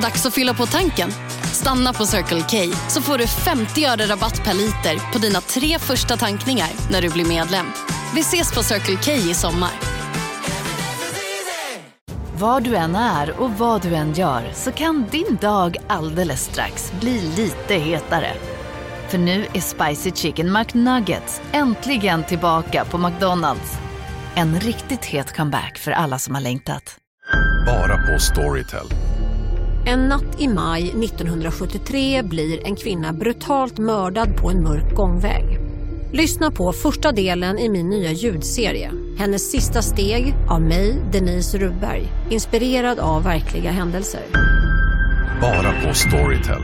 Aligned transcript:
Dags 0.00 0.26
att 0.26 0.34
fylla 0.34 0.54
på 0.54 0.66
tanken. 0.66 1.10
Stanna 1.52 1.92
på 1.92 2.06
Circle 2.06 2.40
K 2.50 2.76
så 2.88 3.02
får 3.02 3.18
du 3.18 3.26
50 3.26 3.84
öre 3.84 4.06
rabatt 4.06 4.44
per 4.44 4.54
liter 4.54 5.12
på 5.12 5.18
dina 5.18 5.40
tre 5.40 5.78
första 5.78 6.16
tankningar 6.16 6.68
när 6.90 7.02
du 7.02 7.08
blir 7.08 7.24
medlem. 7.24 7.66
Vi 8.14 8.20
ses 8.20 8.54
på 8.54 8.62
Circle 8.62 8.96
K 9.04 9.12
i 9.12 9.34
sommar. 9.34 9.70
Var 12.38 12.60
du 12.60 12.76
än 12.76 12.96
är 12.96 13.40
och 13.40 13.50
vad 13.50 13.82
du 13.82 13.94
än 13.94 14.12
gör 14.12 14.50
så 14.54 14.72
kan 14.72 15.06
din 15.10 15.38
dag 15.40 15.76
alldeles 15.86 16.44
strax 16.44 16.92
bli 17.00 17.20
lite 17.36 17.74
hetare. 17.74 18.32
För 19.08 19.18
nu 19.18 19.46
är 19.52 19.60
Spicy 19.60 20.10
Chicken 20.10 20.52
McNuggets 20.52 21.42
äntligen 21.52 22.24
tillbaka 22.24 22.84
på 22.84 22.98
McDonalds. 22.98 23.78
En 24.34 24.60
riktigt 24.60 25.04
het 25.04 25.36
comeback 25.36 25.78
för 25.78 25.90
alla 25.90 26.18
som 26.18 26.34
har 26.34 26.42
längtat. 26.42 26.96
Bara 27.66 27.96
på 27.96 28.18
Storytel. 28.18 28.86
En 29.90 30.08
natt 30.08 30.40
i 30.40 30.48
maj 30.48 30.82
1973 30.82 32.22
blir 32.22 32.66
en 32.66 32.76
kvinna 32.76 33.12
brutalt 33.12 33.78
mördad 33.78 34.36
på 34.36 34.50
en 34.50 34.62
mörk 34.62 34.94
gångväg. 34.94 35.58
Lyssna 36.12 36.50
på 36.50 36.72
första 36.72 37.12
delen 37.12 37.58
i 37.58 37.68
min 37.68 37.88
nya 37.88 38.12
ljudserie. 38.12 38.92
Hennes 39.18 39.50
sista 39.50 39.82
steg 39.82 40.34
av 40.48 40.62
mig, 40.62 40.96
Denise 41.12 41.58
Rubberg. 41.58 42.08
Inspirerad 42.28 42.98
av 42.98 43.22
verkliga 43.22 43.70
händelser. 43.70 44.22
Bara 45.40 45.72
på 45.86 45.94
Storytel. 45.94 46.62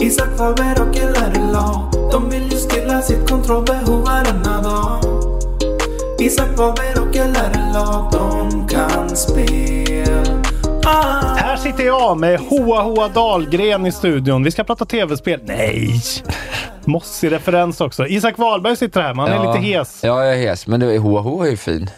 Isak 0.00 0.36
Faber 0.38 0.88
och 0.88 0.96
LRLA 0.96 1.90
De 2.12 2.30
vill 2.30 2.52
ju 2.52 2.56
stilla 2.56 3.02
sitt 3.02 3.28
kontrollbehov 3.28 4.04
varenda 4.04 4.62
dag 4.62 5.25
Isak 6.20 6.48
Faber 6.56 7.00
och 7.02 7.14
LRLA 7.14 8.08
De 8.12 8.68
kan 8.68 9.16
spel 9.16 10.42
ah. 10.86 11.34
Här 11.36 11.56
sitter 11.56 11.84
jag 11.86 12.18
med 12.18 12.40
Hoa 12.40 12.82
Hoa 12.82 13.08
Dahlgren 13.08 13.86
i 13.86 13.92
studion. 13.92 14.42
Vi 14.44 14.50
ska 14.50 14.64
prata 14.64 14.84
tv-spel. 14.84 15.40
Nej! 15.44 16.00
Mossig 16.84 17.32
referens 17.32 17.80
också. 17.80 18.06
Isak 18.06 18.38
Wahlberg 18.38 18.76
sitter 18.76 19.02
här, 19.02 19.14
men 19.14 19.28
han 19.32 19.46
är 19.46 19.52
lite 19.52 19.66
hes. 19.66 20.00
Ja, 20.04 20.24
jag 20.24 20.34
är 20.34 20.48
hes. 20.48 20.66
Men 20.66 20.80
det, 20.80 20.98
Hoa 20.98 21.20
Hoa 21.20 21.46
är 21.46 21.50
ju 21.50 21.56
fin. 21.56 21.90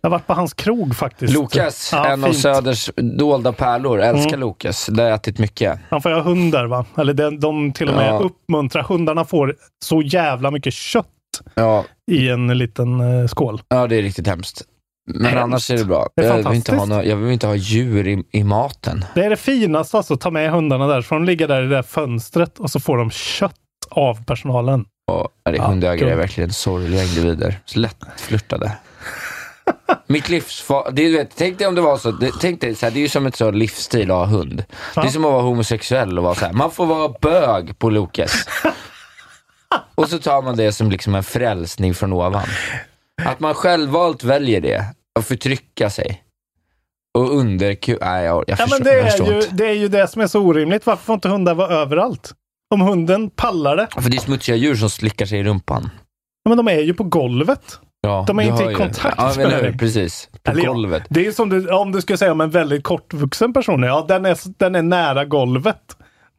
Jag 0.00 0.10
har 0.10 0.16
varit 0.18 0.26
på 0.26 0.34
hans 0.34 0.54
krog 0.54 0.96
faktiskt. 0.96 1.34
Lokas, 1.34 1.90
Ja, 1.92 2.06
en 2.06 2.24
av 2.24 2.28
fint. 2.28 2.38
Söders 2.38 2.90
dolda 2.96 3.52
pärlor. 3.52 4.00
Älskar 4.00 4.28
Mm. 4.28 4.40
Lokas. 4.40 4.86
Det 4.86 5.02
har 5.02 5.08
jag 5.10 5.16
ätit 5.16 5.38
mycket. 5.38 5.78
Han 5.90 6.02
får 6.02 6.10
ju 6.12 6.16
ha 6.18 6.24
hundar 6.24 6.66
va? 6.66 6.84
Eller 6.98 7.14
de, 7.14 7.40
de 7.40 7.72
till 7.72 7.88
och 7.88 7.94
med 7.94 8.08
Ja. 8.08 8.18
uppmuntrar. 8.18 8.82
Hundarna 8.82 9.24
får 9.24 9.54
så 9.84 10.02
jävla 10.02 10.50
mycket 10.50 10.74
kött 10.74 11.06
Ja, 11.54 11.84
i 12.10 12.28
en 12.28 12.58
liten 12.58 13.00
eh, 13.00 13.26
skål. 13.26 13.62
ja 13.68 13.86
det 13.86 13.96
är 13.96 14.02
riktigt 14.02 14.26
hemskt. 14.26 14.62
Men 15.06 15.24
Hemskt. 15.24 15.42
annars 15.42 15.70
är 15.70 15.76
det 15.76 15.84
bra. 15.84 16.08
Det 16.16 16.22
är 16.24 16.36
jag, 16.38 16.48
vill 16.48 16.56
inte 16.56 16.76
ha 16.76 16.84
några, 16.84 17.04
jag 17.04 17.16
vill 17.16 17.32
inte 17.32 17.46
ha 17.46 17.54
djur 17.54 18.08
i, 18.08 18.24
i 18.30 18.44
maten. 18.44 19.04
Det 19.14 19.24
är 19.24 19.30
det 19.30 19.36
finaste 19.36 19.96
alltså, 19.96 20.16
ta 20.16 20.30
med 20.30 20.50
hundarna 20.50 20.86
där. 20.86 21.00
Så 21.02 21.06
får 21.06 21.16
de 21.16 21.24
ligga 21.24 21.46
där 21.46 21.62
i 21.62 21.64
det 21.64 21.74
där 21.74 21.82
fönstret 21.82 22.58
och 22.58 22.70
så 22.70 22.80
får 22.80 22.96
de 22.96 23.10
kött 23.10 23.54
av 23.90 24.24
personalen. 24.24 24.84
Och, 25.10 25.28
ja, 25.44 25.50
det, 25.50 25.56
Ja, 25.56 25.66
hundägare 25.66 26.10
är 26.10 26.16
verkligen 26.16 26.52
sorgliga 26.52 27.02
individer. 27.02 27.58
Så 27.64 27.78
lättflörtade. 27.78 28.72
Mitt. 30.06 30.26
Det, 30.92 31.08
vet, 31.10 31.30
tänk 31.36 31.58
dig 31.58 31.66
om 31.66 31.74
det 31.74 31.80
var 31.80 31.96
så. 31.96 32.10
Det, 32.10 32.30
tänk 32.40 32.60
dig, 32.60 32.74
så 32.74 32.86
här, 32.86 32.90
det 32.90 32.98
är 32.98 33.02
ju 33.02 33.08
som 33.08 33.26
ett 33.26 33.36
så 33.36 33.50
livsstil 33.50 34.10
att 34.10 34.16
ha 34.16 34.24
hund. 34.24 34.64
Det 34.94 35.00
är 35.00 35.06
som 35.08 35.24
att 35.24 35.32
vara 35.32 35.42
homosexuell 35.42 36.18
och 36.18 36.24
vara 36.24 36.34
så 36.34 36.44
här. 36.44 36.52
Man 36.52 36.70
får 36.70 36.86
vara 36.86 37.14
bög 37.20 37.78
på 37.78 37.90
Lokas. 37.90 38.46
och 39.94 40.08
så 40.08 40.18
tar 40.18 40.42
man 40.42 40.56
det 40.56 40.72
som 40.72 40.90
liksom 40.90 41.14
en 41.14 41.22
frälsning 41.22 41.94
från 41.94 42.12
ovan. 42.12 42.42
Att 43.24 43.40
man 43.40 43.54
självvalt 43.54 44.24
väljer 44.24 44.60
det 44.60 44.84
och 45.18 45.24
förtrycka 45.24 45.90
sig. 45.90 46.22
Och 47.18 47.36
under... 47.36 47.66
Nej, 48.00 48.24
jag, 48.24 48.24
jag, 48.24 48.44
Ja, 48.46 48.56
förstår, 48.56 48.76
men 48.78 48.84
det, 48.84 48.96
jag 48.96 49.08
är 49.08 49.32
ju, 49.32 49.36
inte. 49.36 49.54
det 49.54 49.68
är 49.68 49.72
ju 49.74 49.88
det 49.88 50.08
som 50.08 50.22
är 50.22 50.26
så 50.26 50.40
orimligt. 50.40 50.86
Varför 50.86 51.04
får 51.04 51.14
inte 51.14 51.28
hundar 51.28 51.54
vara 51.54 51.68
överallt? 51.68 52.32
Om 52.74 52.80
hunden 52.80 53.30
pallar 53.30 53.76
det. 53.76 53.88
För 53.94 54.10
det 54.10 54.16
är 54.16 54.20
smutsiga 54.20 54.56
djur 54.56 54.74
som 54.74 54.90
slickar 54.90 55.26
sig 55.26 55.38
i 55.38 55.42
rumpan. 55.44 55.90
Ja, 56.44 56.48
men 56.48 56.56
de 56.56 56.68
är 56.68 56.80
ju 56.80 56.94
på 56.94 57.04
golvet. 57.04 57.78
Ja, 58.00 58.24
De 58.26 58.38
är 58.38 58.42
inte 58.42 58.64
i 58.64 58.74
kontakt 58.74 59.16
ja, 59.18 59.32
med 59.36 59.52
hur? 59.52 59.78
Precis. 59.78 60.28
På 60.42 60.50
Eller 60.50 60.64
ja, 60.64 60.72
golvet. 60.72 61.02
Det 61.08 61.26
är 61.26 61.32
som 61.32 61.48
du, 61.48 61.68
om 61.68 61.92
du 61.92 62.00
skulle 62.00 62.18
säga 62.18 62.32
om 62.32 62.40
en 62.40 62.50
väldigt 62.50 62.84
kortvuxen 62.84 63.52
person. 63.52 63.82
Ja, 63.82 64.04
den 64.08 64.26
är, 64.26 64.38
den 64.58 64.74
är 64.74 64.82
nära 64.82 65.24
golvet. 65.24 65.96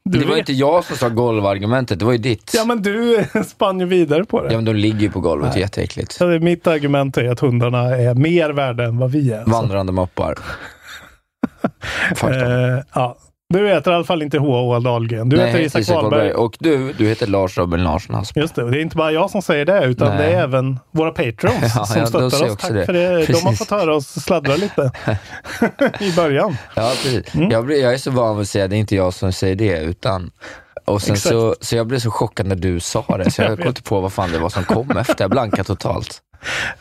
Du 0.09 0.19
det 0.19 0.25
var 0.25 0.31
vet. 0.31 0.39
inte 0.39 0.53
jag 0.53 0.83
som 0.83 0.97
sa 0.97 1.09
golvargumentet, 1.09 1.99
det 1.99 2.05
var 2.05 2.11
ju 2.11 2.17
ditt. 2.17 2.51
Ja, 2.55 2.65
men 2.65 2.81
du 2.81 3.25
spann 3.47 3.79
ju 3.79 3.85
vidare 3.85 4.25
på 4.25 4.41
det. 4.43 4.49
Ja, 4.51 4.57
men 4.57 4.65
de 4.65 4.73
ligger 4.73 4.99
ju 4.99 5.11
på 5.11 5.19
golvet, 5.19 5.55
är 5.55 5.59
jätteäckligt. 5.59 6.11
Så 6.11 6.25
det- 6.27 6.39
mitt 6.39 6.67
argument 6.67 7.17
är 7.17 7.29
att 7.31 7.39
hundarna 7.39 7.79
är 7.95 8.13
mer 8.15 8.49
värda 8.49 8.83
än 8.83 8.97
vad 8.97 9.11
vi 9.11 9.31
är. 9.31 9.37
alltså. 9.37 9.51
Vandrande 9.51 9.91
moppar. 9.91 10.37
Eh, 12.23 12.79
ja. 12.93 13.17
Du 13.53 13.67
heter 13.67 13.91
i 13.91 13.95
alla 13.95 14.03
fall 14.03 14.21
inte 14.21 14.37
H.H. 14.37 14.79
Dahlgren. 14.79 15.29
Du 15.29 15.37
heter 15.37 15.59
Isak, 15.59 15.89
Wahlberg. 15.89 16.31
Och 16.31 16.55
du, 16.59 16.93
du 16.93 17.07
heter 17.07 17.27
Lars 17.27 17.57
Robin 17.57 17.83
Larsson 17.83 18.15
Asp. 18.15 18.37
Just 18.37 18.55
det, 18.55 18.63
och 18.63 18.71
det 18.71 18.77
är 18.77 18.81
inte 18.81 18.95
bara 18.95 19.11
jag 19.11 19.29
som 19.29 19.41
säger 19.41 19.65
det, 19.65 19.85
utan 19.85 20.07
Nej. 20.07 20.17
det 20.17 20.33
är 20.33 20.43
även 20.43 20.79
våra 20.91 21.11
patrons 21.11 21.55
Ja, 21.75 21.85
som 21.85 21.99
ja, 22.01 22.07
stöttar 22.07 22.45
oss. 22.45 22.57
Tack 22.57 22.71
det. 22.73 22.85
för 22.85 22.93
det. 22.93 23.09
De 23.09 23.15
har 23.15 23.25
Precis. 23.25 23.57
fått 23.57 23.69
höra 23.69 23.95
oss 23.95 24.07
sladdra 24.07 24.55
lite 24.55 24.91
i 25.99 26.11
början. 26.15 26.57
Ja, 26.75 26.91
precis. 27.03 27.35
Mm. 27.35 27.51
Jag, 27.51 27.65
blir, 27.65 27.81
jag 27.81 27.93
är 27.93 27.97
så 27.97 28.11
van 28.11 28.35
vid 28.35 28.41
att 28.41 28.49
säga, 28.49 28.67
det 28.67 28.75
är 28.75 28.79
inte 28.79 28.95
jag 28.95 29.13
som 29.13 29.33
säger 29.33 29.55
det, 29.55 29.79
utan... 29.79 30.31
Och 30.85 31.01
sen 31.01 31.13
Exakt. 31.13 31.33
så, 31.33 31.55
så 31.61 31.75
jag 31.75 31.87
blev 31.87 31.99
så 31.99 32.11
chockad 32.11 32.45
när 32.45 32.55
du 32.55 32.79
sa 32.79 33.05
det, 33.17 33.31
så 33.31 33.41
jag 33.41 33.51
Jag 33.51 33.57
kom 33.59 33.67
inte 33.67 33.83
på 33.83 33.99
vad 33.99 34.13
fan 34.13 34.31
det 34.31 34.39
var 34.39 34.49
som 34.49 34.63
kom 34.63 34.91
efter. 34.97 35.23
Jag 35.23 35.31
blankade 35.31 35.63
totalt. 35.63 36.21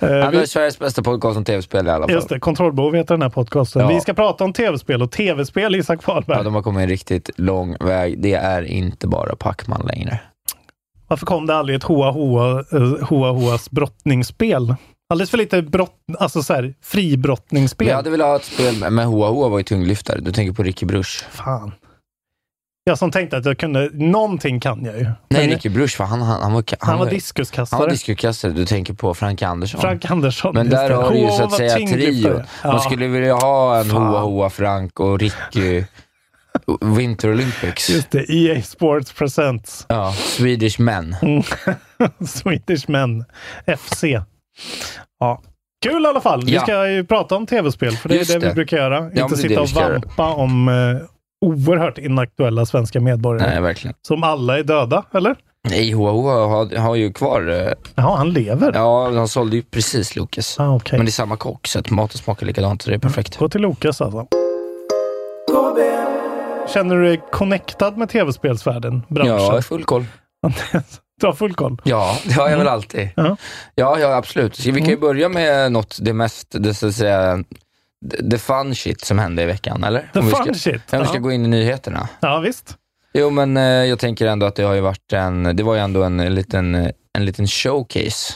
Eh, 0.00 0.08
Han 0.08 0.32
vi- 0.32 0.46
Sveriges 0.46 0.78
bästa 0.78 1.02
podcast 1.02 1.36
om 1.36 1.44
tv-spel 1.44 1.86
i 1.86 1.90
alla 1.90 2.06
fall. 2.06 2.14
Just 2.14 2.28
det, 2.28 2.40
Kontrollbehov 2.40 2.94
heter 2.94 3.14
den 3.14 3.22
här 3.22 3.28
podcasten. 3.28 3.82
Ja. 3.82 3.88
Vi 3.88 4.00
ska 4.00 4.14
prata 4.14 4.44
om 4.44 4.52
tv-spel 4.52 5.02
och 5.02 5.10
tv-spel, 5.10 5.74
Isak 5.74 6.06
Wahlberg. 6.06 6.36
Ja, 6.38 6.42
de 6.42 6.54
har 6.54 6.62
kommit 6.62 6.82
en 6.82 6.88
riktigt 6.88 7.30
lång 7.36 7.76
väg. 7.80 8.22
Det 8.22 8.34
är 8.34 8.62
inte 8.62 9.06
bara 9.08 9.36
Pacman 9.36 9.82
längre. 9.86 10.20
Varför 11.08 11.26
kom 11.26 11.46
det 11.46 11.54
aldrig 11.54 11.76
ett 11.76 11.82
Hoa 11.82 12.10
Hoa, 12.10 12.64
eh, 12.72 13.06
Hoa 13.08 13.30
Hoas 13.30 13.70
brottningsspel? 13.70 14.74
Alldeles 15.10 15.30
för 15.30 15.38
lite 15.38 15.62
brott, 15.62 15.96
alltså 16.18 16.42
så 16.42 16.54
här, 16.54 16.74
fribrottningsspel. 16.84 17.88
Jag 17.88 17.96
hade 17.96 18.10
velat 18.10 18.26
ha 18.26 18.36
ett 18.36 18.44
spel 18.44 18.76
med, 18.78 18.92
med 18.92 19.06
Hoa 19.06 19.28
Hoa 19.28 19.48
var 19.48 19.58
ju 19.58 19.64
tunglyftare. 19.64 20.20
Du 20.20 20.32
tänker 20.32 20.52
på 20.52 20.62
Ricky 20.62 20.86
Bruch. 20.86 21.24
Fan. 21.30 21.72
Jag 22.84 22.98
som 22.98 23.10
tänkte 23.10 23.36
att 23.36 23.44
jag 23.44 23.58
kunde, 23.58 23.90
någonting 23.92 24.60
kan 24.60 24.84
jag 24.84 24.98
ju. 24.98 25.06
Nej, 25.30 25.48
Ricky 25.48 25.68
Bruch, 25.68 25.90
för 25.96 26.04
han, 26.04 26.22
han, 26.22 26.42
han 26.42 26.52
var... 26.52 26.64
han 26.78 26.98
var 26.98 27.04
Han 27.06 27.14
diskuskastare. 27.14 27.80
var 27.80 27.88
diskuskastare. 27.90 28.52
Du 28.52 28.66
tänker 28.66 28.94
på 28.94 29.14
Frank 29.14 29.42
Andersson. 29.42 29.80
Frank 29.80 30.10
Andersson. 30.10 30.54
Men 30.54 30.66
just 30.66 30.76
där 30.76 30.88
det. 30.88 30.94
har 30.94 31.10
du 31.10 31.18
ju 31.18 31.28
så 31.30 31.42
att 31.44 31.50
var 31.50 31.58
säga 31.58 31.86
trio. 31.88 32.42
Ja. 32.62 32.72
Man 32.72 32.80
skulle 32.80 33.06
vilja 33.06 33.34
ha 33.34 33.80
en. 33.80 33.90
Hoa 33.90 34.20
Hoa, 34.20 34.50
Frank 34.50 35.00
och 35.00 35.18
Ricky 35.20 35.84
Winter 36.96 37.30
Olympics. 37.30 37.90
Just 37.90 38.10
det, 38.10 38.30
EA 38.30 38.62
Sports 38.62 39.12
Presents. 39.12 39.86
Ja, 39.88 40.12
Swedish 40.12 40.80
Men. 40.80 41.16
Swedish 42.26 42.84
Men 42.90 43.24
FC. 43.78 44.04
Ja. 45.20 45.42
Kul 45.84 46.04
i 46.04 46.06
alla 46.08 46.20
fall. 46.20 46.44
Vi 46.44 46.52
Ja. 46.54 46.60
ska 46.62 46.88
ju 46.88 47.04
prata 47.04 47.36
om 47.36 47.46
tv-spel, 47.46 47.96
för 47.96 48.08
det 48.08 48.14
är 48.14 48.18
Just 48.18 48.32
det, 48.32 48.38
vi 48.38 48.46
det. 48.46 48.54
brukar 48.54 48.76
göra. 48.76 49.00
men 49.00 49.18
Inte 49.18 49.34
det 49.34 49.36
sitta 49.36 49.54
det 49.54 49.60
och 49.60 49.68
vi 49.68 49.72
vampa 49.74 50.28
om 50.34 50.68
eh, 50.68 50.74
oerhört 51.42 51.98
inaktuella 51.98 52.66
svenska 52.66 53.00
medborgare. 53.00 53.50
Nej, 53.50 53.60
verkligen. 53.60 53.94
Som 54.02 54.24
alla 54.24 54.58
är 54.58 54.62
döda, 54.62 55.04
eller? 55.14 55.36
Nej, 55.68 55.92
Hoa 55.92 56.10
Hoa 56.12 56.46
har, 56.46 56.76
har 56.76 56.94
ju 56.94 57.12
kvar... 57.12 57.48
eh, 57.66 57.72
Ja, 57.94 58.14
han 58.16 58.30
lever. 58.32 58.72
Ja, 58.74 59.10
han 59.14 59.28
sålde 59.28 59.56
ju 59.56 59.62
precis 59.62 60.16
Lucas. 60.16 60.56
Ah, 60.60 60.74
okej. 60.74 60.98
Men 60.98 61.06
det 61.06 61.10
är 61.10 61.12
samma 61.12 61.36
kock, 61.36 61.66
så 61.66 61.78
att 61.78 61.90
maten 61.90 62.18
smakar 62.18 62.46
likadant, 62.46 62.82
så 62.82 62.90
det 62.90 62.96
är 62.96 62.98
perfekt. 62.98 63.36
Gå 63.38 63.48
till 63.48 63.60
Lukas 63.60 64.00
alltså. 64.00 64.26
Känner 66.68 66.96
du 66.96 67.04
dig 67.04 67.20
connectad 67.32 67.96
med 67.96 68.08
tv-spelsvärlden? 68.08 69.02
Branschen? 69.08 69.32
Ja, 69.32 69.40
jag 69.42 69.52
har 69.52 69.60
full 69.60 69.84
koll. 69.84 70.04
du 71.20 71.26
har 71.26 71.32
full 71.32 71.54
koll? 71.54 71.80
Ja, 71.84 72.18
det 72.24 72.32
har 72.32 72.48
jag 72.50 72.58
väl 72.58 72.68
alltid. 72.68 73.08
Ja. 73.16 73.36
Ja, 73.74 73.98
ja 73.98 74.14
absolut. 74.16 74.56
Så 74.56 74.70
vi 74.70 74.80
kan 74.80 74.88
ju 74.90 74.96
börja 74.98 75.28
med 75.28 75.72
något, 75.72 75.98
det 76.00 76.12
mest, 76.12 76.46
det 76.50 76.74
så 76.74 76.86
att 76.88 76.94
säga, 76.94 77.44
the 78.30 78.38
fun 78.38 78.74
shit 78.74 79.04
som 79.04 79.18
hände 79.18 79.42
i 79.42 79.46
veckan, 79.46 79.84
eller? 79.84 80.10
The 80.12 80.18
Om 80.18 80.24
vi 80.26 80.32
ska, 80.32 80.44
fun 80.44 80.54
shit. 80.54 80.92
Om 80.92 80.98
vi 80.98 81.04
ska 81.06 81.14
Ja. 81.14 81.20
gå 81.20 81.32
in 81.32 81.44
i 81.44 81.48
nyheterna. 81.48 82.08
ja, 82.20 82.38
visst. 82.40 82.76
Jo, 83.14 83.30
men 83.30 83.56
eh, 83.56 83.62
jag 83.62 83.98
tänker 83.98 84.26
ändå 84.26 84.46
att 84.46 84.54
det 84.56 84.62
har 84.62 84.74
ju 84.74 84.80
varit 84.80 85.12
en, 85.12 85.56
det 85.56 85.62
var 85.62 85.74
ju 85.74 85.80
ändå 85.80 86.02
en 86.02 86.34
liten, 86.34 86.74
eh, 86.74 86.90
en 87.18 87.24
liten 87.24 87.46
showcase. 87.46 88.32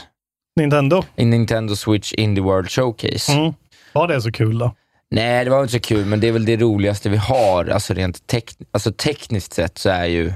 Nintendo. 0.55 1.03
En 1.15 1.29
Nintendo 1.29 1.75
Switch 1.75 2.13
Indie 2.13 2.43
World 2.43 2.69
Showcase. 2.71 3.31
Mm. 3.33 3.53
Var 3.93 4.07
det 4.07 4.21
så 4.21 4.31
kul 4.31 4.57
då? 4.57 4.75
Nej, 5.11 5.43
det 5.45 5.51
var 5.51 5.61
inte 5.61 5.73
så 5.73 5.79
kul, 5.79 6.05
men 6.05 6.19
det 6.19 6.27
är 6.27 6.31
väl 6.31 6.45
det 6.45 6.57
roligaste 6.57 7.09
vi 7.09 7.17
har. 7.17 7.65
Alltså 7.65 7.93
rent 7.93 8.27
tek 8.27 8.51
alltså, 8.71 8.91
tekniskt 8.91 9.53
sett 9.53 9.77
så 9.77 9.89
är 9.89 10.05
ju 10.05 10.33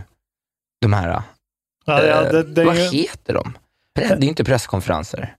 de 0.82 0.94
här, 0.94 1.08
Ja, 1.86 2.04
ja, 2.04 2.26
eh, 2.26 2.32
det, 2.32 2.44
det 2.44 2.64
vad 2.64 2.76
ju 2.76 2.82
heter 2.82 3.34
de? 3.34 3.58
Det 3.96 4.04
är 4.04 4.24
inte 4.24 4.44
presskonferenser. 4.44 5.36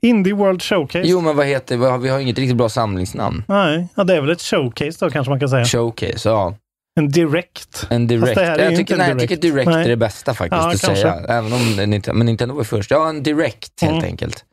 Indie 0.00 0.32
World 0.34 0.62
Showcase. 0.62 1.08
Jo, 1.08 1.20
men 1.20 1.36
vad 1.36 1.46
heter, 1.46 1.76
vi 1.76 1.86
har, 1.86 1.98
vi 1.98 2.08
har 2.08 2.18
inget 2.18 2.38
riktigt 2.38 2.56
bra 2.56 2.68
samlingsnamn. 2.68 3.44
Nej, 3.48 3.88
ja, 3.94 4.04
det 4.04 4.16
är 4.16 4.20
väl 4.20 4.30
ett 4.30 4.40
showcase 4.42 5.04
då 5.04 5.10
kanske 5.10 5.30
man 5.30 5.40
kan 5.40 5.48
säga. 5.48 5.64
Showcase, 5.64 6.28
ja. 6.28 6.54
En 7.00 7.08
direct. 7.08 7.86
En 7.90 8.06
direct. 8.06 8.34
Det 8.34 8.44
jag, 8.46 8.56
tycker, 8.58 8.80
inte 8.80 8.96
nej, 8.96 9.10
en 9.10 9.18
jag 9.18 9.28
tycker 9.28 9.36
direct 9.42 9.66
Nej. 9.70 9.84
är 9.84 9.88
det 9.88 9.96
bästa 9.96 10.34
faktiskt 10.34 10.62
Ja, 10.62 10.70
att 10.72 10.80
kanske. 10.80 11.02
säga. 11.02 11.14
Även 11.28 11.52
om 11.52 11.76
det 11.76 11.96
inte, 11.96 12.12
men 12.12 12.26
Nintendo 12.26 12.54
var 12.54 12.64
först. 12.64 12.90
Ja, 12.90 13.08
en 13.08 13.22
direct 13.22 13.82
helt 13.82 13.92
Mm. 13.92 14.04
enkelt. 14.04 14.44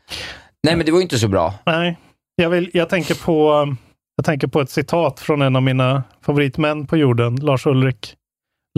Nej, 0.64 0.76
men 0.76 0.86
det 0.86 0.92
var 0.92 1.00
ju 1.00 1.04
inte 1.04 1.20
så 1.20 1.28
bra. 1.28 1.54
Nej. 1.66 1.98
Jag, 2.36 2.50
vill, 2.50 2.70
jag, 2.74 2.90
tänker 2.90 3.16
på, 3.16 3.68
jag 4.16 4.26
tänker 4.26 4.48
på 4.48 4.62
ett 4.62 4.70
citat 4.70 5.20
från 5.20 5.42
en 5.42 5.56
av 5.56 5.64
mina 5.64 6.04
favoritmän 6.26 6.88
på 6.88 6.98
jorden, 6.98 7.36
Lars 7.36 7.66
Ulrik. 7.66 8.16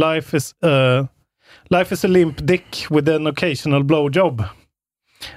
Life 0.02 0.38
is, 0.38 0.54
uh, 0.66 1.06
life 1.70 1.94
is 1.94 2.06
a 2.06 2.08
limp 2.08 2.36
dick 2.48 2.86
with 2.90 3.12
an 3.16 3.28
occasional 3.28 3.84
blowjob. 3.84 4.44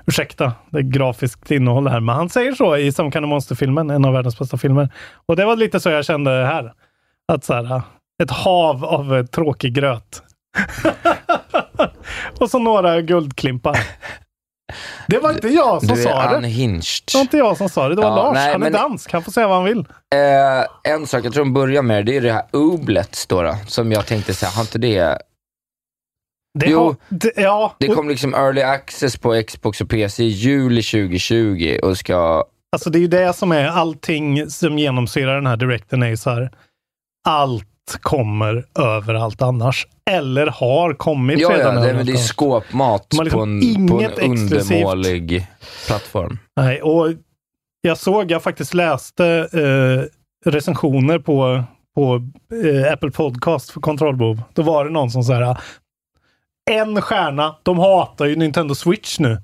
Ursäkta, 0.06 0.52
det 0.70 0.78
är 0.78 0.82
grafiskt 0.82 1.50
innehåll 1.50 1.88
här, 1.88 2.00
men 2.00 2.14
han 2.14 2.28
säger 2.28 2.54
så 2.54 2.76
i 2.76 2.88
of 2.90 3.14
Monster-filmen, 3.14 3.90
en 3.90 4.04
av 4.04 4.12
världens 4.12 4.38
bästa 4.38 4.56
filmer. 4.56 4.88
Och 5.26 5.36
det 5.36 5.44
var 5.44 5.56
lite 5.56 5.80
så 5.80 5.90
jag 5.90 6.04
kände 6.04 6.30
här. 6.30 6.72
Att 7.32 7.44
så 7.44 7.54
här, 7.54 7.82
ett 8.22 8.30
hav 8.30 8.84
av 8.84 9.26
tråkig 9.26 9.74
gröt. 9.74 10.22
och 12.40 12.50
så 12.50 12.58
några 12.58 13.00
guldklimpar. 13.00 13.78
Det 15.08 15.18
var 15.18 15.30
inte 15.30 15.48
jag 15.48 15.82
som 15.82 15.96
Du 15.96 16.02
sa 16.02 16.30
det. 16.30 16.36
unhinged. 16.36 16.82
Det 17.12 17.14
var 17.14 17.20
inte 17.20 17.36
jag 17.36 17.56
som 17.56 17.68
sa 17.68 17.88
det, 17.88 17.94
det 17.94 18.02
var 18.02 18.08
Ja, 18.08 18.16
Lars. 18.16 18.34
nej, 18.34 18.52
han 18.52 18.62
är 18.62 18.70
dansk, 18.70 19.12
han 19.12 19.22
får 19.22 19.32
säga 19.32 19.48
vad 19.48 19.56
han 19.56 19.64
vill. 19.64 19.78
Eh, 20.14 20.92
en 20.92 21.06
sak, 21.06 21.24
jag 21.24 21.32
tror 21.32 21.44
de 21.44 21.52
börjar 21.54 21.82
med 21.82 22.06
det, 22.06 22.16
är 22.16 22.20
det 22.20 22.32
här 22.32 22.42
Oblets 22.52 23.26
då, 23.26 23.42
då 23.42 23.56
som 23.66 23.92
jag 23.92 24.06
tänkte 24.06 24.34
säga, 24.34 24.50
har 24.50 24.62
inte 24.62 24.78
det... 24.78 25.18
Det 26.58 26.66
Jo, 26.70 26.84
har, 26.84 26.96
det, 27.08 27.32
ja, 27.36 27.76
Det 27.78 27.88
kom 27.88 28.08
liksom 28.08 28.34
early 28.34 28.62
access 28.62 29.16
på 29.16 29.42
Xbox 29.46 29.80
och 29.80 29.90
PC 29.90 30.22
i 30.22 30.26
juli 30.26 30.82
2020 30.82 31.78
och 31.82 31.98
ska... 31.98 32.44
Alltså 32.72 32.90
det 32.90 32.98
är 32.98 33.00
ju 33.00 33.06
det 33.06 33.32
som 33.32 33.52
är 33.52 33.66
allting 33.66 34.50
som 34.50 34.78
genomsyrar 34.78 35.34
den 35.34 35.46
här 35.46 35.56
direkten 35.56 36.02
är 36.02 36.06
ju 36.08 36.16
så 36.16 36.30
här. 36.30 36.50
Allt 37.28 37.98
kommer 38.00 38.64
överallt 38.78 39.42
annars. 39.42 39.86
Eller 40.10 40.46
har 40.46 40.94
kommit 40.94 41.40
Ja, 41.40 41.52
ja, 41.52 41.58
redan 41.58 41.74
det, 41.74 41.80
överallt 41.80 41.96
men 41.96 42.06
det 42.06 42.12
är 42.12 42.16
skåpmat 42.16 43.06
liksom 43.12 43.30
på 43.30 43.42
en, 43.42 43.86
på 43.88 44.00
en 44.00 44.32
exklusivt. 44.32 44.70
undermålig 44.70 45.46
plattform. 45.86 46.38
Nej, 46.60 46.82
och 46.82 47.08
jag 47.80 47.98
såg, 47.98 48.30
jag 48.30 48.42
faktiskt 48.42 48.74
läste 48.74 49.26
eh, 49.52 50.50
recensioner 50.50 51.18
på, 51.18 51.64
på 51.94 52.22
eh, 52.64 52.92
Apple 52.92 53.10
Podcast 53.10 53.70
för 53.70 53.80
kontrollbehov. 53.80 54.42
Då 54.54 54.62
var 54.62 54.84
det 54.84 54.90
någon 54.90 55.10
som 55.10 55.22
sa 55.22 55.34
här. 55.34 55.58
En 56.70 57.02
stjärna, 57.02 57.56
de 57.62 57.78
hatar 57.78 58.26
ju 58.26 58.36
Nintendo 58.36 58.74
Switch 58.74 59.18
nu. 59.18 59.42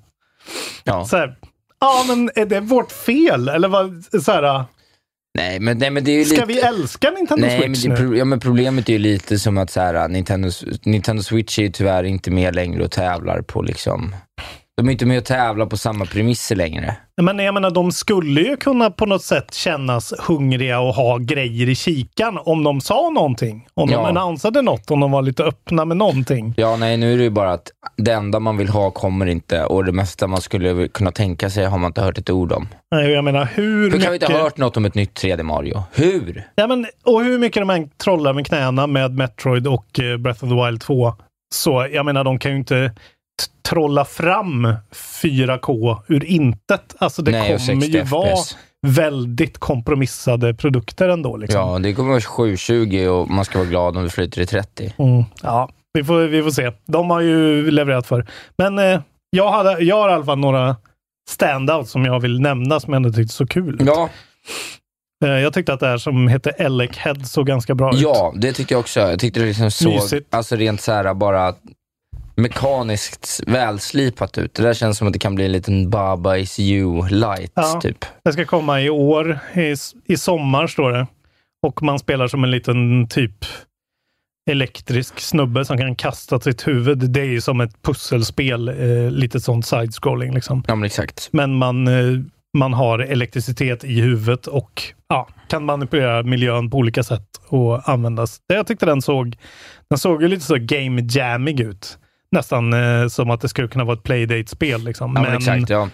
Ja. 0.84 1.04
Så 1.04 1.16
här, 1.16 1.36
ja 1.80 2.04
men 2.08 2.30
är 2.34 2.46
det 2.46 2.60
vårt 2.60 2.92
fel? 2.92 3.48
Eller 3.48 3.68
vad, 3.68 4.04
så 4.22 4.32
här, 4.32 4.64
Nej, 5.34 5.60
men, 5.60 5.78
nej, 5.78 5.90
men 5.90 6.04
det 6.04 6.10
är 6.10 6.18
ju 6.18 6.24
ska 6.24 6.34
lite... 6.34 6.46
vi 6.46 6.60
älska 6.60 7.10
Nintendo 7.10 7.46
Nej, 7.46 7.60
men, 7.60 7.76
Switch 7.76 7.98
det, 7.98 8.04
nu? 8.04 8.16
ja, 8.16 8.24
men 8.24 8.40
problemet 8.40 8.88
är 8.88 8.92
ju 8.92 8.98
lite 8.98 9.38
som 9.38 9.58
att 9.58 9.70
så 9.70 9.80
här, 9.80 10.08
Nintendo, 10.08 10.50
Nintendo 10.84 11.22
Switch 11.22 11.58
är 11.58 11.62
ju 11.62 11.68
tyvärr 11.68 12.04
inte 12.04 12.30
med 12.30 12.54
längre 12.54 12.84
och 12.84 12.90
tävlar 12.90 13.42
på 13.42 13.62
liksom... 13.62 14.14
De 14.82 14.88
är 14.88 14.92
inte 14.92 15.06
med 15.06 15.18
och 15.18 15.24
tävlar 15.24 15.66
på 15.66 15.76
samma 15.76 16.04
premisser 16.04 16.56
längre. 16.56 16.96
Men 17.22 17.38
jag 17.38 17.54
menar, 17.54 17.70
de 17.70 17.92
skulle 17.92 18.40
ju 18.40 18.56
kunna 18.56 18.90
på 18.90 19.06
något 19.06 19.22
sätt 19.22 19.54
kännas 19.54 20.12
hungriga 20.18 20.80
och 20.80 20.94
ha 20.94 21.18
grejer 21.18 21.68
i 21.68 21.74
kikan 21.74 22.38
om 22.44 22.64
de 22.64 22.80
sa 22.80 23.10
någonting. 23.10 23.66
Om 23.74 23.90
Ja. 23.90 23.96
de 23.96 24.04
annonsade 24.06 24.62
något, 24.62 24.90
om 24.90 25.00
de 25.00 25.10
var 25.10 25.22
lite 25.22 25.42
öppna 25.44 25.84
med 25.84 25.96
någonting. 25.96 26.54
Ja, 26.56 26.76
nej, 26.76 26.96
nu 26.96 27.12
är 27.12 27.16
det 27.16 27.22
ju 27.22 27.30
bara 27.30 27.52
att 27.52 27.70
det 27.96 28.12
enda 28.12 28.40
man 28.40 28.56
vill 28.56 28.68
ha 28.68 28.90
kommer 28.90 29.26
inte 29.26 29.64
och 29.64 29.84
det 29.84 29.92
mesta 29.92 30.26
man 30.26 30.40
skulle 30.40 30.88
kunna 30.88 31.12
tänka 31.12 31.50
sig 31.50 31.64
har 31.64 31.78
man 31.78 31.88
inte 31.88 32.02
hört 32.02 32.18
ett 32.18 32.30
ord 32.30 32.52
om. 32.52 32.68
Nej, 32.94 33.10
Jag 33.10 33.24
menar, 33.24 33.48
hur, 33.54 33.82
Hur 33.84 33.90
kan 33.90 34.00
vi 34.00 34.10
mycket... 34.10 34.22
inte 34.28 34.32
ha 34.38 34.42
hört 34.44 34.56
något 34.56 34.76
om 34.76 34.84
ett 34.84 34.94
nytt 34.94 35.22
3D 35.22 35.42
Mario? 35.42 35.82
Hur? 35.92 36.44
Ja, 36.54 36.66
men, 36.66 36.86
och 37.04 37.24
hur 37.24 37.38
mycket 37.38 37.60
de 37.62 37.70
än 37.70 37.88
trollar 38.04 38.32
med 38.32 38.46
knäna 38.46 38.86
med 38.86 39.14
Metroid 39.14 39.66
och 39.66 40.00
eh, 40.00 40.16
Breath 40.16 40.44
of 40.44 40.50
the 40.50 40.66
Wild 40.66 40.80
2. 40.80 41.12
Så 41.54 41.86
jag 41.92 42.06
menar, 42.06 42.24
de 42.24 42.38
kan 42.38 42.50
ju 42.50 42.56
inte 42.56 42.92
trolla 43.68 44.04
fram 44.04 44.74
4K 45.22 45.98
ur 46.08 46.24
intet. 46.24 46.94
Alltså 46.98 47.22
det 47.22 47.30
Nej, 47.30 47.46
kommer 47.46 47.58
60 47.58 47.96
ju 47.98 48.02
vara 48.02 48.36
väldigt 48.86 49.58
kompromissade 49.58 50.54
produkter 50.54 51.08
ändå. 51.08 51.36
Liksom. 51.36 51.60
Ja, 51.60 51.78
det 51.78 51.94
kommer 51.94 52.10
vara 52.10 52.20
720 52.20 53.06
och 53.06 53.30
man 53.30 53.44
ska 53.44 53.58
vara 53.58 53.68
glad 53.68 53.96
om 53.96 54.04
det 54.04 54.10
flyter 54.10 54.40
i 54.40 54.46
30. 54.46 54.94
Mm, 54.98 55.24
ja, 55.42 55.68
vi 55.92 56.04
får, 56.04 56.20
vi 56.22 56.42
får 56.42 56.50
se. 56.50 56.72
De 56.86 57.10
har 57.10 57.20
ju 57.20 57.70
levererat 57.70 58.06
för. 58.06 58.26
Men 58.58 58.78
eh, 58.78 59.00
jag, 59.30 59.52
hade, 59.52 59.78
jag 59.80 59.96
har 59.96 60.10
i 60.10 60.12
alla 60.12 60.24
fall 60.24 60.38
några 60.38 60.76
standouts 61.30 61.90
som 61.90 62.04
jag 62.04 62.20
vill 62.20 62.40
nämna 62.40 62.80
som 62.80 62.92
jag 62.92 62.96
ändå 62.96 63.12
tyckte 63.12 63.34
så 63.34 63.46
kul 63.46 63.74
ut. 63.74 63.86
Ja, 63.86 64.08
Eh, 65.24 65.30
jag 65.30 65.52
tyckte 65.52 65.72
att 65.72 65.80
det 65.80 65.86
här 65.86 65.98
som 65.98 66.28
heter 66.28 66.54
Elec 66.58 66.96
Head 66.96 67.14
såg 67.24 67.46
ganska 67.46 67.74
bra 67.74 67.94
ut. 67.94 68.00
ja, 68.00 68.32
det 68.36 68.52
tyckte 68.52 68.74
jag 68.74 68.80
också. 68.80 69.00
Jag 69.00 69.20
tyckte 69.20 69.40
det 69.40 69.46
liksom 69.46 69.70
såg, 69.70 69.92
Mysigt. 69.92 70.34
alltså 70.34 70.56
rent 70.56 70.80
så 70.80 70.92
här 70.92 71.14
bara 71.14 71.54
mekaniskt 72.42 73.40
välslipat 73.46 74.38
ut. 74.38 74.54
Det 74.54 74.62
där 74.62 74.74
känns 74.74 74.98
som 74.98 75.06
att 75.06 75.12
det 75.12 75.18
kan 75.18 75.34
bli 75.34 75.44
en 75.44 75.52
liten 75.52 75.90
Baba 75.90 76.36
is 76.36 76.58
you 76.60 77.08
light, 77.08 77.52
Ja. 77.54 77.80
typ. 77.82 78.04
Det 78.24 78.32
ska 78.32 78.44
komma 78.44 78.80
i 78.80 78.90
år, 78.90 79.38
i, 79.54 79.74
i 80.06 80.16
sommar 80.16 80.66
står 80.66 80.92
det. 80.92 81.06
Och 81.66 81.82
man 81.82 81.98
spelar 81.98 82.28
som 82.28 82.44
en 82.44 82.50
liten 82.50 83.08
typ 83.08 83.44
elektrisk 84.50 85.20
snubbe 85.20 85.64
som 85.64 85.78
kan 85.78 85.94
kasta 85.96 86.40
sitt 86.40 86.66
huvud. 86.68 86.98
Det 87.10 87.20
är 87.20 87.24
ju 87.24 87.40
som 87.40 87.60
ett 87.60 87.82
pusselspel, 87.82 88.68
eh, 88.68 89.10
lite 89.10 89.40
sånt 89.40 89.66
side-scrolling 89.66 90.34
liksom. 90.34 90.64
Ja, 90.68 90.74
men 90.74 90.84
exakt. 90.86 91.28
Men 91.32 91.54
man, 91.54 91.88
eh, 91.88 92.20
man 92.58 92.72
har 92.74 92.98
elektricitet 92.98 93.84
i 93.84 94.00
huvudet 94.00 94.46
och 94.46 94.82
ja, 95.08 95.28
kan 95.48 95.64
manipulera 95.64 96.22
miljön 96.22 96.70
på 96.70 96.76
olika 96.76 97.02
sätt 97.02 97.26
och 97.48 97.88
användas. 97.88 98.38
Det 98.48 98.54
Jag 98.54 98.66
tyckte 98.66 98.86
den 98.86 99.02
såg, 99.02 99.36
den 99.90 99.98
såg 99.98 100.22
ju 100.22 100.28
lite 100.28 100.44
så 100.44 100.56
game 100.60 101.02
jammig 101.10 101.60
ut. 101.60 101.98
Nästan 102.32 102.72
eh, 102.72 103.08
som 103.08 103.30
att 103.30 103.40
det 103.40 103.48
skulle 103.48 103.68
kunna 103.68 103.84
vara 103.84 103.96
ett 103.96 104.02
playdate-spel. 104.02 104.84
Liksom. 104.84 105.12
Ja, 105.16 105.22
men, 105.22 105.36
exakt, 105.36 105.70
ja. 105.70 105.88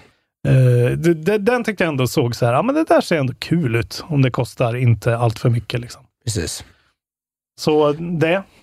Eh, 0.49 0.91
det, 0.97 1.15
det, 1.15 1.39
den 1.39 1.65
tyckte 1.65 1.85
jag 1.85 1.89
ändå 1.89 2.07
såg 2.07 2.37
så 2.37 2.47
här, 2.47 2.53
ja 2.53 2.63
men 2.63 2.75
det 2.75 2.85
där 2.89 3.01
ser 3.01 3.17
ändå 3.19 3.35
kul 3.39 3.77
ut. 3.77 4.05
Om 4.09 4.23
det 4.23 4.31
kostar 4.31 4.77
inte 4.77 5.17
allt 5.17 5.39
för 5.39 5.51
mycket. 5.51 5.81
Liksom. 5.81 6.03
Precis. 6.25 6.65
Så 7.61 7.93
det, 7.93 7.99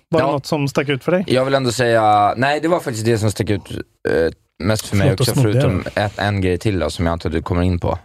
var 0.08 0.20
det 0.20 0.26
Ja. 0.26 0.32
något 0.32 0.46
som 0.46 0.68
stack 0.68 0.88
ut 0.88 1.04
för 1.04 1.12
dig? 1.12 1.24
Jag 1.26 1.44
vill 1.44 1.54
ändå 1.54 1.72
säga, 1.72 2.34
nej 2.36 2.60
det 2.60 2.68
var 2.68 2.80
faktiskt 2.80 3.06
det 3.06 3.18
som 3.18 3.30
stack 3.30 3.50
ut 3.50 3.70
eh, 4.08 4.32
mest 4.64 4.86
för 4.86 4.96
mig 4.96 5.08
då 5.08 5.14
också, 5.14 5.34
förutom 5.34 5.84
ett, 5.94 6.18
en 6.18 6.40
grej 6.40 6.58
till 6.58 6.78
då, 6.78 6.90
som 6.90 7.06
jag 7.06 7.12
antar 7.12 7.28
att 7.30 7.34
du 7.34 7.42
kommer 7.42 7.62
in 7.62 7.78
på. 7.78 7.98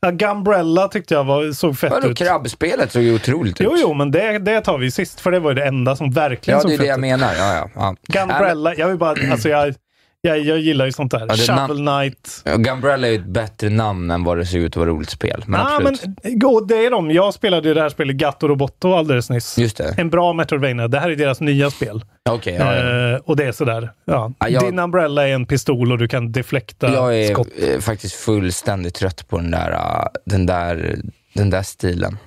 Ja, 0.00 0.10
Gumbrella 0.10 0.88
tyckte 0.88 1.14
jag 1.14 1.24
var, 1.24 1.52
såg 1.52 1.78
fett 1.78 1.90
Vadå, 1.92 2.08
ut. 2.08 2.18
krabbspelet 2.18 2.92
såg 2.92 3.02
ju 3.02 3.14
otroligt 3.14 3.60
Jo, 3.60 3.74
ut. 3.74 3.80
jo, 3.82 3.94
men 3.94 4.10
det, 4.10 4.38
det 4.38 4.60
tar 4.60 4.78
vi 4.78 4.90
sist, 4.90 5.20
för 5.20 5.30
det 5.30 5.40
var 5.40 5.50
ju 5.50 5.54
det 5.54 5.64
enda 5.64 5.96
som 5.96 6.10
verkligen 6.10 6.56
Ja, 6.58 6.62
såg 6.62 6.70
det 6.70 6.74
är 6.74 6.78
fett 6.78 6.84
det 6.84 6.88
jag 6.88 6.96
ut. 6.96 7.00
menar. 7.00 7.34
Ja, 7.38 7.54
ja, 7.54 7.68
ja. 7.74 7.94
Gumbrella, 8.06 8.74
jag 8.74 8.88
vill 8.88 8.98
bara, 8.98 9.30
alltså 9.32 9.48
jag, 9.48 9.74
jag, 10.20 10.38
jag 10.38 10.58
gillar 10.58 10.86
ju 10.86 10.92
sånt 10.92 11.10
där. 11.10 11.18
Ja, 11.18 11.34
är 11.34 11.66
Shovel 11.66 11.76
Knight. 11.76 12.44
Gumbrella 12.56 13.06
är 13.06 13.10
ju 13.10 13.16
ett 13.18 13.24
bättre 13.26 13.70
namn 13.70 14.10
än 14.10 14.24
vad 14.24 14.36
det 14.38 14.46
ser 14.46 14.58
ut 14.58 14.72
att 14.72 14.76
vara 14.76 14.88
roligt 14.88 15.10
spel. 15.10 15.44
Men 15.46 15.60
absolut. 15.60 16.02
men 16.04 16.66
det 16.68 16.86
är 16.86 16.90
de. 16.90 17.10
Jag 17.10 17.34
spelade 17.34 17.68
ju 17.68 17.74
det 17.74 17.80
här 17.82 17.88
spelet 17.88 18.16
Gatto 18.16 18.48
Roboto 18.48 18.94
alldeles 18.94 19.30
nyss. 19.30 19.58
Just 19.58 19.76
det. 19.76 19.94
En 19.98 20.10
bra 20.10 20.32
Metroidvania. 20.32 20.88
Det 20.88 20.98
här 21.00 21.10
är 21.10 21.16
deras 21.16 21.40
nya 21.40 21.70
spel. 21.70 22.04
Okej, 22.30 22.56
ja, 22.58 22.74
ja. 22.76 23.10
Eh, 23.14 23.16
och 23.24 23.36
det 23.36 23.44
är 23.44 23.52
sådär. 23.52 23.90
Ja. 24.04 24.32
Ja, 24.38 24.48
jag- 24.48 24.62
Din 24.62 24.78
Umbrella 24.78 25.28
är 25.28 25.32
en 25.34 25.46
pistol 25.46 25.92
och 25.92 25.98
du 25.98 26.08
kan 26.08 26.32
deflekta 26.32 26.92
Jag 26.92 27.18
är 27.18 27.32
skott. 27.34 27.48
eh, 27.74 27.80
faktiskt 27.80 28.14
fullständigt 28.14 28.94
trött 28.94 29.28
på 29.28 29.36
den 29.38 29.50
där, 29.50 29.70
uh, 29.72 30.04
den 30.24 30.46
där, 30.46 30.98
den 31.34 31.50
där 31.50 31.62
stilen. 31.62 32.18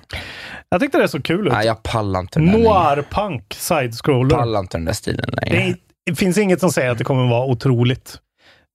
Jag 0.69 0.81
tyckte 0.81 0.97
det 0.97 1.07
såg 1.07 1.23
kul 1.23 1.47
ut. 1.47 1.53
Nej, 1.53 1.65
jag 1.65 1.83
pallar 1.83 2.19
inte 2.19 2.39
den 2.39 2.45
där 2.47 2.53
längre. 2.57 2.69
Noir 2.73 3.03
punk 3.11 3.53
side-scroller. 3.53 4.35
pallar 4.35 4.59
inte 4.59 4.77
den 4.77 4.85
där 4.85 4.93
stilen 4.93 5.29
längre. 5.41 5.55
Det, 5.57 5.69
är- 5.69 5.75
det 6.05 6.15
finns 6.15 6.37
inget 6.37 6.59
som 6.59 6.71
säger 6.71 6.89
att 6.89 6.97
det 6.97 7.03
kommer 7.03 7.29
vara 7.29 7.45
otroligt. 7.45 8.17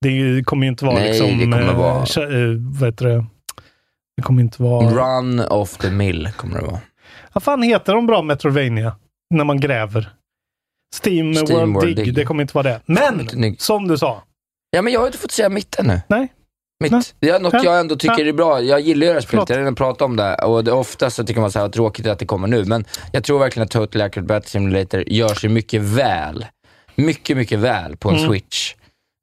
Det 0.00 0.44
kommer 0.44 0.66
ju 0.66 0.70
inte 0.70 0.84
vara 0.84 0.94
Nej, 0.94 1.08
liksom... 1.08 1.38
det 1.38 1.44
kommer 1.44 1.60
eh, 1.68 1.76
vara- 1.76 2.42
eh, 2.42 2.56
vad 2.80 2.88
heter 2.88 3.06
det? 3.06 3.24
Det 4.16 4.22
kommer 4.22 4.42
inte 4.42 4.62
vara... 4.62 4.90
Run 5.18 5.40
off 5.40 5.76
the 5.76 5.90
mill 5.90 6.28
kommer 6.36 6.58
det 6.60 6.66
vara. 6.66 6.80
Vad 7.32 7.42
fan 7.42 7.62
heter 7.62 7.94
de 7.94 8.06
bra 8.06 8.22
Metrovania? 8.22 8.96
När 9.34 9.44
man 9.44 9.60
gräver. 9.60 10.10
Steam, 11.04 11.34
Steam 11.34 11.46
World, 11.58 11.74
World 11.74 11.96
Dig. 11.96 12.04
Dig. 12.04 12.14
Det 12.14 12.24
kommer 12.24 12.42
inte 12.42 12.54
vara 12.56 12.62
det. 12.68 12.80
Men, 12.86 13.56
som 13.58 13.88
du 13.88 13.98
sa. 13.98 14.22
Ja, 14.70 14.82
men 14.82 14.92
jag 14.92 15.00
har 15.00 15.06
inte 15.06 15.18
fått 15.18 15.30
säga 15.30 15.48
mitt 15.48 15.74
ännu. 15.78 16.00
Nej. 16.08 16.32
Mitt. 16.82 16.92
Nej. 16.92 17.02
Det 17.20 17.30
är 17.30 17.40
något 17.40 17.52
Ja. 17.52 17.60
jag 17.64 17.80
ändå 17.80 17.96
tycker 17.96 18.18
Ja. 18.24 18.28
är 18.28 18.32
bra. 18.32 18.60
Jag 18.60 18.80
gillar 18.80 19.00
ju 19.06 19.08
det 19.08 19.14
här 19.14 19.20
spelet, 19.20 19.48
jag 19.48 19.56
har 19.56 19.60
redan 19.60 19.74
pratat 19.74 20.02
om 20.02 20.16
det. 20.16 20.34
Och 20.34 20.64
det, 20.64 20.72
ofta 20.72 21.10
så 21.10 21.24
tycker 21.24 21.40
man 21.40 21.52
så 21.52 21.58
här, 21.58 21.68
tråkigt 21.68 22.06
att 22.06 22.18
det 22.18 22.26
kommer 22.26 22.48
nu. 22.48 22.64
Men 22.64 22.84
jag 23.12 23.24
tror 23.24 23.38
verkligen 23.38 23.64
att 23.64 23.70
Total 23.70 24.02
Accurate 24.02 24.26
Battle 24.26 24.48
Simulator 24.50 25.04
gör 25.06 25.34
sig 25.34 25.50
mycket 25.50 25.82
väl. 25.82 26.44
Mycket, 26.96 27.36
mycket 27.36 27.58
väl 27.58 27.96
på 27.96 28.08
en 28.10 28.16
Mm. 28.16 28.28
Switch. 28.28 28.74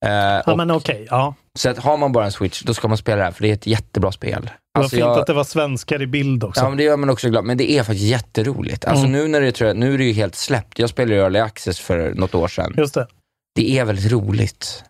Eh, 0.06 0.12
Ja, 0.12 0.42
och, 0.52 0.58
men 0.58 0.72
okej. 0.72 1.08
ja. 1.10 1.36
Så 1.60 1.70
att 1.70 1.78
har 1.78 1.98
man 1.98 2.12
bara 2.12 2.26
en 2.26 2.32
Switch, 2.32 2.62
då 2.62 2.74
ska 2.74 2.88
man 2.88 2.98
spela 2.98 3.18
det 3.18 3.24
här, 3.24 3.32
för 3.32 3.42
det 3.42 3.50
är 3.50 3.54
ett 3.54 3.68
jättebra 3.68 4.12
spel. 4.12 4.42
Det 4.42 4.50
var 4.74 4.84
Alltså, 4.84 4.96
fint 4.96 5.00
jag- 5.08 5.20
att 5.20 5.28
det 5.28 5.34
var 5.34 5.44
svenskar 5.44 6.02
i 6.02 6.08
bild 6.08 6.44
också. 6.44 6.62
Ja, 6.62 6.70
men 6.70 6.78
det 6.78 6.84
gör 6.84 6.98
man 6.98 7.10
också 7.10 7.30
glad. 7.30 7.46
Men 7.46 7.58
det 7.58 7.72
är 7.72 7.84
faktiskt 7.84 8.06
jätteroligt. 8.06 8.86
Alltså 8.86 9.06
Mm. 9.06 9.12
nu 9.22 9.28
när 9.28 9.42
det 9.42 9.52
tror 9.52 9.68
jag, 9.68 9.78
nu 9.78 9.94
är 9.94 9.98
det 9.98 10.04
ju 10.04 10.14
helt 10.14 10.36
släppt. 10.36 10.80
Jag 10.80 10.90
spelade 10.90 11.16
ju 11.16 11.22
Early 11.22 11.40
Access 11.40 11.80
för 11.80 12.14
något 12.14 12.36
år 12.36 12.48
sedan. 12.48 12.74
Just 12.78 12.94
det. 12.94 13.08
Det 13.56 13.80
är 13.80 13.86
väldigt 13.86 14.12
roligt. 14.12 14.84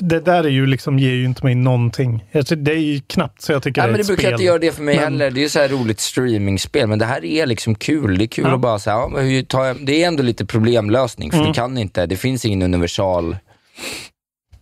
Det 0.00 0.20
där 0.20 0.44
är 0.44 0.48
ju 0.48 0.66
liksom, 0.66 0.98
ger 0.98 1.12
ju 1.14 1.24
inte 1.24 1.44
mig 1.44 1.54
någonting. 1.54 2.24
Tycker- 2.32 2.56
Det 2.56 2.72
är 2.72 2.78
ju 2.78 3.00
knappt 3.00 3.42
så 3.42 3.52
jag 3.52 3.62
tycker 3.62 3.80
Nej, 3.80 3.88
det 3.88 3.90
är 3.90 3.92
men 3.92 3.96
det 3.96 4.02
ett 4.02 4.06
brukar 4.06 4.22
spel. 4.22 4.32
inte 4.32 4.44
göra 4.44 4.58
det 4.58 4.72
för 4.72 4.82
mig 4.82 4.94
Men- 4.94 5.04
heller. 5.04 5.30
Det 5.30 5.40
är 5.40 5.42
ju 5.42 5.48
så 5.48 5.58
här 5.58 5.68
roligt 5.68 6.00
streamingspel, 6.00 6.86
men 6.88 6.98
det 6.98 7.04
här 7.04 7.24
är 7.24 7.46
liksom 7.46 7.74
kul. 7.74 8.18
Det 8.18 8.24
är 8.24 8.26
kul 8.28 8.44
Ja. 8.48 8.54
att 8.54 8.60
bara 8.60 8.78
säga, 8.78 8.96
ja, 8.96 9.08
men 9.08 9.26
hur 9.26 9.42
tar 9.42 9.64
jag, 9.64 9.86
det 9.86 10.02
är 10.02 10.08
ändå 10.08 10.22
lite 10.22 10.46
problemlösning, 10.46 11.30
för 11.30 11.38
Mm. 11.38 11.48
du 11.48 11.54
kan 11.54 11.78
inte, 11.78 12.06
det 12.06 12.16
finns 12.16 12.44
ingen 12.44 12.62
universal 12.62 13.36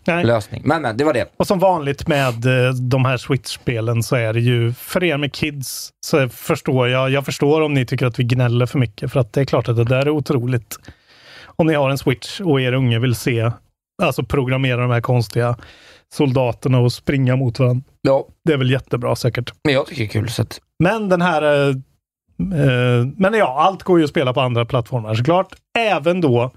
Nej. 0.06 0.24
lösning. 0.24 0.62
Men, 0.64 0.82
men, 0.82 0.96
det 0.96 1.04
var 1.04 1.12
det. 1.12 1.32
Och 1.36 1.46
som 1.46 1.58
vanligt 1.58 2.08
med 2.08 2.46
eh, 2.66 2.72
de 2.74 3.04
här 3.04 3.16
Switch-spelen 3.16 4.02
så 4.02 4.16
är 4.16 4.32
det 4.32 4.40
ju, 4.40 4.72
för 4.72 5.04
er 5.04 5.16
med 5.16 5.32
kids, 5.32 5.90
så 6.06 6.28
förstår 6.28 6.88
jag, 6.88 7.10
jag 7.10 7.24
förstår 7.24 7.60
om 7.60 7.74
ni 7.74 7.86
tycker 7.86 8.06
att 8.06 8.18
vi 8.18 8.24
gnäller 8.24 8.66
för 8.66 8.78
mycket, 8.78 9.12
för 9.12 9.20
att 9.20 9.32
det 9.32 9.40
är 9.40 9.44
klart 9.44 9.68
att 9.68 9.76
det 9.76 9.84
där 9.84 9.98
är 10.06 10.10
otroligt. 10.10 10.76
Om 11.56 11.66
ni 11.66 11.74
har 11.74 11.90
en 11.90 11.98
Switch 11.98 12.40
och 12.40 12.60
er 12.60 12.72
unge 12.72 12.98
vill 12.98 13.14
se, 13.14 13.50
alltså 14.02 14.22
programmera 14.24 14.80
de 14.80 14.90
här 14.90 15.00
konstiga 15.00 15.56
soldaterna 16.14 16.78
och 16.78 16.92
springa 16.92 17.36
mot 17.36 17.58
varandra. 17.58 17.82
Ja, 18.02 18.26
Det 18.44 18.52
är 18.52 18.56
väl 18.56 18.70
jättebra 18.70 19.16
säkert. 19.16 19.52
men 19.64 19.74
jag 19.74 19.86
tycker 19.86 20.02
det 20.02 20.06
är 20.06 20.12
kul. 20.20 20.28
Så 20.30 20.42
att, 20.42 20.60
Men 20.78 21.08
den 21.08 21.22
här... 21.22 21.42
eh, 21.42 21.68
eh, 22.60 23.06
men 23.16 23.34
ja, 23.34 23.60
allt 23.62 23.82
går 23.82 23.98
ju 23.98 24.04
att 24.04 24.10
spela 24.10 24.32
på 24.34 24.40
andra 24.40 24.64
plattformar 24.64 25.14
såklart. 25.14 25.54
Även 25.78 26.20
då 26.20 26.50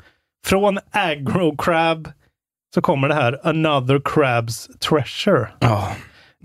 från 0.45 0.79
Agro 0.91 1.57
Crab 1.57 2.11
så 2.75 2.81
kommer 2.81 3.07
det 3.07 3.13
här 3.15 3.39
Another 3.47 3.99
Crab's 3.99 4.77
Treasure. 4.79 5.47
ja. 5.59 5.91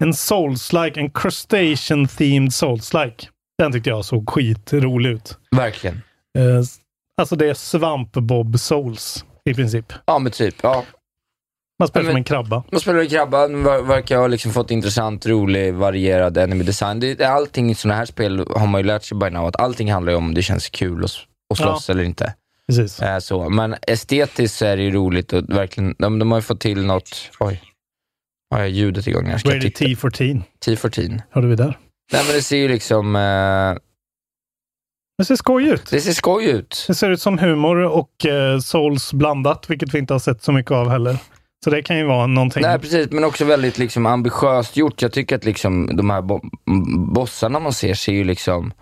En 0.01 0.13
Souls-like, 0.13 0.99
en 1.01 1.11
crustacean-themed 1.11 2.51
Souls-like. 2.51 3.29
Den 3.59 3.73
tyckte 3.73 3.91
jag 3.91 4.05
såg 4.05 4.31
skitrolig 4.31 5.11
ut. 5.11 5.39
Verkligen. 5.57 5.97
Eh, 6.39 6.63
alltså 7.21 7.37
det 7.37 7.47
är 7.51 7.55
Svampbob 7.55 8.59
Souls 8.59 9.25
i 9.51 9.55
princip. 9.55 9.93
Ja, 10.07 10.19
men 10.19 10.33
typ. 10.33 10.55
Ja. 10.63 10.85
Man 11.79 11.89
spelar 11.89 12.03
Ja, 12.03 12.07
men- 12.07 12.13
som 12.13 12.17
en 12.17 12.25
krabba. 12.25 12.65
Man 12.73 12.81
spelar 12.81 13.01
i 13.03 13.09
krabban, 13.09 13.67
ver- 13.67 13.83
verkar 13.83 14.19
ha 14.19 14.27
liksom 14.27 14.53
fått 14.53 14.71
intressant, 14.71 15.27
rolig, 15.27 15.75
varierad 15.75 16.39
enemy 16.39 16.65
design. 16.65 17.01
Det, 17.01 17.21
allting 17.25 17.71
i 17.71 17.75
sådana 17.75 17.99
här 17.99 18.05
spel 18.07 18.47
har 18.57 18.67
man 18.67 18.81
ju 18.81 18.87
lärt 18.87 19.05
sig 19.05 19.19
by 19.19 19.31
now, 19.31 19.47
att 19.47 19.61
allting 19.61 19.93
handlar 19.93 20.13
ju 20.13 20.19
om 20.19 20.35
det 20.35 20.43
känns 20.43 20.69
kul 20.69 21.05
att, 21.05 21.11
att 21.53 21.59
slåss 21.59 21.91
eller 21.91 22.03
inte. 22.03 22.35
Precis. 22.67 23.03
Eh, 23.03 23.19
så. 23.19 23.49
Men 23.49 23.75
estetiskt 23.87 24.59
så 24.59 24.65
är 24.67 24.77
det 24.77 24.83
ju 24.83 24.91
roligt 24.91 25.33
och 25.33 25.45
verkligen, 25.49 25.95
de, 25.99 26.19
de 26.19 26.31
har 26.31 26.39
ju 26.39 26.43
fått 26.43 26.61
till 26.61 26.85
något, 26.87 27.31
oj, 27.41 27.63
har 28.51 28.59
jag 28.61 28.69
ljudet 28.71 29.07
igång? 29.07 29.39
Ska 29.39 29.49
jag 29.49 29.61
det? 29.61 29.71
titta? 29.71 29.85
T14? 30.09 30.43
T14. 30.67 31.21
Hörde 31.31 31.47
vi 31.47 31.57
där? 31.57 31.79
Nej 32.13 32.23
men 32.27 32.37
det 32.37 32.43
ser 32.43 32.57
ju 32.57 32.69
liksom, 32.69 33.17
eh, 33.17 33.77
Det 35.23 35.26
ser 35.26 35.37
skoj 35.37 35.64
ut. 35.69 35.91
det 35.91 36.00
ser 36.00 36.12
skoj 36.12 36.45
ut. 36.50 36.85
Det 36.88 36.95
ser 36.95 37.11
ut 37.11 37.21
som 37.23 37.38
humor 37.38 37.76
och 37.76 38.26
eh, 38.26 38.59
Souls 38.59 39.12
blandat, 39.12 39.64
vilket 39.71 39.95
vi 39.95 39.99
inte 39.99 40.14
har 40.14 40.19
sett 40.19 40.43
så 40.43 40.52
mycket 40.52 40.73
av 40.73 40.88
heller. 40.91 41.17
Så 41.64 41.71
det 41.71 41.83
kan 41.83 41.99
ju 41.99 42.05
vara 42.07 42.26
någonting. 42.26 42.62
Nej 42.62 42.79
precis, 42.79 43.11
men 43.11 43.25
också 43.25 43.45
väldigt 43.45 43.79
liksom 43.79 44.07
ambitiöst 44.07 44.76
gjort. 44.76 45.02
Jag 45.02 45.12
tycker 45.12 45.37
att 45.37 45.45
liksom 45.45 45.97
de 45.97 46.11
här 46.11 46.23
bo 46.23 46.41
bossarna 47.14 47.59
man 47.61 47.73
ser, 47.73 47.95
ser 47.95 48.12
ju 48.12 48.25
liksom 48.25 48.73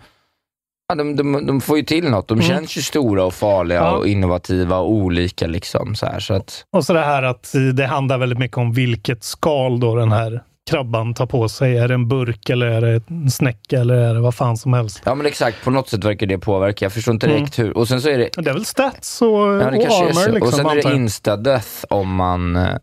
Ja, 0.89 0.95
de, 0.95 1.15
de, 1.15 1.45
de 1.47 1.61
får 1.61 1.77
ju 1.77 1.83
till 1.83 2.09
något. 2.09 2.27
De 2.27 2.33
Mm. 2.39 2.47
känns 2.49 2.77
ju 2.77 2.81
stora 2.81 3.23
och 3.23 3.33
farliga 3.33 3.77
Ja. 3.79 3.91
och 3.91 4.07
innovativa 4.07 4.77
och 4.77 4.91
olika. 4.91 5.47
Liksom, 5.47 5.95
så 5.95 6.05
här, 6.05 6.19
så 6.19 6.33
att, 6.33 6.65
Och 6.73 6.85
så 6.85 6.93
det 6.93 7.01
här 7.03 7.23
att 7.23 7.53
det 7.73 7.85
handlar 7.85 8.17
väldigt 8.17 8.39
mycket 8.39 8.57
om 8.57 8.73
vilket 8.73 9.23
skal 9.23 9.79
då 9.79 9.95
den 9.95 10.11
här 10.11 10.41
krabban 10.69 11.13
tar 11.13 11.25
på 11.25 11.49
sig. 11.49 11.77
Är 11.77 11.87
det 11.87 11.93
en 11.93 12.07
burk 12.07 12.49
eller 12.49 12.67
är 12.67 12.81
det 12.81 13.09
en 13.09 13.31
snäcka 13.31 13.79
eller 13.79 13.95
är 13.95 14.13
det 14.13 14.19
vad 14.19 14.35
fan 14.35 14.57
som 14.57 14.73
helst? 14.73 15.01
ja 15.05 15.15
men 15.15 15.25
exakt, 15.25 15.63
på 15.63 15.71
något 15.71 15.89
sätt 15.89 16.03
verkar 16.03 16.27
det 16.27 16.37
påverka. 16.37 16.85
Jag 16.85 16.93
förstår 16.93 17.13
inte 17.13 17.25
Mm. 17.27 17.37
direkt 17.39 17.59
hur. 17.59 17.77
Och 17.77 17.87
sen 17.87 18.01
så 18.01 18.09
är 18.09 18.17
det, 18.17 18.29
Det 18.37 18.49
är 18.49 18.53
väl 18.53 18.65
stats 18.65 19.21
och, 19.21 19.27
ja, 19.27 19.33
det 19.35 19.65
och 19.65 19.73
armor 19.73 20.31
liksom, 20.31 20.41
och 20.41 20.53
sen 20.53 20.65
är 20.65 20.75
det 20.75 20.81
jag. 20.81 20.93
insta-death 20.95 21.85
om 21.89 22.15
man, 22.15 22.55
eh, 22.55 22.75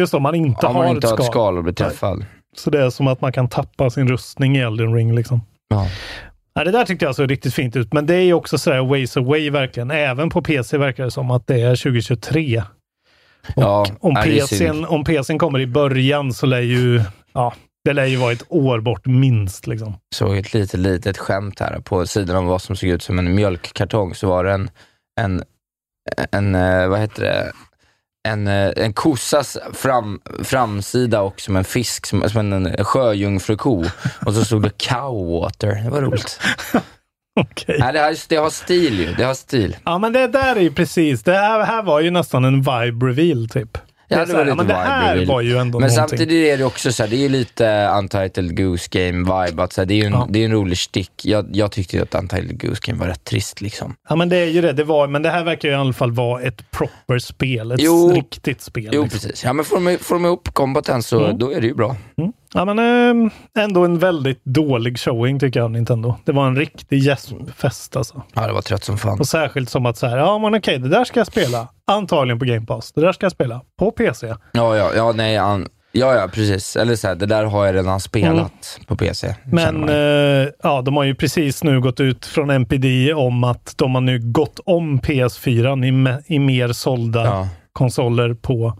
Just 0.00 0.14
om 0.14 0.22
man 0.22 0.34
inte 0.34 0.66
om 0.66 0.74
har 0.76 0.82
man 0.84 0.94
inte 0.96 1.06
ett 1.06 1.10
har 1.10 1.16
skal. 1.16 1.24
ett 1.26 1.30
skal 1.32 1.56
och 1.58 1.64
blir 1.64 1.74
träffad. 1.74 2.24
Så 2.56 2.70
det 2.70 2.80
är 2.82 2.90
som 2.90 3.06
att 3.06 3.20
man 3.20 3.32
kan 3.32 3.48
tappa 3.48 3.90
sin 3.90 4.08
rustning 4.08 4.56
i 4.56 4.60
Elden 4.60 4.94
ring 4.94 5.14
liksom. 5.14 5.40
Ja. 5.68 5.86
Ja, 6.54 6.64
det 6.64 6.70
där 6.70 6.84
tyckte 6.84 7.04
jag 7.04 7.14
såg 7.14 7.30
riktigt 7.30 7.54
fint 7.54 7.76
ut, 7.76 7.92
men 7.92 8.06
det 8.06 8.14
är 8.14 8.20
ju 8.22 8.32
också 8.32 8.58
sådär 8.58 8.80
ways 8.86 9.16
away 9.16 9.50
verkligen. 9.50 9.90
Även 9.90 10.30
på 10.30 10.42
PC 10.42 10.78
verkar 10.78 11.04
det 11.04 11.10
som 11.10 11.30
att 11.30 11.46
det 11.46 11.60
är 11.60 11.76
2023. 11.76 12.62
Och 13.56 13.62
Ja, 13.62 13.86
om, 14.00 14.14
PCn, 14.14 14.84
om 14.84 15.04
PCn 15.04 15.38
kommer 15.38 15.60
i 15.60 15.66
början 15.66 16.32
så 16.32 16.46
lär 16.46 16.60
ju, 16.60 17.02
ja, 17.32 17.54
det 17.84 17.92
lär 17.92 18.06
ju 18.06 18.16
vara 18.16 18.32
ett 18.32 18.44
år 18.48 18.80
bort 18.80 19.06
minst. 19.06 19.66
Liksom. 19.66 19.94
såg 20.14 20.36
ett 20.36 20.54
litet, 20.54 20.80
litet 20.80 21.18
skämt 21.18 21.60
här 21.60 21.80
på 21.80 22.06
sidan 22.06 22.36
av 22.36 22.44
vad 22.44 22.62
som 22.62 22.76
såg 22.76 22.88
ut 22.88 23.02
som 23.02 23.18
en 23.18 23.34
mjölkkartong, 23.34 24.14
så 24.14 24.28
var 24.28 24.44
det 24.44 24.52
en, 24.52 24.70
en, 25.20 25.42
en 26.30 26.54
eh, 26.54 26.88
vad 26.88 27.00
heter 27.00 27.22
det, 27.22 27.52
en, 28.28 28.46
eh, 28.46 28.72
en 28.76 28.92
kossas 28.92 29.58
fram, 29.72 30.20
framsida 30.44 31.20
och 31.20 31.40
som 31.40 31.56
en 31.56 31.64
fisk, 31.64 32.06
som, 32.06 32.28
som 32.28 32.52
en, 32.52 32.66
en 32.66 32.84
sjöjungfruko. 32.84 33.84
Och 34.26 34.34
så 34.34 34.44
stod 34.44 34.62
det 34.62 34.70
cowwater. 34.88 35.82
Det 35.84 35.90
var 35.90 36.02
roligt. 36.02 36.40
Okej. 37.40 37.76
Nej, 37.80 37.92
det, 37.92 37.98
har, 38.00 38.16
det 38.28 38.36
har 38.36 38.50
stil 38.50 39.00
ju. 39.00 39.14
Det 39.14 39.24
har 39.24 39.34
stil. 39.34 39.76
Ja, 39.84 39.98
men 39.98 40.12
det 40.12 40.26
där 40.26 40.56
är 40.56 40.60
ju 40.60 40.72
precis, 40.72 41.22
det 41.22 41.32
här, 41.32 41.64
här 41.64 41.82
var 41.82 42.00
ju 42.00 42.10
nästan 42.10 42.44
en 42.44 42.56
vibe 42.62 43.06
reveal 43.06 43.48
typ. 43.48 43.78
Ja, 44.12 44.18
det, 44.18 44.24
det 44.24 44.32
var 44.32 44.44
lite 44.44 44.56
men 44.56 44.66
det 44.66 44.74
här 44.74 45.14
reveal. 45.14 45.28
var 45.28 45.40
ju 45.40 45.50
ändå 45.56 45.78
Men 45.78 45.88
någonting. 45.88 45.96
samtidigt 45.96 46.52
är 46.54 46.58
det 46.58 46.64
också 46.64 46.92
så 46.92 47.02
här, 47.02 47.10
det 47.10 47.24
är 47.24 47.28
lite 47.28 47.90
Untitled 47.98 48.56
Goose 48.56 48.88
Game-vibe. 48.90 49.62
Att 49.64 49.72
så 49.72 49.80
här, 49.80 49.86
det 49.86 49.94
är 49.94 49.96
ju 49.96 50.04
en, 50.04 50.12
Ja. 50.12 50.26
det 50.30 50.38
är 50.40 50.44
en 50.44 50.52
rolig 50.52 50.78
stick. 50.78 51.10
Jag, 51.24 51.46
jag 51.52 51.72
tyckte 51.72 52.02
att 52.02 52.14
Untitled 52.14 52.60
Goose 52.60 52.80
Game 52.86 52.98
var 53.00 53.06
rätt 53.06 53.24
trist 53.24 53.60
liksom. 53.60 53.94
Ja, 54.08 54.16
men 54.16 54.28
det 54.28 54.36
är 54.36 54.46
ju 54.46 54.60
det. 54.60 54.72
det 54.72 54.84
var, 54.84 55.06
men 55.08 55.22
det 55.22 55.30
här 55.30 55.44
verkar 55.44 55.68
ju 55.68 55.74
i 55.74 55.78
alla 55.78 55.92
fall 55.92 56.12
vara 56.12 56.42
ett 56.42 56.70
proper 56.70 57.18
spel. 57.18 57.72
Ett 57.72 57.80
Jo. 57.82 58.12
riktigt 58.14 58.60
spel. 58.62 58.88
Jo, 58.92 59.02
liksom. 59.02 59.18
precis. 59.20 59.44
Ja, 59.44 59.52
men 59.52 59.64
får 59.64 59.80
de, 59.80 59.98
får 59.98 60.14
de 60.14 60.24
ihop 60.26 60.48
kombaten 60.54 61.02
så 61.02 61.24
Mm. 61.24 61.38
då 61.38 61.52
är 61.52 61.60
det 61.60 61.66
ju 61.66 61.74
bra. 61.74 61.96
Ja, 62.54 62.64
men 62.64 62.78
eh, 62.78 63.32
ändå 63.64 63.84
en 63.84 63.98
väldigt 63.98 64.44
dålig 64.44 64.98
showing 64.98 65.38
tycker 65.40 65.60
jag, 65.60 65.70
Nintendo. 65.70 66.14
Det 66.24 66.32
var 66.32 66.46
en 66.46 66.56
riktig 66.56 66.98
gäspfest 66.98 67.96
alltså. 67.96 68.22
Ja, 68.34 68.46
det 68.46 68.52
var 68.52 68.62
trött 68.62 68.84
som 68.84 68.98
fan. 68.98 69.20
Och 69.20 69.26
särskilt 69.28 69.70
som 69.70 69.86
att 69.86 69.96
så 69.96 70.06
här, 70.06 70.16
ja 70.16 70.38
men 70.38 70.54
okej, 70.54 70.78
det 70.78 70.88
där 70.88 71.04
ska 71.04 71.20
jag 71.20 71.26
spela. 71.26 71.68
Antagligen 71.86 72.38
på 72.38 72.44
Game 72.44 72.66
Pass. 72.66 72.92
Det 72.92 73.00
där 73.00 73.12
ska 73.12 73.24
jag 73.24 73.32
spela 73.32 73.60
på 73.78 73.90
PC. 73.90 74.26
Ja, 74.52 74.76
ja, 74.76 74.90
ja, 74.96 75.12
nej, 75.12 75.36
an, 75.36 75.68
ja, 75.92 76.14
ja, 76.14 76.28
precis. 76.28 76.76
Eller 76.76 76.96
så 76.96 77.08
här, 77.08 77.14
det 77.14 77.26
där 77.26 77.44
har 77.44 77.66
jag 77.66 77.74
redan 77.74 78.00
spelat 78.00 78.80
på 78.86 78.96
PC. 78.96 79.34
Men 79.44 79.88
eh, 79.88 80.48
ja, 80.62 80.82
de 80.82 80.96
har 80.96 81.04
ju 81.04 81.14
precis 81.14 81.64
nu 81.64 81.80
gått 81.80 82.00
ut 82.00 82.26
från 82.26 82.50
NPD 82.50 83.12
om 83.14 83.44
att 83.44 83.74
de 83.76 83.94
har 83.94 84.02
nu 84.02 84.18
gått 84.22 84.60
om 84.64 85.00
PS4 85.00 85.84
i, 85.86 85.90
me- 85.90 86.22
i 86.26 86.38
mer 86.38 86.72
sålda 86.72 87.24
ja. 87.24 87.48
konsoler 87.72 88.34
på 88.34 88.78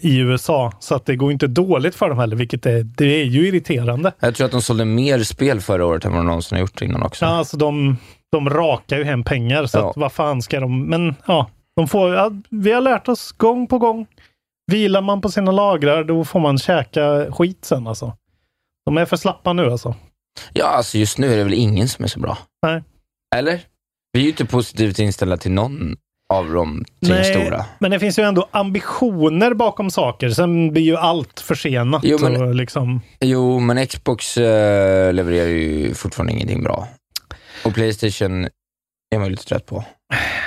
i 0.00 0.18
USA. 0.18 0.72
Så 0.80 0.94
att 0.94 1.06
det 1.06 1.16
går 1.16 1.32
inte 1.32 1.46
dåligt 1.46 1.94
för 1.94 2.08
dem 2.08 2.18
heller, 2.18 2.36
vilket 2.36 2.66
är, 2.66 2.82
det 2.82 3.20
är 3.20 3.24
ju 3.24 3.48
irriterande. 3.48 4.12
Jag 4.20 4.34
tror 4.34 4.44
att 4.44 4.52
de 4.52 4.62
sålde 4.62 4.84
mer 4.84 5.18
spel 5.22 5.60
förra 5.60 5.86
året 5.86 6.04
än 6.04 6.12
vad 6.12 6.20
de 6.20 6.26
någonsin 6.26 6.56
har 6.56 6.60
gjort 6.60 6.82
innan 6.82 7.02
också. 7.02 7.24
Ja, 7.24 7.30
alltså 7.30 7.56
de, 7.56 7.96
de 8.32 8.50
rakar 8.50 8.98
ju 8.98 9.04
hem 9.04 9.24
pengar, 9.24 9.66
så 9.66 9.78
Ja. 9.78 9.90
att 9.90 9.96
vad 9.96 10.12
fan 10.12 10.42
ska 10.42 10.60
de... 10.60 10.86
Men 10.86 11.14
ja, 11.26 11.50
de 11.76 11.88
får, 11.88 12.14
ja, 12.14 12.30
vi 12.50 12.72
har 12.72 12.80
lärt 12.80 13.08
oss 13.08 13.32
gång 13.32 13.66
på 13.66 13.78
gång. 13.78 14.06
Vilar 14.72 15.00
man 15.00 15.20
på 15.20 15.28
sina 15.28 15.52
lagrar, 15.52 16.04
då 16.04 16.24
får 16.24 16.40
man 16.40 16.58
käka 16.58 17.32
skit 17.32 17.64
sen 17.64 17.86
alltså. 17.86 18.12
De 18.86 18.96
är 18.98 19.04
för 19.04 19.16
slappa 19.16 19.52
nu 19.52 19.70
alltså. 19.70 19.94
Ja, 20.52 20.64
alltså 20.66 20.98
just 20.98 21.18
nu 21.18 21.32
är 21.32 21.36
det 21.36 21.44
väl 21.44 21.54
ingen 21.54 21.88
som 21.88 22.04
är 22.04 22.08
så 22.08 22.20
bra. 22.20 22.38
Nej. 22.66 22.82
Eller? 23.36 23.60
Vi 24.12 24.20
är 24.20 24.24
ju 24.24 24.28
inte 24.30 24.44
positivt 24.44 24.98
inställda 24.98 25.36
till 25.36 25.52
någon 25.52 25.96
av 26.34 26.52
de 26.52 26.84
tre 27.06 27.24
stora. 27.24 27.64
men 27.78 27.90
det 27.90 27.98
finns 28.00 28.18
ju 28.18 28.22
ändå 28.22 28.48
ambitioner 28.50 29.54
bakom 29.54 29.90
saker. 29.90 30.30
Sen 30.30 30.72
blir 30.72 30.82
ju 30.82 30.96
allt 30.96 31.40
försenat. 31.40 32.00
Jo, 32.04 32.18
men- 32.22 32.42
och 32.42 32.54
liksom, 32.54 33.00
Jo, 33.20 33.60
men 33.60 33.86
Xbox 33.86 34.36
eh, 34.36 35.12
levererar 35.12 35.48
ju 35.48 35.94
fortfarande 35.94 36.32
ingenting 36.32 36.62
bra. 36.62 36.88
Och 37.64 37.74
Playstation 37.74 38.44
är 39.14 39.18
man 39.18 39.24
ju 39.24 39.30
lite 39.30 39.44
trött 39.44 39.66
på. 39.66 39.84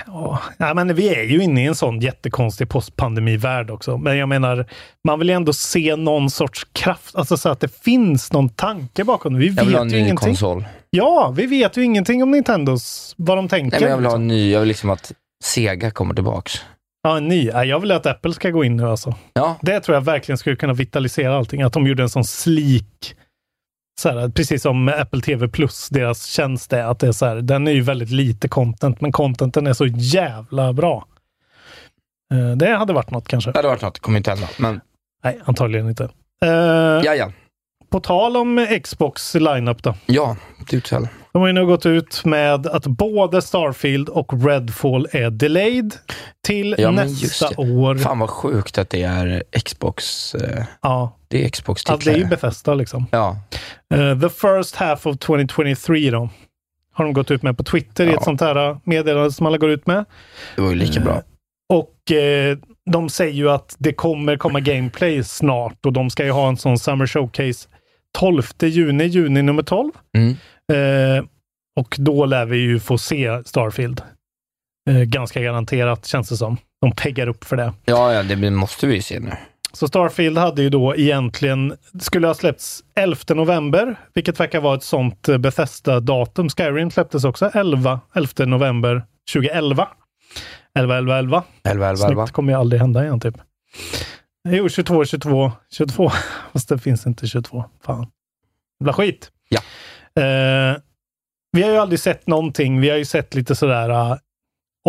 ja, 0.07 0.39
ja, 0.57 0.73
men 0.73 0.95
vi 0.95 1.09
är 1.15 1.23
ju 1.23 1.43
inne 1.43 1.63
i 1.63 1.65
en 1.67 1.75
sån 1.75 1.99
jättekonstig 1.99 2.69
postpandemivärld 2.69 3.69
också. 3.71 3.97
Men 3.97 4.17
jag 4.17 4.29
menar, 4.29 4.65
man 5.07 5.19
vill 5.19 5.29
ju 5.29 5.35
ändå 5.35 5.53
se 5.53 5.95
någon 5.95 6.29
sorts 6.29 6.67
kraft, 6.71 7.15
alltså 7.15 7.37
så 7.37 7.49
att 7.49 7.59
det 7.59 7.81
finns 7.83 8.33
någon 8.33 8.49
tanke 8.49 9.03
bakom 9.03 9.33
det. 9.33 9.39
Vi 9.39 9.47
Jag 9.47 9.65
vill 9.65 9.75
ha 9.75 9.83
vet 9.83 9.85
en 9.85 9.89
ju 9.89 9.95
ny 9.95 10.03
ingenting. 10.03 10.27
konsol. 10.27 10.65
Ja, 10.89 11.33
vi 11.37 11.45
vet 11.45 11.77
ju 11.77 11.83
ingenting 11.83 12.23
om 12.23 12.31
Nintendos, 12.31 13.13
vad 13.17 13.37
de 13.37 13.47
tänker. 13.47 13.79
Nej, 13.79 13.81
men 13.81 13.89
jag 13.89 13.97
vill 13.97 14.05
ha 14.05 14.11
liksom. 14.11 14.21
en 14.21 14.27
ny. 14.27 14.51
Jag 14.51 14.59
vill 14.59 14.67
liksom 14.67 14.89
att 14.89 15.11
Sega 15.43 15.91
kommer 15.91 16.13
tillbaks. 16.13 16.65
Ja, 17.03 17.17
en 17.17 17.27
ny. 17.27 17.45
Ja, 17.45 17.65
jag 17.65 17.79
vill 17.79 17.91
att 17.91 18.05
Apple 18.05 18.33
ska 18.33 18.49
gå 18.49 18.63
in 18.63 18.77
nu 18.77 18.83
alltså. 18.89 19.15
Ja, 19.33 19.57
Det 19.61 19.79
tror 19.79 19.95
jag 19.95 20.01
verkligen 20.01 20.37
skulle 20.37 20.55
kunna 20.55 20.73
vitalisera 20.73 21.37
allting. 21.37 21.61
Att 21.61 21.73
de 21.73 21.87
gjorde 21.87 22.03
en 22.03 22.09
sån 22.09 22.23
sleek, 22.25 23.15
så 24.01 24.09
här, 24.09 24.29
precis 24.29 24.61
som 24.61 24.87
Apple 24.87 25.21
TV 25.21 25.47
Plus, 25.47 25.89
deras 25.89 26.25
tjänst 26.25 26.73
är. 26.73 26.83
Att 26.83 26.99
det 26.99 27.07
är 27.07 27.11
så 27.11 27.25
här, 27.25 27.35
den 27.35 27.67
är 27.67 27.71
ju 27.71 27.81
väldigt 27.81 28.09
lite 28.09 28.47
content, 28.47 29.01
men 29.01 29.11
contenten 29.11 29.67
är 29.67 29.73
så 29.73 29.85
jävla 29.87 30.73
bra. 30.73 31.07
Eh, 32.33 32.51
Det 32.57 32.75
hade 32.77 32.93
varit 32.93 33.11
något 33.11 33.27
kanske. 33.27 33.51
det 33.51 33.57
hade 33.57 33.67
varit 33.67 33.81
något. 33.81 33.93
Det 33.93 33.99
kommer 33.99 34.17
inte 34.17 34.29
hända. 34.31 34.47
Men 34.59 34.81
Nej, 35.23 35.39
antagligen 35.45 35.89
inte. 35.89 36.03
Eh, 36.45 36.49
ja, 37.03 37.15
ja. 37.15 37.31
På 37.89 37.99
tal 37.99 38.37
om 38.37 38.67
Xbox 38.83 39.35
lineup 39.35 39.83
då. 39.83 39.93
Ja, 40.05 40.35
du 40.69 40.81
tell. 40.81 41.07
De 41.37 41.41
har 41.41 41.47
ju 41.47 41.53
nu 41.53 41.65
gått 41.65 41.85
ut 41.85 42.25
med 42.25 42.67
att 42.67 42.85
både 42.87 43.41
Starfield 43.41 44.09
och 44.09 44.45
Redfall 44.45 45.07
är 45.11 45.29
delayed 45.29 45.95
till 46.47 46.75
Ja, 46.77 46.91
nästa 46.91 47.47
år. 47.61 47.95
Fan 47.95 48.19
vad 48.19 48.29
sjukt 48.29 48.77
att 48.77 48.89
det 48.89 49.03
är 49.03 49.43
Xbox. 49.65 50.35
Eh, 50.35 50.63
Ja, 50.81 51.17
det 51.27 51.45
är 51.45 51.49
Xbox 51.49 51.85
alltså 51.85 52.09
det 52.09 52.15
är 52.15 52.19
ju 52.19 52.25
Bethesda 52.25 52.73
liksom. 52.73 53.05
Ja, 53.11 53.37
Eh, 53.93 54.19
the 54.19 54.29
first 54.29 54.75
half 54.75 55.05
of 55.07 55.17
2023 55.17 56.11
då. 56.11 56.29
Har 56.93 57.03
de 57.05 57.13
gått 57.13 57.31
ut 57.31 57.43
med 57.43 57.57
på 57.57 57.63
Twitter 57.63 58.05
i 58.05 58.07
Ja. 58.11 58.17
ett 58.17 58.23
sånt 58.23 58.41
här 58.41 58.77
meddelande 58.83 59.31
som 59.31 59.45
alla 59.45 59.57
går 59.57 59.69
ut 59.69 59.87
med. 59.87 60.05
det 60.55 60.61
var 60.61 60.69
ju 60.69 60.75
lika 60.75 60.99
bra. 60.99 61.21
Och 61.73 62.11
eh, 62.11 62.57
de 62.91 63.09
säger 63.09 63.33
ju 63.33 63.49
att 63.49 63.75
det 63.79 63.93
kommer 63.93 64.37
komma 64.37 64.59
gameplay 64.59 65.23
snart 65.23 65.85
och 65.85 65.93
de 65.93 66.09
ska 66.09 66.25
ju 66.25 66.31
ha 66.31 66.47
en 66.47 66.57
sån 66.57 66.79
Summer 66.79 67.07
Showcase 67.07 67.67
12 68.19 68.43
juni, 68.61 69.03
juni 69.05 69.41
nummer 69.41 69.63
12. 69.63 69.91
Mm. 70.17 70.35
Eh, 70.73 71.25
och 71.75 71.95
då 71.99 72.25
lär 72.25 72.45
vi 72.45 72.57
ju 72.57 72.79
få 72.79 72.97
se 72.97 73.43
Starfield. 73.45 74.01
Eh, 74.89 75.01
ganska 75.01 75.41
garanterat 75.41 76.05
känns 76.05 76.29
det 76.29 76.37
som. 76.37 76.57
De 76.81 76.91
peggar 76.91 77.27
upp 77.27 77.43
för 77.43 77.57
det. 77.57 77.73
Ja, 77.85 78.13
ja, 78.13 78.23
det 78.23 78.51
måste 78.51 78.87
vi 78.87 78.95
ju 78.95 79.01
se 79.01 79.19
nu. 79.19 79.31
Så 79.73 79.87
Starfield 79.87 80.37
hade 80.37 80.61
ju 80.61 80.69
då 80.69 80.95
egentligen, 80.95 81.73
skulle 81.99 82.27
ha 82.27 82.33
släppts 82.33 82.83
11 82.95 83.17
november, 83.29 83.95
vilket 84.13 84.39
verkar 84.39 84.61
vara 84.61 84.75
ett 84.77 84.83
sånt 84.83 85.29
eh, 85.29 85.37
Bethesda-datum. 85.37 86.49
Skyrim 86.49 86.91
släpptes 86.91 87.23
också 87.23 87.49
11, 87.53 87.99
11 88.15 88.45
november 88.45 89.05
2011. 89.33 89.87
11, 90.79 90.97
11, 90.97 91.17
11. 91.17 91.43
11, 91.63 91.89
11, 91.89 91.89
11. 91.89 91.97
Snyggt 91.97 92.31
kommer 92.31 92.53
ju 92.53 92.59
aldrig 92.59 92.81
hända 92.81 93.03
igen 93.03 93.19
typ. 93.19 93.35
Jo, 94.49 94.69
22, 94.69 95.05
22, 95.05 95.51
22. 95.71 96.11
Fast 96.53 96.69
det 96.69 96.79
finns 96.79 97.07
inte 97.07 97.27
22. 97.27 97.65
Fan. 97.85 98.07
Jävla 98.79 98.93
skit. 98.93 99.31
Eh, 100.17 100.77
vi 101.51 101.63
har 101.63 101.71
ju 101.71 101.77
aldrig 101.77 101.99
sett 101.99 102.27
någonting. 102.27 102.81
Vi 102.81 102.89
har 102.89 102.97
ju 102.97 103.05
sett 103.05 103.35
lite 103.35 103.55
sådär 103.55 103.89
uh, 103.89 104.15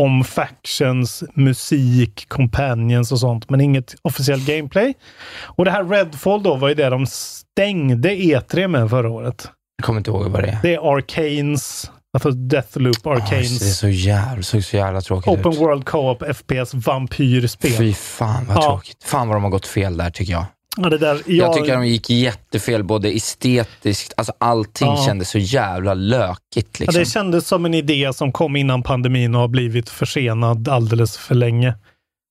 om 0.00 0.24
factions, 0.24 1.24
musik, 1.34 2.28
companions 2.28 3.12
och 3.12 3.20
sånt, 3.20 3.50
men 3.50 3.60
inget 3.60 3.94
officiellt 4.02 4.46
gameplay. 4.46 4.94
Och 5.42 5.64
det 5.64 5.70
här 5.70 5.84
Redfall 5.84 6.42
då 6.42 6.54
var 6.56 6.68
ju 6.68 6.74
det 6.74 6.88
de 6.90 7.06
stängde 7.06 8.08
E3 8.10 8.68
med 8.68 8.90
förra 8.90 9.10
året. 9.10 9.50
Jag 9.78 9.84
kommer 9.86 9.98
inte 9.98 10.10
ihåg 10.10 10.26
vad 10.26 10.42
det 10.42 10.48
är. 10.48 10.58
Det 10.62 10.74
är 10.74 10.96
Arcanes, 10.96 11.90
alltså 12.12 12.30
Deathloop 12.30 13.06
Arcanes. 13.06 13.62
Ah, 13.62 13.64
det 13.64 13.70
är 13.70 13.74
så 13.74 13.88
jävla, 13.88 14.42
såg 14.42 14.64
så 14.64 14.76
jävla 14.76 15.00
tråkigt 15.00 15.28
Open 15.28 15.52
ut. 15.52 15.58
World 15.58 15.84
Co-op 15.84 16.22
FPS 16.36 16.74
vampyrspel. 16.74 17.70
Fy 17.70 17.92
fan 17.94 18.46
vad 18.46 18.56
Ja. 18.56 18.62
tråkigt. 18.62 19.04
Fan 19.04 19.28
vad 19.28 19.36
de 19.36 19.42
har 19.42 19.50
gått 19.50 19.66
fel 19.66 19.96
där 19.96 20.10
tycker 20.10 20.32
jag. 20.32 20.44
Ja, 20.82 20.88
det 20.90 20.98
där, 20.98 21.14
Jag, 21.14 21.22
jag, 21.26 21.54
tycker 21.56 21.72
de 21.76 21.86
gick 21.86 22.10
jättefel, 22.10 22.84
både 22.84 23.08
estetiskt, 23.08 24.14
alltså 24.16 24.32
allting 24.38 24.88
Ja. 24.88 25.04
kändes 25.06 25.30
så 25.30 25.38
jävla 25.38 25.94
lökigt 25.94 26.40
ja, 26.54 26.84
liksom. 26.84 27.00
det 27.00 27.06
kändes 27.06 27.48
som 27.48 27.64
en 27.64 27.74
idé 27.74 28.12
som 28.14 28.32
kom 28.32 28.56
innan 28.56 28.82
pandemin 28.82 29.34
och 29.34 29.40
har 29.40 29.48
blivit 29.48 29.88
försenad 29.88 30.68
alldeles 30.68 31.16
för 31.18 31.34
länge. 31.34 31.74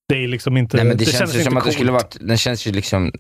Det 0.09 0.23
är 0.23 0.27
liksom 0.27 0.57
inte... 0.57 0.77
Nej 0.77 0.85
men 0.85 0.97
det, 0.97 1.05
känns 1.05 1.17
känns 1.17 1.35
ju 1.35 1.43
som 1.43 1.57
att 1.57 1.65
det 1.65 1.71
skulle 1.71 1.91
coolt. 1.91 2.03
varit, 2.03 2.27
den 2.27 2.37
känns 2.37 2.67
ju 2.67 2.71
liksom 2.71 3.11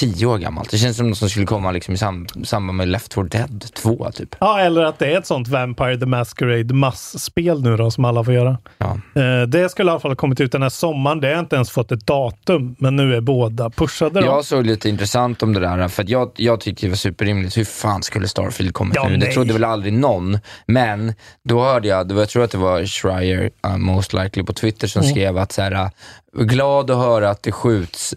tio 0.00 0.26
år 0.26 0.38
gammalt. 0.38 0.70
Det 0.70 0.78
känns 0.78 0.96
som 0.96 1.08
något 1.08 1.18
som 1.18 1.28
skulle 1.28 1.46
komma 1.46 1.70
liksom 1.72 1.94
i 1.94 1.98
sam, 1.98 2.26
samband 2.44 2.76
med 2.76 2.88
Left 2.88 3.14
4 3.14 3.24
Dead 3.24 3.64
2 3.74 4.10
typ. 4.14 4.36
Ja, 4.40 4.60
eller 4.60 4.82
att 4.82 4.98
det 4.98 5.06
är 5.12 5.18
ett 5.18 5.26
sånt 5.26 5.48
Vampire 5.48 5.96
the 5.96 6.06
Masquerade 6.06 6.74
massspel 6.74 7.62
nu 7.62 7.76
då, 7.76 7.90
som 7.90 8.04
alla 8.04 8.24
får 8.24 8.34
göra. 8.34 8.58
Ja. 8.78 8.98
Eh, 9.22 9.42
det 9.48 9.68
skulle 9.68 9.88
i 9.88 9.92
alla 9.92 10.00
fall 10.00 10.10
ha 10.10 10.16
kommit 10.16 10.40
ut 10.40 10.52
den 10.52 10.62
här 10.62 10.68
sommaren. 10.68 11.20
Det 11.20 11.32
har 11.32 11.40
inte 11.40 11.56
ens 11.56 11.70
fått 11.70 11.92
ett 11.92 12.06
datum, 12.06 12.76
men 12.78 12.96
nu 12.96 13.14
är 13.14 13.20
båda 13.20 13.70
pushade. 13.70 14.20
Då. 14.20 14.26
Jag 14.26 14.44
såg 14.44 14.66
lite 14.66 14.88
intressant 14.88 15.42
om 15.42 15.52
det 15.52 15.60
där, 15.60 15.88
för 15.88 16.04
jag, 16.08 16.30
jag 16.36 16.60
tyckte 16.60 16.86
det 16.86 16.90
var 16.90 16.96
superrimligt. 16.96 17.56
Hur 17.56 17.64
fan 17.64 18.02
skulle 18.02 18.28
Starfield 18.28 18.74
kommit 18.74 18.96
Ja, 18.96 19.08
nu? 19.08 19.16
Det 19.16 19.26
trodde 19.32 19.52
väl 19.52 19.64
aldrig 19.64 19.92
någon. 19.92 20.38
Men 20.66 21.14
då 21.48 21.62
hörde 21.64 21.88
jag, 21.88 22.12
jag 22.12 22.28
tror 22.28 22.44
att 22.44 22.50
det 22.50 22.58
var 22.58 22.84
Schreier, 22.86 23.50
uh, 23.66 23.76
most 23.76 24.12
likely 24.12 24.42
på 24.42 24.52
Twitter, 24.52 24.86
som 24.88 25.02
Mm. 25.02 25.10
skrev 25.14 25.38
att 25.38 25.52
så 25.52 25.62
här, 25.62 25.72
uh, 25.72 26.44
glad 26.44 26.90
att 26.90 26.96
höra 26.96 27.30
att 27.30 27.42
det 27.42 27.52
skjuts 27.52 28.14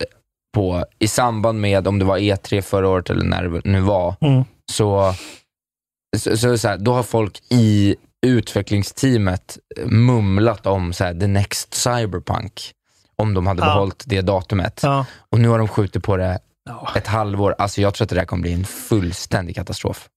på, 0.55 0.85
i 1.00 1.07
samband 1.07 1.62
med, 1.62 1.88
om 1.88 2.00
det 2.00 2.05
var 2.05 2.17
E3 2.17 2.62
förra 2.62 2.88
året 2.89 3.09
eller 3.09 3.25
när 3.25 3.43
det 3.43 3.62
nu 3.65 3.79
var, 3.81 4.15
Mm. 4.21 4.43
så, 4.71 5.13
så, 6.17 6.38
så, 6.38 6.57
så 6.57 6.67
här, 6.67 6.77
då 6.77 6.93
har 6.93 7.03
folk 7.03 7.39
i 7.50 7.95
utvecklingsteamet 8.25 9.57
mumlat 9.85 10.65
om 10.65 10.93
så 10.93 11.03
här, 11.03 11.13
the 11.19 11.27
next 11.27 11.74
cyberpunk. 11.74 12.71
Om 13.17 13.33
de 13.33 13.47
hade 13.47 13.62
Ja. 13.62 13.65
behållit 13.74 14.03
det 14.07 14.21
datumet. 14.21 14.79
Ja. 14.83 15.05
Och 15.31 15.39
nu 15.39 15.47
har 15.47 15.57
de 15.57 15.67
skjutit 15.67 16.03
på 16.03 16.18
det 16.18 16.39
Ja. 16.70 16.89
ett 16.96 17.07
halvår. 17.07 17.55
Alltså 17.57 17.81
jag 17.81 17.94
tror 17.94 18.05
att 18.05 18.09
det 18.09 18.15
där 18.15 18.25
kommer 18.25 18.41
bli 18.41 18.53
en 18.53 18.63
fullständig 18.65 19.55
katastrof. 19.55 20.07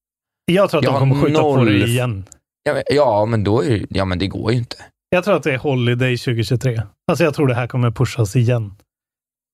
Jag 0.45 0.69
tror 0.69 0.79
att 0.79 0.83
Jag 0.85 0.93
de 0.93 0.99
kommer 0.99 1.21
skjuta 1.25 1.41
på 1.41 1.55
noll- 1.57 1.65
det 1.79 1.87
igen. 1.87 2.25
Ja, 2.63 2.73
men- 2.73 2.83
ja, 2.89 3.25
men, 3.25 3.43
då 3.43 3.63
är, 3.63 3.85
ja, 3.89 4.05
men 4.05 4.19
det 4.19 4.27
går 4.27 4.51
ju 4.51 4.57
inte. 4.57 4.75
Jag 5.09 5.23
tror 5.23 5.35
att 5.35 5.43
det 5.43 5.53
är 5.53 5.57
Holiday 5.57 6.17
2023. 6.17 6.81
Alltså 7.11 7.23
jag 7.23 7.33
tror 7.33 7.47
det 7.47 7.53
här 7.55 7.67
kommer 7.67 7.91
pushas 7.91 8.35
igen. 8.35 8.75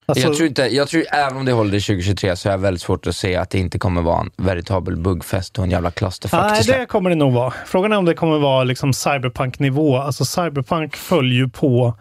Alltså, 0.08 0.28
jag 0.28 0.36
tror 0.36 0.48
inte, 0.48 0.62
jag 0.62 0.88
tror 0.88 1.04
även 1.12 1.38
om 1.38 1.46
det 1.46 1.52
håller 1.52 1.78
i 1.78 1.82
2023 1.82 2.36
så 2.36 2.50
är 2.50 2.54
jag 2.54 2.58
väldigt 2.58 2.82
svårt 2.82 3.08
att 3.08 3.16
se 3.16 3.36
att 3.36 3.50
det 3.50 3.60
inte 3.60 3.80
kommer 3.80 4.02
vara 4.02 4.22
en 4.22 4.32
veritabel 4.38 4.98
buggfest 4.98 5.58
och 5.58 5.64
en 5.64 5.72
jävla 5.72 5.92
clusterfuck 5.92 6.40
Nej, 6.40 6.64
det 6.68 6.86
kommer 6.86 7.10
det 7.10 7.16
nog 7.16 7.34
vara. 7.34 7.54
Frågan 7.66 7.92
är 7.92 7.98
om 7.98 8.06
det 8.06 8.14
kommer 8.14 8.40
vara 8.40 8.64
liksom 8.64 8.94
cyberpunk-nivå. 8.94 9.98
Alltså 9.98 10.26
cyberpunk 10.26 10.96
följer 10.96 11.40
ju 11.40 11.50
på 11.50 11.98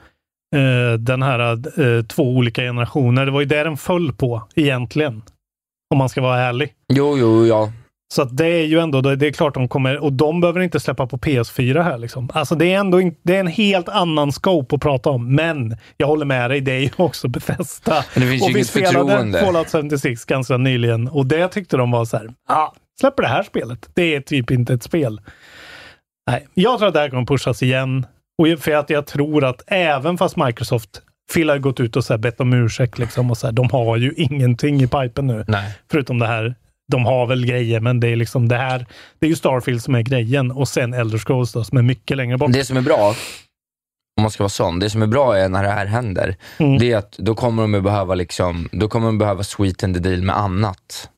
eh, 0.57 0.99
den 0.99 1.23
här 1.23 1.41
eh, 1.81 2.05
två 2.05 2.23
olika 2.23 2.63
generationer. 2.63 3.27
Det 3.27 3.33
var 3.33 3.41
ju 3.41 3.47
det 3.47 3.65
den 3.65 3.77
föll 3.77 4.13
på 4.13 4.43
egentligen. 4.55 5.23
Om 5.91 5.99
man 5.99 6.09
ska 6.09 6.21
vara 6.21 6.41
ärlig. 6.41 6.73
Jo, 6.93 7.19
jo, 7.19 7.47
ja. 7.47 7.73
Så 8.15 8.23
att 8.23 8.37
det 8.37 8.47
är 8.47 8.65
ju 8.65 8.79
ändå, 8.79 9.01
det 9.01 9.27
är 9.27 9.33
klart 9.33 9.55
de 9.55 9.69
kommer, 9.69 9.99
och 9.99 10.13
de 10.13 10.41
behöver 10.41 10.61
inte 10.61 10.81
släppa 10.81 11.07
på 11.07 11.19
PS4 11.19 11.83
här 11.83 11.99
liksom. 11.99 12.31
Alltså 12.35 12.55
det 12.55 12.73
är 12.73 12.79
ändå 12.79 13.01
in, 13.01 13.15
det 13.23 13.37
är 13.37 13.41
en 13.41 13.47
helt 13.47 13.89
annan 13.89 14.33
scope 14.33 14.75
att 14.75 14.83
prata 14.83 15.11
om. 15.11 15.35
Men 15.35 15.77
jag 15.97 16.07
håller 16.07 16.27
med 16.27 16.51
dig, 16.51 16.61
det 16.61 16.73
är 16.73 16.81
ju 16.81 16.91
också 16.97 17.29
Bethesda. 17.29 18.05
Men 18.15 18.23
det 18.23 18.31
finns 18.31 18.43
och 18.43 18.57
vi 18.57 18.65
spelade 18.65 18.93
förtroende. 18.93 19.41
Fallout 19.41 19.71
76 19.71 20.25
ganska 20.25 20.57
nyligen 20.57 21.09
och 21.09 21.27
det 21.27 21.49
tyckte 21.49 21.77
de 21.77 21.91
var 21.91 22.05
så 22.05 22.17
här, 22.17 22.31
ja, 22.49 22.75
släpper 23.01 23.23
det 23.23 23.29
här 23.29 23.43
spelet. 23.43 23.91
Det 23.95 24.15
är 24.15 24.21
typ 24.21 24.51
inte 24.51 24.75
ett 24.75 24.83
spel. 24.83 25.21
Nej, 26.31 26.47
jag 26.55 26.79
tror 26.79 26.89
att 26.89 26.95
det 26.95 27.01
här 27.01 27.11
kommer 27.11 27.27
pushas 27.27 27.63
igen. 27.63 28.07
Och 28.39 28.59
för 28.61 28.73
att 28.73 28.91
jag 28.91 29.07
tror 29.07 29.45
att 29.45 29.63
även 29.67 30.19
fast 30.19 30.37
Microsoft 30.37 31.03
Phil 31.35 31.51
har 31.51 31.59
gått 31.59 31.81
ut 31.81 31.97
och 31.97 32.05
så 32.05 32.13
här 32.13 32.19
bett 32.19 32.41
om 32.41 32.53
ursäkt 32.53 32.99
liksom 32.99 33.31
och 33.31 33.39
så 33.39 33.47
här, 33.47 33.53
de 33.53 33.71
har 33.71 33.97
ju 33.97 34.13
ingenting 34.17 34.83
i 34.83 34.87
pipen 34.87 35.27
nu. 35.27 35.45
Nej. 35.49 35.79
Förutom 35.91 36.19
det 36.19 36.27
här. 36.27 36.55
De 36.93 37.05
har 37.07 37.27
väl 37.27 37.47
grejer, 37.47 37.81
men 37.81 38.01
det 38.01 38.09
är 38.09 38.17
liksom 38.17 38.49
det 38.49 38.57
här. 38.57 38.87
Det 39.19 39.27
är 39.27 39.31
ju 39.31 39.37
Starfield 39.37 39.83
som 39.83 39.95
är 39.95 40.03
grejen 40.03 40.51
och 40.51 40.69
sen 40.69 40.95
Elder 40.95 41.19
Scrolls 41.19 41.53
då, 41.53 41.65
som 41.65 41.79
är 41.79 41.83
mycket 41.83 42.17
längre 42.17 42.39
bort. 42.39 42.53
Det 42.53 42.65
som 42.65 42.77
är 42.77 42.81
bra, 42.81 43.09
om 44.17 44.23
man 44.23 44.31
ska 44.31 44.43
vara 44.43 44.49
sån, 44.49 44.79
det 44.79 44.91
som 44.91 45.03
är 45.03 45.07
bra 45.07 45.37
är 45.37 45.49
när 45.49 45.63
det 45.63 45.69
här 45.71 45.87
händer, 45.87 46.37
Mm. 46.59 46.79
det 46.79 46.93
är 46.93 46.97
att 46.97 47.13
då 47.19 47.35
kommer 47.35 47.63
de 47.63 47.83
behöva 47.83 48.15
liksom, 48.15 48.69
då 48.73 48.89
kommer 48.89 49.07
de 49.07 49.19
behöva 49.19 49.43
sweeten 49.43 49.95
the 49.95 50.01
deal 50.01 50.23
med 50.23 50.37
annat. 50.37 51.11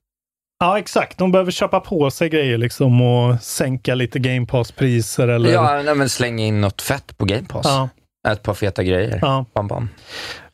Ja, 0.58 0.78
exakt. 0.78 1.18
De 1.18 1.32
behöver 1.32 1.50
köpa 1.52 1.80
på 1.80 2.10
sig 2.10 2.28
grejer 2.28 2.58
liksom 2.58 3.02
och 3.02 3.40
sänka 3.42 3.94
lite 3.94 4.18
Game 4.18 4.46
Pass-priser 4.46 5.28
eller... 5.28 5.52
Ja, 5.52 5.82
nej, 5.84 5.94
men 5.94 6.08
slänga 6.08 6.44
in 6.44 6.60
något 6.60 6.82
fett 6.82 7.16
på 7.18 7.24
Game 7.24 7.46
Pass. 7.48 7.66
Ja, 7.66 7.88
Ett 8.26 8.42
par 8.42 8.54
feta 8.54 8.82
grejer. 8.82 9.18
ja. 9.22 9.44
Bam, 9.54 9.68
bam. 9.68 9.88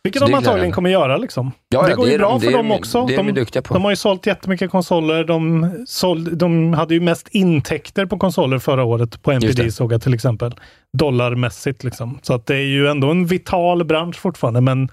Vilket 0.04 0.20
Så 0.20 0.26
det 0.26 0.32
de 0.32 0.36
antagligen 0.36 0.72
kommer 0.72 0.90
göra 0.90 1.16
liksom. 1.16 1.52
Ja, 1.68 1.82
det 1.82 1.90
ja, 1.90 1.96
går 1.96 2.06
ju 2.08 2.14
är 2.14 2.18
bra 2.18 2.28
de- 2.30 2.40
för 2.40 2.46
det 2.50 2.56
dem 2.56 2.68
de- 2.68 2.74
också. 2.74 3.06
Det 3.06 3.14
är 3.14 3.16
de, 3.16 3.26
de, 3.26 3.32
duktiga 3.32 3.62
på. 3.62 3.74
de 3.74 3.82
har 3.84 3.90
ju 3.90 3.96
sålt 3.96 4.26
jättemycket 4.26 4.70
konsoler. 4.70 5.24
De, 5.24 5.70
såld, 5.86 6.36
de 6.36 6.74
hade 6.74 6.94
ju 6.94 7.00
mest 7.00 7.28
intäkter 7.28 8.06
på 8.06 8.18
konsoler 8.18 8.58
förra 8.58 8.84
året 8.84 9.22
på 9.22 9.32
NPD 9.32 9.62
det. 9.62 9.72
såg 9.72 9.92
jag 9.92 10.02
till 10.02 10.14
exempel. 10.14 10.54
Dollarmässigt 10.98 11.84
liksom. 11.84 12.18
Så 12.22 12.34
att 12.34 12.46
det 12.46 12.54
är 12.54 12.66
ju 12.66 12.88
ändå 12.88 13.10
en 13.10 13.26
vital 13.26 13.84
bransch 13.84 14.16
fortfarande. 14.16 14.60
Men 14.60 14.88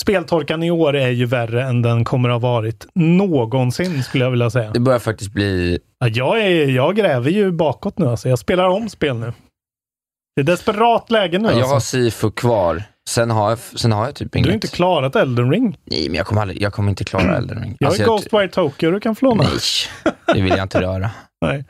speltorkan 0.00 0.62
i 0.62 0.70
år 0.70 0.96
är 0.96 1.08
ju 1.10 1.26
värre 1.26 1.62
än 1.64 1.82
den 1.82 2.04
kommer 2.04 2.28
att 2.28 2.42
ha 2.42 2.52
varit 2.52 2.86
någonsin 2.94 4.02
skulle 4.02 4.24
jag 4.24 4.30
vilja 4.30 4.50
säga. 4.50 4.70
Det 4.70 4.80
börjar 4.80 4.98
faktiskt 4.98 5.32
bli... 5.32 5.78
Ja, 5.98 6.08
jag, 6.08 6.40
är, 6.42 6.66
jag 6.70 6.96
gräver 6.96 7.30
ju 7.30 7.50
bakåt 7.52 7.98
nu 7.98 8.06
alltså. 8.06 8.28
Jag 8.28 8.38
spelar 8.38 8.68
om 8.68 8.88
spel 8.88 9.16
nu. 9.16 9.32
Det 10.36 10.40
är 10.42 10.44
desperat 10.44 11.10
läge 11.10 11.38
nu 11.38 11.48
Jag 11.48 11.56
alltså. 11.58 11.72
har 11.72 11.80
Sifu 11.80 12.30
kvar. 12.30 12.82
Sen 13.08 13.30
har 13.30 13.48
jag, 13.50 13.58
sen 13.58 13.92
har 13.92 14.04
jag 14.06 14.14
typ 14.14 14.32
Du 14.32 14.38
inget. 14.38 14.48
har 14.48 14.54
inte 14.54 14.68
klarat 14.68 15.16
Elden 15.16 15.50
Ring. 15.50 15.78
Nej, 15.84 16.06
men 16.08 16.14
jag 16.16 16.26
kommer, 16.26 16.40
aldrig, 16.42 16.62
jag 16.62 16.72
kommer 16.72 16.90
inte 16.90 17.04
klara 17.04 17.36
Elden 17.36 17.62
Ring. 17.62 17.76
Jag 17.80 17.86
har 17.86 17.90
Alltså, 17.90 18.02
ju 18.02 18.08
Ghostwire 18.08 18.48
Tokyo 18.48 18.90
du 18.90 19.00
kan 19.00 19.14
få 19.16 19.24
låna. 19.26 19.42
Nej, 19.44 19.52
det 20.34 20.42
vill 20.42 20.48
jag 20.56 20.62
inte 20.62 20.80
röra. 20.80 21.10
Nej. 21.46 21.64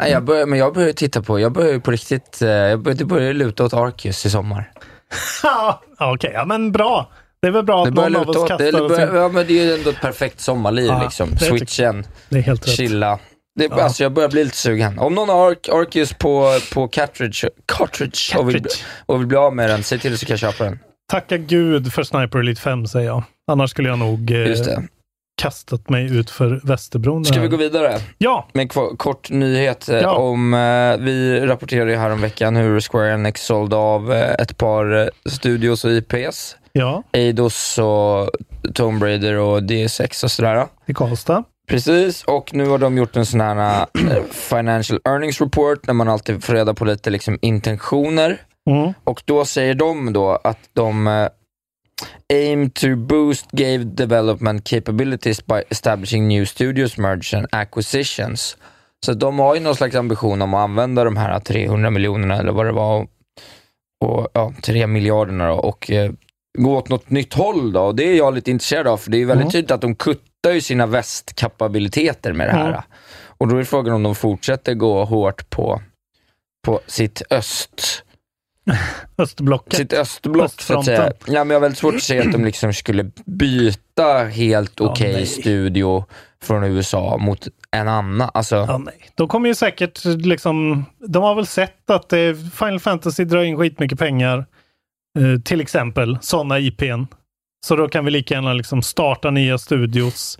Nej, 0.00 0.10
jag 0.12 0.24
börjar, 0.24 0.46
men 0.46 0.58
jag 0.58 0.74
börjar 0.74 0.92
titta 0.92 1.22
på, 1.22 1.40
jag 1.40 1.52
börjar 1.52 1.78
på 1.78 1.90
riktigt, 1.90 2.42
eh, 2.42 2.48
jag 2.48 2.80
börjar, 2.82 2.96
det 2.98 3.04
börjar 3.04 3.32
luta 3.32 3.64
åt 3.64 3.74
Arceus 3.74 4.26
i 4.26 4.30
sommar. 4.30 4.72
Ja, 5.42 5.82
Okej, 5.98 6.30
ja 6.34 6.44
men 6.44 6.72
bra. 6.72 7.10
Det 7.42 7.46
är 7.48 7.52
väl 7.52 7.64
bra 7.64 7.84
Det 7.84 7.88
att 7.88 7.94
någon 7.94 8.16
av 8.16 8.28
oss 8.30 8.36
åt, 8.36 8.48
kastar 8.48 8.72
det, 8.72 8.80
oss 8.80 8.88
börjar, 8.88 9.14
ja, 9.16 9.28
men 9.28 9.46
det 9.46 9.58
är 9.60 9.64
ju 9.64 9.74
ändå 9.74 9.90
ett 9.90 10.00
perfekt 10.00 10.40
sommarliv 10.40 10.86
Ja, 10.86 11.02
liksom. 11.02 11.30
det 11.30 11.38
Switchen, 11.38 12.06
Det 12.28 12.38
är 12.38 12.42
helt 12.42 12.68
chilla. 12.68 13.18
Det, 13.56 13.64
Ja. 13.70 13.82
Alltså 13.82 14.02
jag 14.02 14.12
börjar 14.12 14.28
bli 14.28 14.44
lite 14.44 14.56
sugen. 14.56 14.98
Om 14.98 15.14
någon 15.14 15.28
har 15.28 15.50
Ar- 15.50 15.80
Arceus 15.82 16.12
på, 16.12 16.58
på 16.74 16.88
cartridge, 16.88 17.48
cartridge, 17.66 18.38
Och, 18.38 18.48
vill, 18.48 18.54
Cartridge. 18.56 18.84
och 19.06 19.20
vill 19.20 19.26
bli 19.26 19.36
av 19.36 19.54
med 19.54 19.70
den, 19.70 19.82
säg 19.82 19.98
till 19.98 20.18
så 20.18 20.26
kan 20.26 20.32
jag 20.32 20.40
köpa 20.40 20.64
den. 20.64 20.78
Tacka 21.10 21.36
gud 21.36 21.92
för 21.92 22.02
Sniper 22.02 22.38
Elite 22.38 22.60
5 22.60 22.86
säger 22.86 23.06
jag. 23.06 23.22
Annars 23.50 23.70
skulle 23.70 23.88
jag 23.88 23.98
nog 23.98 24.30
eh, 24.30 24.54
kastat 25.42 25.88
mig 25.88 26.16
ut 26.16 26.30
för 26.30 26.60
Västerbron. 26.64 27.24
Ska 27.24 27.40
vi 27.40 27.48
gå 27.48 27.56
vidare? 27.56 27.98
Ja, 28.18 28.48
med 28.52 28.62
en 28.62 28.96
kort 28.96 29.30
nyhet 29.30 29.88
eh, 29.88 29.96
Ja. 29.98 30.10
om, 30.16 30.54
eh, 30.54 30.96
vi 31.04 31.40
rapporterade 31.46 31.90
ju 31.90 31.96
här 31.96 32.10
om 32.10 32.20
veckan 32.20 32.56
hur 32.56 32.80
Square 32.80 33.12
Enix 33.12 33.42
sålde 33.46 33.76
av 33.76 34.12
eh, 34.12 34.30
ett 34.38 34.56
par 34.56 34.96
eh, 35.02 35.08
studios 35.30 35.84
och 35.84 35.90
IPs. 35.90 36.56
ja, 36.72 37.02
Eidos 37.12 37.78
och 37.78 38.30
Tomb 38.74 39.02
Raider 39.02 39.34
och 39.34 39.60
DS6 39.62 40.24
och 40.24 40.30
sådär. 40.30 40.66
i 40.86 40.94
Karlstad. 40.94 41.44
Precis, 41.66 42.24
och 42.24 42.54
nu 42.54 42.66
har 42.66 42.78
de 42.78 42.98
gjort 42.98 43.16
en 43.16 43.26
sån 43.26 43.40
här 43.40 43.86
eh, 44.10 44.22
financial 44.30 45.00
earnings 45.04 45.40
report 45.40 45.86
där 45.86 45.92
man 45.92 46.08
alltid 46.08 46.44
får 46.44 46.54
reda 46.54 46.74
på 46.74 46.84
lite 46.84 47.10
liksom, 47.10 47.38
intentioner. 47.42 48.42
Mm. 48.70 48.92
Och 49.04 49.22
då 49.24 49.44
säger 49.44 49.74
de 49.74 50.12
då 50.12 50.40
att 50.44 50.58
de, 50.72 51.06
eh, 51.06 51.28
aim 52.32 52.70
to 52.70 52.96
boost 52.96 53.50
game 53.50 53.84
development 53.84 54.64
capabilities 54.64 55.46
by 55.46 55.62
establishing 55.68 56.28
new 56.28 56.44
studios, 56.44 56.98
mergers 56.98 57.34
and 57.34 57.46
acquisitions. 57.52 58.56
Så 59.06 59.12
de 59.12 59.38
har 59.38 59.54
ju 59.54 59.60
någon 59.60 59.76
slags 59.76 59.94
ambition 59.96 60.42
om 60.42 60.54
att 60.54 60.60
använda 60.64 61.04
de 61.04 61.16
här 61.16 61.40
300 61.40 61.90
miljonerna 61.90 62.36
eller 62.38 62.52
vad 62.52 62.66
det 62.66 62.72
var, 62.72 63.06
och, 64.04 64.28
ja, 64.32 64.52
3 64.62 64.86
miljarderna 64.86 65.48
då, 65.48 65.54
och 65.54 65.90
eh, 65.90 66.10
gå 66.58 66.76
åt 66.76 66.88
något 66.88 67.10
nytt 67.10 67.34
håll 67.34 67.72
då. 67.72 67.80
Och 67.80 67.96
det 67.96 68.04
är 68.04 68.14
jag 68.16 68.34
lite 68.34 68.50
intresserad 68.50 68.86
av, 68.86 68.96
för 68.96 69.10
det 69.10 69.18
är 69.22 69.26
väldigt 69.26 69.42
Mm. 69.44 69.52
tydligt 69.52 69.70
att 69.70 69.80
de 69.80 69.94
kuttar 69.94 70.22
ju 70.52 70.60
sina 70.60 70.86
västkapabiliteter 70.86 72.32
med 72.32 72.48
det 72.48 72.52
här. 72.52 72.68
Mm. 72.68 72.80
Och 73.38 73.48
då 73.48 73.56
är 73.56 73.64
frågan 73.64 73.94
om 73.94 74.02
de 74.02 74.14
fortsätter 74.14 74.74
gå 74.74 75.04
hårt 75.04 75.50
på, 75.50 75.82
på 76.66 76.80
sitt 76.86 77.22
öst 77.30 78.02
Östblocket. 79.18 79.74
sitt 79.74 79.92
östblock 79.92 80.60
så 80.60 80.78
att 80.78 80.84
säga. 80.84 81.12
Ja, 81.26 81.44
men 81.44 81.50
jag 81.50 81.54
har 81.54 81.60
väldigt 81.60 81.78
svårt 81.78 81.94
att 81.94 82.02
se 82.02 82.18
att 82.18 82.32
de 82.32 82.44
liksom 82.44 82.72
skulle 82.72 83.10
byta 83.26 84.24
helt 84.24 84.80
okej 84.80 85.12
nej. 85.12 85.26
studio 85.26 86.04
från 86.42 86.64
USA 86.64 87.18
mot 87.18 87.48
en 87.70 87.88
annan. 87.88 88.30
Alltså, 88.34 88.56
Ja, 88.56 88.78
nej. 88.78 89.10
De 89.14 89.28
kommer 89.28 89.48
ju 89.48 89.54
säkert 89.54 90.04
liksom, 90.04 90.84
de 90.98 91.22
har 91.22 91.34
väl 91.34 91.46
sett 91.46 91.90
att 91.90 92.12
eh, 92.12 92.18
Final 92.54 92.80
Fantasy 92.80 93.24
drar 93.24 93.42
in 93.42 93.56
skitmycket 93.56 93.98
pengar. 93.98 94.46
Eh, 95.18 95.40
till 95.44 95.60
exempel 95.60 96.18
sådana 96.20 96.58
IPn. 96.58 97.04
Så 97.66 97.76
då 97.76 97.88
kan 97.88 98.04
vi 98.04 98.10
lika 98.10 98.34
gärna 98.34 98.52
liksom 98.52 98.82
starta 98.82 99.30
nya 99.30 99.58
studios, 99.58 100.38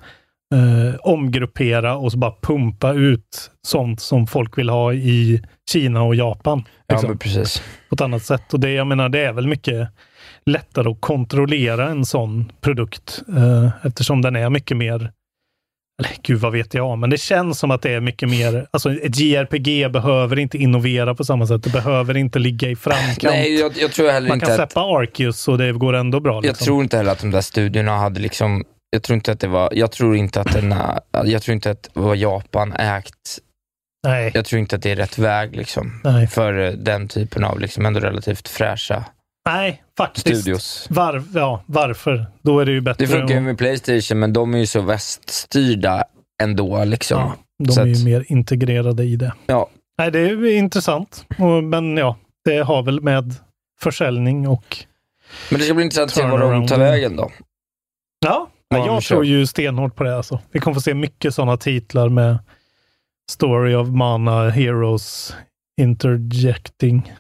eh, 0.55 1.01
omgruppera 1.01 1.97
och 1.97 2.13
så 2.13 2.19
bara 2.19 2.35
pumpa 2.43 2.93
ut 2.93 3.51
sånt 3.67 4.01
som 4.01 4.27
folk 4.27 4.59
vill 4.59 4.69
ha 4.69 4.93
i 4.93 5.43
Kina 5.71 6.03
och 6.03 6.15
Japan. 6.15 6.65
ja, 6.87 6.95
Liksom, 6.95 7.11
men 7.11 7.19
precis. 7.19 7.63
På 7.89 7.95
ett 7.95 8.01
annat 8.01 8.23
sätt. 8.23 8.55
Och 8.55 8.61
det, 8.61 8.71
jag 8.71 8.87
menar, 8.87 9.09
det 9.09 9.25
är 9.25 9.33
väl 9.33 9.47
mycket 9.47 9.89
lättare 10.47 10.91
att 10.91 11.01
kontrollera 11.01 11.89
en 11.89 12.05
sån 12.05 12.53
produkt 12.61 13.23
eh, 13.37 13.87
eftersom 13.87 14.23
den 14.23 14.37
är 14.37 14.51
mycket 14.51 14.77
mer 14.77 15.11
eller 16.03 16.11
gud 16.23 16.41
vad 16.41 16.53
vet 16.53 16.75
jag, 16.75 16.99
men 16.99 17.11
det 17.11 17.19
känns 17.19 17.59
som 17.59 17.71
att 17.71 17.83
det 17.83 17.91
är 17.93 18.01
mycket 18.01 18.29
mer, 18.29 18.67
alltså 18.71 18.93
ett 18.93 19.19
JRPG 19.19 19.91
behöver 19.93 20.39
inte 20.39 20.59
innovera 20.59 21.15
på 21.15 21.25
samma 21.25 21.47
sätt. 21.47 21.63
Det 21.63 21.71
behöver 21.71 22.17
inte 22.17 22.39
ligga 22.39 22.69
i 22.69 22.77
framkant. 22.77 23.23
Nej, 23.23 23.61
jag, 23.61 23.73
jag 23.79 23.93
tror 23.93 24.11
heller 24.11 24.29
Man 24.29 24.37
inte 24.37 24.47
kan 24.47 24.61
att, 24.61 24.73
släppa 24.73 24.81
Arceus 24.81 25.49
och 25.49 25.59
det 25.59 25.73
går 25.73 25.93
ändå 25.93 26.21
bra. 26.21 26.35
jag 26.35 26.45
Liksom. 26.45 26.65
tror 26.65 26.83
inte 26.83 26.97
heller 26.97 27.13
att 27.13 27.19
de 27.21 27.31
där 27.31 27.41
studierna 27.41 27.97
hade 27.97 28.21
liksom, 28.21 28.65
jag 28.91 29.03
tror 29.03 29.15
inte 29.15 29.33
att 29.33 29.41
det 29.41 29.49
var, 29.49 29.69
jag 29.73 29.93
tror 29.93 30.17
inte 30.17 30.41
att 30.41 30.53
den, 30.53 30.75
jag 31.25 31.43
tror 31.43 31.53
inte 31.55 31.71
att 31.71 31.91
vad 31.93 32.17
Japan 32.17 32.73
ägt, 32.73 33.39
Nej, 34.07 34.31
jag 34.35 34.45
tror 34.45 34.61
inte 34.61 34.77
att 34.77 34.83
det 34.83 34.91
är 34.91 34.97
rätt 34.97 35.19
väg 35.19 35.57
liksom. 35.57 36.01
nej, 36.05 36.27
För 36.27 36.59
eh, 36.59 36.71
den 36.73 37.09
typen 37.09 37.45
av 37.45 37.61
liksom 37.61 37.87
ändå 37.87 38.01
relativt 38.01 38.49
fräscha 38.49 39.05
nej, 39.47 39.83
faktiskt. 39.97 40.27
studios. 40.27 40.87
Var, 40.91 41.23
ja, 41.35 41.63
varför? 41.67 42.27
Då 42.43 42.61
är 42.61 42.65
det 42.67 42.73
ju 42.73 42.81
bättre. 42.81 43.05
Det 43.07 43.13
funkar 43.13 43.35
ju 43.35 43.41
med 43.41 43.59
Playstation, 43.59 44.19
men 44.19 44.33
de 44.33 44.55
är 44.55 44.59
ju 44.59 44.67
så 44.67 44.81
väststyrda 44.81 46.05
ändå. 46.43 46.85
Liksom. 46.85 47.19
ja, 47.21 47.35
de 47.65 47.73
Så 47.73 47.81
är 47.81 47.87
ju 47.87 47.93
att- 47.93 48.05
mer 48.05 48.25
integrerade 48.29 49.05
i 49.05 49.17
det. 49.17 49.33
Ja. 49.47 49.69
Nej, 49.99 50.11
det 50.11 50.19
är 50.21 50.57
intressant. 50.57 51.27
Men 51.63 51.97
ja, 51.97 52.17
det 52.45 52.59
har 52.59 52.83
väl 52.83 53.01
med 53.01 53.35
försäljning 53.81 54.49
och 54.49 54.77
Men 55.51 55.59
det 55.59 55.65
ska 55.65 55.75
bli 55.75 55.85
intressant 55.85 56.11
att 56.11 56.17
se 56.17 56.27
var 56.27 56.39
de 56.53 56.67
tar 56.67 56.79
vägen 56.79 57.17
då. 57.17 57.31
Ja, 58.27 58.51
Vad 58.69 58.81
jag 58.89 59.03
tror 59.03 59.25
ju 59.25 59.47
stenhårt 59.47 59.97
på 59.97 60.05
det. 60.05 60.17
Alltså. 60.17 60.41
Vi 60.53 60.61
kommer 60.61 60.75
få 60.75 60.81
se 60.81 60.95
mycket 60.95 61.35
sådana 61.35 61.57
titlar 61.57 62.09
med 62.09 62.39
Story 63.31 63.75
of 63.75 63.89
Mana 63.89 64.51
Heroes 64.51 65.37
Interjecting. 65.81 67.13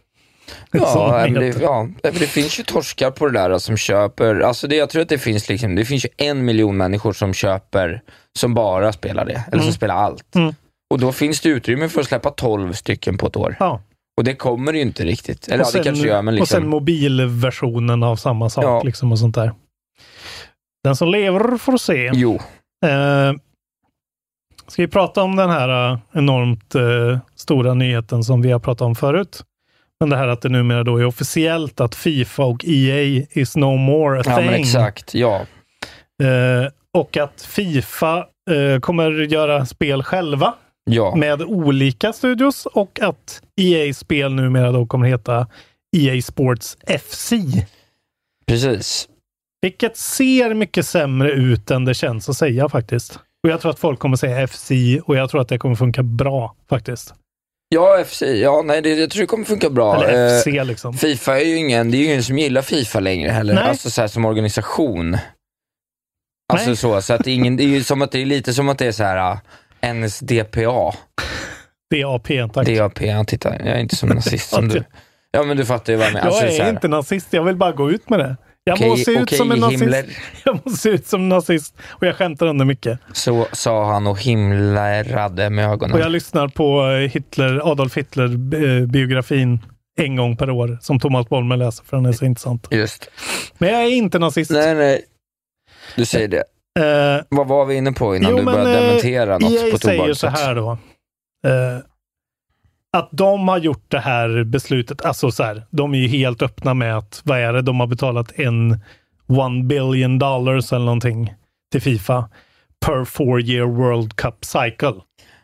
Som 0.72 0.80
Ja, 0.82 1.26
det, 1.40 1.60
ja, 1.60 1.88
det 2.02 2.12
finns 2.12 2.58
ju 2.60 2.62
torskar 2.64 3.10
på 3.10 3.26
det 3.26 3.32
där 3.32 3.58
som 3.58 3.76
köper, 3.76 4.40
alltså 4.40 4.68
det, 4.68 4.76
jag 4.76 4.90
tror 4.90 5.02
att 5.02 5.08
det 5.08 5.18
finns 5.18 5.48
liksom, 5.48 5.74
det 5.74 5.84
finns 5.84 6.04
ju 6.04 6.08
en 6.16 6.44
miljon 6.44 6.76
människor 6.76 7.12
som 7.12 7.34
köper, 7.34 8.02
som 8.38 8.54
bara 8.54 8.92
spelar 8.92 9.24
det, 9.24 9.32
eller 9.32 9.58
som 9.58 9.60
Mm. 9.60 9.72
spelar 9.72 9.94
allt. 9.94 10.34
Mm. 10.34 10.54
Och 10.90 11.00
då 11.00 11.12
finns 11.12 11.40
det 11.40 11.48
utrymme 11.48 11.88
för 11.88 12.00
att 12.00 12.06
släppa 12.06 12.30
12 12.30 12.72
stycken 12.72 13.18
på 13.18 13.26
ett 13.26 13.36
år. 13.36 13.56
Ja. 13.60 13.80
Och 14.18 14.24
det 14.24 14.34
kommer 14.34 14.72
ju 14.72 14.80
inte 14.80 15.04
riktigt. 15.04 15.48
Eller 15.48 15.56
och, 15.64 15.66
ja, 15.66 15.70
sen, 15.72 15.80
det 15.82 15.84
kanske 15.84 16.06
gör, 16.08 16.22
men 16.22 16.40
och 16.40 16.48
sen 16.48 16.58
liksom. 16.58 16.70
mobilversionen 16.70 18.02
av 18.02 18.16
samma 18.16 18.50
sak 18.50 18.64
Ja. 18.64 18.82
liksom 18.82 19.12
och 19.12 19.18
sånt 19.18 19.34
där. 19.34 19.52
Den 20.84 20.96
som 20.96 21.08
lever 21.08 21.56
får 21.58 21.76
se. 21.76 22.10
Jo, 22.14 22.40
Eh, 22.86 23.32
ska 24.68 24.82
vi 24.82 24.88
prata 24.88 25.22
om 25.22 25.36
den 25.36 25.50
här 25.50 25.92
eh, 25.92 25.98
enormt 26.12 26.74
eh, 26.74 27.18
stora 27.36 27.74
nyheten 27.74 28.24
som 28.24 28.42
vi 28.42 28.50
har 28.52 28.58
pratat 28.60 28.80
om 28.86 28.94
förut? 28.94 29.42
Men 30.00 30.10
det 30.10 30.16
här 30.16 30.28
att 30.28 30.42
det 30.42 30.48
numera 30.48 30.84
då 30.84 30.96
är 30.96 31.04
officiellt 31.04 31.80
att 31.80 31.94
Fifa 31.94 32.44
och 32.44 32.64
EA 32.64 33.26
is 33.30 33.56
no 33.56 33.76
more 33.76 34.20
a 34.20 34.22
ja 34.26 34.36
thing. 34.36 34.46
men 34.46 34.54
exakt, 34.54 35.14
ja. 35.14 35.40
Eh, 36.22 36.70
och 36.94 37.16
att 37.16 37.42
Fifa 37.42 38.26
eh, 38.50 38.80
kommer 38.80 39.10
göra 39.12 39.66
spel 39.66 40.02
själva 40.02 40.54
Ja, 40.90 41.14
med 41.16 41.42
olika 41.42 42.12
studios 42.12 42.66
och 42.66 43.00
att 43.02 43.42
EA-spel 43.60 44.34
numera 44.34 44.72
då 44.72 44.86
kommer 44.86 45.06
heta 45.08 45.46
EA 45.96 46.22
Sports 46.22 46.76
FC. 47.00 47.32
precis. 48.46 49.08
Vilket 49.62 49.96
ser 49.96 50.54
mycket 50.54 50.86
sämre 50.86 51.30
ut 51.30 51.70
än 51.70 51.84
det 51.84 51.94
känns 51.94 52.28
att 52.28 52.36
säga 52.36 52.68
faktiskt. 52.68 53.18
Och 53.44 53.50
jag 53.50 53.60
tror 53.60 53.70
att 53.70 53.78
folk 53.78 53.98
kommer 53.98 54.16
säga 54.16 54.46
FC 54.46 54.70
och 55.04 55.16
jag 55.16 55.30
tror 55.30 55.40
att 55.40 55.48
det 55.48 55.58
kommer 55.58 55.74
funka 55.74 56.02
bra 56.02 56.54
faktiskt. 56.68 57.14
Ja, 57.68 58.04
FC, 58.04 58.22
ja 58.22 58.62
nej, 58.64 58.82
det, 58.82 58.94
jag 58.94 59.10
tror 59.10 59.20
det 59.20 59.26
kommer 59.26 59.44
funka 59.44 59.70
bra. 59.70 60.04
Eller 60.04 60.34
Eh, 60.34 60.40
FC 60.40 60.46
liksom. 60.46 60.94
Fifa 60.94 61.40
är 61.40 61.44
ju 61.44 61.56
ingen, 61.56 61.90
det 61.90 61.96
är 61.96 61.98
ju 61.98 62.04
ingen 62.04 62.22
som 62.22 62.38
gillar 62.38 62.62
Fifa 62.62 63.00
längre 63.00 63.30
heller. 63.30 63.54
Nej. 63.54 63.64
Alltså 63.64 63.90
så 63.90 64.00
här, 64.00 64.08
som 64.08 64.24
organisation. 64.24 65.18
Alltså 66.52 66.68
Nej. 66.68 66.76
så, 66.76 67.02
så 67.02 67.14
att 67.14 67.26
ingen, 67.26 67.56
det 67.56 67.62
är 67.62 67.68
ju 67.68 67.84
som 67.84 68.02
att 68.02 68.10
det 68.12 68.22
är 68.22 68.26
lite 68.26 68.54
som 68.54 68.68
att 68.68 68.78
det 68.78 68.86
är 68.86 68.92
så 68.92 69.04
här 69.04 69.32
uh, 69.32 69.94
NSDPA, 69.94 70.94
DAP, 71.94 72.28
tack. 72.54 72.66
DAP, 72.66 73.00
ja, 73.00 73.24
titta, 73.24 73.48
jag 73.58 73.68
är 73.68 73.78
inte 73.78 73.96
som 73.96 74.08
nazist 74.14 74.50
som 74.50 74.68
du. 74.68 74.84
Ja 75.30 75.42
men 75.42 75.56
du 75.56 75.64
fattar 75.64 75.92
ju 75.92 75.96
vad 75.96 76.06
jag 76.06 76.12
menar. 76.14 76.26
jag 76.26 76.34
Alltså, 76.34 76.56
så 76.56 76.62
är 76.62 76.64
här, 76.64 76.70
inte 76.70 76.88
nazist, 76.88 77.32
jag 77.32 77.44
vill 77.44 77.56
bara 77.56 77.72
gå 77.72 77.90
ut 77.90 78.10
med 78.10 78.18
det. 78.18 78.36
Jag 78.68 78.74
okej- 78.74 78.88
måste 78.88 79.04
se 79.04 79.10
ut 79.12 79.22
okej, 79.22 79.38
som 79.38 79.52
en 79.52 79.58
nazist. 79.60 79.82
Himmler, 79.82 80.04
Jag 80.44 80.54
måste 80.64 80.80
se 80.80 80.88
ut 80.88 81.06
som 81.06 81.20
en 81.20 81.28
nazist 81.28 81.76
och 81.88 82.06
jag 82.06 82.16
skämtar 82.16 82.46
ändå 82.46 82.64
mycket. 82.64 82.98
Så 83.12 83.46
sa 83.52 83.92
han 83.92 84.06
och 84.06 84.20
himlade 84.20 85.50
med 85.50 85.70
ögonen. 85.70 85.94
Och 85.94 86.00
jag 86.00 86.10
lyssnar 86.12 86.48
på 86.48 86.82
eh, 86.86 87.10
Hitler, 87.10 87.70
Adolf 87.72 87.96
Hitler-biografin 87.96 89.58
en 89.98 90.16
gång 90.16 90.36
per 90.36 90.50
år 90.50 90.78
som 90.80 91.00
Thomas 91.00 91.28
Bolmer 91.28 91.56
läser 91.56 91.84
för 91.84 91.96
den 91.96 92.06
är 92.06 92.12
så 92.12 92.24
intressant. 92.24 92.68
Just. 92.70 93.10
Men 93.58 93.68
jag 93.72 93.82
är 93.84 93.88
inte 93.88 94.18
nazist. 94.18 94.50
Nej, 94.50 94.74
nej. 94.74 95.04
Du 95.96 96.04
säger 96.04 96.28
det. 96.28 96.44
Eh, 97.18 97.24
Vad 97.28 97.48
var 97.48 97.64
vi 97.64 97.74
inne 97.74 97.92
på 97.92 98.16
innan 98.16 98.30
Jo, 98.30 98.36
du 98.36 98.42
men, 98.42 98.54
började 98.54 98.78
eh, 98.78 98.86
dementera 98.86 99.38
något 99.38 99.50
EA 99.52 99.70
på 99.72 99.78
säger 99.78 99.98
tobakssätt? 100.02 100.18
så 100.38 100.44
här 100.44 100.54
då. 100.54 100.70
Eh, 101.46 101.78
att 102.96 103.08
de 103.12 103.48
har 103.48 103.58
gjort 103.58 103.84
det 103.88 104.00
här 104.00 104.44
beslutet, 104.44 105.04
alltså 105.04 105.30
så 105.30 105.42
här, 105.42 105.62
de 105.70 105.94
är 105.94 105.98
ju 105.98 106.08
helt 106.08 106.42
öppna 106.42 106.74
med 106.74 106.96
att, 106.96 107.22
vad 107.24 107.38
är 107.38 107.52
det, 107.52 107.62
de 107.62 107.80
har 107.80 107.86
betalat 107.86 108.32
en 108.38 108.80
one 109.26 109.64
billion 109.64 110.18
dollars 110.18 110.72
eller 110.72 110.84
någonting 110.84 111.34
till 111.72 111.82
Fifa 111.82 112.28
per 112.86 113.04
four 113.04 113.40
year 113.40 113.66
World 113.66 114.16
Cup 114.16 114.44
cycle. 114.44 114.94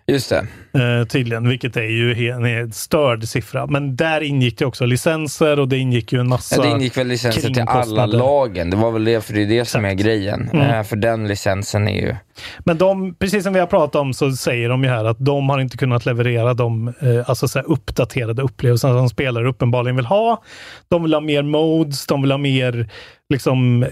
Just 0.07 0.31
det. 0.31 0.47
Eh, 0.75 1.07
tydligen, 1.07 1.49
vilket 1.49 1.77
är 1.77 1.83
ju 1.83 2.31
en 2.31 2.45
helt 2.45 2.75
störd 2.75 3.25
siffra. 3.25 3.67
Men 3.67 3.97
där 3.97 4.21
ingick 4.21 4.59
det 4.59 4.67
också 4.67 4.87
licenser 4.87 5.61
och 5.61 5.69
det 5.69 5.79
ingick 5.79 6.13
ju 6.13 6.21
en 6.21 6.29
massa... 6.29 6.57
Ja, 6.57 6.63
det 6.63 6.69
ingick 6.69 6.97
väl 6.97 7.07
licenser 7.07 7.51
till 7.51 7.63
alla 7.67 8.07
lagen. 8.07 8.71
Det 8.71 8.77
var 8.77 8.91
väl 8.91 9.05
det, 9.05 9.25
för 9.25 9.33
det 9.33 9.43
är 9.43 9.47
det 9.47 9.65
som 9.65 9.85
är 9.85 9.89
Exakt. 9.89 10.07
grejen. 10.07 10.51
Mm. 10.53 10.71
Eh, 10.71 10.83
för 10.83 10.97
den 10.97 11.29
licensen 11.29 11.89
är 11.89 12.01
ju... 12.01 12.17
Men 12.59 12.79
de, 12.79 13.15
precis 13.15 13.45
som 13.45 13.53
vi 13.53 13.61
har 13.61 13.67
pratat 13.67 14.01
om 14.01 14.15
så 14.15 14.33
säger 14.33 14.69
de 14.69 14.85
ju 14.85 14.91
här 14.91 15.05
att 15.05 15.17
de 15.19 15.49
har 15.49 15.59
inte 15.61 15.77
kunnat 15.77 16.07
leverera 16.07 16.55
de 16.55 16.89
eh, 16.89 17.29
alltså 17.31 17.49
så 17.49 17.61
uppdaterade 17.61 18.43
upplevelser 18.43 18.89
som 18.89 19.09
spelare 19.09 19.49
uppenbarligen 19.49 19.97
vill 19.97 20.07
ha. 20.07 20.43
De 20.89 21.03
vill 21.03 21.15
ha 21.15 21.21
mer 21.21 21.43
modes, 21.43 22.07
de 22.07 22.23
vill 22.23 22.31
ha 22.31 22.39
mer 22.39 22.89
liksom, 23.33 23.83
eh, 23.83 23.89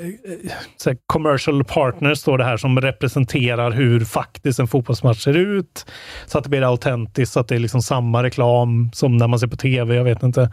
här 0.86 0.96
commercial 1.06 1.64
partners 1.64 2.18
står 2.18 2.38
det 2.38 2.44
här 2.44 2.56
som 2.56 2.80
representerar 2.80 3.70
hur 3.70 4.04
faktiskt 4.04 4.58
en 4.58 4.66
fotbollsmatch 4.66 5.24
ser 5.24 5.36
ut. 5.36 5.86
Så 6.26 6.38
att 6.38 6.44
det 6.44 6.50
blir 6.50 6.62
autentiskt, 6.62 7.32
så 7.32 7.40
att 7.40 7.48
det 7.48 7.54
är 7.54 7.58
liksom 7.58 7.82
samma 7.82 8.22
reklam 8.22 8.90
som 8.92 9.16
när 9.16 9.28
man 9.28 9.38
ser 9.38 9.46
på 9.46 9.56
tv, 9.56 9.94
jag 9.94 10.04
vet 10.04 10.22
inte. 10.22 10.50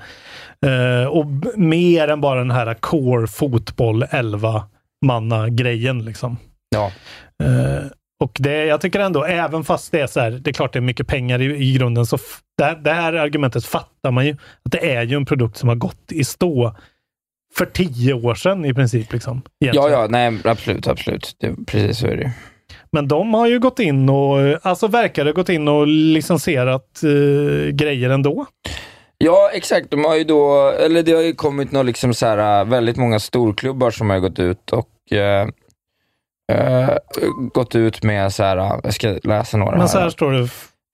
Eh, 0.66 1.08
och 1.08 1.26
mer 1.56 2.08
än 2.08 2.22
bara 2.22 2.40
den 2.40 2.52
här 2.52 2.74
core 2.74 3.28
fotboll 3.28 4.04
11 4.10 4.64
manna 5.06 5.50
grejen 5.50 6.06
liksom. 6.06 6.38
Ja. 6.70 6.92
Eh, 7.44 7.86
och 8.20 8.38
det, 8.40 8.66
jag 8.66 8.82
tycker 8.82 9.00
ändå, 9.00 9.24
även 9.24 9.64
fast 9.64 9.92
det 9.92 10.00
är 10.00 10.08
så 10.08 10.20
här, 10.20 10.32
det 10.32 10.50
är 10.50 10.54
klart 10.54 10.74
det 10.74 10.80
är 10.80 10.82
mycket 10.82 11.08
pengar 11.08 11.42
i, 11.42 11.46
i 11.46 11.74
grunden, 11.74 12.06
så 12.06 12.18
det, 12.58 12.78
det 12.84 12.94
här 12.94 13.14
argumentet 13.14 13.66
fattar 13.66 14.12
man 14.12 14.26
ju. 14.26 14.32
Att 14.32 14.72
det 14.72 14.96
är 14.96 15.04
ju 15.04 15.16
en 15.16 15.26
produkt 15.26 15.58
som 15.58 15.70
har 15.70 15.76
gått 15.76 16.12
i 16.12 16.24
stå 16.24 16.76
för 17.58 17.66
tio 17.66 18.14
år 18.14 18.36
sedan 18.36 18.66
i 18.66 18.74
princip. 18.74 19.14
Liksom, 19.14 19.42
Ja, 19.60 19.68
egentligen. 19.68 19.92
ja, 19.92 20.08
nej, 20.10 20.40
absolut, 20.44 20.88
absolut. 20.88 21.36
Det, 21.40 21.56
precis 21.68 21.98
så 22.00 22.08
är 22.08 22.18
det. 22.18 22.32
Men 22.92 23.08
de 23.08 23.34
har 23.34 23.48
ju 23.48 23.60
gått 23.60 23.80
in 23.80 24.10
och, 24.10 24.38
alltså 24.66 24.88
verkar 24.88 25.26
det 25.26 25.32
gått 25.34 25.50
in 25.50 25.68
och 25.68 25.88
licensierat 25.88 27.04
eh, 27.04 27.70
grejer 27.72 28.10
ändå. 28.10 28.46
Ja, 29.18 29.50
exakt. 29.54 29.92
De 29.92 30.06
har 30.06 30.16
ju 30.16 30.24
då, 30.24 30.70
eller 30.70 31.04
det 31.04 31.12
har 31.12 31.22
ju 31.22 31.34
kommit 31.34 31.72
något 31.72 31.86
liksom 31.86 32.14
så 32.14 32.26
här, 32.26 32.60
äh, 32.62 32.66
väldigt 32.70 32.98
många 32.98 33.20
storklubbar 33.20 33.92
som 33.92 34.10
har 34.10 34.20
gått 34.20 34.40
ut 34.40 34.72
och 34.74 35.12
eh, 35.18 35.48
eh, 36.52 36.90
gått 37.54 37.76
ut 37.76 38.04
med 38.04 38.34
så 38.34 38.44
här, 38.44 38.80
jag 38.84 38.94
ska 38.94 39.18
läsa 39.24 39.58
några 39.58 39.78
Men 39.78 39.88
så 39.90 39.98
här 39.98 40.04
här. 40.04 40.10
står 40.10 40.32
det. 40.32 40.50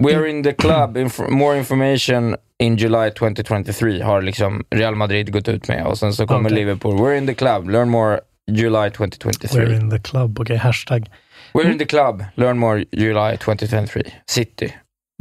We 0.05 0.15
are 0.15 0.29
in 0.29 0.43
the 0.43 0.53
club, 0.53 0.97
Inf- 0.97 1.29
more 1.29 1.57
information 1.57 2.35
in 2.59 2.75
July 2.77 3.09
2023 3.11 4.01
har 4.01 4.21
liksom 4.21 4.63
Real 4.75 4.95
Madrid 4.95 5.31
gått 5.33 5.47
ut 5.47 5.67
med 5.67 5.85
och 5.85 5.97
sen 5.97 6.13
så 6.13 6.27
kommer 6.27 6.49
Okej. 6.49 6.55
Liverpool, 6.59 6.93
we're 6.97 7.17
in 7.17 7.27
the 7.27 7.33
club, 7.33 7.69
learn 7.69 7.89
more 7.89 8.19
July 8.51 8.89
2023. 8.89 9.61
We're 9.61 9.81
in 9.81 9.89
the 9.89 9.99
club. 9.99 10.39
Okej, 10.39 10.57
hashtag. 10.57 11.09
We're 11.53 11.71
in 11.71 11.77
the 11.79 11.85
club, 11.85 12.23
learn 12.35 12.57
more 12.57 12.85
July 12.91 13.37
2023. 13.37 14.03
City. 14.27 14.73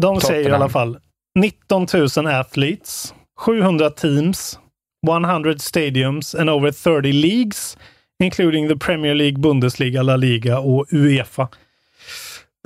De 0.02 0.20
säger 0.20 0.40
i 0.40 0.42
Tottenham. 0.42 0.62
alla 0.62 0.68
fall 0.68 0.98
19 1.38 1.86
000 2.16 2.26
athletes, 2.26 3.14
700 3.46 3.96
teams, 3.96 4.58
100 5.06 5.60
stadiums 5.60 6.34
and 6.34 6.50
over 6.50 6.72
30 6.72 7.12
leagues, 7.12 7.76
including 8.22 8.68
the 8.68 8.76
Premier 8.76 9.14
League, 9.14 9.38
Bundesliga, 9.40 10.02
La 10.02 10.16
Liga 10.16 10.58
och 10.58 10.86
Uefa. 10.92 11.48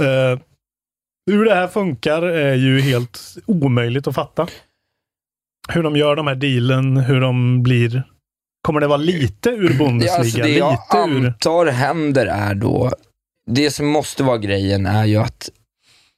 Eh, 0.02 0.38
hur 1.26 1.44
det 1.44 1.54
här 1.54 1.68
funkar 1.68 2.22
är 2.22 2.54
ju 2.54 2.80
helt 2.80 3.20
omöjligt 3.46 4.06
att 4.06 4.14
fatta. 4.14 4.46
Hur 5.68 5.82
de 5.82 5.96
gör 5.96 6.16
de 6.16 6.26
här 6.26 6.34
dealen, 6.34 6.96
hur 6.96 7.20
de 7.20 7.62
blir... 7.62 8.02
Kommer 8.62 8.80
det 8.80 8.86
vara 8.86 8.96
lite 8.96 9.50
ur 9.50 9.78
Bundesliga? 9.78 10.12
Ja, 10.12 10.18
alltså 10.18 10.38
det 10.38 10.48
jag 10.48 10.70
lite 10.72 11.16
ur... 11.20 11.26
antar 11.26 11.66
händer 11.66 12.26
är 12.26 12.54
då, 12.54 12.90
det 13.50 13.70
som 13.70 13.86
måste 13.86 14.22
vara 14.22 14.38
grejen 14.38 14.86
är 14.86 15.04
ju 15.04 15.16
att, 15.16 15.50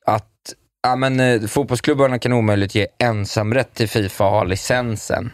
att 0.07 0.55
ja, 0.83 0.97
men, 0.97 1.21
eh, 1.21 1.41
fotbollsklubbarna 1.43 2.19
kan 2.19 2.33
omöjligt 2.33 2.75
ge 2.75 2.87
ensamrätt 2.99 3.75
till 3.75 3.89
Fifa 3.89 4.25
och 4.25 4.31
ha 4.31 4.45
licensen. 4.45 5.31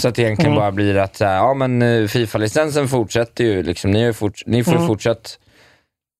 Så 0.00 0.08
att 0.08 0.14
det 0.14 0.22
egentligen 0.22 0.52
Mm. 0.52 0.60
bara 0.60 0.72
blir 0.72 0.96
att 0.96 1.20
ja, 1.20 1.54
men, 1.54 1.82
eh, 1.82 2.06
Fifa-licensen 2.06 2.88
fortsätter 2.88 3.44
ju, 3.44 3.62
liksom, 3.62 3.90
ni, 3.90 4.12
fort, 4.12 4.42
ni 4.46 4.64
får 4.64 4.72
Mm. 4.74 4.86
fortsatt 4.86 5.38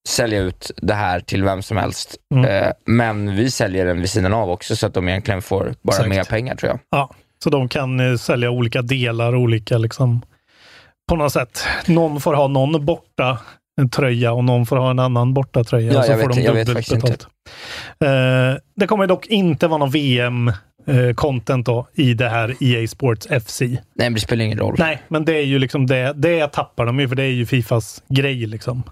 sälja 0.08 0.38
ut 0.40 0.70
det 0.76 0.94
här 0.94 1.20
till 1.20 1.44
vem 1.44 1.62
som 1.62 1.76
helst. 1.76 2.16
Mm. 2.34 2.44
Eh, 2.64 2.72
men 2.86 3.36
vi 3.36 3.50
säljer 3.50 3.86
den 3.86 4.00
vid 4.00 4.10
sidan 4.10 4.34
av 4.34 4.50
också 4.50 4.76
så 4.76 4.86
att 4.86 4.94
de 4.94 5.08
egentligen 5.08 5.42
får 5.42 5.74
bara 5.82 5.92
Exakt. 5.92 6.08
mer 6.08 6.24
pengar 6.24 6.54
tror 6.56 6.70
jag. 6.70 6.78
Ja, 6.90 7.10
så 7.44 7.50
de 7.50 7.68
kan 7.68 8.00
eh, 8.10 8.16
sälja 8.16 8.50
olika 8.50 8.82
delar, 8.82 9.34
olika 9.36 9.78
liksom 9.78 10.22
på 11.08 11.16
något 11.16 11.32
sätt. 11.32 11.64
Någon 11.86 12.20
får 12.20 12.34
ha 12.34 12.48
någon 12.48 12.84
borta 12.84 13.38
en 13.80 13.90
tröja 13.90 14.32
och 14.32 14.44
någon 14.44 14.66
får 14.66 14.76
ha 14.76 14.90
en 14.90 14.98
annan 14.98 15.34
borta 15.34 15.64
tröja. 15.64 15.92
Ja, 15.92 15.98
och 15.98 16.04
så 16.04 16.12
får 16.12 16.28
vet- 16.28 16.36
de 16.36 16.42
dubbelt 16.46 16.90
betalt. 16.90 17.26
Eh, 18.04 18.08
det 18.76 18.86
kommer 18.86 19.06
dock 19.06 19.26
inte 19.26 19.66
vara 19.68 19.78
någon 19.78 19.90
VM-content 19.90 21.66
då 21.66 21.88
i 21.94 22.14
det 22.14 22.28
här 22.28 22.54
EA 22.60 22.88
Sports 22.88 23.26
FC. 23.46 23.60
Nej, 23.60 23.78
men 23.94 24.14
det 24.14 24.20
spelar 24.20 24.44
ingen 24.44 24.58
roll. 24.58 24.74
Nej, 24.78 25.02
men 25.08 25.24
det 25.24 25.32
är 25.34 25.42
ju 25.44 25.58
liksom 25.58 25.86
det. 25.86 26.12
Det 26.16 26.46
tappar 26.52 26.86
de 26.86 27.00
ju, 27.00 27.08
för 27.08 27.16
det 27.16 27.22
är 27.22 27.30
ju 27.32 27.46
Fifas 27.46 28.02
grej 28.08 28.46
liksom. 28.46 28.82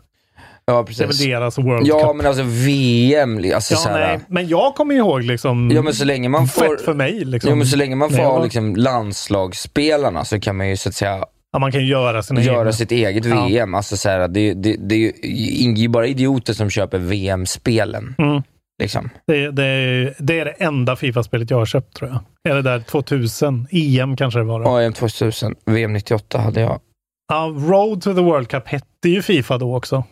Ja, 0.66 0.74
Det 0.74 0.81
är 0.81 0.85
precis. 0.85 1.20
väl 1.20 1.29
deras 1.31 1.59
World 1.59 1.87
Ja, 1.87 2.09
Cup. 2.09 2.16
men 2.16 2.26
alltså 2.26 2.42
VM, 2.46 3.37
alltså 3.55 3.74
Ja, 3.74 3.79
så 3.79 3.88
här, 3.88 4.07
nej. 4.09 4.20
Men 4.29 4.48
jag 4.48 4.74
kommer 4.74 4.94
ihåg 4.94 5.22
liksom. 5.22 5.70
Ja, 5.70 5.83
men 5.83 5.94
så 5.94 6.05
länge 6.05 6.29
man 6.29 6.48
får... 6.48 6.76
fett 6.76 6.85
för 6.85 6.94
mig. 6.94 7.24
Liksom. 7.24 7.50
Jo, 7.50 7.57
men 7.57 7.66
så 7.66 7.76
länge 7.76 7.96
man 7.96 8.11
får 8.11 8.18
ha 8.22 8.42
liksom 8.44 8.76
landslagsspelarna 8.76 10.24
så 10.24 10.40
kan 10.40 10.57
man 10.57 10.68
ju 10.68 10.76
så 10.76 10.88
att 10.88 10.94
säga 10.94 11.24
ja, 11.52 11.59
man 11.59 11.72
kan 11.72 11.81
ju 11.81 11.87
göra 11.87 12.22
sina 12.22 12.42
göra 12.42 12.59
egna. 12.61 12.72
sitt 12.72 12.92
eget 12.92 13.24
Ja. 13.24 13.46
VM. 13.46 13.74
Alltså, 13.74 13.96
så 13.96 14.09
här, 14.09 14.29
det, 14.29 14.55
det, 14.55 14.76
det 14.76 14.94
är 14.94 15.76
ju 15.76 15.88
bara 15.88 16.07
idioter 16.07 16.52
som 16.52 16.70
köper 16.70 16.98
VM-spelen. 16.98 18.14
Mm. 18.18 18.42
Liksom. 18.83 19.11
Det, 19.26 19.50
det, 19.50 20.14
det 20.18 20.38
är 20.40 20.44
det 20.44 20.50
enda 20.59 20.96
Fifa-spelet 20.96 21.50
jag 21.50 21.59
har 21.59 21.66
köpt 21.66 21.96
tror 21.96 22.11
jag. 22.11 22.20
Eller 22.52 22.62
där 22.62 22.81
2000. 22.81 23.66
EM 23.70 24.16
kanske 24.16 24.40
det 24.40 24.44
var. 24.44 24.61
Då. 24.64 24.76
AM 24.76 24.92
2000, 24.92 25.55
VM 25.66 25.92
98 25.92 26.38
hade 26.38 26.61
jag. 26.61 26.81
Ja, 27.29 27.55
Road 27.57 28.02
to 28.02 28.14
the 28.14 28.20
World 28.20 28.48
Cup 28.48 28.68
hette 28.68 29.09
ju 29.09 29.22
Fifa 29.22 29.59
då 29.59 29.76
också. 29.76 30.05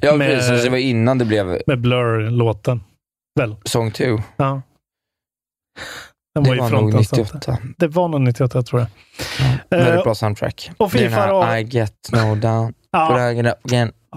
Ja, 0.00 0.16
Med- 0.16 0.28
precis. 0.38 0.62
Det 0.64 0.70
var 0.70 0.76
innan 0.78 1.18
det 1.18 1.24
blev 1.24 1.58
Med 1.66 1.80
Blur-låten. 1.80 2.80
Väl? 3.40 3.56
Song 3.64 3.90
2. 3.90 4.04
Ja. 4.36 4.62
Den 6.34 6.44
Det 6.44 6.50
var 6.50 6.56
var 6.56 6.62
nog 6.62 6.70
fronten. 6.70 6.98
98. 7.00 7.58
Det 7.78 7.86
var 7.88 8.08
nog 8.08 8.20
98 8.20 8.62
tror 8.62 8.80
jag. 8.80 8.88
Väldigt 9.70 9.94
Eh, 9.94 10.02
bra 10.02 10.14
soundtrack. 10.14 10.70
och 10.76 10.90
Det 10.90 10.98
FIFA 10.98 11.26
då? 11.26 11.56
I 11.56 11.62
get 11.62 11.94
no 12.12 12.34
down, 12.34 12.74
Ja. 12.90 13.20
again. 13.28 13.44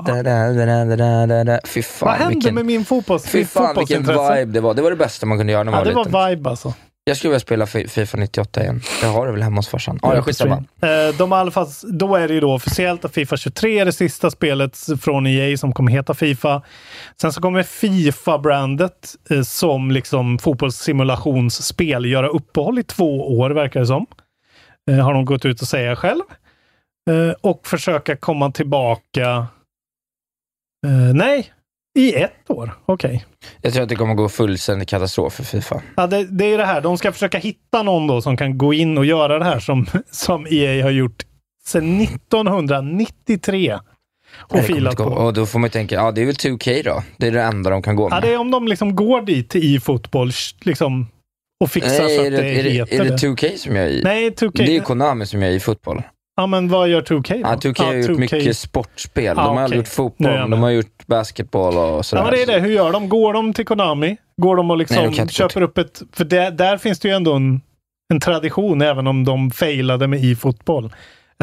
Da, 0.05 0.23
da, 0.23 0.23
da, 0.23 0.65
da, 0.65 0.95
da, 0.95 1.25
da, 1.27 1.43
da. 1.43 1.59
Fy 1.65 1.81
fan, 1.83 2.07
Vad 2.09 2.17
hände 2.17 2.33
vilken, 2.35 2.55
med 2.55 2.65
min 2.65 2.85
fotbolls, 2.85 3.25
fy 3.25 3.45
fan 3.45 3.75
vilken 3.77 4.05
fotbollsintresse? 4.05 4.39
vibe 4.39 4.51
det 4.53 4.61
var. 4.61 4.73
Det 4.73 4.81
var 4.81 4.89
det 4.89 4.95
bästa 4.97 5.25
man 5.25 5.37
kunde 5.37 5.53
göra 5.53 5.63
när 5.63 5.71
man 5.71 5.79
Ja, 5.79 5.85
det 5.85 5.93
var 5.93 6.01
liten. 6.05 6.11
var 6.13 6.29
vibe 6.29 6.49
alltså. 6.49 6.73
Jag 7.05 7.17
skulle 7.17 7.29
vilja 7.29 7.39
spela 7.39 7.65
Fi- 7.65 7.87
Fifa 7.87 8.17
98 8.17 8.61
igen. 8.61 8.81
Jag 9.01 9.09
har 9.09 9.25
det 9.25 9.31
väl 9.31 9.41
hemma 9.41 9.55
hos 9.55 9.67
farsan. 9.67 9.99
Ja, 10.01 10.15
jag 10.15 10.25
skitsamma. 10.25 10.55
Eh, 10.81 11.15
de 11.17 11.51
fall, 11.51 11.67
då 11.83 12.15
är 12.15 12.27
det 12.27 12.33
ju 12.33 12.39
då 12.39 12.53
officiellt 12.53 13.05
att 13.05 13.13
Fifa 13.13 13.37
23 13.37 13.79
är 13.79 13.85
det 13.85 13.91
sista 13.91 14.31
spelet 14.31 14.77
från 15.01 15.27
EA 15.27 15.57
som 15.57 15.73
kommer 15.73 15.91
heta 15.91 16.13
Fifa. 16.13 16.61
Sen 17.21 17.33
så 17.33 17.41
kommer 17.41 17.63
Fifa-brandet 17.63 19.15
eh, 19.29 19.41
som 19.41 19.91
liksom 19.91 20.39
fotbollssimulationsspel 20.39 22.05
göra 22.05 22.27
uppehåll 22.27 22.79
i 22.79 22.83
två 22.83 23.37
år 23.37 23.49
verkar 23.49 23.79
det 23.79 23.87
som. 23.87 24.05
Eh, 24.91 24.97
har 24.97 25.13
de 25.13 25.25
gått 25.25 25.45
ut 25.45 25.61
och 25.61 25.67
säga 25.67 25.95
själv. 25.95 26.21
Och 27.41 27.67
försöka 27.67 28.15
komma 28.15 28.51
tillbaka. 28.51 29.47
Nej, 31.13 31.53
i 31.95 32.13
ett 32.13 32.49
år. 32.49 32.73
Okej. 32.85 33.25
Jag 33.61 33.73
tror 33.73 33.83
att 33.83 33.89
det 33.89 33.95
kommer 33.95 34.13
gå 34.13 34.29
fullständig 34.29 34.87
katastrof 34.87 35.33
för 35.33 35.43
Fifa. 35.43 35.81
Ja, 35.95 36.07
det, 36.07 36.23
det 36.23 36.53
är 36.53 36.57
det 36.57 36.65
här. 36.65 36.81
De 36.81 36.97
ska 36.97 37.11
försöka 37.11 37.37
hitta 37.37 37.83
någon 37.83 38.07
då 38.07 38.21
som 38.21 38.37
kan 38.37 38.57
gå 38.57 38.73
in 38.73 38.97
och 38.97 39.05
göra 39.05 39.39
det 39.39 39.45
här 39.45 39.59
som, 39.59 39.85
som 40.11 40.47
EA 40.49 40.83
har 40.83 40.91
gjort 40.91 41.23
sedan 41.65 42.01
1993. 42.01 43.79
Och 44.35 44.55
Nej, 44.55 44.63
filat 44.63 44.97
på. 44.97 45.03
Och 45.03 45.33
då 45.33 45.45
får 45.45 45.59
man 45.59 45.67
ju 45.67 45.71
tänka, 45.71 45.95
ja 45.95 46.11
det 46.11 46.21
är 46.21 46.25
väl 46.25 46.35
2K 46.35 46.83
då. 46.83 47.03
Det 47.17 47.27
är 47.27 47.31
det 47.31 47.41
enda 47.41 47.69
de 47.69 47.81
kan 47.81 47.95
gå 47.95 48.09
med. 48.09 48.17
Ja, 48.17 48.21
det 48.21 48.33
är 48.33 48.37
om 48.37 48.51
de 48.51 48.67
liksom 48.67 48.95
går 48.95 49.21
dit 49.21 49.55
i 49.55 49.79
fotboll 49.79 50.31
liksom, 50.61 51.07
och 51.63 51.71
fixar 51.71 52.03
Nej, 52.03 52.17
så 52.17 52.23
är 52.23 52.25
att 52.25 52.31
det, 52.31 52.41
det, 52.41 52.59
är, 52.59 52.63
det, 52.63 52.69
heter 52.69 52.99
är 52.99 53.03
det 53.03 53.09
det. 53.09 53.27
2K 53.27 53.57
som 53.57 53.75
gör 53.75 53.87
i? 53.87 54.03
Nej, 54.03 54.29
2K. 54.29 54.51
Det 54.53 54.63
är 54.63 54.71
ju 54.71 54.79
Konami 54.81 55.25
som 55.25 55.41
gör 55.41 55.49
i 55.49 55.59
fotboll. 55.59 56.01
Ja, 56.35 56.47
men 56.47 56.67
vad 56.69 56.89
gör 56.89 57.01
2K 57.01 57.33
då? 57.33 57.39
Ja, 57.39 57.55
2K 57.55 57.83
har 57.83 57.93
gjort 57.93 58.09
2K. 58.09 58.17
mycket 58.19 58.57
sportspel. 58.57 59.23
Ja, 59.25 59.33
de 59.33 59.57
har 59.57 59.65
okej. 59.67 59.77
gjort 59.77 59.87
fotboll, 59.87 60.49
de 60.49 60.61
har 60.61 60.69
gjort 60.69 61.07
basketboll 61.07 61.77
och 61.77 62.05
sådär. 62.05 62.23
Ja, 62.23 62.25
men 62.25 62.33
det 62.35 62.43
är 62.43 62.47
det. 62.47 62.59
Hur 62.67 62.71
gör 62.73 62.91
de? 62.91 63.09
Går 63.09 63.33
de 63.33 63.53
till 63.53 63.65
Konami? 63.65 64.17
Går 64.41 64.55
de 64.55 64.71
och 64.71 64.77
liksom 64.77 64.97
Nej, 64.97 65.13
de 65.17 65.27
köper 65.29 65.61
upp 65.61 65.77
ett... 65.77 66.01
För 66.13 66.25
där, 66.25 66.51
där 66.51 66.77
finns 66.77 66.99
det 66.99 67.07
ju 67.07 67.13
ändå 67.15 67.33
en, 67.33 67.61
en 68.13 68.19
tradition, 68.19 68.81
även 68.81 69.07
om 69.07 69.23
de 69.25 69.51
failade 69.51 70.07
med 70.07 70.23
e-fotboll. 70.25 70.93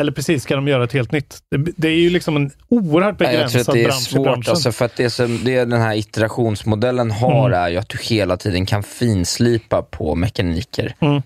Eller 0.00 0.12
precis, 0.12 0.42
ska 0.42 0.56
de 0.56 0.68
göra 0.68 0.84
ett 0.84 0.92
helt 0.92 1.12
nytt? 1.12 1.38
Det, 1.50 1.72
det 1.76 1.88
är 1.88 1.94
ju 2.00 2.10
liksom 2.10 2.36
en 2.36 2.50
oerhört 2.68 3.20
Nej, 3.20 3.34
jag 3.34 3.50
tror 3.50 3.58
begränsad 3.58 3.60
att 3.60 3.74
det 3.74 3.80
är 3.80 3.84
bransch 3.84 4.00
i 4.08 4.12
svårt, 4.12 4.24
branschen. 4.24 4.50
alltså, 4.50 4.72
för 4.72 4.84
att 4.84 4.96
det, 4.96 5.10
som, 5.10 5.40
det 5.44 5.64
den 5.64 5.80
här 5.80 5.94
iterationsmodellen 5.94 7.10
har 7.10 7.46
Mm. 7.46 7.60
är 7.62 7.68
ju 7.68 7.76
att 7.76 7.88
du 7.88 7.98
hela 7.98 8.36
tiden 8.36 8.66
kan 8.66 8.82
finslipa 8.82 9.82
på 9.82 10.14
mekaniker. 10.14 10.94
Mm. 11.00 11.22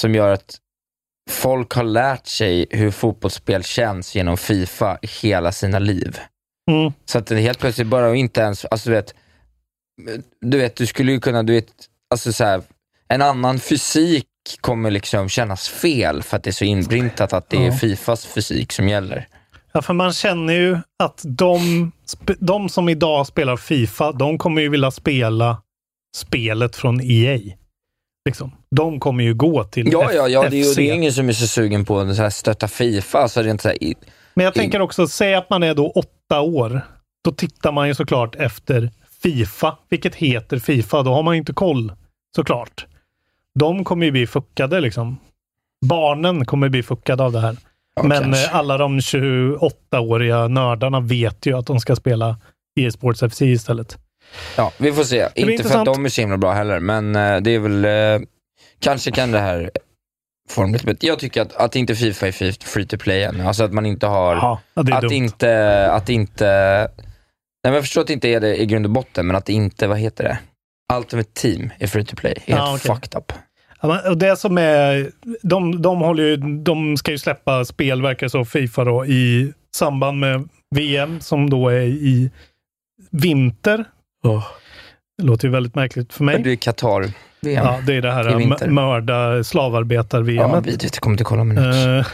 Som 0.00 0.14
gör 0.14 0.32
att 0.32 0.56
folk 1.30 1.72
har 1.72 1.84
lärt 1.84 2.26
sig 2.26 2.66
hur 2.70 2.90
fotbollsspel 2.90 3.62
känns 3.64 4.14
genom 4.14 4.36
Fifa 4.36 4.98
hela 5.22 5.52
sina 5.52 5.78
liv. 5.78 6.18
Mm. 6.70 6.92
Så 7.04 7.18
att 7.18 7.26
det 7.26 7.40
helt 7.40 7.58
plötsligt 7.58 7.86
bara 7.86 8.14
inte 8.14 8.40
ens, 8.40 8.64
alltså 8.64 8.88
du 8.88 8.96
vet, 8.96 9.14
du 10.40 10.58
vet, 10.58 10.76
du 10.76 10.86
skulle 10.86 11.12
ju 11.12 11.20
kunna, 11.20 11.42
du 11.42 11.52
vet, 11.52 11.72
alltså 12.10 12.32
så 12.32 12.44
här, 12.44 12.62
en 13.08 13.22
annan 13.22 13.60
fysik 13.60 14.26
kommer 14.60 14.90
liksom 14.90 15.28
kännas 15.28 15.68
fel 15.68 16.22
för 16.22 16.36
att 16.36 16.42
det 16.42 16.50
är 16.50 16.52
så 16.52 16.64
inprintat 16.64 17.32
att 17.32 17.50
det 17.50 17.56
är 17.56 17.66
Ja. 17.66 17.72
Fifas 17.72 18.26
fysik 18.26 18.72
som 18.72 18.88
gäller. 18.88 19.28
Ja, 19.72 19.82
för 19.82 19.94
man 19.94 20.12
känner 20.12 20.54
ju 20.54 20.78
att 21.02 21.22
de, 21.24 21.92
de 22.38 22.68
som 22.68 22.88
idag 22.88 23.26
spelar 23.26 23.56
Fifa, 23.56 24.12
de 24.12 24.38
kommer 24.38 24.62
ju 24.62 24.68
vilja 24.68 24.90
spela 24.90 25.62
spelet 26.16 26.76
från 26.76 27.00
EA. 27.00 27.38
Liksom. 28.24 28.52
De 28.70 29.00
kommer 29.00 29.24
ju 29.24 29.34
gå 29.34 29.64
till 29.64 29.92
Ja, 29.92 30.02
F- 30.04 30.10
ja, 30.14 30.28
ja, 30.28 30.40
det 30.50 30.56
är 30.56 30.68
ju 30.68 30.74
det 30.74 30.90
är 30.90 30.94
ingen 30.94 31.12
som 31.12 31.28
är 31.28 31.32
så 31.32 31.46
sugen 31.46 31.84
på 31.84 32.00
att 32.00 32.34
stötta 32.34 32.68
Fifa. 32.68 33.18
Alltså 33.18 33.42
rent 33.42 33.60
så 33.60 33.68
här, 33.68 33.84
i- 33.84 33.94
Men 34.34 34.44
jag 34.44 34.54
tänker 34.54 34.80
också, 34.80 35.06
säg 35.08 35.34
att 35.34 35.50
man 35.50 35.62
är 35.62 35.74
då 35.74 35.90
åtta 35.90 36.40
år. 36.40 36.80
Då 37.24 37.32
tittar 37.32 37.72
man 37.72 37.88
ju 37.88 37.94
såklart 37.94 38.34
efter 38.36 38.90
Fifa, 39.22 39.78
vilket 39.88 40.14
heter 40.14 40.58
Fifa. 40.58 41.02
Då 41.02 41.12
har 41.14 41.22
man 41.22 41.34
ju 41.34 41.38
inte 41.38 41.52
koll, 41.52 41.92
såklart. 42.36 42.86
De 43.58 43.84
kommer 43.84 44.06
ju 44.06 44.12
bli 44.12 44.26
fuckade 44.26 44.80
liksom. 44.80 45.18
Barnen 45.86 46.44
kommer 46.44 46.68
bli 46.68 46.82
fuckade 46.82 47.22
av 47.24 47.32
det 47.32 47.40
här. 47.40 47.56
ja, 47.96 48.02
Men 48.02 48.22
kanske. 48.22 48.44
eh, 48.44 48.56
alla 48.56 48.78
de 48.78 49.00
28-åriga 49.00 50.48
nördarna 50.48 51.00
vet 51.00 51.46
ju 51.46 51.58
att 51.58 51.66
de 51.66 51.80
ska 51.80 51.96
spela 51.96 52.36
e-sports 52.80 53.22
FC 53.22 53.42
istället. 53.42 53.98
Ja, 54.56 54.72
vi 54.78 54.92
får 54.92 55.04
se. 55.04 55.28
Inte 55.34 55.62
för 55.68 55.78
att 55.78 55.84
de 55.84 56.04
är 56.04 56.08
så 56.08 56.20
himla 56.20 56.36
bra 56.36 56.52
heller, 56.52 56.80
men 56.80 57.16
eh, 57.16 57.36
det 57.36 57.50
är 57.50 57.58
väl, 57.58 57.84
eh, 57.84 58.28
kanske 58.80 59.10
kan 59.10 59.30
det 59.32 59.38
här 59.38 59.70
formligt, 60.50 61.02
jag 61.02 61.18
tycker 61.18 61.42
att, 61.42 61.52
att 61.56 61.76
inte 61.76 61.94
Fifa 61.94 62.26
är 62.26 62.32
free- 62.32 62.86
to 62.86 62.96
play 62.98 63.22
än. 63.22 63.40
Alltså 63.40 63.64
att 63.64 63.72
man 63.72 63.86
inte 63.86 64.06
har, 64.06 64.36
är 64.74 64.92
att 64.92 65.00
dumt. 65.02 65.12
inte, 65.12 65.90
att 65.92 66.08
inte, 66.08 66.46
nej 67.64 67.70
men 67.70 67.74
jag 67.74 67.82
förstår 67.82 68.00
att 68.00 68.06
det 68.06 68.12
inte 68.12 68.28
är 68.28 68.40
det 68.40 68.60
i 68.62 68.66
grund 68.66 68.86
och 68.86 68.92
botten, 68.92 69.26
men 69.26 69.36
att 69.36 69.46
det 69.46 69.52
inte, 69.52 69.86
vad 69.86 69.98
heter 69.98 70.24
det? 70.24 70.38
Ultimate 70.96 71.30
Team 71.34 71.70
är 71.78 71.86
free 71.86 72.04
to 72.04 72.16
play. 72.16 72.34
Helt 72.46 72.58
Ja, 72.60 72.74
okej. 72.76 72.94
fucked 72.94 73.18
up. 73.18 73.32
Och 74.08 74.18
det 74.18 74.36
som 74.36 74.58
är, 74.58 75.10
de, 75.42 75.82
de, 75.82 76.00
håller 76.00 76.24
ju, 76.24 76.36
de 76.36 76.96
ska 76.96 77.10
ju 77.10 77.18
släppa 77.18 77.64
spel, 77.64 78.02
verkar 78.02 78.28
så, 78.28 78.44
Fifa 78.44 78.84
då, 78.84 79.06
i 79.06 79.52
samband 79.76 80.18
med 80.18 80.48
VM 80.74 81.20
som 81.20 81.50
då 81.50 81.68
är 81.68 81.80
i 81.82 82.30
vinter. 83.10 83.84
Det 85.18 85.24
låter 85.24 85.48
ju 85.48 85.52
väldigt 85.52 85.74
märkligt 85.74 86.12
för 86.12 86.20
Det 86.20 86.24
mig. 86.24 86.38
blir 86.38 86.56
Qatar. 86.56 87.12
VM. 87.40 87.64
Ja, 87.64 87.80
det 87.86 87.94
är 87.96 88.02
det 88.02 88.12
här 88.12 88.68
mörda 88.70 89.44
slavarbetar-VM. 89.44 90.50
Ja. 90.50 90.62
Jag 90.66 90.90
kommer 90.92 91.14
inte 91.14 91.24
kolla 91.24 91.44
minut. 91.44 91.64
Eh, 91.86 92.06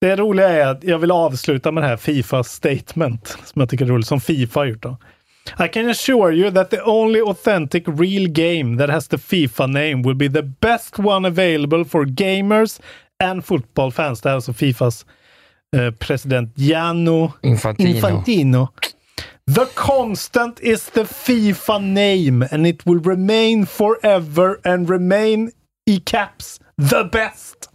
det 0.00 0.16
roliga 0.16 0.48
är 0.48 0.66
att 0.66 0.84
jag 0.84 0.98
vill 0.98 1.10
avsluta 1.10 1.72
med 1.72 1.82
det 1.82 1.86
här 1.88 1.96
Fifa 1.96 2.44
statement 2.44 3.26
som 3.44 3.60
jag 3.60 3.68
tycker 3.68 3.84
är 3.84 3.88
roligt, 3.88 4.06
som 4.06 4.20
Fifa 4.20 4.60
har 4.60 4.64
gjort. 4.64 4.82
Då. 4.82 4.96
I 5.64 5.68
can 5.68 5.90
assure 5.90 6.34
you 6.34 6.50
that 6.50 6.70
the 6.70 6.80
only 6.82 7.20
authentic 7.20 7.82
real 7.86 8.28
game 8.28 8.78
that 8.78 8.90
has 8.90 9.08
the 9.08 9.18
Fifa 9.18 9.66
name 9.66 10.02
will 10.02 10.14
be 10.14 10.28
the 10.28 10.42
best 10.42 10.98
one 10.98 11.28
available 11.28 11.84
for 11.84 12.04
gamers 12.04 12.80
and 13.24 13.44
football 13.44 13.92
fans. 13.92 14.20
Det 14.20 14.28
här 14.28 14.32
är 14.32 14.36
alltså 14.36 14.52
Fifas 14.52 15.06
eh, 15.76 15.90
president 15.90 16.52
Gianno 16.58 17.32
Infantino. 17.42 17.88
Infantino. 17.88 18.68
The 19.54 19.66
constant 19.74 20.60
is 20.60 20.90
the 20.90 21.04
FIFA 21.04 21.78
name 21.78 22.48
and 22.52 22.66
it 22.66 22.86
will 22.86 23.02
remain 23.02 23.66
forever 23.66 24.56
and 24.64 24.90
remain 24.90 25.50
i 25.90 26.00
caps 26.04 26.60
the 26.90 27.04
best. 27.12 27.70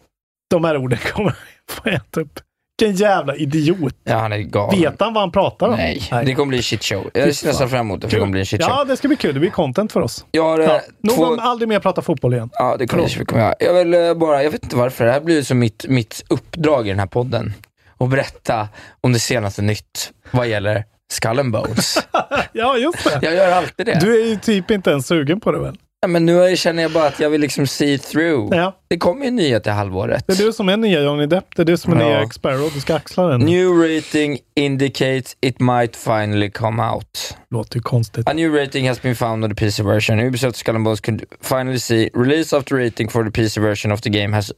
De 0.49 0.63
här 0.63 0.77
orden 0.77 0.99
kommer 1.13 1.35
få 1.69 1.89
äta 1.89 2.21
upp. 2.21 2.39
Vilken 2.81 2.95
jävla 2.95 3.35
idiot. 3.35 3.95
Ja, 4.03 4.17
han 4.17 4.31
är 4.33 4.37
galen. 4.37 4.81
Vet 4.81 4.99
han 4.99 5.13
vad 5.13 5.23
han 5.23 5.31
pratar 5.31 5.67
om? 5.67 5.75
Nej, 5.75 6.01
det 6.25 6.35
kommer 6.35 6.49
bli 6.49 6.63
shit 6.63 6.83
show. 6.83 7.09
Jag 7.13 7.35
ser 7.35 7.47
nästan 7.47 7.69
fram 7.69 7.79
emot 7.79 8.01
det, 8.01 8.09
för 8.09 8.15
det 8.15 8.19
kommer 8.19 8.31
bli 8.31 8.39
en 8.39 8.45
shit 8.45 8.61
show. 8.63 8.73
Ja, 8.77 8.83
det 8.83 8.97
ska 8.97 9.07
bli 9.07 9.17
kul. 9.17 9.33
Det 9.33 9.39
blir 9.39 9.49
content 9.49 9.91
för 9.91 10.01
oss. 10.01 10.25
Jag 10.31 10.43
har 10.43 10.59
eh, 10.59 10.65
Ja. 10.65 10.81
Nog 11.01 11.15
två... 11.15 11.25
om 11.25 11.39
aldrig 11.39 11.69
mer 11.69 11.79
prata 11.79 12.01
fotboll 12.01 12.33
igen. 12.33 12.49
Ja, 12.53 12.75
det 12.79 12.87
kommer 12.87 13.19
vi 13.19 13.25
kommer 13.25 13.43
göra. 13.43 13.55
Jag 13.59 13.73
vill 13.73 13.93
eh, 13.93 14.13
bara, 14.13 14.43
jag 14.43 14.51
vet 14.51 14.63
inte 14.63 14.75
varför, 14.75 15.05
det 15.05 15.11
här 15.11 15.21
blir 15.21 15.41
som 15.43 15.59
mitt, 15.59 15.85
mitt 15.89 16.23
uppdrag 16.29 16.87
i 16.87 16.89
den 16.89 16.99
här 16.99 17.07
podden. 17.07 17.53
Och 17.97 18.09
berätta 18.09 18.67
om 19.01 19.13
det 19.13 19.19
senaste 19.19 19.61
nytt 19.61 20.11
vad 20.31 20.47
gäller 20.47 20.85
Skull 21.13 21.39
and 21.39 21.51
Bones. 21.51 21.97
Ja, 22.55 22.77
just 22.77 23.03
det. 23.03 23.19
Jag 23.21 23.33
gör 23.35 23.51
alltid 23.51 23.85
det. 23.85 23.99
Du 24.01 24.21
är 24.23 24.25
ju 24.27 24.35
typ 24.35 24.71
inte 24.71 24.89
ens 24.89 25.07
sugen 25.07 25.39
på 25.39 25.51
det 25.51 25.59
väl? 25.59 25.77
Ja, 26.01 26.07
men 26.07 26.25
nu 26.25 26.57
känner 26.57 26.83
jag 26.83 26.91
bara 26.91 27.07
att 27.07 27.19
jag 27.19 27.29
vill 27.29 27.41
liksom 27.41 27.67
see 27.67 27.97
through. 27.97 28.55
Ja. 28.57 28.77
Det 28.87 28.97
kommer 28.97 29.25
ju 29.25 29.31
nyhet 29.31 29.67
i 29.67 29.69
halvåret. 29.69 30.23
Det 30.27 30.33
är 30.33 30.37
du 30.45 30.53
som 30.53 30.69
är 30.69 30.77
nya 30.77 31.01
Johnny 31.01 31.25
Depp. 31.25 31.45
Det 31.55 31.61
är 31.61 31.65
du 31.65 31.77
som 31.77 31.93
är 31.93 31.99
Ja. 32.01 32.07
nya 32.07 32.19
Jack 32.19 32.33
Sparrow. 32.33 32.71
Du 32.73 32.79
ska 32.81 32.95
axla 32.95 33.27
den. 33.27 33.41
New 33.41 33.69
rating 33.69 34.39
indicates 34.55 35.37
it 35.41 35.59
might 35.59 35.95
finally 35.95 36.49
come 36.51 36.83
out. 36.83 37.37
Låter 37.51 37.75
ju 37.75 37.81
konstigt. 37.81 38.29
A 38.29 38.33
new 38.33 38.53
rating 38.55 38.87
has 38.89 39.01
been 39.01 39.15
found 39.15 39.43
on 39.43 39.49
the 39.49 39.55
PC 39.55 39.83
version. 39.83 40.19
Ubisoft 40.19 40.55
Skull 40.55 40.75
and 40.75 40.83
Bones 40.85 41.01
could 41.01 41.23
finally 41.41 41.79
see 41.79 42.09
release 42.13 42.55
of 42.57 42.65
the 42.65 42.75
rating 42.75 43.09
for 43.09 43.23
the 43.23 43.31
PC 43.41 43.61
version 43.61 43.91
of 43.91 44.01
the 44.01 44.09
game 44.09 44.35
has 44.35 44.51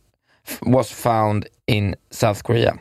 was 0.62 0.91
found 0.91 1.46
in 1.68 1.96
South 2.12 2.44
Korea. 2.44 2.74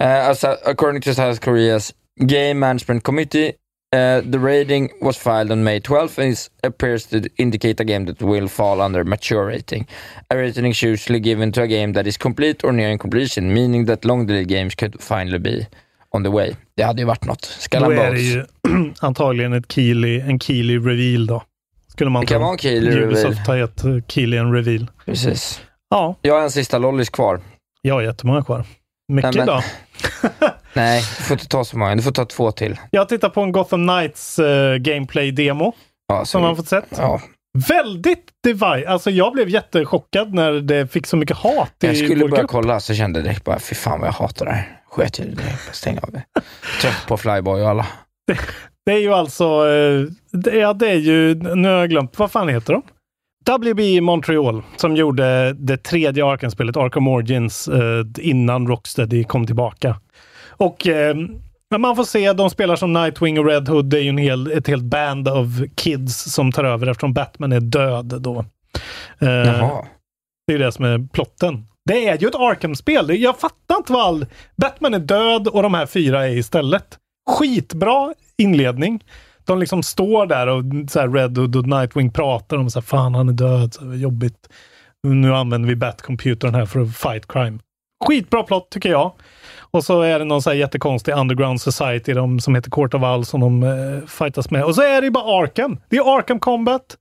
Uh, 0.00 0.34
according 0.66 1.02
to 1.02 1.14
South 1.14 1.40
Korea's 1.40 1.92
Game 2.26 2.54
Management 2.58 3.02
Committee, 3.02 3.48
uh, 3.92 4.20
the 4.30 4.38
rating 4.38 4.90
was 5.00 5.16
filed 5.16 5.50
on 5.50 5.64
May 5.64 5.80
12th 5.80 6.18
and 6.18 6.28
is, 6.32 6.50
appears 6.62 7.06
to 7.06 7.16
indicate 7.36 7.80
a 7.80 7.84
game 7.84 8.06
that 8.06 8.22
will 8.22 8.48
fall 8.48 8.80
under 8.80 9.04
mature 9.04 9.46
rating. 9.46 9.86
A 10.30 10.36
rating 10.36 10.66
is 10.66 10.82
usually 10.82 11.20
given 11.20 11.52
to 11.52 11.62
a 11.62 11.66
game 11.66 11.92
that 11.94 12.06
is 12.06 12.16
complete 12.18 12.64
or 12.64 12.72
nearing 12.72 12.98
completion, 12.98 13.54
meaning 13.54 13.86
that 13.86 14.04
long 14.04 14.26
delayed 14.26 14.48
games 14.48 14.74
could 14.74 15.02
finally 15.02 15.38
be 15.38 15.66
on 16.12 16.22
the 16.22 16.30
way. 16.30 16.56
Det 16.76 16.82
hade 16.82 17.00
ju 17.02 17.06
varit 17.06 17.24
något. 17.24 17.44
Skull 17.44 17.80
Då 17.82 17.90
är 17.90 18.12
det 18.12 18.20
ju 18.20 18.44
antagligen 19.00 19.52
ett 19.52 19.72
Keely, 19.72 20.20
en 20.20 20.40
Keely 20.40 20.78
reveal 20.78 21.26
då. 21.26 21.42
Skulle 21.88 22.10
man 22.10 22.20
Det 22.20 22.26
kan 22.26 22.40
vara 22.40 22.52
en 22.52 22.58
Keely 22.58 22.90
reveal. 22.90 23.04
Ubisoft 23.04 23.46
har 23.46 23.56
gett 23.56 23.82
Keely 24.08 24.36
en 24.36 24.52
reveal. 24.54 24.90
Precis. 25.06 25.60
Ja, 25.90 26.14
Jag 26.22 26.34
har 26.34 26.42
en 26.42 26.50
sista 26.50 26.78
lollis 26.78 27.10
kvar. 27.10 27.40
jag 27.82 27.94
har 27.94 28.02
jättemånga 28.02 28.42
kvar. 28.42 28.64
Mycket 29.10 29.34
Nej, 29.34 29.46
men- 29.46 29.46
då. 29.46 29.62
Nej, 30.72 31.00
du 31.18 31.22
får 31.24 31.34
inte 31.34 31.48
ta 31.48 31.64
så 31.64 31.78
många. 31.78 31.94
Du 31.94 32.02
får 32.02 32.10
ta 32.12 32.24
två 32.24 32.52
till. 32.52 32.76
Jag 32.90 33.08
tittar 33.08 33.28
på 33.28 33.40
en 33.40 33.52
Gotham 33.52 33.88
Knights 33.88 34.38
eh, 34.38 34.76
gameplay-demo 34.76 35.72
Ja, 36.08 36.24
som 36.24 36.42
man 36.42 36.56
fått 36.56 36.68
sett. 36.68 36.84
ja. 36.98 37.20
Väldigt 37.68 38.24
divide. 38.44 38.84
Alltså 38.88 39.10
jag 39.10 39.32
blev 39.32 39.48
jättechockad 39.48 40.34
när 40.34 40.52
det 40.52 40.86
fick 40.92 41.06
så 41.06 41.16
mycket 41.16 41.36
hat 41.36 41.72
i 41.82 41.86
Jag 41.86 41.96
skulle 41.96 42.24
börja 42.28 42.36
grupp. 42.42 42.50
kolla 42.50 42.80
så 42.80 42.94
kände 42.94 43.18
jag 43.18 43.24
direkt 43.24 43.44
bara, 43.44 43.58
fy 43.58 43.74
fan 43.74 44.00
vad 44.00 44.08
jag 44.08 44.12
hatar 44.12 44.46
det 44.46 44.52
här. 44.52 44.80
Sket 44.90 45.20
i 45.20 45.22
det. 45.34 45.42
Stäng 45.72 45.98
av 46.02 46.10
det. 46.12 46.22
Trött 46.80 47.04
på 47.08 47.16
Flyboy 47.16 47.62
och 47.62 47.68
alla. 47.70 47.86
Det 48.86 48.92
är 48.92 48.98
ju 48.98 49.12
alltså, 49.14 49.44
eh, 49.68 50.02
det, 50.32 50.50
ja, 50.56 50.72
det 50.72 50.90
är 50.90 50.94
ju, 50.96 51.34
nu 51.34 51.68
har 51.68 51.76
jag 51.76 51.90
glömt, 51.90 52.18
vad 52.18 52.30
fan 52.30 52.48
heter 52.48 52.72
de? 52.72 52.82
WB 53.46 54.00
Montreal 54.00 54.62
som 54.76 54.96
gjorde 54.96 55.52
det 55.52 55.76
tredje 55.76 56.24
Arkham-spelet, 56.24 56.76
Arkham 56.76 57.08
Origins, 57.08 57.68
eh, 57.68 58.04
innan 58.18 58.66
Rocksteady 58.66 59.24
kom 59.24 59.46
tillbaka. 59.46 59.96
Och 60.48 60.86
eh, 60.86 61.16
man 61.78 61.96
får 61.96 62.04
se, 62.04 62.32
de 62.32 62.50
spelar 62.50 62.76
som 62.76 62.92
Nightwing 62.92 63.38
och 63.38 63.46
Red 63.46 63.68
Hood. 63.68 63.84
Det 63.84 63.98
är 63.98 64.02
ju 64.02 64.08
en 64.08 64.18
hel, 64.18 64.52
ett 64.52 64.66
helt 64.66 64.84
band 64.84 65.28
av 65.28 65.66
kids 65.74 66.32
som 66.32 66.52
tar 66.52 66.64
över 66.64 66.86
eftersom 66.86 67.12
Batman 67.12 67.52
är 67.52 67.60
död 67.60 68.14
då. 68.20 68.44
Eh, 69.18 69.28
Jaha. 69.28 69.84
det 70.46 70.52
är 70.52 70.58
ju 70.58 70.64
det 70.64 70.72
som 70.72 70.84
är 70.84 71.08
plotten. 71.12 71.66
Det 71.84 72.08
är 72.08 72.18
ju 72.18 72.28
ett 72.28 72.34
Arkham-spel. 72.34 73.20
Jag 73.20 73.38
fattar 73.38 73.76
inte 73.76 73.92
vad 73.92 74.02
all... 74.02 74.26
Batman 74.56 74.94
är 74.94 74.98
död 74.98 75.48
och 75.48 75.62
de 75.62 75.74
här 75.74 75.86
fyra 75.86 76.28
är 76.28 76.36
istället. 76.36 76.98
Skitbra 77.30 78.14
inledning. 78.36 79.04
De 79.50 79.58
liksom 79.58 79.82
står 79.82 80.26
där 80.26 80.46
och 80.46 80.64
så 80.90 81.00
här 81.00 81.08
Red 81.08 81.38
Hood 81.38 81.56
och 81.56 81.66
Nightwing 81.66 82.12
pratar 82.12 82.56
om 82.56 82.70
så 82.70 82.78
här, 82.78 82.86
fan 82.86 83.14
han 83.14 83.28
är 83.28 83.32
död, 83.32 83.74
så 83.74 83.84
här, 83.84 83.94
jobbigt. 83.94 84.48
Nu 85.02 85.34
använder 85.34 85.68
vi 85.68 85.74
Bat-computern 85.74 86.54
här 86.54 86.66
för 86.66 86.80
att 86.80 86.96
fight 86.96 87.28
crime. 87.28 87.58
Skitbra 88.04 88.42
plott 88.42 88.70
tycker 88.70 88.90
jag. 88.90 89.12
Och 89.60 89.84
så 89.84 90.02
är 90.02 90.18
det 90.18 90.24
någon 90.24 90.42
så 90.42 90.50
här 90.50 90.56
jättekonstig 90.56 91.12
underground 91.12 91.60
society 91.60 92.12
de, 92.12 92.40
som 92.40 92.54
heter 92.54 92.70
Court 92.70 92.94
of 92.94 93.02
Owls 93.02 93.28
som 93.28 93.40
de 93.40 93.62
eh, 93.62 94.06
fightas 94.06 94.50
med. 94.50 94.64
Och 94.64 94.74
så 94.74 94.82
är 94.82 95.00
det 95.00 95.04
ju 95.04 95.10
bara 95.10 95.42
Arkham. 95.42 95.78
Det 95.88 95.96
är 95.96 96.18
Arkham 96.18 96.40
Combat. 96.40 96.96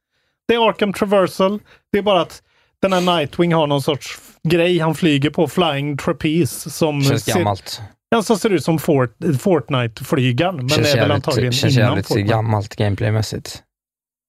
Det 0.48 0.54
är 0.54 0.70
Arkham 0.70 0.94
Traversal. 0.94 1.60
Det 1.92 1.98
är 1.98 2.02
bara 2.02 2.22
att 2.22 2.42
den 2.82 2.94
här 2.94 3.18
Nightwing 3.18 3.54
har 3.54 3.68
någon 3.68 3.82
sorts 3.82 4.20
grej 4.44 4.80
han 4.80 4.96
flyger 4.96 5.30
på, 5.30 5.48
Flying 5.48 5.98
Trapeze, 5.98 6.70
som, 6.70 7.04
Känns 7.04 7.24
ser, 7.24 7.34
gammalt. 7.34 7.82
Ja, 8.10 8.24
som 8.24 8.38
ser 8.38 8.50
ut 8.50 8.64
som 8.64 8.80
Fort, 8.80 9.16
Fortnite-flygaren. 9.40 10.56
Men 10.56 10.70
Känns 10.70 10.92
det 10.94 10.98
är 11.00 11.02
väl 11.02 11.12
antagligen 11.12 11.52
känns 11.52 11.78
innan 11.78 11.90
jävligt 11.90 12.08
Fortnite. 12.08 12.30
gammalt 12.30 12.76
gameplaymässigt. 12.76 13.64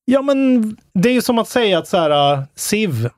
Ja, 0.05 0.23
men 0.23 0.61
det 0.95 1.09
är 1.09 1.13
ju 1.13 1.23
som 1.23 1.39
att 1.39 1.49
säga 1.49 1.79
att 1.79 1.89
så 1.89 1.97
här, 1.97 2.33
uh, 2.39 2.43
Civ, 2.55 3.09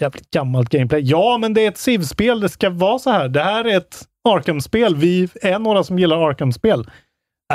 jävligt 0.00 0.30
gammalt 0.30 0.68
gameplay. 0.68 1.00
Ja, 1.00 1.38
men 1.38 1.54
det 1.54 1.64
är 1.64 1.68
ett 1.68 1.78
Civ-spel. 1.78 2.40
Det 2.40 2.48
ska 2.48 2.70
vara 2.70 2.98
så 2.98 3.10
här. 3.10 3.28
Det 3.28 3.42
här 3.42 3.64
är 3.64 3.76
ett 3.76 4.02
Arkham-spel. 4.28 4.96
Vi 4.96 5.28
är 5.42 5.58
några 5.58 5.84
som 5.84 5.98
gillar 5.98 6.28
Arkham-spel. 6.30 6.90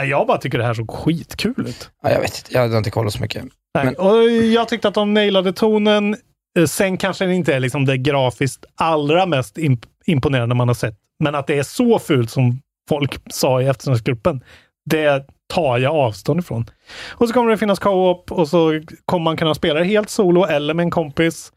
Jag 0.10 0.28
bara 0.28 0.38
tycker 0.38 0.58
det 0.58 0.64
här 0.64 0.74
såg 0.74 0.92
skitkul 0.92 1.54
ut. 1.68 1.90
Ja, 2.04 2.12
jag 2.12 2.20
vet 2.20 2.38
inte, 2.38 2.54
jag 2.54 2.70
har 2.70 2.78
inte 2.78 2.90
kollat 2.90 3.14
så 3.14 3.20
mycket. 3.22 3.44
Nej. 3.76 3.86
Men- 3.86 3.96
Och 3.96 4.24
jag 4.32 4.68
tyckte 4.68 4.88
att 4.88 4.94
de 4.94 5.14
nailade 5.14 5.54
tonen. 5.54 6.16
Eh, 6.60 6.66
Sen 6.66 6.98
kanske 6.98 7.26
det 7.26 7.34
inte 7.36 7.54
är 7.56 7.60
liksom 7.60 7.86
det 7.86 7.98
grafiskt 7.98 8.66
allra 8.76 9.26
mest 9.26 9.58
imp- 9.58 9.86
imponerande 10.06 10.56
man 10.56 10.68
har 10.68 10.76
sett. 10.76 10.96
Men 11.24 11.36
att 11.36 11.48
det 11.48 11.58
är 11.58 11.64
så 11.64 12.00
fult 12.00 12.30
som 12.30 12.62
folk 12.90 13.20
sa 13.30 13.62
i 13.62 13.68
eftersnacksgruppen, 13.68 14.44
det 14.90 15.26
tar 15.54 15.78
jag 15.78 15.96
avstånd 15.96 16.40
ifrån. 16.40 16.66
Och 17.10 17.28
så 17.28 17.34
kommer 17.34 17.52
det 17.52 17.58
finnas 17.58 17.80
co-op 17.80 18.32
och 18.32 18.48
så 18.48 18.82
kommer 19.06 19.24
man 19.24 19.38
kunna 19.38 19.56
spela 19.56 19.84
helt 19.84 20.10
solo 20.10 20.46
eller 20.46 20.74
med 20.74 20.84
en 20.84 20.92
kompis. 20.92 21.52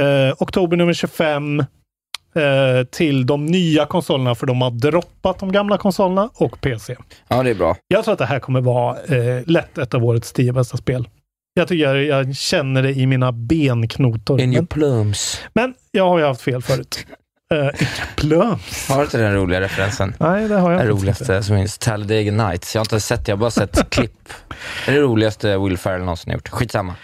Eh, 0.00 0.34
oktober 0.38 0.76
nummer 0.76 0.92
25 0.92 1.60
eh, 1.60 1.66
till 2.90 3.26
de 3.26 3.46
nya 3.46 3.86
konsolerna 3.86 4.34
för 4.34 4.46
de 4.46 4.62
har 4.62 4.70
droppat 4.70 5.38
de 5.38 5.52
gamla 5.52 5.78
konsolerna 5.78 6.30
och 6.34 6.60
PC. 6.60 6.96
Ja, 7.28 7.42
det 7.42 7.50
är 7.50 7.54
bra. 7.54 7.76
Jag 7.88 8.04
tror 8.04 8.12
att 8.12 8.18
det 8.18 8.26
här 8.26 8.38
kommer 8.38 8.60
vara 8.60 8.96
eh, 9.02 9.42
lätt 9.46 9.78
ett 9.78 9.94
av 9.94 10.04
årets 10.04 10.32
tio 10.32 10.52
bästa 10.52 10.76
spel. 10.76 11.08
Jag 11.54 11.68
tycker 11.68 11.84
jag, 11.84 12.04
jag 12.04 12.36
känner 12.36 12.82
det 12.82 12.92
i 12.92 13.06
mina 13.06 13.32
benknotor. 13.32 14.40
In 14.40 14.52
your 14.52 14.66
plums. 14.66 15.40
men 15.52 15.74
jag 15.90 16.08
har 16.08 16.18
ju 16.18 16.24
haft 16.24 16.40
fel 16.40 16.62
förut. 16.62 17.06
Uh, 17.52 17.70
plums. 18.16 18.88
Har 18.88 18.96
du 18.96 19.02
inte 19.02 19.18
den 19.18 19.34
roliga 19.34 19.60
referensen? 19.60 20.14
Nej, 20.20 20.48
det 20.48 20.54
har 20.54 20.70
jag 20.70 20.80
Den 20.80 20.88
roligaste 20.88 21.42
som 21.42 21.56
finns, 21.56 21.78
Talladega 21.78 22.32
Nights. 22.32 22.74
Jag 22.74 22.80
har 22.80 22.84
inte 22.84 23.00
sett 23.00 23.24
det, 23.24 23.30
jag 23.30 23.36
har 23.36 23.40
bara 23.40 23.50
sett 23.50 23.90
klipp. 23.90 24.28
Det 24.86 24.92
är 24.92 24.96
det 24.96 25.02
roligaste 25.02 25.58
Will 25.58 25.78
Ferrell 25.78 26.00
någonsin 26.00 26.32
gjort. 26.32 26.48
Skitsamma. 26.48 26.94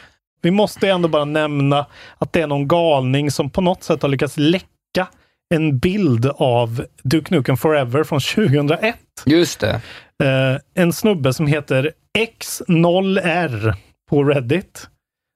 Vi 0.42 0.50
måste 0.50 0.88
ändå 0.88 1.08
bara 1.08 1.24
nämna 1.24 1.86
att 2.18 2.32
det 2.32 2.40
är 2.40 2.46
någon 2.46 2.68
galning 2.68 3.30
som 3.30 3.50
på 3.50 3.60
något 3.60 3.84
sätt 3.84 4.02
har 4.02 4.08
lyckats 4.08 4.36
läcka 4.36 5.06
en 5.54 5.78
bild 5.78 6.26
av 6.26 6.84
Duke 7.02 7.34
Nukem 7.34 7.56
Forever 7.56 8.04
från 8.04 8.20
2001. 8.20 8.96
Just 9.26 9.60
det. 9.60 9.80
Eh, 10.24 10.82
en 10.82 10.92
snubbe 10.92 11.32
som 11.32 11.46
heter 11.46 11.92
X0R 12.18 13.74
på 14.10 14.24
Reddit. 14.24 14.88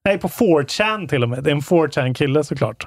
Nej, 0.05 0.19
på 0.19 0.29
4chan 0.29 1.09
till 1.09 1.23
och 1.23 1.29
med. 1.29 1.45
Det 1.45 1.51
är 1.51 1.55
en 1.55 1.61
4chan-kille 1.61 2.43
såklart. 2.43 2.87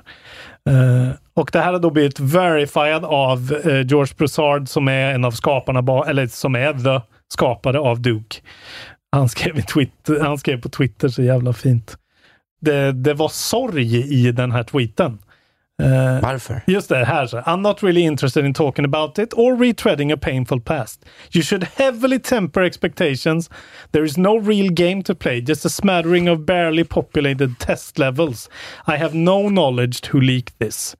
Eh, 0.69 1.09
och 1.33 1.49
det 1.53 1.59
här 1.59 1.73
har 1.73 1.79
då 1.79 1.89
blivit 1.89 2.19
verified 2.19 3.05
av 3.05 3.53
uh, 3.65 3.87
George 3.87 4.13
Broussard 4.17 4.69
som 4.69 4.87
är 4.87 5.13
en 5.13 5.25
av 5.25 5.31
skaparna, 5.31 6.05
eller 6.07 6.27
som 6.27 6.55
är 6.55 6.73
the 6.73 7.05
skapare 7.33 7.79
av 7.79 8.01
Duke. 8.01 8.41
Han 9.11 9.29
skrev, 9.29 9.61
Twitter, 9.61 10.19
han 10.19 10.37
skrev 10.37 10.61
på 10.61 10.69
Twitter 10.69 11.07
så 11.07 11.23
jävla 11.23 11.53
fint. 11.53 11.97
det, 12.61 12.91
det 12.91 13.13
var 13.13 13.29
sorg 13.29 14.13
i 14.13 14.31
den 14.31 14.51
här 14.51 14.63
tweeten. 14.63 15.19
Eh, 15.83 16.21
Varför? 16.21 16.61
Just 16.67 16.89
det, 16.89 17.05
här 17.05 17.27
så. 17.27 17.37
I'm 17.37 17.61
not 17.61 17.83
really 17.83 18.01
interested 18.01 18.45
in 18.45 18.53
talking 18.53 18.85
about 18.85 19.19
it 19.19 19.33
or 19.33 19.55
retreading 19.57 20.13
a 20.13 20.17
painful 20.17 20.61
past. 20.61 21.05
You 21.31 21.43
should 21.43 21.63
heavily 21.63 22.19
temper 22.19 22.63
expectations. 22.63 23.49
There 23.91 24.05
is 24.05 24.17
no 24.17 24.39
real 24.39 24.69
game 24.69 25.03
to 25.03 25.15
play, 25.15 25.41
just 25.41 25.65
a 25.65 25.69
smattering 25.69 26.29
of 26.29 26.39
barely 26.45 26.83
populated 26.83 27.59
test 27.59 27.99
levels. 27.99 28.49
I 28.87 28.97
have 28.97 29.13
no 29.13 29.49
knowledge 29.49 30.01
to 30.01 30.19
leak 30.19 30.57
this. 30.59 30.95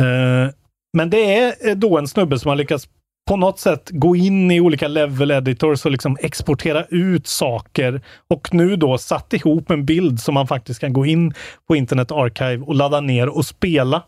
Eh, 0.00 0.50
men 0.92 1.10
det 1.10 1.34
är 1.38 1.74
då 1.74 1.98
en 1.98 2.08
snubbe 2.08 2.38
som 2.38 2.48
har 2.48 2.56
lyckats 2.56 2.88
på 3.28 3.36
något 3.36 3.58
sätt 3.58 3.90
gå 3.90 4.16
in 4.16 4.50
i 4.50 4.60
olika 4.60 4.88
level 4.88 5.30
editors 5.30 5.84
och 5.84 5.90
liksom 5.90 6.16
exportera 6.20 6.84
ut 6.84 7.26
saker 7.26 8.00
och 8.28 8.54
nu 8.54 8.76
då 8.76 8.98
satt 8.98 9.32
ihop 9.32 9.70
en 9.70 9.84
bild 9.84 10.20
som 10.20 10.34
man 10.34 10.46
faktiskt 10.46 10.80
kan 10.80 10.92
gå 10.92 11.06
in 11.06 11.34
på 11.68 11.76
Internet 11.76 12.12
Archive 12.12 12.64
och 12.64 12.74
ladda 12.74 13.00
ner 13.00 13.28
och 13.28 13.46
spela. 13.46 14.02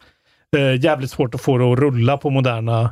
Eh, 0.57 0.85
jävligt 0.85 1.11
svårt 1.11 1.35
att 1.35 1.41
få 1.41 1.59
det 1.59 1.73
att 1.73 1.79
rulla 1.79 2.17
på 2.17 2.31
moderna 2.31 2.83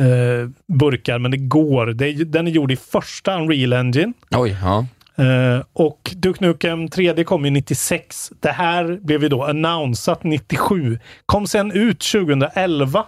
eh, 0.00 0.48
burkar, 0.78 1.18
men 1.18 1.30
det 1.30 1.36
går. 1.36 1.86
Det 1.86 2.08
är, 2.08 2.24
den 2.24 2.46
är 2.46 2.50
gjord 2.50 2.72
i 2.72 2.76
första 2.76 3.40
Unreal 3.40 3.72
Engine. 3.72 4.12
Oj, 4.30 4.56
ja. 4.62 4.86
Eh, 5.24 5.62
och 5.72 6.10
Duke 6.16 6.44
Nukem 6.44 6.88
3D 6.88 7.24
kom 7.24 7.44
ju 7.44 7.50
96. 7.50 8.32
Det 8.40 8.52
här 8.52 8.98
blev 9.02 9.22
ju 9.22 9.28
då 9.28 9.44
annonsat 9.44 10.24
97. 10.24 10.98
Kom 11.26 11.46
sen 11.46 11.72
ut 11.72 12.00
2011. 12.00 13.06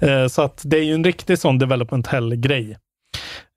Eh, 0.00 0.26
så 0.28 0.42
att 0.42 0.60
det 0.64 0.78
är 0.78 0.82
ju 0.82 0.94
en 0.94 1.04
riktig 1.04 1.38
sån 1.38 1.58
development 1.58 2.06
hell-grej. 2.06 2.78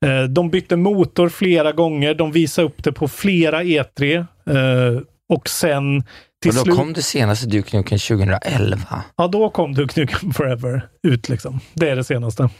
Eh, 0.06 0.22
de 0.24 0.50
bytte 0.50 0.76
motor 0.76 1.28
flera 1.28 1.72
gånger. 1.72 2.14
De 2.14 2.32
visade 2.32 2.66
upp 2.68 2.84
det 2.84 2.92
på 2.92 3.08
flera 3.08 3.62
E3. 3.62 4.14
eh, 4.16 5.02
och 5.32 5.48
sen 5.48 6.02
till 6.42 6.50
Och 6.50 6.54
då 6.56 6.62
slut... 6.62 6.76
kom 6.76 6.92
det 6.92 7.02
senaste 7.02 7.46
Duke 7.46 7.76
Nukem 7.76 7.98
2011. 7.98 9.02
Ja, 9.16 9.26
då 9.28 9.50
kom 9.50 9.74
Duke 9.74 10.00
Nukem 10.00 10.32
Forever 10.32 10.88
ut 11.02 11.28
liksom. 11.28 11.60
Det 11.74 11.88
är 11.90 11.96
det 11.96 12.04
senaste. 12.04 12.50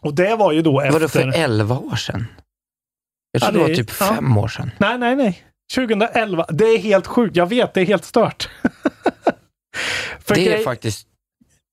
Och 0.00 0.14
det 0.14 0.36
var 0.36 0.52
ju 0.52 0.62
då 0.62 0.80
efter... 0.80 0.92
Var 0.92 1.00
det 1.00 1.08
för 1.08 1.32
11 1.38 1.78
år 1.78 1.96
sedan? 1.96 2.26
Jag 3.32 3.42
Ja, 3.42 3.46
tror 3.46 3.52
det 3.52 3.58
var 3.62 3.68
det- 3.68 3.76
typ 3.76 3.90
ja. 4.00 4.06
fem 4.06 4.36
år 4.38 4.48
sedan. 4.48 4.70
Nej, 4.78 4.98
nej, 4.98 5.16
nej. 5.16 5.42
2011. 5.74 6.46
Det 6.50 6.64
är 6.64 6.78
helt 6.78 7.06
sjukt. 7.06 7.36
Jag 7.36 7.46
vet, 7.46 7.74
det 7.74 7.80
är 7.80 7.86
helt 7.86 8.04
stört. 8.04 8.48
För 10.20 10.34
Det 10.34 10.40
är 10.40 10.50
grej- 10.52 10.64
faktiskt... 10.64 11.06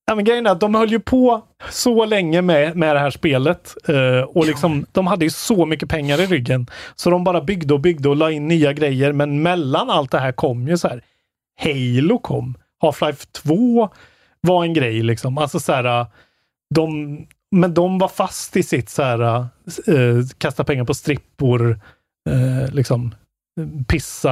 Ja, 0.05 0.15
men 0.15 0.25
grejen 0.25 0.45
är 0.47 0.51
att 0.51 0.59
de 0.59 0.75
höll 0.75 0.91
ju 0.91 0.99
på 0.99 1.41
så 1.69 2.05
länge 2.05 2.41
med, 2.41 2.75
med 2.77 2.95
det 2.95 2.99
här 2.99 3.09
spelet. 3.09 3.75
eh, 3.87 4.21
och 4.21 4.45
liksom, 4.45 4.85
De 4.91 5.07
hade 5.07 5.25
ju 5.25 5.31
så 5.31 5.65
mycket 5.65 5.89
pengar 5.89 6.21
i 6.21 6.25
ryggen. 6.25 6.67
Så 6.95 7.09
de 7.09 7.23
bara 7.23 7.41
byggde 7.41 7.73
och 7.73 7.79
byggde 7.79 8.09
och 8.09 8.15
la 8.15 8.31
in 8.31 8.47
nya 8.47 8.73
grejer. 8.73 9.13
Men 9.13 9.41
mellan 9.41 9.89
allt 9.89 10.11
det 10.11 10.19
här 10.19 10.31
kom 10.31 10.67
ju 10.67 10.77
så 10.77 10.87
här. 10.87 11.01
Halo 11.61 12.19
kom. 12.19 12.55
Half-Life 12.81 13.27
2 13.31 13.89
var 14.41 14.63
en 14.63 14.73
grej 14.73 15.03
liksom. 15.03 15.37
Alltså 15.37 15.59
så 15.59 15.73
här, 15.73 16.05
de, 16.75 17.17
men 17.51 17.73
de 17.73 17.97
var 17.97 18.07
fast 18.07 18.57
i 18.57 18.63
sitt 18.63 18.89
så 18.89 19.03
här, 19.03 19.21
eh, 19.87 20.25
kasta 20.37 20.63
pengar 20.63 20.83
på 20.85 20.93
strippor, 20.93 21.79
eh, 22.29 22.73
liksom 22.73 23.15
pissa, 23.87 24.31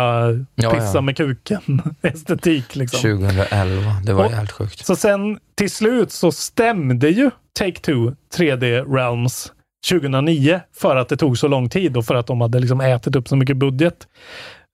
Ja, 0.56 0.72
pissa 0.72 0.92
ja. 0.98 1.02
med 1.02 1.18
kuken 1.18 1.82
estetik. 2.02 2.76
Liksom. 2.76 3.00
2011. 3.20 3.92
Det 4.06 4.14
var 4.14 4.26
Och- 4.26 4.32
helt 4.32 4.52
sjukt. 4.52 4.86
Så 4.86 4.96
sen 4.96 5.40
till 5.56 5.72
slut 5.72 6.12
så 6.12 6.32
stämde 6.32 7.10
ju 7.10 7.32
Take-Two 7.60 8.16
3D 8.38 8.96
Realms 8.96 9.52
2009 9.90 10.62
för 10.78 10.96
att 10.96 11.10
det 11.10 11.18
tog 11.18 11.38
så 11.38 11.48
lång 11.48 11.70
tid 11.70 11.98
och 11.98 12.06
för 12.06 12.16
att 12.16 12.28
de 12.28 12.42
hade 12.42 12.60
liksom 12.60 12.82
ätit 12.82 13.16
upp 13.16 13.28
så 13.28 13.36
mycket 13.36 13.58
budget. 13.58 14.08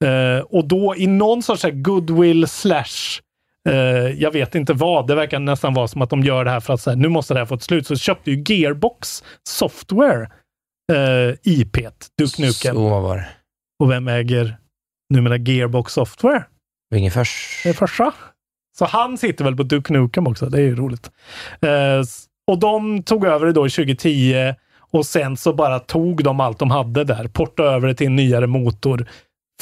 Eh, 0.06 0.40
och 0.46 0.68
då 0.68 0.96
i 0.98 1.08
någon 1.08 1.44
sorts 1.44 1.66
goodwill 1.72 2.48
slash 2.48 3.20
eh, 3.70 3.76
jag 4.22 4.32
vet 4.32 4.56
inte 4.56 4.74
vad. 4.74 5.08
Det 5.08 5.16
verkar 5.16 5.40
nästan 5.40 5.74
vara 5.74 5.88
som 5.88 6.02
att 6.02 6.10
de 6.10 6.24
gör 6.24 6.46
det 6.46 6.52
här 6.52 6.60
för 6.60 6.74
att 6.74 6.82
så 6.82 6.90
här, 6.90 6.98
nu 6.98 7.08
måste 7.10 7.34
det 7.34 7.40
här 7.40 7.46
få 7.46 7.56
ett 7.56 7.64
slut. 7.64 7.88
Så 7.88 7.96
köpte 7.96 8.32
ju 8.32 8.44
Gearbox 8.48 9.24
Software 9.50 10.30
eh, 10.94 11.36
IP, 11.44 11.78
Duke 12.18 12.42
Nukem. 12.42 12.76
Så 12.76 12.90
var 13.00 13.18
det. 13.18 13.28
Och 13.80 13.92
vem 13.92 14.08
äger 14.08 14.58
numera 15.14 15.38
Gearbox 15.38 15.94
Software? 15.94 16.44
Wingefors. 16.96 17.62
Det 17.64 17.70
är 17.70 17.74
farsa. 17.74 18.14
Så 18.78 18.86
han 18.86 19.18
sitter 19.18 19.46
väl 19.46 19.56
på 19.56 19.64
Duke 19.64 19.94
Nukem 19.94 20.28
också. 20.28 20.46
Det 20.50 20.58
är 20.58 20.62
ju 20.62 20.76
roligt. 20.76 21.12
Eh, 21.62 22.04
och 22.52 22.60
de 22.60 23.04
tog 23.04 23.26
över 23.26 23.46
det 23.46 23.52
då 23.54 23.68
i 23.68 23.70
2010 23.70 24.54
och 24.92 25.06
sen 25.06 25.38
så 25.38 25.54
bara 25.54 25.80
tog 25.80 26.24
de 26.24 26.40
allt 26.40 26.60
de 26.60 26.72
hade 26.72 27.04
där, 27.04 27.28
portade 27.28 27.70
över 27.70 27.88
det 27.88 27.94
till 27.96 28.08
en 28.08 28.16
nyare 28.16 28.48
motor, 28.48 29.08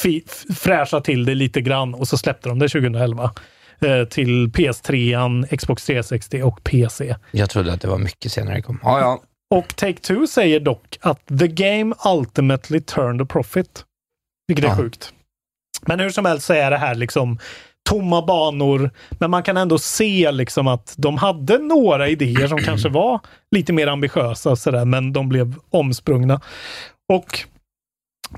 fi- 0.02 0.24
f- 0.28 0.58
fräscha 0.58 1.02
till 1.02 1.26
det 1.26 1.36
lite 1.36 1.62
grann 1.62 1.94
och 1.94 2.08
så 2.08 2.18
släppte 2.18 2.50
de 2.50 2.60
det 2.60 2.68
2011 2.70 3.32
eh, 3.82 4.04
till 4.06 4.48
PS3, 4.50 5.58
Xbox 5.58 5.86
360 5.86 6.42
och 6.44 6.64
PC. 6.64 7.16
Jag 7.32 7.50
trodde 7.50 7.74
att 7.74 7.82
det 7.82 7.88
var 7.88 7.98
mycket 7.98 8.32
senare 8.32 8.56
det 8.56 8.62
kom. 8.62 8.80
Ja, 8.84 9.00
ja. 9.00 9.22
Och 9.56 9.68
Take-Two 9.68 10.26
säger 10.28 10.60
dock 10.60 10.98
att 11.02 11.26
the 11.40 11.48
game 11.48 11.96
ultimately 12.06 12.80
turned 12.82 13.22
a 13.22 13.26
profit. 13.30 13.86
Vilket 14.48 14.66
är 14.66 14.70
Ja. 14.70 14.78
sjukt. 14.78 15.14
Men 15.82 16.00
hur 16.00 16.10
som 16.10 16.26
helst 16.26 16.46
så 16.46 16.54
är 16.54 16.72
det 16.72 16.78
här 16.78 16.96
liksom 16.96 17.40
tomma 17.90 18.22
banor, 18.26 18.92
men 19.20 19.32
man 19.32 19.44
kan 19.44 19.58
ändå 19.58 19.78
se 19.78 20.32
liksom 20.32 20.68
att 20.68 20.94
de 20.98 21.18
hade 21.18 21.58
några 21.58 22.10
idéer 22.10 22.48
som 22.48 22.58
kanske 22.58 22.90
var 22.90 23.20
lite 23.56 23.74
mer 23.74 23.88
ambitiösa 23.88 24.52
och 24.52 24.60
sådär, 24.60 24.86
men 24.86 25.14
de 25.14 25.30
blev 25.30 25.56
omsprungna. 25.70 26.42
Och 27.14 27.40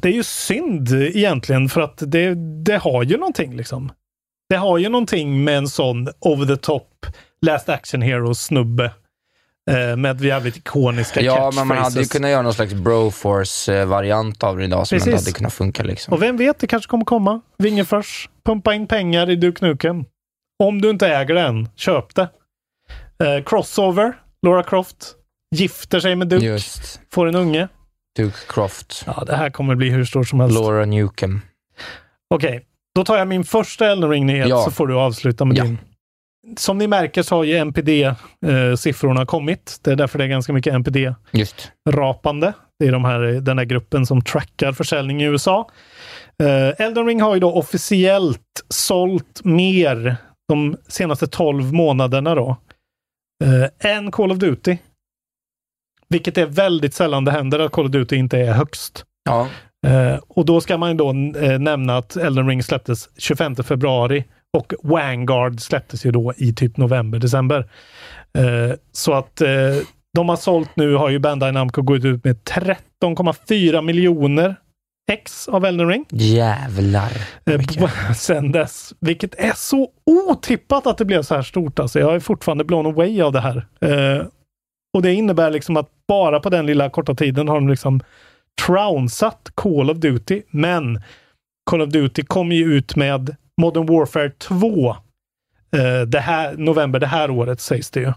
det 0.01 0.08
är 0.10 0.14
ju 0.14 0.24
synd 0.24 0.91
egentligen 0.91 1.70
för 1.70 1.82
att 1.82 2.03
det, 2.08 2.36
det 2.64 2.78
har 2.78 3.03
ju 3.03 3.18
någonting 3.18 3.55
liksom. 3.58 3.91
Det 4.49 4.55
har 4.55 4.78
ju 4.78 4.89
någonting 4.89 5.43
med 5.43 5.58
en 5.58 5.68
sån 5.68 6.08
over 6.20 6.45
the 6.45 6.58
top 6.58 7.05
Last 7.41 7.70
Action 7.70 8.01
Hero 8.01 8.36
snubbe 8.36 8.91
med 9.97 10.22
jävligt 10.22 10.57
ikoniska 10.57 11.22
Ja, 11.22 11.51
men 11.55 11.68
man 11.68 11.78
hade 11.78 11.80
ju 11.80 11.84
catchphrases. 11.86 12.11
kunnat 12.11 12.32
göra 12.32 12.41
någon 12.41 12.53
slags 12.53 12.74
Broforce-variant 12.74 14.43
av 14.43 14.57
det 14.57 14.63
idag 14.63 14.88
som 14.88 14.95
Precis. 14.95 15.07
ändå 15.07 15.18
hade 15.18 15.32
kunnat 15.32 15.53
funka 15.53 15.84
liksom. 15.84 16.13
Och 16.13 16.22
vem 16.22 16.38
vet, 16.38 16.59
det 16.59 16.68
kanske 16.68 16.89
kommer 16.89 17.05
komma. 17.05 17.41
Vingefors, 17.57 18.30
pumpa 18.45 18.74
in 18.74 18.88
pengar 18.88 19.30
i 19.30 19.36
Duke 19.36 19.65
Nukem. 19.65 20.05
Om 20.63 20.82
du 20.82 20.89
inte 20.89 21.07
äger 21.07 21.34
den, 21.36 21.70
köp 21.76 22.15
det. 22.15 22.30
Eh, 23.24 23.43
crossover, 23.43 24.13
Laura 24.45 24.63
Croft 24.63 25.13
gifter 25.55 25.99
sig 25.99 26.15
med 26.15 26.28
Duke, 26.28 26.45
Just. 26.45 26.99
får 27.13 27.28
en 27.28 27.36
unge. 27.36 27.68
Duke 28.18 28.38
Croft. 28.47 29.03
Ja, 29.05 29.24
det 29.28 29.36
här 29.36 29.49
kommer 29.49 29.76
bli 29.76 29.89
hur 29.89 30.05
stort 30.05 30.28
som 30.28 30.39
helst. 30.39 30.55
Laura 30.59 30.86
Newcomb. 30.86 31.39
Okej, 32.36 32.65
då 32.95 33.03
tar 33.05 33.18
jag 33.18 33.28
min 33.28 33.43
första 33.43 33.88
Elden 33.91 34.09
Ring-nyhet 34.09 34.47
Ja. 34.49 34.63
så 34.63 34.72
får 34.72 34.88
du 34.88 34.95
avsluta 34.95 35.45
med 35.45 35.57
Ja. 35.57 35.63
din. 35.63 35.78
Som 36.57 36.77
ni 36.77 36.87
märker 36.87 37.23
så 37.23 37.35
har 37.35 37.43
ju 37.43 37.57
NPD-siffrorna 37.57 39.25
kommit. 39.25 39.79
Det 39.81 39.91
är 39.91 39.95
därför 39.95 40.17
det 40.17 40.23
är 40.23 40.27
ganska 40.27 40.53
mycket 40.53 40.73
NPD 40.73 41.13
Just. 41.31 41.71
rapande. 41.89 42.53
Det 42.79 42.87
är 42.87 42.91
de 42.91 43.05
här, 43.05 43.19
den 43.19 43.57
här 43.57 43.65
gruppen 43.65 44.05
som 44.05 44.21
trackar 44.21 44.71
försäljning 44.71 45.21
i 45.21 45.25
USA. 45.25 45.69
Uh, 46.43 46.81
Elden 46.81 47.05
Ring 47.05 47.21
har 47.21 47.33
ju 47.33 47.39
då 47.39 47.53
officiellt 47.53 48.65
sålt 48.69 49.41
mer 49.43 50.17
de 50.47 50.77
senaste 50.87 51.27
12 51.27 51.73
månaderna 51.73 52.35
då. 52.35 52.57
Uh, 53.43 53.65
än 53.79 54.11
Call 54.11 54.31
of 54.31 54.37
Duty. 54.37 54.77
Vilket 56.09 56.37
är 56.37 56.45
väldigt 56.45 56.93
sällan 56.93 57.25
det 57.25 57.31
händer 57.31 57.59
att 57.59 57.71
Call 57.71 57.85
of 57.85 57.91
Duty 57.91 58.15
inte 58.15 58.37
är 58.37 58.53
högst. 58.53 59.05
Ja. 59.29 59.47
Eh, 59.87 60.19
och 60.27 60.45
då 60.45 60.61
ska 60.61 60.77
man 60.77 60.89
ju 60.89 60.97
då 60.97 61.09
eh, 61.39 61.59
nämna 61.59 61.97
att 61.97 62.15
Elden 62.15 62.47
Ring 62.47 62.63
släpptes 62.63 63.09
25 63.17 63.55
februari 63.55 64.23
och 64.57 64.73
Vanguard 64.83 65.61
släpptes 65.61 66.05
ju 66.05 66.11
då 66.11 66.33
i 66.37 66.53
typ 66.53 66.77
november, 66.77 67.19
december. 67.19 67.69
Eh, 68.33 68.75
så 68.91 69.13
att 69.13 69.41
eh, 69.41 69.77
de 70.13 70.29
har 70.29 70.35
sålt 70.35 70.69
nu, 70.75 70.95
har 70.95 71.09
ju 71.09 71.19
Bandai 71.19 71.51
Namco 71.51 71.81
gått 71.81 72.05
ut 72.05 72.23
med 72.23 72.37
13,4 72.37 73.81
miljoner 73.81 74.55
ex 75.11 75.47
av 75.47 75.65
Elden 75.65 75.87
Ring. 75.87 76.05
Jävlar. 76.09 77.11
Eh, 77.45 77.61
sen 78.15 78.51
dess. 78.51 78.93
Vilket 78.99 79.35
är 79.35 79.53
så 79.55 79.89
otippat 80.05 80.87
att 80.87 80.97
det 80.97 81.05
blev 81.05 81.21
så 81.21 81.35
här 81.35 81.41
stort. 81.41 81.79
Alltså. 81.79 81.99
Jag 81.99 82.15
är 82.15 82.19
fortfarande 82.19 82.63
blown 82.63 82.85
away 82.85 83.21
av 83.21 83.31
det 83.31 83.41
här. 83.41 83.67
Eh, 83.81 84.25
och 84.93 85.01
det 85.01 85.13
innebär 85.13 85.51
liksom 85.51 85.77
att 85.77 85.89
bara 86.07 86.39
på 86.39 86.49
den 86.49 86.65
lilla 86.65 86.89
korta 86.89 87.15
tiden 87.15 87.47
har 87.47 87.55
de 87.55 87.69
liksom 87.69 88.01
trounsat 88.65 89.51
Call 89.55 89.89
of 89.89 89.97
Duty. 89.97 90.41
Men 90.49 91.01
Call 91.69 91.81
of 91.81 91.89
Duty 91.89 92.23
kommer 92.23 92.55
ju 92.55 92.73
ut 92.73 92.95
med 92.95 93.35
Modern 93.62 93.86
Warfare 93.86 94.30
2 94.30 94.89
eh, 94.89 96.01
det 96.08 96.20
här, 96.20 96.53
november 96.58 96.99
det 96.99 97.08
här 97.08 97.30
året 97.32 97.62
sägs 97.62 97.91
det 97.91 97.99
ju. 97.99 98.14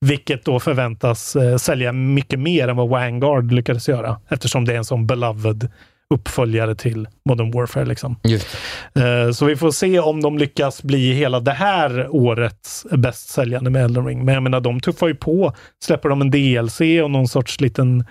Vilket 0.00 0.44
då 0.44 0.60
förväntas 0.60 1.36
eh, 1.36 1.56
sälja 1.56 1.92
mycket 1.92 2.38
mer 2.38 2.68
än 2.68 2.76
vad 2.76 2.88
Vanguard 2.88 3.52
lyckades 3.52 3.88
göra. 3.88 4.20
Eftersom 4.28 4.64
det 4.64 4.72
är 4.72 4.76
en 4.76 4.84
sån 4.84 5.06
beloved 5.06 5.68
uppföljare 6.14 6.74
till 6.74 7.08
Modern 7.28 7.50
Warfare. 7.50 7.84
Liksom. 7.84 8.16
Just. 8.24 8.46
Eh, 8.94 9.30
Så 9.32 9.44
vi 9.46 9.56
får 9.56 9.70
se 9.70 10.00
om 10.00 10.22
de 10.22 10.38
lyckas 10.38 10.82
bli 10.82 11.12
hela 11.12 11.40
det 11.40 11.52
här 11.52 12.08
årets 12.10 12.86
bäst 12.90 13.28
säljande 13.28 13.70
med 13.70 13.84
Elden 13.84 14.06
Ring. 14.06 14.24
Men 14.24 14.34
jag 14.34 14.42
menar, 14.42 14.60
de 14.60 14.80
tuffar 14.80 15.08
ju 15.08 15.14
på. 15.14 15.52
Släpper 15.84 16.08
de 16.08 16.20
en 16.20 16.30
DLC 16.30 16.80
och 17.02 17.10
någon 17.10 17.28
sorts 17.28 17.60
liten, 17.60 18.04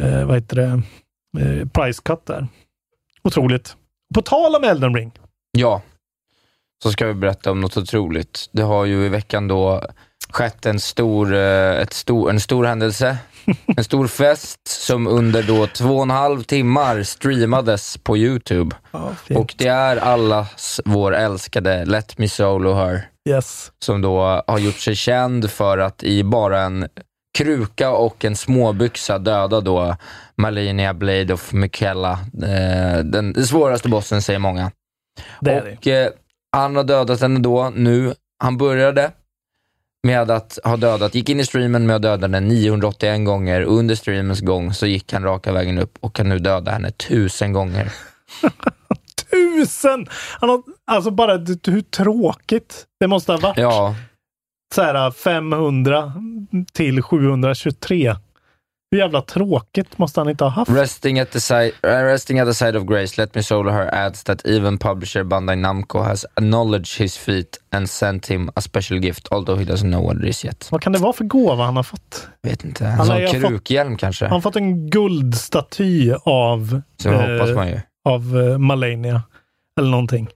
eh, 0.00 0.24
vad 0.24 0.34
heter 0.36 0.56
det, 0.56 0.82
eh, 1.44 1.68
price 1.68 2.02
cut 2.04 2.26
där. 2.26 2.46
Otroligt. 3.22 3.76
På 4.14 4.22
tal 4.22 4.54
om 4.54 4.64
Elden 4.64 4.94
Ring. 4.94 5.12
Ja, 5.58 5.82
så 6.82 6.92
ska 6.92 7.06
vi 7.06 7.14
berätta 7.14 7.50
om 7.50 7.60
något 7.60 7.76
otroligt. 7.76 8.48
Det 8.52 8.62
har 8.62 8.84
ju 8.84 9.06
i 9.06 9.08
veckan 9.08 9.48
då 9.48 9.82
skett 10.30 10.66
en 10.66 10.80
stor, 10.80 11.34
eh, 11.34 11.76
ett 11.80 11.92
stor, 11.92 12.30
en 12.30 12.40
stor 12.40 12.64
händelse. 12.64 13.18
En 13.76 13.84
stor 13.84 14.06
fest 14.08 14.60
som 14.68 15.06
under 15.06 15.42
då 15.42 15.66
två 15.66 15.96
och 15.96 16.02
en 16.02 16.10
halv 16.10 16.42
timmar 16.42 17.02
streamades 17.02 17.96
på 17.96 18.16
YouTube. 18.16 18.76
Ja. 18.90 19.10
Och 19.34 19.54
det 19.58 19.68
är 19.68 19.96
allas 19.96 20.80
vår 20.84 21.14
älskade 21.14 21.84
Let 21.84 22.18
Me 22.18 22.28
Solo 22.28 22.74
Her, 22.74 23.08
Yes. 23.28 23.72
som 23.84 24.00
då 24.02 24.42
har 24.46 24.58
gjort 24.58 24.78
sig 24.78 24.96
känd 24.96 25.50
för 25.50 25.78
att 25.78 26.02
i 26.02 26.24
bara 26.24 26.60
en 26.60 26.88
kruka 27.38 27.90
och 27.90 28.24
en 28.24 28.36
småbyxa 28.36 29.18
döda 29.18 29.60
då 29.60 29.96
Malenia 30.36 30.94
Blade 30.94 31.34
of 31.34 31.52
Michaela, 31.52 32.12
eh, 32.42 32.98
den, 33.04 33.46
svåraste 33.46 33.88
bossen 33.88 34.22
säger 34.22 34.38
många. 34.38 34.70
Det 35.40 35.50
är 35.52 35.64
det. 35.64 35.76
och 35.76 35.86
eh, 35.86 36.10
han 36.52 36.76
har 36.76 36.84
dödat 36.84 37.20
henne 37.20 37.40
då 37.40 37.72
nu. 37.74 38.14
Han 38.38 38.56
började 38.56 39.12
med 40.02 40.30
att 40.30 40.58
ha 40.64 40.76
dödat, 40.76 41.14
gick 41.14 41.28
in 41.28 41.40
i 41.40 41.44
streamen 41.44 41.86
med 41.86 41.96
att 41.96 42.02
döda 42.02 42.26
henne 42.26 42.40
981 42.40 43.24
gånger. 43.24 43.62
Under 43.62 43.94
streamens 43.94 44.40
gång 44.40 44.74
så 44.74 44.86
gick 44.86 45.12
han 45.12 45.22
raka 45.22 45.52
vägen 45.52 45.78
upp 45.78 45.98
och 46.00 46.14
kan 46.14 46.28
nu 46.28 46.38
döda 46.38 46.70
henne 46.70 46.90
tusen 46.90 47.52
gånger. 47.52 47.92
Tusen! 49.30 50.06
Han 50.40 50.48
har, 50.48 50.62
alltså 50.86 51.10
bara 51.10 51.32
hur 51.36 51.80
tråkigt 51.80 52.86
det 53.00 53.06
måste 53.06 53.32
ha 53.32 53.38
varit. 53.38 53.58
Ja, 53.58 53.94
Så 54.74 54.82
här 54.82 55.10
500 55.10 56.12
till 56.72 57.02
723. 57.02 58.16
Hur 58.90 58.98
jävla 58.98 59.22
tråkigt 59.22 59.98
måste 59.98 60.20
han 60.20 60.28
inte 60.28 60.44
ha 60.44 60.50
haft? 60.50 60.70
resting 60.70 61.18
at, 61.20 61.30
the 61.30 61.40
side, 61.40 61.72
uh, 61.86 61.90
resting 61.90 62.38
at 62.38 62.48
the 62.48 62.54
side 62.54 62.76
of 62.76 62.84
Grace, 62.84 63.20
Let 63.22 63.34
Me 63.34 63.42
Solo 63.42 63.72
Her 63.72 63.94
adds 63.94 64.24
that 64.24 64.46
even 64.46 64.78
publisher 64.78 65.24
Bandai 65.24 65.54
Namco 65.56 66.02
has 66.02 66.24
acknowledged 66.36 67.00
his 67.00 67.16
feat 67.16 67.58
and 67.72 67.90
sent 67.90 68.26
him 68.26 68.50
a 68.56 68.60
special 68.60 68.98
gift, 69.04 69.28
although 69.30 69.58
he 69.60 69.64
doesn't 69.72 69.90
know 69.90 70.04
what 70.06 70.16
it 70.16 70.24
is 70.24 70.44
yet. 70.44 70.68
Vad 70.70 70.82
kan 70.82 70.92
det 70.92 70.98
vara 70.98 71.12
för 71.12 71.24
gåva 71.24 71.64
han 71.64 71.76
har 71.76 71.82
fått? 71.82 72.28
Vet 72.42 72.64
inte. 72.64 72.86
En 72.86 73.06
sån 73.06 73.18
ju 73.18 73.26
fått- 73.26 73.40
krukhjälm 73.50 73.96
kanske. 73.96 74.24
Han 74.24 74.32
har 74.32 74.40
fått 74.40 74.56
en 74.56 74.90
guldstaty 74.90 76.12
av, 76.24 76.82
Så 77.02 77.08
eh, 77.12 77.20
hoppas 77.20 77.54
man 77.56 77.68
ju. 77.68 77.80
av 78.04 78.38
eh, 78.52 78.58
Malenia. 78.58 79.22
Eller 79.80 79.90
någonting. 79.90 80.28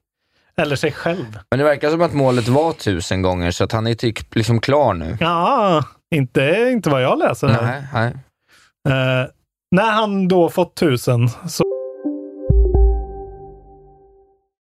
Eller 0.56 0.76
sig 0.76 0.92
själv. 0.92 1.38
Men 1.50 1.58
det 1.58 1.64
verkar 1.64 1.90
som 1.90 2.02
att 2.02 2.12
målet 2.14 2.48
var 2.48 2.72
tusen 2.72 3.22
gånger, 3.22 3.50
så 3.50 3.64
att 3.64 3.72
han 3.72 3.86
är 3.86 3.94
typ 3.94 4.34
liksom 4.34 4.60
klar 4.60 4.94
nu. 4.94 5.16
Ja, 5.20 5.84
inte, 6.14 6.68
inte 6.72 6.90
vad 6.90 7.02
jag 7.02 7.18
läser. 7.18 7.48
Nej, 7.48 7.82
nej. 7.92 8.12
Eh, 8.88 9.26
när 9.70 9.92
han 9.92 10.28
då 10.28 10.48
fått 10.48 10.74
tusen 10.74 11.28
så 11.28 11.64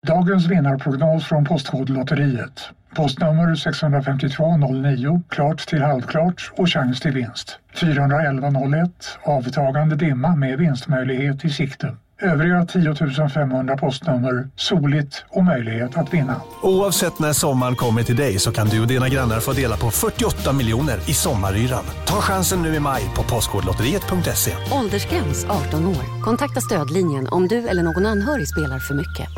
Dagens 0.06 0.46
vinnarprognos 0.46 1.26
från 1.26 1.44
Postkodlotteriet. 1.44 2.70
Postnummer 2.96 3.54
65209, 3.54 5.22
klart 5.28 5.58
till 5.58 5.82
halvklart 5.82 6.52
och 6.56 6.68
chans 6.68 7.00
till 7.00 7.12
vinst. 7.12 7.58
41101, 7.80 9.18
avtagande 9.22 9.96
dimma 9.96 10.36
med 10.36 10.58
vinstmöjlighet 10.58 11.44
i 11.44 11.50
sikte. 11.50 11.96
Övriga 12.22 12.66
10 12.66 13.28
500 13.28 13.76
postnummer, 13.76 14.48
soligt 14.56 15.24
och 15.28 15.44
möjlighet 15.44 15.96
att 15.96 16.14
vinna. 16.14 16.40
Oavsett 16.62 17.18
när 17.18 17.32
sommaren 17.32 17.76
kommer 17.76 18.02
till 18.02 18.16
dig 18.16 18.38
så 18.38 18.52
kan 18.52 18.68
du 18.68 18.80
och 18.80 18.86
dina 18.86 19.08
grannar 19.08 19.40
få 19.40 19.52
dela 19.52 19.76
på 19.76 19.90
48 19.90 20.52
miljoner 20.52 21.10
i 21.10 21.14
sommaryran. 21.14 21.84
Ta 22.06 22.20
chansen 22.20 22.62
nu 22.62 22.74
i 22.74 22.80
maj 22.80 23.02
på 23.16 23.22
Postkodlotteriet.se. 23.22 24.52
Åldersgräns 24.72 25.44
18 25.44 25.86
år. 25.86 26.22
Kontakta 26.22 26.60
stödlinjen 26.60 27.28
om 27.28 27.48
du 27.48 27.68
eller 27.68 27.82
någon 27.82 28.06
anhörig 28.06 28.48
spelar 28.48 28.78
för 28.78 28.94
mycket. 28.94 29.28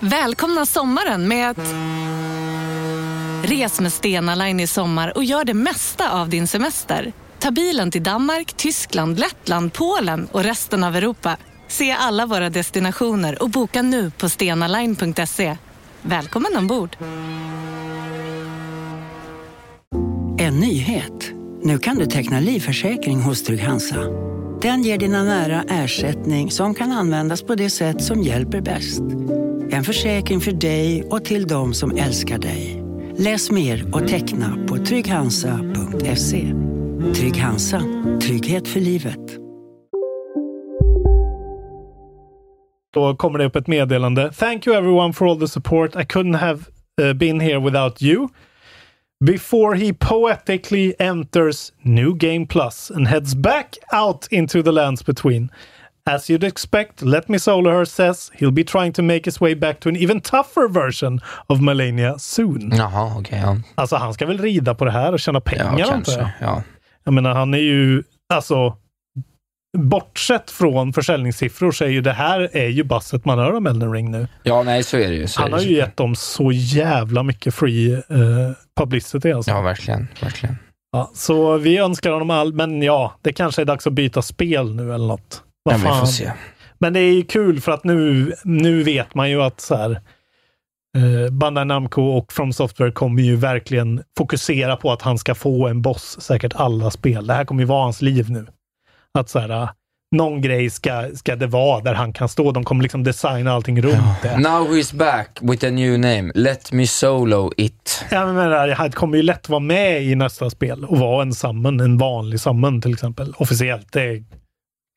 Välkomna 0.00 0.66
sommaren 0.66 1.28
med 1.28 1.50
att... 1.50 1.74
Res 3.50 3.80
med 3.80 3.92
Stena 3.92 4.34
Line 4.34 4.60
i 4.60 4.66
sommar 4.66 5.12
och 5.16 5.24
gör 5.24 5.44
det 5.44 5.54
mesta 5.54 6.10
av 6.10 6.28
din 6.28 6.48
semester. 6.48 7.12
Ta 7.38 7.50
bilen 7.50 7.90
till 7.90 8.02
Danmark, 8.02 8.52
Tyskland, 8.52 9.18
Lettland, 9.18 9.72
Polen 9.72 10.28
och 10.32 10.42
resten 10.42 10.84
av 10.84 10.96
Europa. 10.96 11.36
Se 11.68 11.92
alla 11.92 12.26
våra 12.26 12.50
destinationer 12.50 13.42
och 13.42 13.50
boka 13.50 13.82
nu 13.82 14.10
på 14.10 14.28
stenaline.se. 14.28 15.56
Välkommen 16.02 16.56
ombord! 16.56 16.96
En 20.38 20.60
nyhet. 20.60 21.32
Nu 21.62 21.78
kan 21.78 21.96
du 21.96 22.06
teckna 22.06 22.40
livförsäkring 22.40 23.20
hos 23.20 23.42
Trygg-Hansa. 23.42 23.96
Den 24.62 24.82
ger 24.82 24.98
dina 24.98 25.22
nära 25.22 25.64
ersättning 25.68 26.50
som 26.50 26.74
kan 26.74 26.92
användas 26.92 27.42
på 27.42 27.54
det 27.54 27.70
sätt 27.70 28.02
som 28.02 28.22
hjälper 28.22 28.60
bäst. 28.60 29.00
En 29.70 29.84
försäkring 29.84 30.40
för 30.40 30.52
dig 30.52 31.02
och 31.02 31.24
till 31.24 31.46
de 31.46 31.74
som 31.74 31.96
älskar 31.96 32.38
dig. 32.38 32.82
Läs 33.18 33.50
mer 33.50 33.94
och 33.94 34.08
teckna 34.08 34.66
på 34.68 34.76
trygghansa.se. 34.76 36.52
Trygg 37.14 37.36
Hansa. 37.36 37.82
Trygghet 38.20 38.68
för 38.68 38.80
livet. 38.80 39.45
Då 42.96 43.16
kommer 43.16 43.38
det 43.38 43.44
upp 43.44 43.56
ett 43.56 43.66
meddelande. 43.66 44.32
Thank 44.32 44.66
you 44.66 44.76
everyone 44.76 45.12
for 45.12 45.26
all 45.30 45.40
the 45.40 45.48
support. 45.48 45.96
I 45.96 46.04
couldn't 46.04 46.36
have 46.36 46.60
uh, 47.02 47.12
been 47.12 47.40
here 47.40 47.58
without 47.60 48.02
you. 48.02 48.28
Before 49.24 49.76
he 49.76 49.92
poetically 49.92 50.94
enters 50.98 51.72
New 51.82 52.14
Game 52.14 52.46
Plus 52.46 52.90
and 52.90 53.08
heads 53.08 53.34
back 53.34 53.76
out 53.92 54.26
into 54.30 54.62
the 54.62 54.72
lands 54.72 55.04
between. 55.06 55.48
As 56.10 56.30
you'd 56.30 56.44
expect, 56.46 57.02
Let 57.02 57.28
Me 57.28 57.38
Solo 57.38 57.70
Her 57.70 57.84
says 57.84 58.30
he'll 58.34 58.50
be 58.52 58.64
trying 58.64 58.92
to 58.92 59.02
make 59.02 59.24
his 59.24 59.40
way 59.40 59.54
back 59.54 59.80
to 59.80 59.88
an 59.88 59.96
even 59.96 60.20
tougher 60.20 60.68
version 60.68 61.20
of 61.48 61.60
Melania 61.60 62.18
soon. 62.18 62.70
Jaha, 62.76 63.18
okej. 63.18 63.38
ja. 63.42 63.56
Alltså 63.74 63.96
han 63.96 64.14
ska 64.14 64.26
väl 64.26 64.38
rida 64.38 64.74
på 64.74 64.84
det 64.84 64.90
här 64.90 65.12
och 65.12 65.20
tjäna 65.20 65.40
pengar 65.40 65.74
Ja, 65.78 65.92
antar 65.92 66.12
jag. 66.12 66.20
kanske. 66.20 66.32
Ja. 66.40 66.62
Jag 67.04 67.14
menar, 67.14 67.34
han 67.34 67.54
är 67.54 67.58
ju, 67.58 68.02
alltså, 68.34 68.76
bortsett 69.76 70.50
från 70.50 70.92
försäljningssiffror 70.92 71.72
så 71.72 71.84
är 71.84 71.88
ju 71.88 72.00
det 72.00 72.12
här 72.12 72.48
är 72.52 72.68
ju 72.68 72.84
basset 72.84 73.24
man 73.24 73.38
hör 73.38 73.52
om 73.52 73.66
Elden 73.66 73.92
Ring 73.92 74.10
nu. 74.10 74.28
ja, 74.42 74.62
nej, 74.62 74.82
så 74.82 74.96
är 74.96 75.08
det 75.08 75.14
ju. 75.14 75.26
Så 75.26 75.42
Han 75.42 75.52
har 75.52 75.60
ju 75.60 75.76
gett 75.76 75.96
dem 75.96 76.14
så 76.14 76.52
jävla 76.52 77.22
mycket 77.22 77.54
free 77.54 77.92
eh, 77.94 78.00
publicity 78.76 79.32
alltså. 79.32 79.50
Ja, 79.50 79.60
verkligen. 79.60 80.08
verkligen. 80.22 80.56
Ja, 80.92 81.10
så 81.14 81.56
vi 81.56 81.78
önskar 81.78 82.10
honom 82.10 82.30
all, 82.30 82.52
men 82.52 82.82
ja, 82.82 83.14
det 83.22 83.32
kanske 83.32 83.62
är 83.62 83.66
dags 83.66 83.86
att 83.86 83.92
byta 83.92 84.22
spel 84.22 84.74
nu 84.74 84.94
eller 84.94 85.06
något. 85.06 85.42
Vad 85.62 85.74
Ja, 85.74 85.78
vi 85.78 85.84
får 85.84 86.06
se. 86.06 86.32
Men 86.78 86.92
det 86.92 87.00
är 87.00 87.12
ju 87.12 87.22
kul 87.24 87.60
för 87.60 87.72
att 87.72 87.84
nu, 87.84 88.32
nu 88.44 88.82
vet 88.82 89.14
man 89.14 89.30
ju 89.30 89.42
att 89.42 89.60
så 89.60 89.76
här, 89.76 89.90
eh, 90.96 91.32
Bandai 91.32 91.64
Namco 91.64 92.02
och 92.02 92.32
From 92.32 92.52
Software 92.52 92.92
kommer 92.92 93.22
ju 93.22 93.36
verkligen 93.36 94.02
fokusera 94.18 94.76
på 94.76 94.92
att 94.92 95.02
han 95.02 95.18
ska 95.18 95.34
få 95.34 95.68
en 95.68 95.82
boss, 95.82 96.20
säkert 96.20 96.52
alla 96.54 96.90
spel. 96.90 97.26
Det 97.26 97.34
här 97.34 97.44
kommer 97.44 97.62
ju 97.62 97.66
vara 97.66 97.82
hans 97.82 98.02
liv 98.02 98.30
nu. 98.30 98.46
Att 99.16 99.28
så 99.28 99.38
här, 99.38 99.50
eh, 99.50 99.68
någon 100.16 100.40
grej 100.40 100.70
ska, 100.70 101.08
ska 101.14 101.36
det 101.36 101.46
vara 101.46 101.80
där 101.80 101.94
han 101.94 102.12
kan 102.12 102.28
stå. 102.28 102.52
De 102.52 102.64
kommer 102.64 102.82
liksom 102.82 103.04
designa 103.04 103.52
allting 103.52 103.82
runt 103.82 104.22
det. 104.22 104.36
Now 104.38 104.68
he's 104.68 104.96
back 104.96 105.38
with 105.40 105.66
a 105.66 105.70
new 105.70 105.98
name. 105.98 106.32
Let 106.34 106.72
me 106.72 106.86
solo 106.86 107.52
it. 107.56 108.04
Jag 108.10 108.34
menar, 108.34 108.68
han 108.68 108.92
kommer 108.92 109.16
ju 109.16 109.22
lätt 109.22 109.48
vara 109.48 109.60
med 109.60 110.02
i 110.02 110.14
nästa 110.14 110.50
spel 110.50 110.84
och 110.84 110.98
vara 110.98 111.22
en 111.22 111.32
summon, 111.32 111.80
en 111.80 111.98
vanlig 111.98 112.40
summon 112.40 112.80
till 112.82 112.92
exempel. 112.92 113.34
Officiellt. 113.36 113.92
Det 113.92 114.22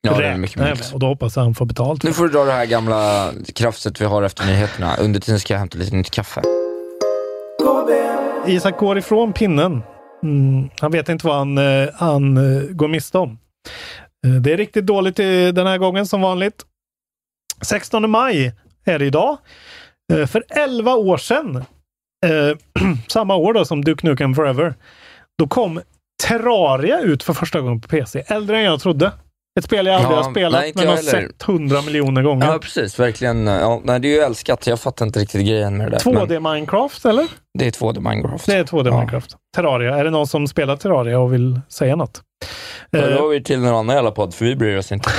Ja, 0.02 0.18
det 0.18 0.26
är 0.26 0.36
mycket 0.36 0.56
med. 0.56 0.78
Och 0.92 1.00
då 1.00 1.06
hoppas 1.06 1.36
jag 1.36 1.42
han 1.42 1.54
får 1.54 1.66
betalt. 1.66 2.02
Nu 2.02 2.12
får 2.12 2.24
du 2.24 2.30
dra 2.30 2.44
det 2.44 2.52
här 2.52 2.66
gamla 2.66 3.30
krafset 3.54 4.00
vi 4.00 4.04
har 4.04 4.22
efter 4.22 4.46
nyheterna. 4.46 4.96
Under 4.96 5.20
tiden 5.20 5.40
ska 5.40 5.54
jag 5.54 5.58
hämta 5.58 5.78
lite 5.78 5.96
nytt 5.96 6.10
kaffe. 6.10 6.42
Isak 8.46 8.78
går 8.78 8.98
ifrån 8.98 9.32
pinnen. 9.32 9.82
Mm, 10.22 10.70
han 10.80 10.92
vet 10.92 11.08
inte 11.08 11.26
vad 11.26 11.36
han, 11.36 11.58
eh, 11.58 11.88
han 11.94 12.36
eh, 12.36 12.62
går 12.62 12.88
miste 12.88 13.18
om. 13.18 13.38
Eh, 14.26 14.32
det 14.32 14.52
är 14.52 14.56
riktigt 14.56 14.86
dåligt 14.86 15.16
den 15.16 15.66
här 15.66 15.78
gången 15.78 16.06
som 16.06 16.20
vanligt. 16.20 16.64
16 17.62 18.10
maj 18.10 18.52
är 18.84 18.98
det 18.98 19.06
idag. 19.06 19.38
Eh, 20.12 20.26
för 20.26 20.44
11 20.48 20.94
år 20.94 21.16
sedan, 21.16 21.56
eh, 22.26 22.56
samma 23.08 23.36
år 23.36 23.54
då 23.54 23.64
som 23.64 23.84
Duke 23.84 24.06
Nukem 24.06 24.34
Forever, 24.34 24.74
då 25.38 25.48
kom 25.48 25.80
Terraria 26.22 27.00
ut 27.00 27.22
för 27.22 27.32
första 27.32 27.60
gången 27.60 27.80
på 27.80 27.88
PC. 27.88 28.24
Äldre 28.26 28.58
än 28.58 28.64
jag 28.64 28.80
trodde. 28.80 29.12
Ett 29.58 29.64
spel 29.64 29.86
jag 29.86 29.94
aldrig 29.96 30.12
Ja, 30.18 30.22
har 30.22 30.30
spelat 30.30 30.60
nej, 30.60 30.72
men 30.74 30.86
har 30.88 30.96
heller. 30.96 31.10
sett 31.10 31.42
hundra 31.42 31.82
miljoner 31.82 32.22
gånger. 32.22 32.46
Ja, 32.46 32.58
precis. 32.58 32.98
Verkligen. 33.00 33.46
Ja, 33.46 33.80
nej, 33.84 34.00
det 34.00 34.08
är 34.08 34.16
ju 34.16 34.20
älskat. 34.22 34.66
Jag 34.66 34.80
fattar 34.80 35.06
inte 35.06 35.20
riktigt 35.20 35.46
grejen 35.46 35.76
med 35.76 35.86
det 35.86 35.90
där. 35.90 35.98
2D 36.12 36.52
Minecraft 36.54 37.04
eller? 37.04 37.22
Men 37.22 37.28
det 37.58 37.66
är 37.66 37.70
2D 37.70 38.00
Minecraft. 38.10 38.46
Det 38.46 38.54
är 38.54 38.64
2D 38.64 38.90
Minecraft. 38.98 39.36
Terraria. 39.56 39.96
Är 39.96 40.04
det 40.04 40.10
någon 40.10 40.26
som 40.26 40.46
spelar 40.48 40.76
Terraria 40.76 41.18
och 41.18 41.32
vill 41.32 41.60
säga 41.68 41.96
något? 41.96 42.22
Ja, 42.90 42.98
Eh, 42.98 43.08
då 43.08 43.20
har 43.20 43.28
vi 43.28 43.42
till 43.42 43.58
någon 43.60 43.74
annan 43.74 43.96
jävla 43.96 44.10
podd, 44.10 44.34
för 44.34 44.44
vi 44.44 44.56
bryr 44.56 44.76
oss 44.76 44.92
inte. 44.92 45.10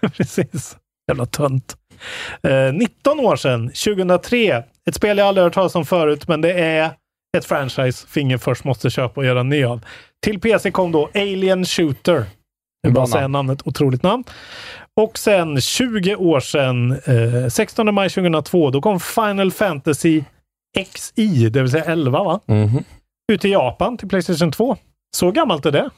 Precis. 0.16 0.76
Jävla 1.08 1.26
tönt. 1.26 1.76
Eh, 2.42 2.72
19 2.72 3.20
år 3.20 3.36
sedan, 3.36 3.68
2003. 3.68 4.62
Ett 4.88 4.94
spel 4.94 5.18
jag 5.18 5.26
aldrig 5.28 5.44
hört 5.44 5.54
talas 5.54 5.74
om 5.74 5.84
förut, 5.86 6.28
men 6.28 6.40
det 6.40 6.52
är 6.52 6.90
ett 7.38 7.44
franchise 7.44 8.06
Finger 8.08 8.38
först 8.38 8.64
måste 8.64 8.90
köpa 8.90 9.20
och 9.20 9.26
göra 9.26 9.40
en 9.40 9.48
ny 9.48 9.64
av. 9.64 9.80
Till 10.24 10.40
PC 10.40 10.70
kom 10.70 10.92
då 10.92 11.08
Alien 11.14 11.64
Shooter. 11.64 12.24
Jag 12.82 12.92
bara 12.92 13.06
säga 13.06 13.20
namn. 13.20 13.32
namnet, 13.32 13.66
otroligt 13.66 14.02
namn. 14.02 14.24
Och 15.00 15.18
sen 15.18 15.60
20 15.60 16.16
år 16.16 16.40
sedan, 16.40 16.92
eh, 16.92 17.48
16 17.48 17.94
maj 17.94 18.10
2002, 18.10 18.70
då 18.70 18.80
kom 18.80 19.00
Final 19.00 19.52
Fantasy 19.52 20.22
XI, 20.96 21.48
det 21.48 21.62
vill 21.62 21.70
säga 21.70 21.84
11 21.84 22.24
va? 22.24 22.40
Mhm. 22.46 22.84
Ut 23.32 23.44
i 23.44 23.48
Japan 23.48 23.96
till 23.98 24.08
Playstation 24.08 24.52
2. 24.52 24.76
Så 25.16 25.30
gammalt 25.30 25.66
är 25.66 25.70
det. 25.72 25.90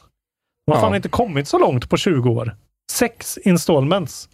De 0.67 0.71
har 0.71 0.77
Ja. 0.77 0.81
fan 0.81 0.95
inte 0.95 1.09
kommit 1.09 1.47
så 1.47 1.59
långt 1.59 1.89
på 1.89 1.97
20 1.97 2.29
år. 2.29 2.55
Sex 2.91 3.37
installments. 3.37 4.29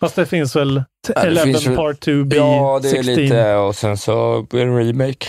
Fast 0.00 0.16
det 0.16 0.26
finns 0.26 0.56
väl 0.56 0.82
Ja, 1.08 1.14
det 1.14 1.20
11 1.28 1.42
finns 1.42 1.64
Part 1.66 2.00
2B, 2.06 2.36
Ja, 2.36 2.78
det 2.82 2.88
är 2.88 2.92
16. 2.92 3.14
lite, 3.14 3.54
och 3.54 3.76
sen 3.76 3.96
så 3.96 4.46
en 4.52 4.76
remake. 4.78 5.26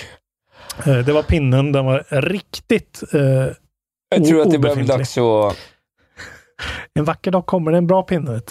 Eh, 0.85 0.97
Det 0.97 1.13
var 1.13 1.23
pinnen, 1.23 1.71
den 1.71 1.85
var 1.85 2.03
riktigt 2.09 3.03
eh, 3.13 3.21
Jag 4.15 4.25
tror 4.27 4.41
att 4.41 4.51
det 4.51 4.59
börjar 4.59 4.75
bli 4.75 4.85
dags 4.85 5.17
att... 5.17 5.55
En 6.99 7.05
vacker 7.05 7.31
dag 7.31 7.45
kommer 7.45 7.71
det 7.71 7.77
en 7.77 7.87
bra 7.87 8.03
pinne. 8.03 8.41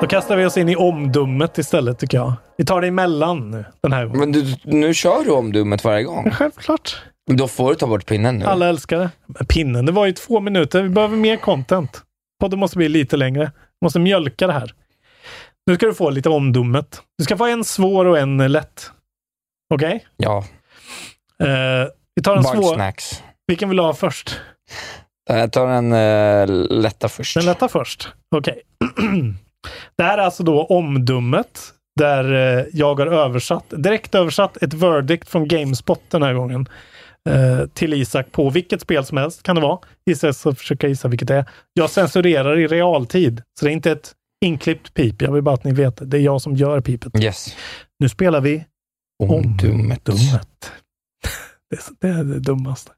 Då 0.00 0.06
kastar 0.06 0.36
vi 0.36 0.44
oss 0.44 0.56
in 0.56 0.68
i 0.68 0.76
omdummet 0.76 1.58
istället 1.58 1.98
tycker 1.98 2.18
jag. 2.18 2.32
Vi 2.56 2.64
tar 2.64 2.80
det 2.80 2.88
emellan 2.88 3.50
nu, 3.50 3.64
den 3.82 3.92
här 3.92 4.04
gången. 4.04 4.20
Men 4.20 4.32
du, 4.32 4.56
nu 4.64 4.94
kör 4.94 5.24
du 5.24 5.30
omdummet 5.30 5.84
varje 5.84 6.02
gång. 6.02 6.30
Självklart. 6.30 7.02
Då 7.30 7.48
får 7.48 7.70
du 7.70 7.74
ta 7.76 7.86
bort 7.86 8.06
pinnen 8.06 8.36
nu. 8.38 8.44
Alla 8.44 8.68
älskar 8.68 8.98
det. 8.98 9.10
Men 9.26 9.46
pinnen, 9.46 9.86
det 9.86 9.92
var 9.92 10.06
ju 10.06 10.12
två 10.12 10.40
minuter. 10.40 10.82
Vi 10.82 10.88
behöver 10.88 11.16
mer 11.16 11.36
content. 11.36 12.02
Podden 12.40 12.58
måste 12.58 12.76
bli 12.76 12.88
lite 12.88 13.16
längre. 13.16 13.52
Vi 13.80 13.84
måste 13.84 13.98
mjölka 13.98 14.46
det 14.46 14.52
här. 14.52 14.74
Nu 15.66 15.74
ska 15.74 15.86
du 15.86 15.94
få 15.94 16.10
lite 16.10 16.28
omdummet. 16.28 17.02
Du 17.18 17.24
ska 17.24 17.36
få 17.36 17.46
en 17.46 17.64
svår 17.64 18.04
och 18.04 18.18
en 18.18 18.52
lätt. 18.52 18.90
Okej? 19.74 20.06
Ja. 20.16 20.44
Eh, 21.42 21.88
vi 22.14 22.22
tar 22.22 22.36
en 22.36 22.44
svår. 22.44 22.54
Bugsnacks. 22.56 23.22
Vilken 23.46 23.68
vill 23.68 23.76
du 23.76 23.82
ha 23.82 23.94
först? 23.94 24.40
Jag 25.28 25.52
tar 25.52 25.66
den 25.66 25.92
uh, 25.92 26.66
lätta 26.80 27.08
först. 27.08 27.36
Den 27.36 27.44
lätta 27.44 27.68
först. 27.68 28.08
Okej. 28.36 28.62
det 29.96 30.02
här 30.02 30.18
är 30.18 30.22
alltså 30.22 30.42
då 30.42 30.64
omdummet 30.64 31.72
där 31.98 32.58
eh, 32.58 32.64
jag 32.72 32.94
har 32.94 33.06
översatt, 33.06 33.64
direkt 33.70 34.14
översatt 34.14 34.56
ett 34.56 34.74
verdict 34.74 35.28
från 35.28 35.48
Gamespot 35.48 36.02
den 36.08 36.22
här 36.22 36.34
gången 36.34 36.68
eh, 37.28 37.66
till 37.66 37.94
Isak 37.94 38.32
på 38.32 38.50
vilket 38.50 38.80
spel 38.80 39.04
som 39.04 39.18
helst 39.18 39.42
kan 39.42 39.56
det 39.56 39.62
vara. 39.62 39.78
Gissa 40.06 40.32
så 40.32 40.54
försöka 40.54 40.88
gissa 40.88 41.08
vilket 41.08 41.28
det 41.28 41.34
är. 41.34 41.44
Jag 41.72 41.90
censurerar 41.90 42.58
i 42.58 42.66
realtid, 42.66 43.42
så 43.58 43.64
det 43.64 43.70
är 43.70 43.72
inte 43.72 43.90
ett 43.92 44.12
inklippt 44.44 44.94
pip. 44.94 45.22
Jag 45.22 45.32
vill 45.32 45.42
bara 45.42 45.54
att 45.54 45.64
ni 45.64 45.72
vet 45.72 45.96
det. 45.96 46.04
Det 46.04 46.18
är 46.18 46.20
jag 46.20 46.42
som 46.42 46.56
gör 46.56 46.80
pipet. 46.80 47.22
Yes. 47.22 47.56
Nu 47.98 48.08
spelar 48.08 48.40
vi 48.40 48.64
Omdummet. 49.22 50.04
Dummet. 50.04 50.72
Det 51.70 51.76
är, 51.76 51.82
det 52.00 52.20
är 52.20 52.24
det 52.24 52.40
dummaste. 52.40 52.92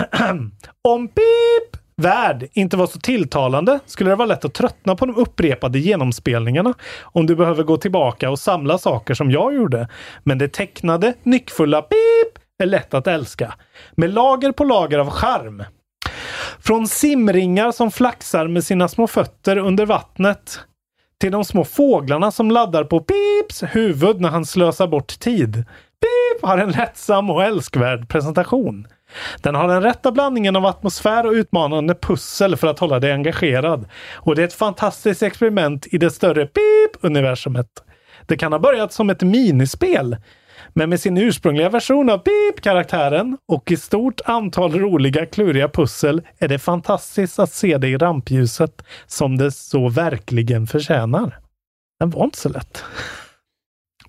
Om 0.82 1.08
pip 1.08 1.80
värld 1.96 2.48
inte 2.52 2.76
var 2.76 2.86
så 2.86 2.98
tilltalande 2.98 3.80
skulle 3.86 4.10
det 4.10 4.16
vara 4.16 4.26
lätt 4.26 4.44
att 4.44 4.54
tröttna 4.54 4.96
på 4.96 5.06
de 5.06 5.16
upprepade 5.16 5.78
genomspelningarna 5.78 6.74
om 7.02 7.26
du 7.26 7.36
behöver 7.36 7.62
gå 7.62 7.76
tillbaka 7.76 8.30
och 8.30 8.38
samla 8.38 8.78
saker 8.78 9.14
som 9.14 9.30
jag 9.30 9.54
gjorde. 9.54 9.88
Men 10.22 10.38
det 10.38 10.48
tecknade, 10.48 11.14
nyckfulla 11.22 11.82
pip 11.82 12.38
är 12.62 12.66
lätt 12.66 12.94
att 12.94 13.06
älska. 13.06 13.54
Med 13.92 14.14
lager 14.14 14.52
på 14.52 14.64
lager 14.64 14.98
av 14.98 15.10
charm. 15.10 15.64
Från 16.58 16.88
simringar 16.88 17.72
som 17.72 17.90
flaxar 17.90 18.48
med 18.48 18.64
sina 18.64 18.88
små 18.88 19.06
fötter 19.06 19.56
under 19.56 19.86
vattnet 19.86 20.60
till 21.20 21.32
de 21.32 21.44
små 21.44 21.64
fåglarna 21.64 22.30
som 22.30 22.50
laddar 22.50 22.84
på 22.84 23.00
Pips 23.00 23.62
huvud 23.62 24.20
när 24.20 24.28
han 24.28 24.44
slösar 24.44 24.86
bort 24.86 25.18
tid. 25.20 25.54
Pip 26.00 26.42
har 26.42 26.58
en 26.58 26.70
lättsam 26.70 27.30
och 27.30 27.44
älskvärd 27.44 28.08
presentation. 28.08 28.86
Den 29.42 29.54
har 29.54 29.68
den 29.68 29.82
rätta 29.82 30.12
blandningen 30.12 30.56
av 30.56 30.66
atmosfär 30.66 31.26
och 31.26 31.32
utmanande 31.32 31.94
pussel 31.94 32.56
för 32.56 32.66
att 32.66 32.78
hålla 32.78 33.00
dig 33.00 33.12
engagerad. 33.12 33.88
Och 34.14 34.36
det 34.36 34.42
är 34.42 34.46
ett 34.46 34.54
fantastiskt 34.54 35.22
experiment 35.22 35.86
i 35.90 35.98
det 35.98 36.10
större 36.10 36.46
Pip-universumet. 36.46 37.68
Det 38.26 38.36
kan 38.36 38.52
ha 38.52 38.58
börjat 38.58 38.92
som 38.92 39.10
ett 39.10 39.22
minispel, 39.22 40.16
men 40.72 40.90
med 40.90 41.00
sin 41.00 41.18
ursprungliga 41.18 41.68
version 41.68 42.10
av 42.10 42.18
Pip-karaktären 42.18 43.38
och 43.48 43.70
i 43.70 43.76
stort 43.76 44.20
antal 44.24 44.72
roliga 44.72 45.26
kluriga 45.26 45.68
pussel 45.68 46.22
är 46.38 46.48
det 46.48 46.58
fantastiskt 46.58 47.38
att 47.38 47.52
se 47.52 47.78
det 47.78 47.88
i 47.88 47.96
rampljuset 47.96 48.82
som 49.06 49.38
det 49.38 49.50
så 49.52 49.88
verkligen 49.88 50.66
förtjänar. 50.66 51.38
Den 52.00 52.10
var 52.10 52.24
inte 52.24 52.38
så 52.38 52.48
lätt. 52.48 52.84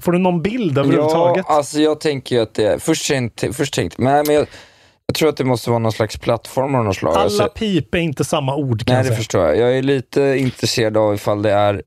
Får 0.02 0.12
du 0.12 0.18
någon 0.18 0.42
bild 0.42 0.78
överhuvudtaget? 0.78 1.46
Ja, 1.48 1.56
alltså 1.56 1.80
jag 1.80 2.00
tänker 2.00 2.36
ju 2.36 2.42
att 2.42 2.54
det 2.54 2.84
först, 2.84 3.08
tänkte- 3.08 3.54
först 3.54 3.74
tänkte 3.74 4.02
men, 4.02 4.26
men 4.28 4.36
jag, 4.36 4.48
jag 5.16 5.20
tror 5.20 5.30
att 5.30 5.38
det 5.38 5.44
måste 5.44 5.70
vara 5.70 5.80
någon 5.80 5.92
slags 5.92 6.18
plattform 6.18 6.76
av 6.76 6.86
något 6.86 6.96
slag. 6.96 7.14
Alla 7.14 7.24
Alltså, 7.24 7.50
pip 7.56 7.96
är 7.96 8.00
inte 8.00 8.24
samma 8.24 8.56
ord 8.56 8.86
kan 8.86 8.96
nej, 8.96 9.04
jag 9.04 9.14
det 9.14 9.18
förstår 9.18 9.46
jag. 9.46 9.58
Jag 9.58 9.78
är 9.78 9.82
lite 9.82 10.22
intresserad 10.22 10.98
av 10.98 11.16
ifall 11.16 11.42
det 11.42 11.52
är, 11.52 11.84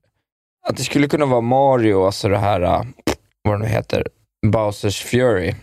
att 0.67 0.77
det 0.77 0.83
skulle 0.83 1.07
kunna 1.07 1.25
vara 1.25 1.41
Mario, 1.41 2.05
alltså 2.05 2.29
det 2.29 2.37
här, 2.37 2.61
äh, 2.61 2.81
vad 3.43 3.53
det 3.53 3.57
nu 3.57 3.65
heter, 3.65 4.07
Bowsers 4.47 5.01
Fury. 5.03 5.53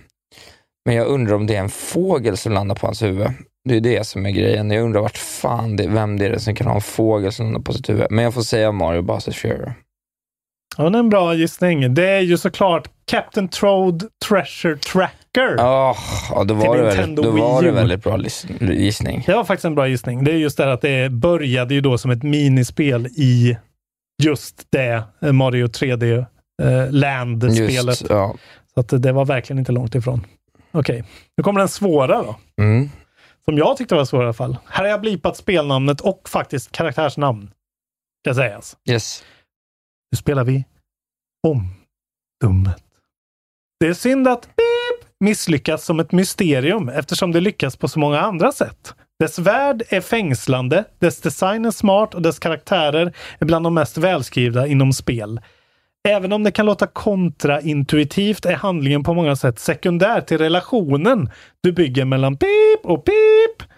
Men 0.85 0.95
jag 0.95 1.07
undrar 1.07 1.35
om 1.35 1.47
det 1.47 1.55
är 1.57 1.61
en 1.61 1.69
fågel 1.69 2.37
som 2.37 2.53
landar 2.53 2.75
på 2.75 2.87
hans 2.87 3.03
huvud. 3.03 3.29
Det 3.69 3.77
är 3.77 3.81
det 3.81 4.07
som 4.07 4.27
är 4.27 4.31
grejen. 4.31 4.71
Jag 4.71 4.85
undrar 4.85 5.01
vart 5.01 5.19
fan 5.19 5.77
det, 5.77 5.87
vem 5.87 6.19
det 6.19 6.27
är 6.27 6.39
som 6.39 6.55
kan 6.55 6.67
ha 6.67 6.75
en 6.75 6.81
fågel 6.81 7.33
som 7.33 7.47
landar 7.47 7.61
på 7.61 7.73
sitt 7.73 7.89
huvud. 7.89 8.07
Men 8.11 8.25
jag 8.25 8.35
får 8.35 8.43
säga 8.43 8.73
Mario 8.73 9.03
Bowsers 9.03 9.39
Fury. 9.39 9.71
Ja, 10.77 10.91
det 10.91 10.99
är 10.99 11.01
en 11.01 11.09
bra 11.09 11.35
gissning. 11.35 11.95
Det 11.95 12.09
är 12.09 12.21
ju 12.21 12.39
såklart 12.39 12.89
Captain 13.05 13.49
Trode 13.49 14.07
Treasure 14.29 14.79
Tracker. 15.37 15.57
Ja, 15.59 15.97
ja 16.31 16.45
då 16.45 16.55
var, 16.55 16.75
Till 16.75 16.85
det 16.85 16.97
väldigt, 16.97 17.25
då 17.25 17.31
var 17.31 17.63
det 17.63 17.71
väldigt 17.71 18.03
bra 18.03 18.19
gissning. 18.61 19.23
Det 19.27 19.35
var 19.35 19.45
faktiskt 19.45 19.65
en 19.65 19.75
bra 19.75 19.89
gissning. 19.89 20.25
Det 20.25 20.33
är 20.33 20.37
just 20.37 20.57
det 20.57 20.73
att 20.73 20.81
det 20.81 21.11
började 21.11 21.75
ju 21.75 21.81
då 21.81 21.99
som 21.99 22.11
ett 22.11 22.23
minispel 22.23 23.07
i 23.07 23.57
just 24.23 24.67
det 24.71 25.03
eh, 25.23 25.33
Mario 25.33 25.67
3D 25.67 26.27
eh, 26.63 26.91
Land-spelet. 26.91 28.03
Ja. 28.09 28.35
Så 28.75 28.81
att 28.81 29.03
det 29.03 29.13
var 29.13 29.25
verkligen 29.25 29.59
inte 29.59 29.73
långt 29.73 29.95
ifrån. 29.95 30.27
Okej, 30.73 31.05
nu 31.37 31.45
kommer 31.45 31.61
den 31.61 31.69
svåra 31.69 32.23
då. 32.23 32.37
Mm. 32.61 32.91
Som 33.45 33.59
jag 33.59 33.77
tyckte 33.77 33.95
var 33.95 34.05
svår 34.05 34.23
i 34.23 34.25
alla 34.25 34.33
fall. 34.33 34.57
Här 34.67 34.85
har 34.85 34.91
jag 34.91 35.01
blipat 35.01 35.37
spelnamnet 35.37 36.01
och 36.01 36.29
faktiskt 36.29 36.73
karaktärsnamn. 36.73 37.51
Ska 38.25 38.35
sägas. 38.35 38.77
Yes. 38.91 39.25
Nu 40.13 40.17
spelar 40.17 40.45
vi 40.45 40.65
om 41.47 41.75
dummet. 42.41 42.83
Det 43.81 43.87
är 43.87 43.95
synd 43.95 44.29
att 44.29 44.49
misslyckas 45.21 45.85
som 45.85 46.01
ett 46.01 46.13
mysterium 46.13 46.89
eftersom 46.89 47.33
det 47.33 47.41
lyckas 47.41 47.77
på 47.77 47.89
så 47.89 47.99
många 47.99 48.21
andra 48.21 48.53
sätt. 48.53 48.95
Dess 49.19 49.39
värld 49.39 49.83
är 49.89 50.01
fängslande, 50.01 50.85
dess 50.99 51.21
design 51.21 51.65
är 51.65 51.71
smart 51.71 52.15
och 52.15 52.23
dess 52.23 52.39
karaktärer 52.39 53.13
är 53.39 53.47
bland 53.47 53.67
de 53.67 53.75
mest 53.75 53.99
välskrivna 53.99 54.67
inom 54.67 54.93
spel. 54.93 55.41
Även 56.09 56.33
om 56.33 56.43
det 56.43 56.51
kan 56.51 56.67
låta 56.67 56.87
kontraintuitivt 56.87 58.47
är 58.47 58.55
handlingen 58.55 59.03
på 59.03 59.15
många 59.15 59.37
sätt 59.37 59.59
sekundär 59.59 60.21
till 60.21 60.39
relationen 60.39 61.31
du 61.61 61.73
bygger 61.73 62.05
mellan 62.05 62.37
Pip 62.37 62.81
och 62.85 63.05
Pip. 63.05 63.69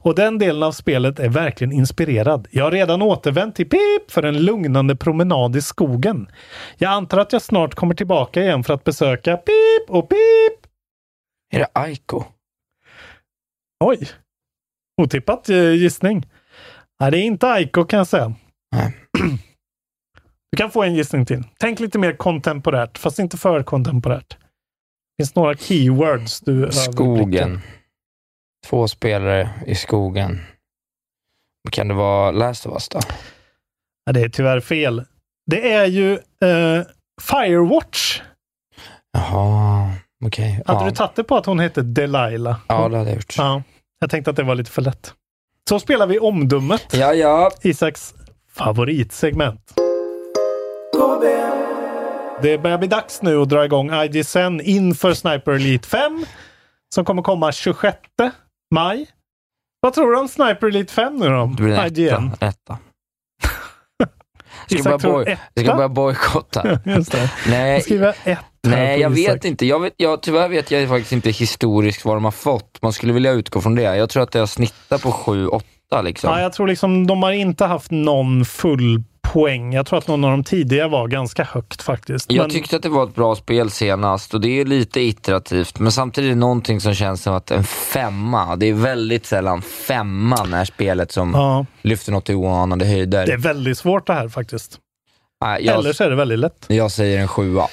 Och 0.00 0.14
den 0.14 0.38
delen 0.38 0.62
av 0.62 0.72
spelet 0.72 1.18
är 1.18 1.28
verkligen 1.28 1.72
inspirerad. 1.72 2.48
Jag 2.50 2.64
har 2.64 2.70
redan 2.70 3.02
återvänt 3.02 3.56
till 3.56 3.68
Pip 3.68 4.10
för 4.10 4.22
en 4.22 4.44
lugnande 4.44 4.96
promenad 4.96 5.56
i 5.56 5.62
skogen. 5.62 6.28
Jag 6.76 6.92
antar 6.92 7.18
att 7.18 7.32
jag 7.32 7.42
snart 7.42 7.74
kommer 7.74 7.94
tillbaka 7.94 8.42
igen 8.42 8.64
för 8.64 8.74
att 8.74 8.84
besöka 8.84 9.36
Pip 9.36 9.90
och 9.90 10.08
Pip. 10.08 10.67
Är 11.50 11.58
det 11.58 11.68
Aiko? 11.72 12.24
Oj! 13.84 14.08
Otippat 15.02 15.48
eh, 15.48 15.72
gissning. 15.72 16.26
Nej, 17.00 17.10
det 17.10 17.18
är 17.18 17.22
inte 17.22 17.48
Aiko 17.48 17.84
kan 17.84 17.98
jag 17.98 18.06
säga. 18.06 18.34
Nej. 18.76 18.96
Du 20.50 20.56
kan 20.56 20.70
få 20.70 20.82
en 20.82 20.94
gissning 20.94 21.26
till. 21.26 21.44
Tänk 21.58 21.80
lite 21.80 21.98
mer 21.98 22.16
kontemporärt, 22.16 22.98
fast 22.98 23.18
inte 23.18 23.36
för 23.36 23.62
kontemporärt. 23.62 24.28
Det 24.38 25.22
finns 25.22 25.34
några 25.34 25.54
keywords 25.54 26.40
du. 26.40 26.72
Skogen. 26.72 27.60
Två 28.66 28.88
spelare 28.88 29.50
i 29.66 29.74
skogen. 29.74 30.40
Kan 31.70 31.88
det 31.88 31.94
vara 31.94 32.30
Last 32.30 32.66
of 32.66 32.72
Us 32.72 32.88
då? 32.88 33.00
Ja, 34.04 34.12
det 34.12 34.20
är 34.20 34.28
tyvärr 34.28 34.60
fel. 34.60 35.04
Det 35.46 35.72
är 35.72 35.86
ju 35.86 36.12
eh, 36.12 36.84
Firewatch. 37.22 38.22
Jaha, 39.12 39.92
okej. 40.24 40.62
Hade 40.66 40.80
Ja. 40.84 40.90
du 40.90 40.96
tagit 40.96 41.14
det 41.16 41.24
på 41.24 41.36
att 41.36 41.46
hon 41.46 41.58
hette 41.58 41.82
Delilah? 41.82 42.56
ja, 42.66 42.88
det 42.88 42.96
hade 42.98 43.10
jag 43.10 43.16
gjort. 43.16 43.34
Ja, 43.38 43.62
jag 44.00 44.10
tänkte 44.10 44.30
att 44.30 44.36
det 44.36 44.42
var 44.42 44.54
lite 44.54 44.70
för 44.70 44.82
lätt. 44.82 45.14
Så 45.68 45.80
spelar 45.80 46.06
vi 46.06 46.18
omdummet. 46.18 46.86
Ja, 46.92 47.14
ja. 47.14 47.50
Isaks 47.62 48.14
favoritsegment. 48.52 49.74
Det 52.42 52.58
börjar 52.58 52.78
bli 52.78 52.88
dags 52.88 53.22
nu 53.22 53.42
att 53.42 53.48
dra 53.48 53.64
igång 53.64 53.90
IGSN 53.94 54.60
inför 54.62 55.14
Sniper 55.14 55.52
Elite 55.52 55.88
5 55.88 56.24
som 56.94 57.04
kommer 57.04 57.22
komma 57.22 57.52
26 57.52 57.96
maj. 58.74 59.06
Vad 59.80 59.94
tror 59.94 60.12
du 60.12 60.18
om 60.18 60.28
Sniper 60.28 60.66
Elite 60.66 60.92
5 60.92 61.16
nu 61.16 61.28
då? 61.28 61.46
Det 61.46 61.62
blir 61.62 61.86
IGN. 61.86 62.30
etta. 62.32 62.46
etta. 62.46 62.78
Jag 64.68 64.80
Isak 64.80 64.80
ska, 64.80 64.88
börja 64.90 64.98
tror 64.98 65.24
boj- 65.24 65.28
jag 65.54 65.64
ska 65.64 65.70
etta. 65.70 65.76
börja 65.76 65.88
bojkotta. 65.88 66.78
Just 66.84 67.12
det. 67.12 67.30
Nej, 67.48 67.80
Skriva 67.82 68.12
ett 68.24 68.38
nej 68.62 69.00
jag 69.00 69.10
vet 69.10 69.44
inte. 69.44 69.66
Jag 69.66 69.80
vet, 69.80 69.94
jag, 69.96 70.22
tyvärr 70.22 70.48
vet 70.48 70.70
jag 70.70 70.88
faktiskt 70.88 71.12
inte 71.12 71.30
historiskt 71.30 72.04
vad 72.04 72.16
de 72.16 72.24
har 72.24 72.30
fått. 72.30 72.78
Man 72.82 72.92
skulle 72.92 73.12
vilja 73.12 73.32
utgå 73.32 73.60
från 73.60 73.74
det. 73.74 73.82
Jag 73.82 74.10
tror 74.10 74.22
att 74.22 74.32
det 74.32 74.38
har 74.38 74.46
snittat 74.46 75.02
på 75.02 75.08
7-8 75.10 75.48
åtta 75.92 76.02
liksom. 76.02 76.30
Ja, 76.30 76.40
jag 76.40 76.52
tror 76.52 76.66
liksom 76.66 77.06
de 77.06 77.22
har 77.22 77.32
inte 77.32 77.64
haft 77.64 77.90
någon 77.90 78.44
full 78.44 79.02
poäng. 79.32 79.72
Jag 79.72 79.86
tror 79.86 79.98
att 79.98 80.08
någon 80.08 80.24
av 80.24 80.30
de 80.30 80.44
tidiga 80.44 80.88
var 80.88 81.08
ganska 81.08 81.44
högt 81.44 81.82
faktiskt. 81.82 82.32
Jag 82.32 82.42
Men- 82.42 82.50
tyckte 82.50 82.76
att 82.76 82.82
det 82.82 82.88
var 82.88 83.04
ett 83.04 83.14
bra 83.14 83.34
spel 83.36 83.70
senast 83.70 84.34
och 84.34 84.40
det 84.40 84.48
är 84.60 84.64
lite 84.64 85.00
iterativt, 85.00 85.78
men 85.78 85.92
samtidigt 85.92 86.28
är 86.28 86.34
det 86.34 86.40
någonting 86.40 86.80
som 86.80 86.94
känns 86.94 87.22
som 87.22 87.34
att 87.34 87.50
en 87.50 87.64
femma, 87.64 88.56
det 88.56 88.66
är 88.66 88.72
väldigt 88.72 89.26
sällan 89.26 89.62
femman 89.62 90.54
är 90.54 90.64
spelet 90.64 91.12
som 91.12 91.30
Ja. 91.34 91.66
lyfter 91.82 92.12
något 92.12 92.24
till 92.24 92.34
oanade 92.34 92.84
höjder. 92.86 93.26
Det 93.26 93.32
är 93.32 93.36
väldigt 93.36 93.78
svårt 93.78 94.06
det 94.06 94.12
här 94.14 94.28
faktiskt. 94.28 94.78
Nej, 95.44 95.64
jag, 95.66 95.78
Eller 95.78 95.92
så 95.92 96.04
är 96.04 96.10
det 96.10 96.16
väldigt 96.16 96.38
lätt. 96.38 96.64
jag 96.68 96.90
säger 96.90 97.18
en 97.20 97.28
sjua. 97.28 97.66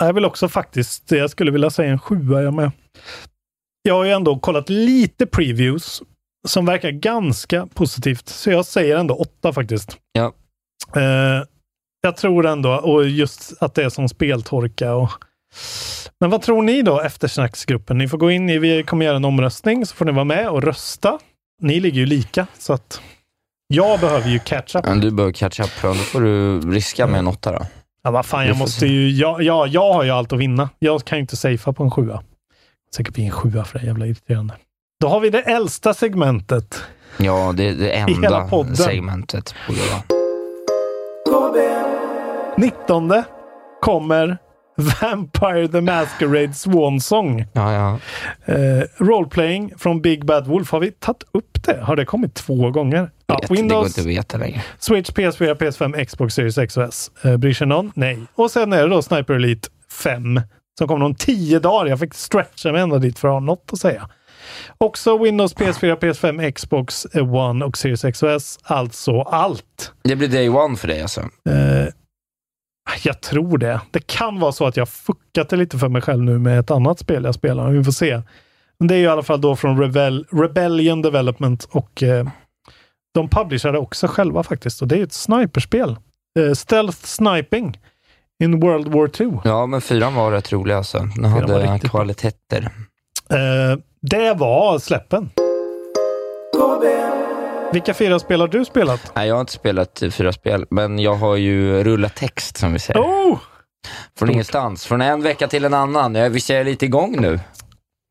Jag 0.00 0.12
vill 0.12 0.24
också 0.24 0.48
faktiskt, 0.48 1.10
jag 1.10 1.30
skulle 1.30 1.50
vilja 1.50 1.70
säga 1.70 1.90
en 1.90 1.98
sjua 1.98 2.42
jag 2.42 2.54
med. 2.54 2.72
Jag 3.82 3.94
har 3.94 4.04
ju 4.04 4.10
ändå 4.10 4.38
kollat 4.38 4.68
lite 4.68 5.26
previews 5.26 6.02
som 6.48 6.66
verkar 6.66 6.90
ganska 6.90 7.66
positivt, 7.66 8.28
så 8.28 8.50
jag 8.50 8.66
säger 8.66 8.96
ändå 8.96 9.14
åtta 9.14 9.52
faktiskt. 9.52 9.96
Ja. 10.12 10.32
Eh, 10.96 11.44
jag 12.00 12.16
tror 12.16 12.46
ändå, 12.46 12.70
och 12.70 13.08
just 13.08 13.62
att 13.62 13.74
det 13.74 13.84
är 13.84 13.88
som 13.88 14.08
speltorka 14.08 14.94
och 14.94 15.10
men 16.20 16.30
vad 16.30 16.42
tror 16.42 16.62
ni 16.62 16.82
då, 16.82 17.00
eftersnacksgruppen? 17.00 17.98
Ni 17.98 18.08
får 18.08 18.18
gå 18.18 18.30
in 18.30 18.50
i, 18.50 18.58
vi 18.58 18.82
kommer 18.82 19.04
göra 19.06 19.16
en 19.16 19.24
omröstning, 19.24 19.86
så 19.86 19.94
får 19.94 20.04
ni 20.04 20.12
vara 20.12 20.24
med 20.24 20.48
och 20.48 20.62
rösta. 20.62 21.18
Ni 21.62 21.80
ligger 21.80 22.00
ju 22.00 22.06
lika, 22.06 22.46
så 22.58 22.72
att 22.72 23.00
jag 23.66 24.00
behöver 24.00 24.28
ju 24.28 24.38
catch 24.38 24.76
up. 24.76 24.84
Men 24.84 25.00
du 25.00 25.10
behöver 25.10 25.32
catch 25.32 25.60
up, 25.60 25.70
då 25.82 25.94
får 25.94 26.20
du 26.20 26.60
riska 26.60 27.06
med 27.06 27.18
en 27.18 27.26
åtta 27.26 27.52
då. 27.52 27.66
Ja, 28.02 28.10
vad 28.10 28.26
fan, 28.26 28.46
jag 28.46 28.56
måste 28.56 28.86
ju... 28.86 29.10
Ja, 29.10 29.42
ja, 29.42 29.66
jag 29.66 29.92
har 29.92 30.04
ju 30.04 30.10
allt 30.10 30.32
att 30.32 30.38
vinna. 30.38 30.70
Jag 30.78 31.04
kan 31.04 31.18
ju 31.18 31.20
inte 31.20 31.36
safea 31.36 31.72
på 31.72 31.82
en 31.84 31.90
sjua. 31.90 32.22
Säkert 32.96 33.14
bli 33.14 33.24
en 33.24 33.30
sjua 33.30 33.64
för 33.64 33.78
det, 33.78 33.86
jävla 33.86 34.06
irriterande. 34.06 34.54
Då 35.00 35.08
har 35.08 35.20
vi 35.20 35.30
det 35.30 35.40
äldsta 35.40 35.94
segmentet. 35.94 36.82
Ja, 37.18 37.52
det 37.56 37.68
är 37.68 37.74
det 37.74 38.12
hela 38.22 38.48
enda 38.52 38.74
segmentet. 38.74 39.54
det 39.68 39.74
vara. 39.90 40.20
19 42.56 43.22
kommer 43.80 44.38
Vampire 44.80 45.68
the 45.68 45.80
Masquerade 45.80 46.54
Swan 46.54 47.00
Song. 47.00 47.44
Ja, 47.52 47.72
ja. 47.72 47.98
Eh, 48.54 48.82
roleplaying 48.96 49.72
från 49.78 50.02
Big 50.02 50.24
Bad 50.24 50.46
Wolf. 50.46 50.70
Har 50.72 50.80
vi 50.80 50.90
tagit 50.90 51.22
upp 51.32 51.62
det? 51.66 51.80
Har 51.80 51.96
det 51.96 52.04
kommit 52.04 52.34
två 52.34 52.70
gånger? 52.70 53.10
Ja, 53.26 53.34
Vet, 53.34 53.42
det 53.42 53.48
går 53.48 53.56
Windows, 53.56 53.88
inte 53.88 54.00
att 54.00 54.06
veta 54.06 54.38
längre. 54.38 54.62
Switch, 54.78 55.10
PS4, 55.10 55.54
PS5, 55.54 56.04
Xbox 56.04 56.34
Series 56.34 56.58
X 56.58 56.76
och 56.76 56.82
S. 56.84 57.10
Eh, 57.22 57.36
bryr 57.36 57.52
sig 57.52 57.66
någon? 57.66 57.92
Nej. 57.94 58.18
Och 58.34 58.50
sen 58.50 58.72
är 58.72 58.82
det 58.82 58.88
då 58.88 59.02
Sniper 59.02 59.34
Elite 59.34 59.68
5 59.92 60.40
som 60.78 60.88
kommer 60.88 61.06
om 61.06 61.14
10 61.14 61.58
dagar. 61.58 61.86
Jag 61.90 61.98
fick 62.00 62.14
stretcha 62.14 62.72
mig 62.72 62.80
ända 62.82 62.98
dit 62.98 63.18
för 63.18 63.28
att 63.28 63.34
ha 63.34 63.40
något 63.40 63.70
att 63.72 63.78
säga. 63.78 64.08
Också 64.78 65.18
Windows, 65.18 65.56
PS4, 65.56 65.98
PS5, 65.98 66.50
Xbox 66.52 67.06
One 67.14 67.64
och 67.64 67.78
Series 67.78 68.04
X 68.04 68.22
och 68.22 68.30
S. 68.30 68.58
Alltså 68.62 69.20
allt. 69.20 69.92
Det 70.04 70.16
blir 70.16 70.28
day 70.28 70.48
one 70.48 70.76
för 70.76 70.88
dig 70.88 71.02
alltså? 71.02 71.20
Eh, 71.20 71.86
jag 73.02 73.20
tror 73.20 73.58
det. 73.58 73.80
Det 73.90 74.06
kan 74.06 74.40
vara 74.40 74.52
så 74.52 74.66
att 74.66 74.76
jag 74.76 74.88
fuckat 74.88 75.48
det 75.48 75.56
lite 75.56 75.78
för 75.78 75.88
mig 75.88 76.02
själv 76.02 76.22
nu 76.22 76.38
med 76.38 76.58
ett 76.58 76.70
annat 76.70 76.98
spel 76.98 77.24
jag 77.24 77.34
spelar. 77.34 77.70
Vi 77.70 77.84
får 77.84 77.92
se. 77.92 78.22
Men 78.78 78.88
det 78.88 78.94
är 78.94 78.98
ju 78.98 79.04
i 79.04 79.08
alla 79.08 79.22
fall 79.22 79.40
då 79.40 79.56
från 79.56 79.80
Rebel, 79.80 80.26
Rebellion 80.32 81.02
Development 81.02 81.64
och 81.70 82.02
eh, 82.02 82.26
de 83.14 83.28
publicerade 83.28 83.78
också 83.78 84.06
själva 84.06 84.42
faktiskt. 84.42 84.82
Och 84.82 84.88
det 84.88 84.98
är 84.98 85.02
ett 85.02 85.12
sniperspel. 85.12 85.96
Eh, 86.38 86.52
stealth 86.54 86.98
sniping 86.98 87.78
in 88.42 88.60
World 88.60 88.88
War 88.88 89.10
II. 89.20 89.32
Ja, 89.44 89.66
men 89.66 89.80
fyran 89.80 90.14
var 90.14 90.32
rätt 90.32 90.52
rolig 90.52 90.74
alltså. 90.74 90.98
Den 90.98 91.24
hade 91.24 91.78
kvaliteter. 91.78 92.70
Eh, 93.30 93.78
det 94.00 94.34
var 94.34 94.78
släppen. 94.78 95.30
Vilka 97.72 97.94
fyra 97.94 98.18
spel 98.18 98.40
har 98.40 98.48
du 98.48 98.64
spelat? 98.64 99.12
Nej, 99.14 99.28
jag 99.28 99.34
har 99.34 99.40
inte 99.40 99.52
spelat 99.52 100.02
eh, 100.02 100.10
fyra 100.10 100.32
spel, 100.32 100.66
men 100.70 100.98
jag 100.98 101.14
har 101.14 101.36
ju 101.36 101.84
rullat 101.84 102.16
text 102.16 102.56
som 102.56 102.72
vi 102.72 102.78
säger. 102.78 103.00
Oh! 103.00 103.38
Från 104.18 104.30
ingenstans. 104.30 104.86
Från 104.86 105.00
en 105.00 105.22
vecka 105.22 105.48
till 105.48 105.64
en 105.64 105.74
annan. 105.74 106.14
Jag 106.14 106.30
visst 106.30 106.50
är 106.50 106.54
jag 106.54 106.64
lite 106.64 106.84
igång 106.84 107.20
nu? 107.20 107.40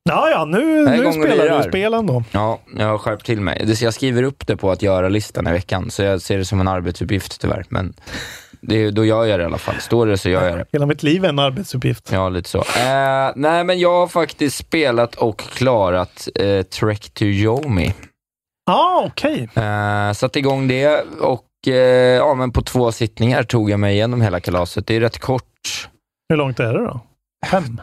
Ja, 0.09 0.29
ja, 0.29 0.45
nu, 0.45 0.85
nu 0.85 1.11
spelar 1.11 1.57
du 1.57 1.69
spelen 1.69 2.07
då. 2.07 2.23
Ja, 2.31 2.59
jag 2.77 2.85
har 2.85 2.97
skärpt 2.97 3.25
till 3.25 3.41
mig. 3.41 3.75
Jag 3.81 3.93
skriver 3.93 4.23
upp 4.23 4.47
det 4.47 4.57
på 4.57 4.71
att 4.71 4.81
göra-listan 4.81 5.47
i 5.47 5.51
veckan, 5.51 5.91
så 5.91 6.03
jag 6.03 6.21
ser 6.21 6.37
det 6.37 6.45
som 6.45 6.59
en 6.59 6.67
arbetsuppgift 6.67 7.41
tyvärr. 7.41 7.65
Men 7.69 7.93
det 8.61 8.91
då 8.91 9.05
gör 9.05 9.25
jag 9.25 9.39
det 9.39 9.43
i 9.43 9.45
alla 9.45 9.57
fall. 9.57 9.75
Står 9.79 10.07
det 10.07 10.17
så 10.17 10.29
gör 10.29 10.49
jag 10.49 10.57
det. 10.57 10.65
Hela 10.71 10.85
mitt 10.85 11.03
liv 11.03 11.25
är 11.25 11.29
en 11.29 11.39
arbetsuppgift. 11.39 12.11
Ja, 12.11 12.29
lite 12.29 12.49
så. 12.49 12.57
Eh, 12.57 13.31
nej, 13.35 13.63
men 13.63 13.79
jag 13.79 13.99
har 13.99 14.07
faktiskt 14.07 14.57
spelat 14.57 15.15
och 15.15 15.39
klarat 15.39 16.27
eh, 16.35 16.61
Trek 16.61 17.09
to 17.13 17.23
Yomi. 17.23 17.93
Ja, 18.69 18.75
ah, 18.75 19.05
okej. 19.07 19.49
Eh, 19.55 20.13
satt 20.13 20.35
igång 20.35 20.67
det 20.67 21.05
och 21.21 21.67
eh, 21.67 21.73
ja, 22.17 22.33
men 22.33 22.51
på 22.51 22.61
två 22.61 22.91
sittningar 22.91 23.43
tog 23.43 23.69
jag 23.69 23.79
mig 23.79 23.93
igenom 23.93 24.21
hela 24.21 24.39
kalaset. 24.39 24.87
Det 24.87 24.95
är 24.95 24.99
rätt 24.99 25.19
kort. 25.19 25.89
Hur 26.29 26.37
långt 26.37 26.59
är 26.59 26.73
det 26.73 26.79
då? 26.79 26.99
Fem? 27.51 27.81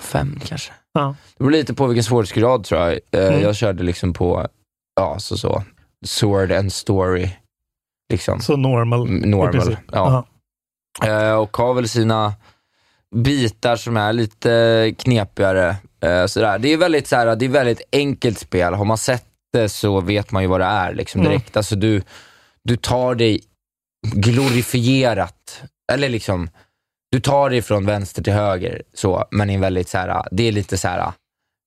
Fem 0.00 0.40
kanske. 0.44 0.72
Ja. 0.92 1.14
Det 1.38 1.44
beror 1.44 1.50
lite 1.50 1.74
på 1.74 1.86
vilken 1.86 2.04
svårighetsgrad 2.04 2.64
tror 2.64 2.80
jag. 2.80 2.92
Eh, 2.92 3.28
Mm. 3.28 3.42
Jag 3.42 3.56
körde 3.56 3.82
liksom 3.82 4.12
på, 4.12 4.46
ja, 4.96 5.18
så 5.18 5.36
så. 5.38 5.62
Sword 6.06 6.52
and 6.52 6.72
story. 6.72 7.30
Liksom. 8.12 8.40
Så 8.40 8.56
normal. 8.56 9.08
Mm, 9.08 9.30
Normal, 9.30 9.76
ja. 9.92 10.26
Eh, 11.04 11.34
och 11.34 11.56
har 11.56 11.74
väl 11.74 11.88
sina 11.88 12.34
bitar 13.14 13.76
som 13.76 13.96
är 13.96 14.12
lite 14.12 14.94
knepigare. 14.98 15.76
Eh, 16.02 16.26
sådär. 16.26 16.58
Det 16.58 16.72
är 16.72 16.76
väldigt 16.76 17.06
så 17.06 17.16
här, 17.16 17.36
det 17.36 17.44
är 17.44 17.48
väldigt 17.48 17.82
enkelt 17.92 18.38
spel. 18.38 18.74
Har 18.74 18.84
man 18.84 18.98
sett 18.98 19.26
det 19.52 19.68
så 19.68 20.00
vet 20.00 20.32
man 20.32 20.42
ju 20.42 20.48
vad 20.48 20.60
det 20.60 20.64
är 20.64 20.94
liksom, 20.94 21.20
Mm. 21.20 21.30
direkt. 21.32 21.56
Alltså, 21.56 21.76
du, 21.76 22.02
du 22.64 22.76
tar 22.76 23.14
dig 23.14 23.40
glorifierat, 24.14 25.62
eller 25.92 26.08
liksom, 26.08 26.50
du 27.12 27.20
tar 27.20 27.50
dig 27.50 27.62
från 27.62 27.86
vänster 27.86 28.22
till 28.22 28.32
höger, 28.32 28.82
så, 28.94 29.24
men 29.30 29.50
i 29.50 29.54
en 29.54 29.60
väldigt 29.60 29.88
så 29.88 29.98
här, 29.98 30.22
det 30.30 30.48
är 30.48 30.52
lite 30.52 30.78
så 30.78 30.88
här, 30.88 31.12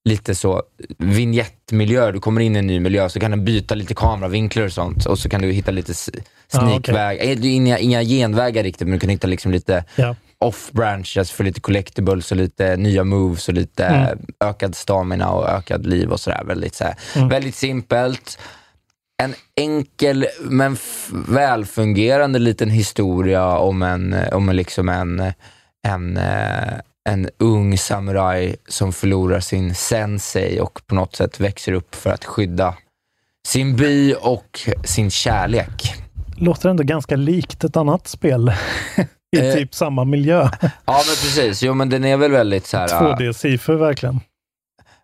lite 0.10 0.36
så 0.36 0.64
vignettmiljö. 0.98 2.12
Du 2.12 2.20
kommer 2.20 2.42
in 2.42 2.56
i 2.56 2.60
en 2.60 2.68
ny 2.68 2.80
miljö 2.80 3.10
så 3.10 3.20
kan 3.20 3.32
den 3.32 3.46
byta 3.46 3.76
lite 3.76 3.94
kameravinklar 3.96 4.64
och 4.66 4.72
sånt 4.72 5.06
och 5.06 5.20
så 5.20 5.30
kan 5.30 5.42
du 5.42 5.52
hitta 5.52 5.72
lite 5.72 5.92
s- 5.92 6.10
Ja, 6.52 6.60
sneakväg. 6.60 7.18
Eh, 7.22 7.38
det 7.40 7.48
är 7.48 7.56
inga, 7.56 7.78
inga 7.80 8.04
genvägar 8.04 8.64
riktigt, 8.64 8.88
men 8.88 8.94
du 8.94 9.00
kan 9.00 9.10
hitta 9.10 9.28
liksom 9.28 9.52
lite 9.52 9.86
Ja. 9.96 10.16
Off-branches 10.44 11.32
för 11.32 11.44
lite 11.44 11.62
collectibles 11.62 12.32
och 12.32 12.38
lite 12.38 12.76
nya 12.78 13.04
moves 13.04 13.48
och 13.48 13.54
lite 13.54 13.86
Mm. 13.86 14.20
ökad 14.40 14.76
stamina 14.76 15.30
och 15.30 15.50
ökad 15.50 15.86
liv 15.86 16.12
och 16.12 16.20
sådär. 16.20 16.44
Väldigt, 16.46 16.76
så 16.76 16.84
här, 16.84 16.96
Mm. 17.16 17.30
väldigt 17.30 17.56
simpelt. 17.56 18.40
En 19.24 19.34
enkel 19.56 20.26
men 20.42 20.78
välfungerande 21.28 22.40
liten 22.40 22.70
historia 22.70 23.58
om 23.58 23.82
en, 23.84 24.16
om 24.34 24.50
en, 24.50 24.56
liksom 24.56 24.90
en, 24.90 25.34
en, 25.88 26.18
eh, 26.18 26.74
en 27.10 27.30
ung 27.40 27.78
samuraj 27.78 28.56
som 28.68 28.94
förlorar 28.94 29.40
sin 29.40 29.76
sensei 29.76 30.60
och 30.60 30.82
på 30.88 30.96
något 30.96 31.16
sätt 31.16 31.40
växer 31.40 31.74
upp 31.74 31.96
för 31.96 32.10
att 32.10 32.26
skydda 32.26 32.76
sin 33.48 33.76
by 33.76 34.14
och 34.14 34.60
sin 34.84 35.12
kärlek. 35.12 35.94
Låter 36.38 36.70
ändå 36.70 36.84
ganska 36.84 37.16
likt 37.16 37.64
ett 37.64 37.78
annat 37.78 38.08
spel 38.08 38.52
i 39.34 39.50
Eh. 39.50 39.54
typ 39.56 39.74
samma 39.76 40.04
miljö. 40.04 40.50
Ja, 40.62 40.94
men 41.08 41.16
precis. 41.24 41.64
Jo, 41.64 41.74
men 41.74 41.90
den 41.90 42.06
är 42.06 42.18
väl 42.18 42.32
väldigt 42.32 42.66
så 42.68 42.78
här... 42.78 42.88
2D 42.88 43.34
Sifu 43.34 43.76
verkligen. 43.76 44.20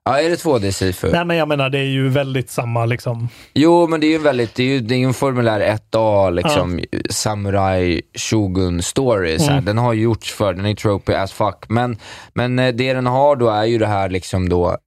Ja, 0.04 0.20
är 0.22 0.30
det 0.30 0.36
2D 0.36 0.72
Sifu? 0.72 1.12
Nej, 1.12 1.26
men 1.26 1.38
jag 1.38 1.48
menar, 1.48 1.70
det 1.70 1.80
är 1.80 1.84
ju 1.84 2.10
väldigt 2.10 2.50
samma 2.50 2.86
liksom. 2.86 3.30
Jo, 3.54 3.88
men 3.88 4.00
det 4.02 4.08
är 4.08 4.12
ju 4.12 4.18
väldigt, 4.18 4.56
det 4.56 4.64
är 4.64 4.68
ju, 4.68 4.80
det 4.80 4.96
är 4.96 5.00
en 5.08 5.14
formulär 5.14 5.78
1A, 5.92 6.32
liksom, 6.32 6.80
samurai 7.10 8.02
shogun 8.30 8.82
story. 8.82 9.40
Så 9.40 9.46
här. 9.46 9.52
Mm. 9.52 9.66
Den 9.66 9.78
har 9.78 9.94
ju 9.94 10.02
gjorts 10.02 10.34
för, 10.34 10.54
den 10.54 10.66
är 10.66 10.76
tropey 10.76 11.16
as 11.16 11.32
fuck. 11.34 11.66
Men, 11.70 11.98
men 12.34 12.60
eh, 12.60 12.74
det 12.76 12.94
den 12.94 13.06
har 13.06 13.36
då 13.36 13.50
är 13.50 13.66
ju 13.66 13.78
det 13.78 13.88
här 13.88 14.10
liksom 14.10 14.50
då, 14.50 14.78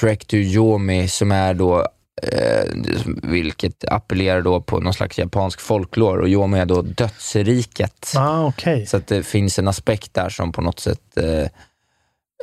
Trek 0.00 0.26
to 0.26 0.36
Yomi, 0.36 1.08
som 1.08 1.32
är 1.32 1.54
då 1.54 1.86
vilket 3.22 3.84
appellerar 3.88 4.42
då 4.42 4.60
på 4.60 4.80
någon 4.80 4.94
slags 4.94 5.18
japansk 5.18 5.60
folklore 5.60 6.22
och 6.22 6.28
Yomi 6.28 6.58
är 6.58 6.66
då 6.66 6.82
dödsriket. 6.82 8.12
Ah, 8.16 8.46
okej. 8.46 8.86
Så 8.86 8.96
att 8.96 9.06
det 9.06 9.22
finns 9.22 9.58
en 9.58 9.68
aspekt 9.68 10.14
där 10.14 10.28
som 10.28 10.52
på 10.52 10.60
något 10.62 10.80
sätt 10.80 11.16
eh, 11.16 11.40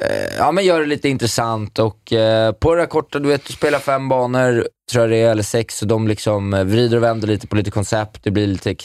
eh, 0.01 0.38
ja, 0.38 0.51
men 0.51 0.65
gör 0.65 0.80
det 0.80 0.86
lite 0.86 1.09
intressant. 1.09 1.80
Och 1.80 2.13
eh, 2.13 2.51
på 2.51 2.75
det 2.75 2.82
här 2.82 2.88
korta, 2.88 3.19
du 3.19 3.30
vet, 3.30 3.45
du 3.45 3.53
spelar 3.53 3.80
fem 3.80 4.09
banor, 4.09 4.67
tror 4.91 5.03
jag 5.03 5.11
det 5.11 5.17
är, 5.17 5.32
eller 5.32 5.43
sex, 5.43 5.82
och 5.82 5.88
de 5.88 6.07
liksom 6.07 6.53
eh, 6.53 6.63
vrider 6.63 6.97
och 6.97 7.03
vänder 7.03 7.28
lite 7.28 7.47
på 7.47 7.55
lite 7.55 7.71
koncept. 7.71 8.23
Det 8.23 8.32
blir 8.32 8.47
lite 8.47 8.75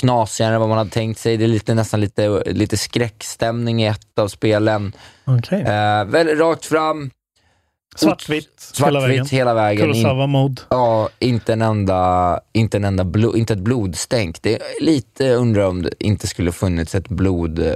knasigare 0.00 0.54
än 0.54 0.60
vad 0.60 0.68
man 0.68 0.78
hade 0.78 0.90
tänkt 0.90 1.20
sig. 1.20 1.36
Det 1.36 1.44
är 1.44 1.48
lite, 1.48 1.74
nästan 1.74 2.00
lite, 2.00 2.42
lite 2.46 2.76
skräckstämning 2.76 3.82
i 3.82 3.86
ett 3.86 4.18
av 4.18 4.28
spelen. 4.28 4.92
Okej. 5.24 5.60
Eh, 5.60 6.04
väl, 6.04 6.38
rakt 6.38 6.66
fram, 6.66 7.10
Svartvitt 7.96 8.72
hela 8.78 9.00
vägen. 9.00 9.16
svartvitt 9.16 9.32
hela 9.38 9.54
vägen. 9.54 9.86
In- 9.88 9.94
Kurosawa-mode. 9.94 10.62
Ja, 10.68 11.08
inte 11.18 11.52
en 11.52 11.62
enda, 11.62 12.40
inte 12.52 12.76
en 12.76 12.84
enda 12.84 13.04
blo, 13.04 13.36
inte 13.36 13.52
ett 13.52 13.58
blodstänk. 13.58 14.42
Det 14.42 14.54
är 14.54 14.84
lite 14.84 15.30
undrar 15.34 15.64
om 15.66 15.82
det 15.82 15.90
inte 16.04 16.26
skulle 16.26 16.52
funnits 16.52 16.94
ett 16.94 17.08
blod, 17.08 17.74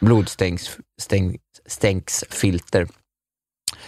blodstänks, 0.00 0.70
stäng, 1.00 1.38
stänksfilter. 1.66 2.88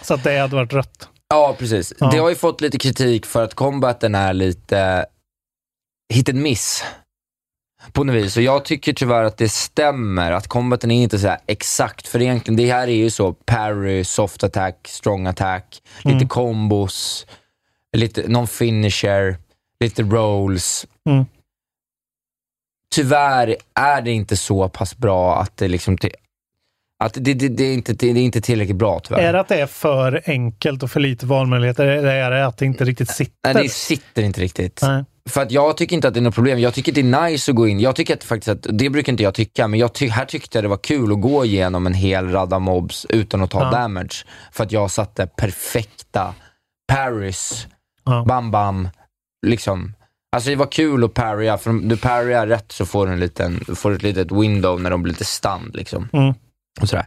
Så 0.01 0.13
att 0.13 0.23
det 0.23 0.37
hade 0.37 0.55
varit 0.55 0.73
rött. 0.73 1.09
Ja, 1.29 1.55
precis. 1.59 1.93
Ja. 1.99 2.09
Det 2.11 2.17
har 2.17 2.29
ju 2.29 2.35
fått 2.35 2.61
lite 2.61 2.77
kritik 2.77 3.25
för 3.25 3.43
att 3.43 3.53
combaten 3.53 4.15
är 4.15 4.33
lite 4.33 5.05
hit 6.13 6.29
and 6.29 6.37
miss. 6.41 6.83
På 7.91 8.03
något 8.03 8.15
vis. 8.15 8.37
Och 8.37 8.43
jag 8.43 8.65
tycker 8.65 8.93
tyvärr 8.93 9.23
att 9.23 9.37
det 9.37 9.49
stämmer, 9.49 10.31
att 10.31 10.47
combaten 10.47 10.91
är 10.91 11.03
inte 11.03 11.19
så 11.19 11.27
här 11.27 11.39
exakt. 11.47 12.07
För 12.07 12.21
egentligen, 12.21 12.57
det 12.57 12.71
här 12.71 12.87
är 12.87 12.95
ju 12.95 13.09
så 13.09 13.33
parry, 13.33 14.03
soft 14.03 14.43
attack, 14.43 14.87
strong 14.87 15.27
attack, 15.27 15.81
lite 16.03 16.15
Mm. 16.15 16.27
combos, 16.27 17.27
lite, 17.97 18.27
någon 18.27 18.47
finisher, 18.47 19.37
lite 19.79 20.03
rolls. 20.03 20.85
Mm. 21.09 21.25
Tyvärr 22.95 23.55
är 23.73 24.01
det 24.01 24.11
inte 24.11 24.37
så 24.37 24.69
pass 24.69 24.97
bra 24.97 25.41
att 25.41 25.57
det 25.57 25.67
liksom... 25.67 25.97
Att 26.99 27.13
det, 27.13 27.33
det, 27.33 27.49
det, 27.49 27.63
är 27.63 27.73
inte, 27.73 27.93
det 27.93 28.07
är 28.07 28.17
inte 28.17 28.41
tillräckligt 28.41 28.77
bra 28.77 28.99
tyvärr. 28.99 29.21
Är 29.21 29.33
det 29.33 29.39
att 29.39 29.47
det 29.47 29.61
är 29.61 29.67
för 29.67 30.21
enkelt 30.25 30.83
och 30.83 30.91
för 30.91 30.99
lite 30.99 31.25
valmöjligheter? 31.25 31.87
Eller 31.87 32.15
är 32.15 32.31
det 32.31 32.45
att 32.45 32.57
det 32.57 32.65
inte 32.65 32.85
riktigt 32.85 33.09
sitter? 33.09 33.53
Nej, 33.53 33.63
det 33.63 33.69
sitter 33.69 34.23
inte 34.23 34.41
riktigt. 34.41 34.79
Nej. 34.81 35.03
För 35.29 35.41
att 35.41 35.51
jag 35.51 35.77
tycker 35.77 35.95
inte 35.95 36.07
att 36.07 36.13
det 36.13 36.19
är 36.19 36.21
något 36.21 36.35
problem. 36.35 36.59
Jag 36.59 36.73
tycker 36.73 36.91
det 36.91 37.01
är 37.01 37.29
nice 37.29 37.51
att 37.51 37.55
gå 37.55 37.67
in. 37.67 37.79
Jag 37.79 37.95
tycker 37.95 38.13
att 38.13 38.23
faktiskt 38.23 38.47
att, 38.49 38.77
det 38.77 38.89
brukar 38.89 39.13
inte 39.13 39.23
jag 39.23 39.33
tycka, 39.33 39.67
men 39.67 39.79
jag 39.79 39.93
ty 39.93 40.07
här 40.09 40.25
tyckte 40.25 40.57
jag 40.57 40.63
det 40.63 40.67
var 40.67 40.77
kul 40.83 41.11
att 41.13 41.21
gå 41.21 41.45
igenom 41.45 41.87
en 41.87 41.93
hel 41.93 42.31
radda 42.31 42.59
mobs 42.59 43.05
utan 43.09 43.41
att 43.41 43.51
ta 43.51 43.59
Ja. 43.63 43.71
damage. 43.71 44.25
För 44.51 44.63
att 44.63 44.71
jag 44.71 44.91
satte 44.91 45.27
perfekta 45.27 46.33
parries, 46.87 47.67
Ja. 48.05 48.25
bam 48.27 48.51
bam, 48.51 48.89
liksom. 49.45 49.93
Alltså 50.35 50.49
det 50.49 50.55
var 50.55 50.71
kul 50.71 51.03
att 51.03 51.13
parrya, 51.13 51.57
för 51.57 51.69
om 51.69 51.89
du 51.89 51.97
parryar 51.97 52.47
rätt 52.47 52.71
så 52.71 52.85
får 52.85 53.07
du 53.07 53.13
en 53.13 53.19
liten, 53.19 53.65
får 53.75 53.91
ett 53.91 54.03
litet 54.03 54.31
window 54.31 54.81
när 54.81 54.89
de 54.89 55.03
blir 55.03 55.13
lite 55.13 55.25
stunned 55.25 55.75
liksom. 55.75 56.09
Mm. 56.13 56.33
Och 56.81 56.89
sådär. 56.89 57.05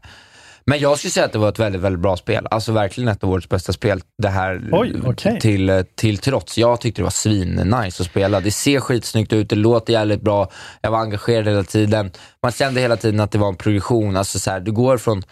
Men 0.71 0.79
jag 0.79 0.99
skulle 0.99 1.11
säga 1.11 1.27
att 1.27 1.33
det 1.33 1.39
var 1.39 1.49
ett 1.49 1.59
väldigt, 1.59 1.83
väldigt 1.83 2.01
bra 2.01 2.17
spel. 2.17 2.47
Alltså 2.51 2.73
verkligen 2.73 3.09
ett 3.09 3.25
av 3.25 3.31
årets 3.31 3.49
bästa 3.49 3.73
spel. 3.73 4.01
Det 4.23 4.29
här 4.29 4.69
Oj, 4.73 4.95
okej. 5.05 5.41
till, 5.41 5.85
till 5.95 6.19
trots. 6.19 6.59
Jag 6.59 6.81
tyckte 6.81 7.01
det 7.01 7.05
var 7.05 7.11
svin-nice 7.11 8.01
att 8.03 8.07
spela. 8.07 8.41
Det 8.41 8.51
ser 8.51 8.81
skitsnyggt 8.81 9.33
ut, 9.33 9.51
det 9.51 9.57
låter 9.57 9.93
jävligt 9.93 10.23
bra. 10.23 10.51
Jag 10.81 10.91
var 10.91 10.99
engagerad 10.99 11.49
hela 11.49 11.65
tiden. 11.65 12.11
Man 12.43 12.53
kände 12.53 12.81
hela 12.81 12.97
tiden 12.97 13.21
att 13.21 13.31
det 13.31 13.39
var 13.39 13.49
en 13.49 13.57
progression. 13.57 14.17
Alltså 14.17 14.39
så 14.39 14.51
här, 14.51 14.61
du 14.61 14.73
går 14.73 14.99
från... 14.99 15.23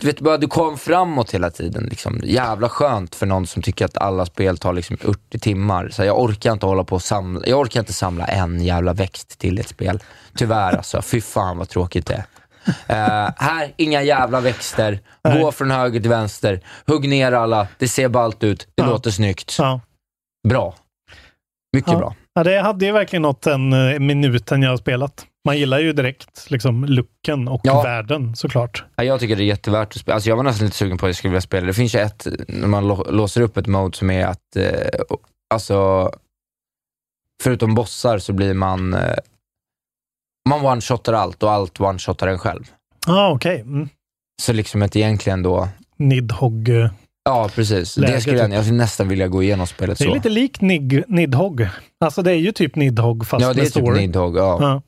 Du 0.00 0.06
vet 0.06 0.20
bara, 0.20 0.38
du 0.38 0.46
kom 0.46 0.78
framåt 0.78 1.34
hela 1.34 1.50
tiden. 1.50 1.84
Liksom. 1.84 2.20
Jävla 2.24 2.68
skönt 2.68 3.14
för 3.14 3.26
någon 3.26 3.46
som 3.46 3.62
tycker 3.62 3.84
att 3.84 3.98
alla 3.98 4.26
spel 4.26 4.58
tar 4.58 4.72
liksom 4.72 4.96
80 5.04 5.38
timmar. 5.38 5.88
Så 5.88 6.04
jag 6.04 6.20
orkar 6.20 6.52
inte 6.52 6.66
hålla 6.66 6.84
på 6.84 6.98
samla, 6.98 7.46
jag 7.46 7.60
orkar 7.60 7.80
inte 7.80 7.92
samla 7.92 8.26
en 8.26 8.64
jävla 8.64 8.92
växt 8.92 9.38
till 9.38 9.58
ett 9.58 9.68
spel. 9.68 10.02
Tyvärr 10.36 10.76
alltså, 10.76 11.02
fy 11.02 11.20
fan 11.20 11.58
vad 11.58 11.68
tråkigt 11.68 12.06
det 12.06 12.14
är. 12.14 12.24
Eh, 12.86 13.30
här, 13.36 13.72
inga 13.76 14.02
jävla 14.02 14.40
växter. 14.40 15.00
Gå 15.40 15.52
från 15.52 15.70
höger 15.70 16.00
till 16.00 16.10
vänster. 16.10 16.60
Hugg 16.86 17.08
ner 17.08 17.32
alla. 17.32 17.66
Det 17.78 17.88
ser 17.88 18.08
ballt 18.08 18.44
ut. 18.44 18.60
Det 18.74 18.82
Ja. 18.82 18.86
låter 18.90 19.10
snyggt. 19.10 19.56
Ja. 19.58 19.80
Bra. 20.48 20.74
Mycket 21.76 21.92
Ja. 21.92 21.98
bra. 21.98 22.14
Ja, 22.34 22.44
det 22.44 22.60
hade 22.60 22.86
ju 22.86 22.92
verkligen 22.92 23.22
nått 23.22 23.42
den 23.42 23.72
eh, 23.72 23.98
minuten 23.98 24.62
jag 24.62 24.70
har 24.70 24.76
spelat. 24.76 25.26
Man 25.46 25.58
gillar 25.58 25.78
ju 25.78 25.92
direkt 25.92 26.50
liksom 26.50 26.84
looken 26.84 27.48
och 27.48 27.60
Ja. 27.64 27.82
världen 27.82 28.36
såklart. 28.36 28.84
Ja, 28.96 29.04
jag 29.04 29.20
tycker 29.20 29.36
det 29.36 29.42
är 29.42 29.46
jättevärt 29.46 29.88
att 29.88 30.00
spela. 30.00 30.14
Alltså, 30.14 30.28
jag 30.30 30.36
var 30.36 30.42
nästan 30.42 30.64
lite 30.64 30.76
sugen 30.76 30.98
på 30.98 31.06
att 31.06 31.08
jag 31.08 31.16
skulle 31.16 31.30
vilja 31.30 31.40
spela. 31.40 31.66
Det 31.66 31.74
finns 31.74 31.94
ju 31.94 31.98
ett, 32.00 32.26
när 32.48 32.66
man 32.68 32.84
lå- 32.90 33.12
låser 33.12 33.40
upp 33.40 33.56
ett 33.56 33.66
mode 33.66 33.96
som 33.96 34.10
är 34.10 34.26
att, 34.26 34.56
eh, 34.56 34.88
alltså, 35.54 36.10
förutom 37.42 37.74
bossar 37.74 38.18
så 38.18 38.32
blir 38.32 38.54
man, 38.54 38.94
eh, 38.94 39.14
man 40.48 40.60
one-shotar 40.66 41.12
allt 41.12 41.42
och 41.42 41.50
allt 41.52 41.78
one-shotar 41.80 42.26
en 42.26 42.38
själv. 42.38 42.64
Ja, 43.06 43.12
ah, 43.12 43.30
okej. 43.34 43.60
Mm. 43.60 43.88
Så 44.42 44.52
liksom 44.52 44.82
ett 44.82 44.96
egentligen 44.96 45.42
då, 45.42 45.68
Nidhogg. 45.96 46.68
eh, 46.68 46.90
ja 47.24 47.50
precis. 47.54 47.96
Läge, 47.96 48.12
det 48.14 48.20
skulle 48.20 48.36
jag, 48.38 48.46
typ. 48.46 48.54
jag 48.54 48.64
skulle 48.64 48.78
nästan 48.78 49.08
vilja 49.08 49.28
gå 49.28 49.42
igenom 49.42 49.66
spelet 49.66 49.98
Det 49.98 50.04
är 50.04 50.08
så. 50.08 50.14
lite 50.14 50.28
likt 50.28 50.60
Nig- 50.60 51.04
Nidhogg. 51.08 51.68
Alltså 52.04 52.22
det 52.22 52.30
är 52.30 52.36
ju 52.36 52.52
typ 52.52 52.76
Nidhogg 52.76 53.26
fast 53.26 53.42
ja, 53.42 53.48
det 53.48 53.52
är 53.52 53.56
med 53.56 53.64
typ 53.64 53.84
story. 53.84 54.00
Nidhogg. 54.00 54.36
Ja, 54.36 54.58
Ja. 54.60 54.82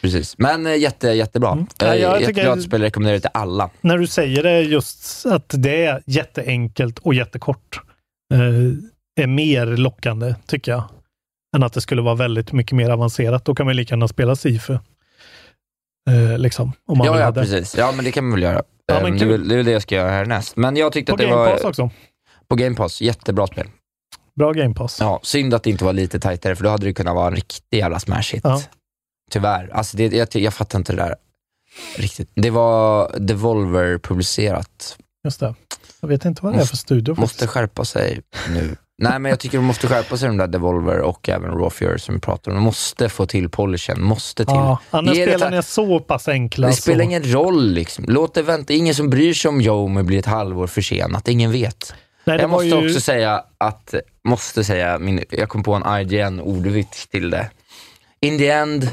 precis. 0.00 0.38
Men 0.38 0.66
eh, 0.66 0.76
jätte, 0.76 1.08
jättebra. 1.08 1.52
Mm. 1.52 1.66
Ja, 1.78 1.86
Eh, 1.86 1.94
jag 1.94 2.20
jättebra 2.20 2.44
tycker- 2.54 2.60
spela, 2.68 2.84
rekommenderar 2.84 3.14
det 3.16 3.20
till 3.20 3.30
alla. 3.34 3.70
När 3.80 3.98
du 3.98 4.06
säger 4.06 4.42
det 4.42 4.60
just 4.60 5.26
att 5.26 5.54
det 5.56 5.84
är 5.84 6.02
jätteenkelt 6.06 6.98
och 6.98 7.14
jättekort 7.14 7.80
eh, 8.34 8.40
är 9.22 9.26
mer 9.26 9.66
lockande 9.66 10.34
tycker 10.46 10.72
jag. 10.72 10.84
Än 11.56 11.62
att 11.62 11.72
det 11.72 11.80
skulle 11.80 12.02
vara 12.02 12.14
väldigt 12.14 12.52
mycket 12.52 12.72
mer 12.72 12.90
avancerat. 12.90 13.44
Då 13.44 13.54
kan 13.54 13.66
man 13.66 13.76
lika 13.76 13.94
gärna 13.94 14.08
spela 14.08 14.36
Sifu. 14.36 14.78
Eh, 16.10 16.38
liksom, 16.38 16.72
om 16.86 16.98
man 16.98 17.06
Ja, 17.06 17.12
vill 17.12 17.20
ja, 17.22 17.32
precis. 17.32 17.76
Ja, 17.76 17.92
men 17.92 18.04
det 18.04 18.12
kan 18.12 18.24
man 18.24 18.32
väl 18.32 18.42
göra. 18.42 18.62
Ja, 18.86 19.00
men 19.02 19.18
det, 19.18 19.24
är 19.24 19.28
väl, 19.28 19.48
det 19.48 19.54
är 19.54 19.56
väl 19.56 19.66
det 19.66 19.72
jag 19.72 19.82
ska 19.82 19.94
göra 19.94 20.10
härnäst. 20.10 20.56
Men 20.56 20.76
jag 20.76 20.92
tyckte 20.92 21.12
På 21.12 21.14
att 21.14 21.18
det 21.18 21.24
Game 21.24 21.36
var... 21.36 21.52
Pass 21.52 21.64
också. 21.64 21.90
På 22.48 22.56
Game 22.56 22.76
Pass, 22.76 23.00
jättebra 23.00 23.46
spel. 23.46 23.68
Bra 24.36 24.52
Game 24.52 24.74
Pass. 24.74 25.00
Ja, 25.00 25.20
synd 25.22 25.54
att 25.54 25.62
det 25.62 25.70
inte 25.70 25.84
var 25.84 25.92
lite 25.92 26.20
tajtare, 26.20 26.56
för 26.56 26.64
då 26.64 26.70
hade 26.70 26.86
det 26.86 26.92
kunnat 26.92 27.14
vara 27.14 27.26
en 27.26 27.34
riktig 27.34 27.78
jävla 27.78 28.00
smash 28.00 28.32
hit. 28.32 28.40
Ja. 28.44 28.62
Tyvärr. 29.30 29.70
Alltså 29.72 29.96
det, 29.96 30.12
jag, 30.12 30.28
jag 30.32 30.54
fattar 30.54 30.78
inte 30.78 30.92
det 30.92 31.02
där 31.02 31.14
riktigt. 31.96 32.30
Det 32.34 32.50
var 32.50 33.10
Devolver 33.18 33.98
publicerat. 33.98 34.98
Just 35.24 35.40
det. 35.40 35.54
Jag 36.00 36.08
vet 36.08 36.24
inte 36.24 36.44
vad 36.44 36.54
det 36.54 36.60
är 36.60 36.64
för 36.64 36.76
studio. 36.76 37.20
Måste 37.20 37.46
skärpa 37.46 37.84
sig 37.84 38.20
nu. 38.48 38.76
Nej, 38.98 39.18
men 39.18 39.30
jag 39.30 39.40
tycker 39.40 39.58
de 39.58 39.64
måste 39.64 39.88
skärpa 39.88 40.16
sig 40.16 40.28
de 40.28 40.36
där 40.36 40.46
Devolver 40.46 40.98
och 41.00 41.28
även 41.28 41.50
Raw 41.50 41.70
Fury 41.70 41.98
som 41.98 42.14
vi 42.14 42.20
pratar 42.20 42.50
om. 42.50 42.54
De 42.56 42.64
måste 42.64 43.08
få 43.08 43.26
till 43.26 43.48
polishen, 43.48 44.02
måste 44.02 44.44
till. 44.44 44.54
Ja, 44.54 44.78
annars 44.90 45.16
ta- 45.16 45.46
är 45.48 45.62
så 45.62 46.00
pass 46.00 46.28
enkla. 46.28 46.66
Det 46.66 46.72
så- 46.72 46.82
spelar 46.82 47.04
ingen 47.04 47.32
roll 47.32 47.70
liksom. 47.72 48.04
Låt 48.08 48.34
det 48.34 48.42
vänta. 48.42 48.72
Ingen 48.72 48.94
som 48.94 49.10
bryr 49.10 49.34
sig 49.34 49.48
om 49.48 49.60
Yomi 49.60 50.02
blir 50.02 50.18
ett 50.18 50.26
halvår 50.26 50.66
försenat. 50.66 51.28
Ingen 51.28 51.52
vet. 51.52 51.94
Nej, 52.24 52.38
jag 52.40 52.50
måste 52.50 52.66
ju- 52.66 52.86
också 52.88 53.00
säga 53.00 53.44
att, 53.58 53.94
måste 54.28 54.64
säga, 54.64 54.98
min, 54.98 55.24
jag 55.30 55.48
kom 55.48 55.62
på 55.62 55.74
en 55.74 55.82
IGN-ordvits 56.00 57.06
till 57.08 57.30
det. 57.30 57.50
In 58.20 58.38
the 58.38 58.48
end, 58.50 58.88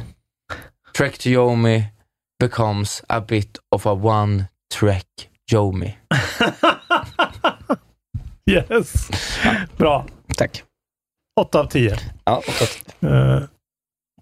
Trek 0.97 1.17
to 1.17 1.27
Yomi 1.29 1.83
becomes 2.39 3.03
a 3.09 3.21
bit 3.27 3.57
of 3.75 3.85
a 3.85 3.91
one 3.93 4.45
Trek 4.79 5.07
Yomi. 5.53 5.97
Yes. 8.51 9.09
Bra. 9.77 10.05
Tack. 10.37 10.63
8 11.41 11.59
av 11.59 11.65
10. 11.65 11.95
Ja, 12.25 12.41
åtta. 12.47 13.07
Eh, 13.07 13.41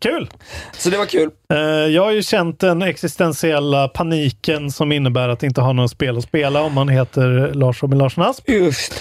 kul! 0.01 0.29
Så 0.73 0.89
det 0.89 0.97
var 0.97 1.05
kul. 1.05 1.29
Eh, 1.53 1.57
jag 1.67 2.03
har 2.03 2.11
ju 2.11 2.23
känt 2.23 2.59
den 2.59 2.81
existentiella 2.81 3.87
paniken 3.87 4.71
som 4.71 4.91
innebär 4.91 5.29
att 5.29 5.43
inte 5.43 5.61
ha 5.61 5.73
något 5.73 5.91
spel 5.91 6.17
att 6.17 6.23
spela 6.23 6.61
om 6.61 6.73
man 6.73 6.89
heter 6.89 7.53
Lars 7.53 7.81
Robin 7.83 7.99
Larsson 7.99 8.23
Asp. 8.23 8.49
Just. 8.49 8.93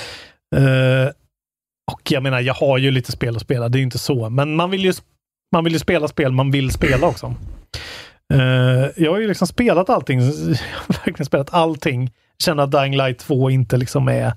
Eh, 0.56 1.12
och 1.92 2.10
jag 2.10 2.22
menar, 2.22 2.40
jag 2.40 2.54
har 2.54 2.78
ju 2.78 2.90
lite 2.90 3.12
spel 3.12 3.36
att 3.36 3.42
spela, 3.42 3.68
det 3.68 3.76
är 3.76 3.80
ju 3.80 3.84
inte 3.84 3.98
så. 3.98 4.30
Men 4.30 4.56
man 4.56 4.70
vill 4.70 4.84
ju, 4.84 4.92
man 5.52 5.64
vill 5.64 5.72
ju 5.72 5.78
spela 5.78 6.08
spel 6.08 6.32
man 6.32 6.50
vill 6.50 6.70
spela 6.70 7.06
också. 7.06 7.34
Jag 8.96 9.10
har 9.10 9.18
ju 9.18 9.28
liksom 9.28 9.46
spelat 9.46 9.90
allting, 9.90 10.20
jag 10.20 10.28
har 10.72 10.94
verkligen 11.04 11.26
spelat 11.26 11.54
allting. 11.54 12.10
Känner 12.44 12.62
att 12.62 12.72
Dying 12.72 12.96
Light 12.96 13.18
2 13.18 13.50
inte 13.50 13.76
liksom 13.76 14.08
är 14.08 14.32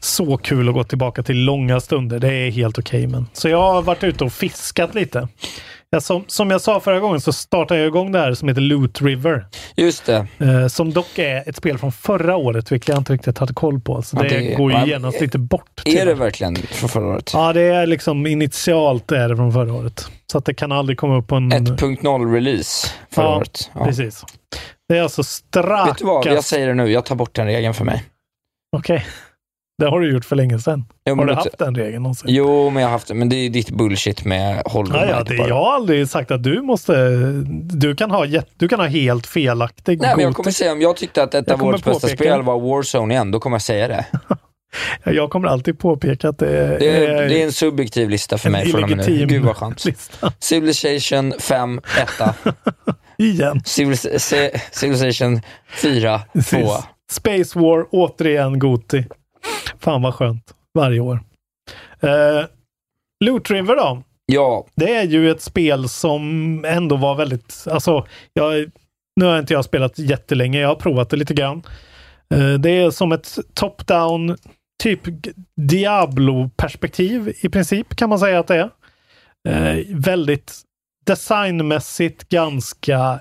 så 0.00 0.36
kul 0.36 0.68
att 0.68 0.74
gå 0.74 0.84
tillbaka 0.84 1.22
till 1.22 1.44
långa 1.44 1.80
stunder. 1.80 2.18
Det 2.18 2.32
är 2.32 2.50
helt 2.50 2.78
okej. 2.78 3.06
men. 3.06 3.26
Så 3.32 3.48
jag 3.48 3.72
har 3.72 3.82
varit 3.82 4.04
ute 4.04 4.24
och 4.24 4.32
fiskat 4.32 4.94
lite. 4.94 5.28
Jag, 5.92 6.02
som, 6.02 6.24
som 6.26 6.50
jag 6.50 6.60
sa 6.60 6.80
förra 6.80 7.00
gången 7.00 7.20
så 7.20 7.32
startade 7.32 7.80
jag 7.80 7.86
igång 7.86 8.12
det 8.12 8.18
här 8.18 8.34
som 8.34 8.48
heter 8.48 8.60
Loot 8.60 9.02
River. 9.02 9.46
Just 9.76 10.06
det. 10.06 10.26
Eh, 10.38 10.66
som 10.66 10.92
dock 10.92 11.18
är 11.18 11.48
ett 11.48 11.56
spel 11.56 11.78
från 11.78 11.92
förra 11.92 12.36
året, 12.36 12.72
vilket 12.72 12.88
jag 12.88 12.98
inte 12.98 13.12
riktigt 13.12 13.38
hade 13.38 13.54
koll 13.54 13.80
på. 13.80 14.02
Så 14.02 14.16
Ja, 14.16 14.22
det, 14.22 14.28
det- 14.28 14.54
går 14.54 14.72
ju 14.72 14.78
ja, 14.78 14.86
genast 14.86 15.20
lite 15.20 15.38
bort. 15.38 15.82
Är 15.84 16.06
det 16.06 16.14
verkligen 16.14 16.56
från 16.56 16.88
förra 16.88 17.06
året? 17.06 17.30
Ja, 17.34 17.52
det 17.52 17.60
är 17.60 17.86
liksom 17.86 18.26
initialt 18.26 19.12
är 19.12 19.28
det 19.28 19.36
från 19.36 19.52
förra 19.52 19.72
året. 19.72 20.08
Så 20.32 20.38
att 20.38 20.44
det 20.44 20.54
kan 20.54 20.72
aldrig 20.72 20.98
komma 20.98 21.18
upp 21.18 21.26
på 21.26 21.34
en... 21.36 21.52
1.0-release 21.52 22.90
förra 23.10 23.24
ja, 23.24 23.36
året. 23.36 23.70
Ja. 23.74 23.84
precis. 23.84 24.24
Det 24.88 24.98
är 24.98 25.02
alltså 25.02 25.24
strax... 25.24 25.90
Vet 25.90 25.98
du 25.98 26.04
vad, 26.04 26.26
jag 26.26 26.44
säger 26.44 26.68
det 26.68 26.74
nu. 26.74 26.92
Jag 26.92 27.04
tar 27.04 27.14
bort 27.14 27.34
den 27.34 27.46
regeln 27.46 27.74
för 27.74 27.84
mig. 27.84 28.04
Okej. 28.76 29.06
Det 29.80 29.90
har 29.90 30.00
du 30.00 30.12
gjort 30.12 30.24
för 30.24 30.36
länge 30.36 30.58
sedan. 30.58 30.84
Jo, 31.06 31.16
har 31.16 31.24
du 31.24 31.34
haft 31.34 31.58
den 31.58 31.74
regeln 31.74 32.02
någonsin? 32.02 32.30
Jo, 32.30 32.70
men 32.70 32.82
jag 32.82 32.88
har 32.88 32.92
haft 32.92 33.08
det. 33.08 33.14
Men 33.14 33.28
det 33.28 33.36
är 33.36 33.50
ditt 33.50 33.70
bullshit 33.70 34.24
med 34.24 34.62
Hollow 34.64 34.96
Ja, 34.96 35.22
det, 35.22 35.34
jag 35.34 35.54
har 35.54 35.74
aldrig 35.74 36.08
sagt 36.08 36.30
att 36.30 36.42
du 36.42 36.62
måste... 36.62 36.92
Du 37.62 37.94
kan 37.94 38.10
ha, 38.10 38.26
du 38.56 38.68
kan 38.68 38.80
ha 38.80 38.86
helt 38.86 39.26
felaktig 39.26 40.00
Nej, 40.00 40.16
men 40.16 40.24
jag 40.24 40.34
kommer 40.34 40.50
säga 40.50 40.72
om 40.72 40.80
jag 40.80 40.96
tyckte 40.96 41.22
att 41.22 41.34
ett 41.34 41.50
av 41.50 41.64
årets 41.64 41.84
bästa 41.84 42.08
spel 42.08 42.42
var 42.42 42.60
Warzone 42.60 43.14
igen, 43.14 43.30
då 43.30 43.40
kommer 43.40 43.54
jag 43.54 43.62
säga 43.62 43.88
det. 43.88 44.04
Jag 45.04 45.30
kommer 45.30 45.48
alltid 45.48 45.78
påpeka 45.78 46.28
att 46.28 46.38
det 46.38 46.58
är... 46.58 46.78
Det 46.78 47.06
är, 47.06 47.28
det 47.28 47.40
är 47.40 47.44
en 47.44 47.52
subjektiv 47.52 48.10
lista 48.10 48.38
för 48.38 48.50
mig 48.50 48.70
från 48.70 48.82
och 48.82 48.90
med 48.90 49.08
nu. 49.08 49.26
Gud 49.26 49.44
vad 49.44 49.56
skönt. 49.56 49.84
lista. 49.84 50.32
Civilization 50.38 51.34
5, 51.38 51.80
1. 52.20 52.36
Igen. 53.18 53.60
Civilization 54.72 55.40
4, 55.82 56.18
2. 56.18 56.30
Precis. 56.32 56.70
Space 57.10 57.58
War, 57.58 57.86
återigen 57.90 58.58
Goti. 58.58 59.04
Fan 59.78 60.02
vad 60.02 60.14
skönt. 60.14 60.54
Varje 60.74 61.00
år. 61.00 61.20
Uh, 62.04 62.46
Loot 63.24 63.50
River 63.50 63.76
då? 63.76 64.02
Ja. 64.32 64.66
Det 64.74 64.94
är 64.94 65.04
ju 65.04 65.30
ett 65.30 65.42
spel 65.42 65.88
som 65.88 66.64
ändå 66.64 66.96
var 66.96 67.14
väldigt, 67.14 67.66
alltså, 67.70 68.06
jag, 68.32 68.70
nu 69.16 69.24
har 69.24 69.38
inte 69.38 69.54
jag 69.54 69.64
spelat 69.64 69.98
jättelänge, 69.98 70.60
jag 70.60 70.68
har 70.68 70.74
provat 70.74 71.10
det 71.10 71.16
lite 71.16 71.34
grann. 71.34 71.62
Eh, 72.34 72.52
det 72.54 72.70
är 72.70 72.90
som 72.90 73.12
ett 73.12 73.38
top-down, 73.54 74.36
typ 74.82 75.00
Diablo-perspektiv 75.56 77.32
i 77.40 77.48
princip 77.48 77.96
kan 77.96 78.08
man 78.08 78.18
säga 78.18 78.40
att 78.40 78.46
det 78.46 78.56
är. 78.56 78.70
Eh, 79.48 79.84
väldigt 79.88 80.62
designmässigt 81.06 82.28
ganska 82.28 83.20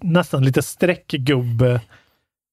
nästan 0.00 0.44
lite 0.44 0.62
streckgubbe 0.62 1.80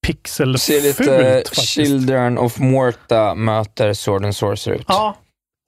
pixelfult 0.05 0.61
Ser 0.61 0.81
lite 0.81 1.49
faktiskt. 1.49 1.69
Children 1.69 2.37
of 2.37 2.59
Morta 2.59 3.35
möter 3.35 3.93
Sword 3.93 4.25
and 4.25 4.35
Sorcerer 4.35 4.75
ut. 4.75 4.85
Ja, 4.87 5.15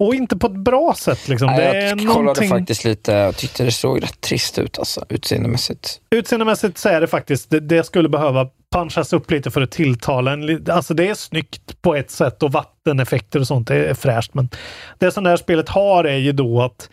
och 0.04 0.16
inte 0.16 0.38
på 0.38 0.48
ett 0.48 0.56
bra 0.56 0.96
sätt 0.98 1.28
liksom. 1.28 1.48
Nej, 1.48 1.74
det 1.74 1.88
jag 1.88 1.98
kollade 1.98 2.20
någonting... 2.20 2.50
faktiskt 2.50 2.84
lite 2.84 3.28
och 3.28 3.36
tyckte 3.36 3.64
det 3.64 3.72
såg 3.72 4.04
rätt 4.04 4.22
trist 4.22 4.60
ut 4.60 4.80
alltså, 4.80 5.06
utseendemässigt. 5.10 6.02
Utseendemässigt 6.10 6.78
så 6.78 6.90
är 6.90 7.02
det 7.02 7.08
faktiskt, 7.08 7.50
det, 7.50 7.60
det 7.60 7.84
skulle 7.84 8.10
behöva 8.10 8.50
punchas 8.76 9.14
upp 9.14 9.32
lite 9.32 9.52
för 9.52 9.62
att 9.62 9.72
tilltala 9.72 10.32
en. 10.32 10.66
Alltså 10.70 10.94
det 10.94 11.08
är 11.08 11.14
snyggt 11.14 11.82
på 11.82 11.96
ett 11.96 12.12
sätt 12.12 12.44
och 12.44 12.52
vatteneffekter 12.52 13.40
och 13.40 13.48
sånt 13.48 13.70
är 13.70 13.94
fräscht. 13.94 14.34
Men 14.34 14.50
det 14.98 15.12
som 15.12 15.24
det 15.24 15.30
här 15.30 15.38
spelet 15.38 15.70
har 15.70 16.04
är 16.04 16.18
ju 16.18 16.32
då 16.32 16.62
att 16.62 16.90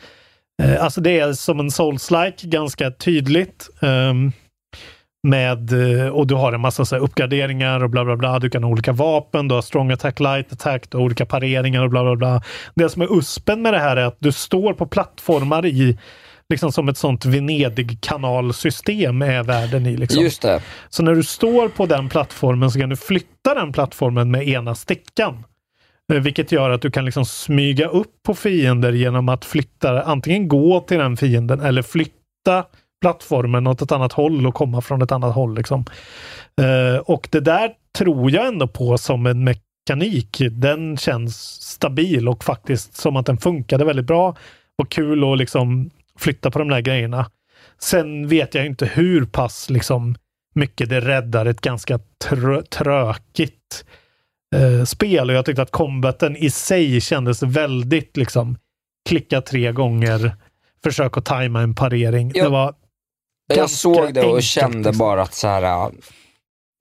eh, 0.62 0.84
alltså 0.84 1.00
det 1.00 1.18
är 1.18 1.32
som 1.32 1.60
en 1.60 1.70
souls-like 1.70 2.46
ganska 2.46 2.90
tydligt. 2.90 3.68
ehm, 3.82 4.32
med, 5.26 5.72
eh, 5.72 6.08
och 6.08 6.26
du 6.26 6.34
har 6.34 6.52
en 6.52 6.60
massa 6.60 6.84
så 6.84 6.96
uppgraderingar 6.96 7.84
och 7.84 7.90
bla 7.90 8.04
bla 8.04 8.16
bla. 8.16 8.38
Du 8.38 8.50
kan 8.50 8.62
ha 8.62 8.70
olika 8.70 8.92
vapen, 8.92 9.48
du 9.48 9.54
har 9.54 9.62
strong 9.62 9.90
attack, 9.92 10.20
light 10.20 10.52
attack, 10.52 10.90
du 10.90 10.96
har 10.96 11.04
olika 11.04 11.26
pareringar 11.26 11.82
och 11.82 11.90
bla 11.90 12.02
bla 12.02 12.16
bla. 12.16 12.42
Det 12.74 12.88
som 12.88 13.02
är 13.02 13.18
uspen 13.18 13.62
med 13.62 13.72
det 13.72 13.78
här 13.78 13.96
är 13.96 14.04
att 14.06 14.16
du 14.18 14.32
står 14.32 14.72
på 14.72 14.86
plattformar 14.86 15.66
i 15.66 15.98
liksom 16.48 16.72
som 16.72 16.88
ett 16.88 16.98
sånt 16.98 17.24
Venedig-kanalsystem 17.24 19.22
är 19.22 19.42
världen 19.42 19.86
i. 19.86 19.96
Liksom. 19.96 20.22
Just 20.22 20.42
det. 20.42 20.62
Så 20.88 21.02
när 21.02 21.14
du 21.14 21.22
står 21.22 21.68
på 21.68 21.86
den 21.86 22.08
plattformen 22.08 22.70
så 22.70 22.80
kan 22.80 22.88
du 22.88 22.96
flytta 22.96 23.54
den 23.54 23.72
plattformen 23.72 24.30
med 24.30 24.48
ena 24.48 24.74
stickan. 24.74 25.44
Eh, 26.12 26.20
Vilket 26.20 26.52
gör 26.52 26.70
att 26.70 26.82
du 26.82 26.90
kan 26.90 27.04
liksom 27.04 27.24
smyga 27.24 27.88
upp 27.88 28.22
på 28.26 28.34
fiender 28.34 28.92
genom 28.92 29.28
att 29.28 29.44
flytta, 29.44 30.02
antingen 30.02 30.48
gå 30.48 30.80
till 30.80 30.98
den 30.98 31.16
fienden 31.16 31.60
eller 31.60 31.82
flytta 31.82 32.64
plattformen 33.00 33.66
åt 33.66 33.82
ett 33.82 33.92
annat 33.92 34.12
håll 34.12 34.46
och 34.46 34.54
komma 34.54 34.80
från 34.80 35.02
ett 35.02 35.12
annat 35.12 35.34
håll. 35.34 35.54
Liksom. 35.54 35.84
Eh, 36.60 37.00
och 37.00 37.28
det 37.32 37.40
där 37.40 37.70
tror 37.98 38.30
jag 38.30 38.46
ändå 38.46 38.68
på 38.68 38.98
som 38.98 39.26
en 39.26 39.44
mekanik. 39.44 40.42
Den 40.50 40.96
känns 40.96 41.36
stabil 41.62 42.28
och 42.28 42.44
faktiskt 42.44 42.96
som 42.96 43.16
att 43.16 43.26
den 43.26 43.38
funkade 43.38 43.84
väldigt 43.84 44.06
bra. 44.06 44.36
Och 44.78 44.90
kul 44.90 45.32
att 45.32 45.38
liksom 45.38 45.90
flytta 46.18 46.50
på 46.50 46.58
de 46.58 46.68
där 46.68 46.80
grejerna. 46.80 47.30
Sen 47.78 48.28
vet 48.28 48.54
jag 48.54 48.66
inte 48.66 48.86
hur 48.86 49.24
pass 49.24 49.70
liksom 49.70 50.16
mycket 50.54 50.88
det 50.88 51.00
räddar 51.00 51.46
ett 51.46 51.60
ganska 51.60 51.98
trö 52.24 52.62
trökigt 52.62 53.84
eh, 54.56 54.84
spel. 54.84 55.30
Och 55.30 55.36
jag 55.36 55.44
tyckte 55.44 55.62
att 55.62 55.70
combaten 55.70 56.36
i 56.36 56.50
sig 56.50 57.00
kändes 57.00 57.42
väldigt 57.42 58.16
liksom 58.16 58.58
klicka 59.08 59.40
tre 59.40 59.72
gånger, 59.72 60.36
försök 60.84 61.16
att 61.16 61.24
tajma 61.24 61.60
en 61.60 61.74
parering. 61.74 62.32
Ja. 62.34 62.44
Det 62.44 62.50
var 62.50 62.74
Jag 63.54 63.70
såg 63.70 64.14
det 64.14 64.20
och 64.20 64.26
enkelt, 64.26 64.44
kände 64.44 64.78
liksom. 64.78 64.98
bara 64.98 65.22
att 65.22 65.34
så 65.34 65.48
här, 65.48 65.90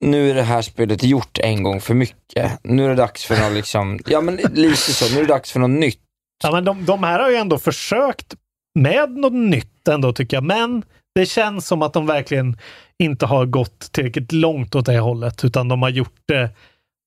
nu 0.00 0.30
är 0.30 0.34
det 0.34 0.42
här 0.42 0.62
spelet 0.62 1.02
gjort 1.02 1.38
en 1.38 1.62
gång 1.62 1.80
för 1.80 1.94
mycket. 1.94 2.58
Nu 2.62 2.84
är 2.84 2.88
det 2.88 2.94
dags 2.94 3.24
för 3.24 3.40
något 3.40 3.52
liksom, 3.52 3.98
ja 4.06 4.20
men 4.20 4.36
lite 4.36 4.76
så, 4.76 5.14
nu 5.14 5.20
är 5.20 5.22
det 5.22 5.32
dags 5.32 5.52
för 5.52 5.60
något 5.60 5.70
nytt. 5.70 6.00
Ja, 6.44 6.52
men 6.52 6.64
de, 6.64 6.84
de 6.84 7.04
här 7.04 7.18
har 7.18 7.30
ju 7.30 7.36
ändå 7.36 7.58
försökt 7.58 8.34
med 8.78 9.10
något 9.10 9.32
nytt 9.32 9.88
ändå 9.88 10.12
tycker 10.12 10.36
jag. 10.36 10.44
Men 10.44 10.82
det 11.14 11.26
känns 11.26 11.66
som 11.66 11.82
att 11.82 11.92
de 11.92 12.06
verkligen 12.06 12.56
inte 12.98 13.26
har 13.26 13.46
gått 13.46 13.92
tillräckligt 13.92 14.32
långt 14.32 14.74
åt 14.74 14.86
det 14.86 14.98
hållet, 14.98 15.44
utan 15.44 15.68
de 15.68 15.82
har 15.82 15.88
gjort 15.88 16.20
det. 16.28 16.50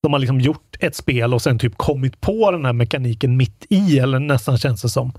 De 0.03 0.14
har 0.14 0.20
liksom 0.20 0.41
gjort 0.41 0.78
ett 0.80 0.95
spel 0.95 1.34
och 1.34 1.41
sen 1.41 1.60
typ 1.60 1.78
kommit 1.78 2.22
på 2.22 2.51
den 2.51 2.66
här 2.66 2.74
mekaniken 2.74 3.38
mitt 3.38 3.66
i, 3.70 3.99
eller 3.99 4.20
nästan 4.20 4.57
känns 4.57 4.82
det 4.82 4.89
som. 4.89 5.14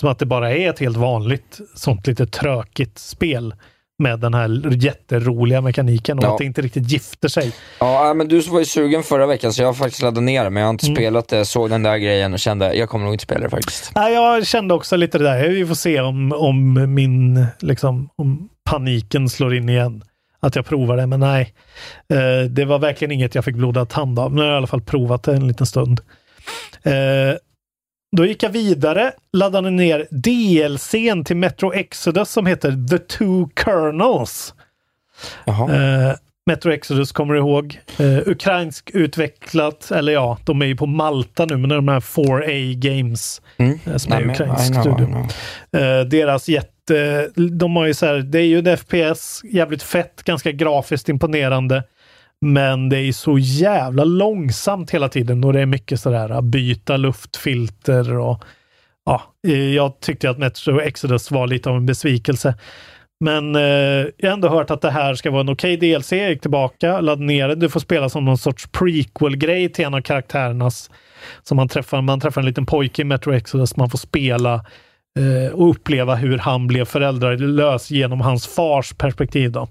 Som 0.00 0.08
att 0.08 0.18
det 0.18 0.26
bara 0.26 0.54
är 0.54 0.70
ett 0.70 0.78
helt 0.78 0.96
vanligt, 0.96 1.60
sånt 1.74 2.06
lite 2.06 2.26
trökigt 2.26 2.98
spel 2.98 3.54
med 3.98 4.20
den 4.20 4.34
här 4.34 4.74
jätteroliga 4.84 5.60
mekaniken 5.60 6.18
och 6.18 6.24
Ja. 6.24 6.32
att 6.32 6.38
det 6.38 6.44
inte 6.44 6.62
riktigt 6.62 6.90
gifter 6.92 7.28
sig. 7.28 7.52
Ja, 7.80 8.08
äh, 8.08 8.14
men 8.14 8.28
du 8.28 8.40
var 8.40 8.58
ju 8.58 8.64
sugen 8.64 9.02
förra 9.02 9.26
veckan 9.26 9.52
så 9.52 9.62
jag 9.62 9.68
har 9.68 9.74
faktiskt 9.74 10.02
laddat 10.02 10.22
ner 10.22 10.44
det, 10.44 10.50
men 10.50 10.60
jag 10.60 10.66
har 10.66 10.70
inte 10.70 10.86
Mm. 10.86 10.96
spelat 10.96 11.28
det, 11.28 11.44
såg 11.44 11.70
den 11.70 11.82
där 11.82 11.96
grejen 11.98 12.32
och 12.32 12.38
kände, 12.38 12.74
jag 12.74 12.88
kommer 12.88 13.04
nog 13.04 13.14
inte 13.14 13.22
spela 13.24 13.40
det 13.40 13.50
faktiskt. 13.50 13.92
Nej, 13.94 14.14
jag 14.14 14.46
kände 14.46 14.74
också 14.74 14.96
lite 14.96 15.18
det 15.18 15.24
där. 15.24 15.48
Vi 15.48 15.66
får 15.66 15.74
se 15.74 16.00
om, 16.00 16.32
om 16.32 16.94
min, 16.94 17.46
liksom, 17.60 18.08
om 18.16 18.48
paniken 18.70 19.28
slår 19.28 19.54
in 19.56 19.68
igen. 19.68 20.02
Att 20.40 20.56
jag 20.56 20.66
provar 20.66 20.96
det, 20.96 21.06
men 21.06 21.20
nej. 21.20 21.54
Eh, 22.12 22.50
det 22.50 22.64
var 22.64 22.78
verkligen 22.78 23.12
inget 23.12 23.34
jag 23.34 23.44
fick 23.44 23.54
blodad 23.56 23.88
tand 23.88 24.18
av. 24.18 24.34
Nu 24.34 24.40
har 24.40 24.48
jag 24.48 24.54
i 24.54 24.56
alla 24.56 24.66
fall 24.66 24.80
provat 24.82 25.22
det 25.22 25.32
en 25.34 25.48
liten 25.48 25.66
stund. 25.66 26.00
Eh, 26.82 26.92
då 28.16 28.26
gick 28.26 28.42
jag 28.42 28.50
vidare, 28.50 29.12
laddade 29.32 29.70
ner 29.70 30.06
DLCn 30.10 31.24
till 31.24 31.36
Metro 31.36 31.72
Exodus 31.72 32.30
som 32.30 32.46
heter 32.46 32.88
The 32.88 32.98
Two 32.98 33.48
Kernels. 33.64 34.54
Eh, 35.46 36.16
Metro 36.46 36.72
Exodus 36.72 37.12
kommer 37.12 37.34
du 37.34 37.40
ihåg. 37.40 37.80
Eh, 37.98 38.28
ukrainsk 38.28 38.90
utvecklat, 38.94 39.90
eller 39.90 40.12
ja, 40.12 40.38
de 40.44 40.62
är 40.62 40.66
ju 40.66 40.76
på 40.76 40.86
Malta 40.86 41.44
nu, 41.44 41.56
men 41.56 41.68
det 41.68 41.74
är 41.74 41.76
de 41.76 41.88
här 41.88 42.00
4A 42.00 42.74
Games 42.74 43.42
eh, 43.56 43.96
som 43.96 44.10
Nej, 44.10 44.22
är 44.22 44.26
men, 44.26 44.30
ukrainsk 44.30 44.70
I 44.70 44.74
studio. 44.74 45.06
know. 45.06 45.82
Eh, 45.82 46.04
deras 46.04 46.48
jätte... 46.48 47.28
De 47.50 47.76
har 47.76 47.86
ju 47.86 47.94
så 47.94 48.06
här, 48.06 48.14
det 48.18 48.38
är 48.38 48.44
ju 48.44 48.58
en 48.58 48.76
FPS, 48.76 49.40
jävligt 49.44 49.82
fett, 49.82 50.22
ganska 50.22 50.52
grafiskt 50.52 51.08
imponerande. 51.08 51.82
Men 52.40 52.88
det 52.88 52.98
är 52.98 53.12
så 53.12 53.38
jävla 53.38 54.04
långsamt 54.04 54.90
hela 54.90 55.08
tiden 55.08 55.44
och 55.44 55.52
det 55.52 55.60
är 55.60 55.66
mycket 55.66 56.00
sådär 56.00 56.30
äh, 56.30 56.40
byta 56.40 56.96
luftfilter 56.96 58.18
och 58.18 58.44
ja, 59.04 59.22
eh, 59.48 59.74
jag 59.74 60.00
tyckte 60.00 60.30
att 60.30 60.38
Metro 60.38 60.80
Exodus 60.80 61.30
var 61.30 61.46
lite 61.46 61.70
av 61.70 61.76
en 61.76 61.86
besvikelse. 61.86 62.54
Men 63.20 63.56
eh, 63.56 63.62
jag 64.16 64.28
har 64.28 64.32
ändå 64.32 64.48
hört 64.48 64.70
att 64.70 64.80
det 64.80 64.90
här 64.90 65.14
ska 65.14 65.30
vara 65.30 65.40
en 65.40 65.48
okej 65.48 65.76
DLC. 65.76 66.12
Jag 66.12 66.30
gick 66.30 66.40
tillbaka, 66.40 67.00
laddade 67.00 67.24
ner 67.24 67.48
det. 67.48 67.54
Du 67.54 67.68
får 67.68 67.80
spela 67.80 68.08
som 68.08 68.24
någon 68.24 68.38
sorts 68.38 68.66
prequel-grej 68.66 69.68
till 69.68 69.84
en 69.84 69.94
av 69.94 70.00
karaktärernas. 70.00 70.90
Som 71.42 71.56
man 71.56 71.68
träffar. 71.68 72.02
Man 72.02 72.20
träffar 72.20 72.40
en 72.40 72.46
liten 72.46 72.66
pojke 72.66 73.02
i 73.02 73.04
Metro 73.04 73.32
Exodus. 73.32 73.76
Man 73.76 73.90
får 73.90 73.98
spela 73.98 74.54
eh, 75.18 75.54
och 75.54 75.70
uppleva 75.70 76.14
hur 76.14 76.38
han 76.38 76.66
blev 76.66 76.84
föräldralös 76.84 77.90
genom 77.90 78.20
hans 78.20 78.46
fars 78.46 78.92
perspektiv. 78.92 79.52
Då. 79.52 79.68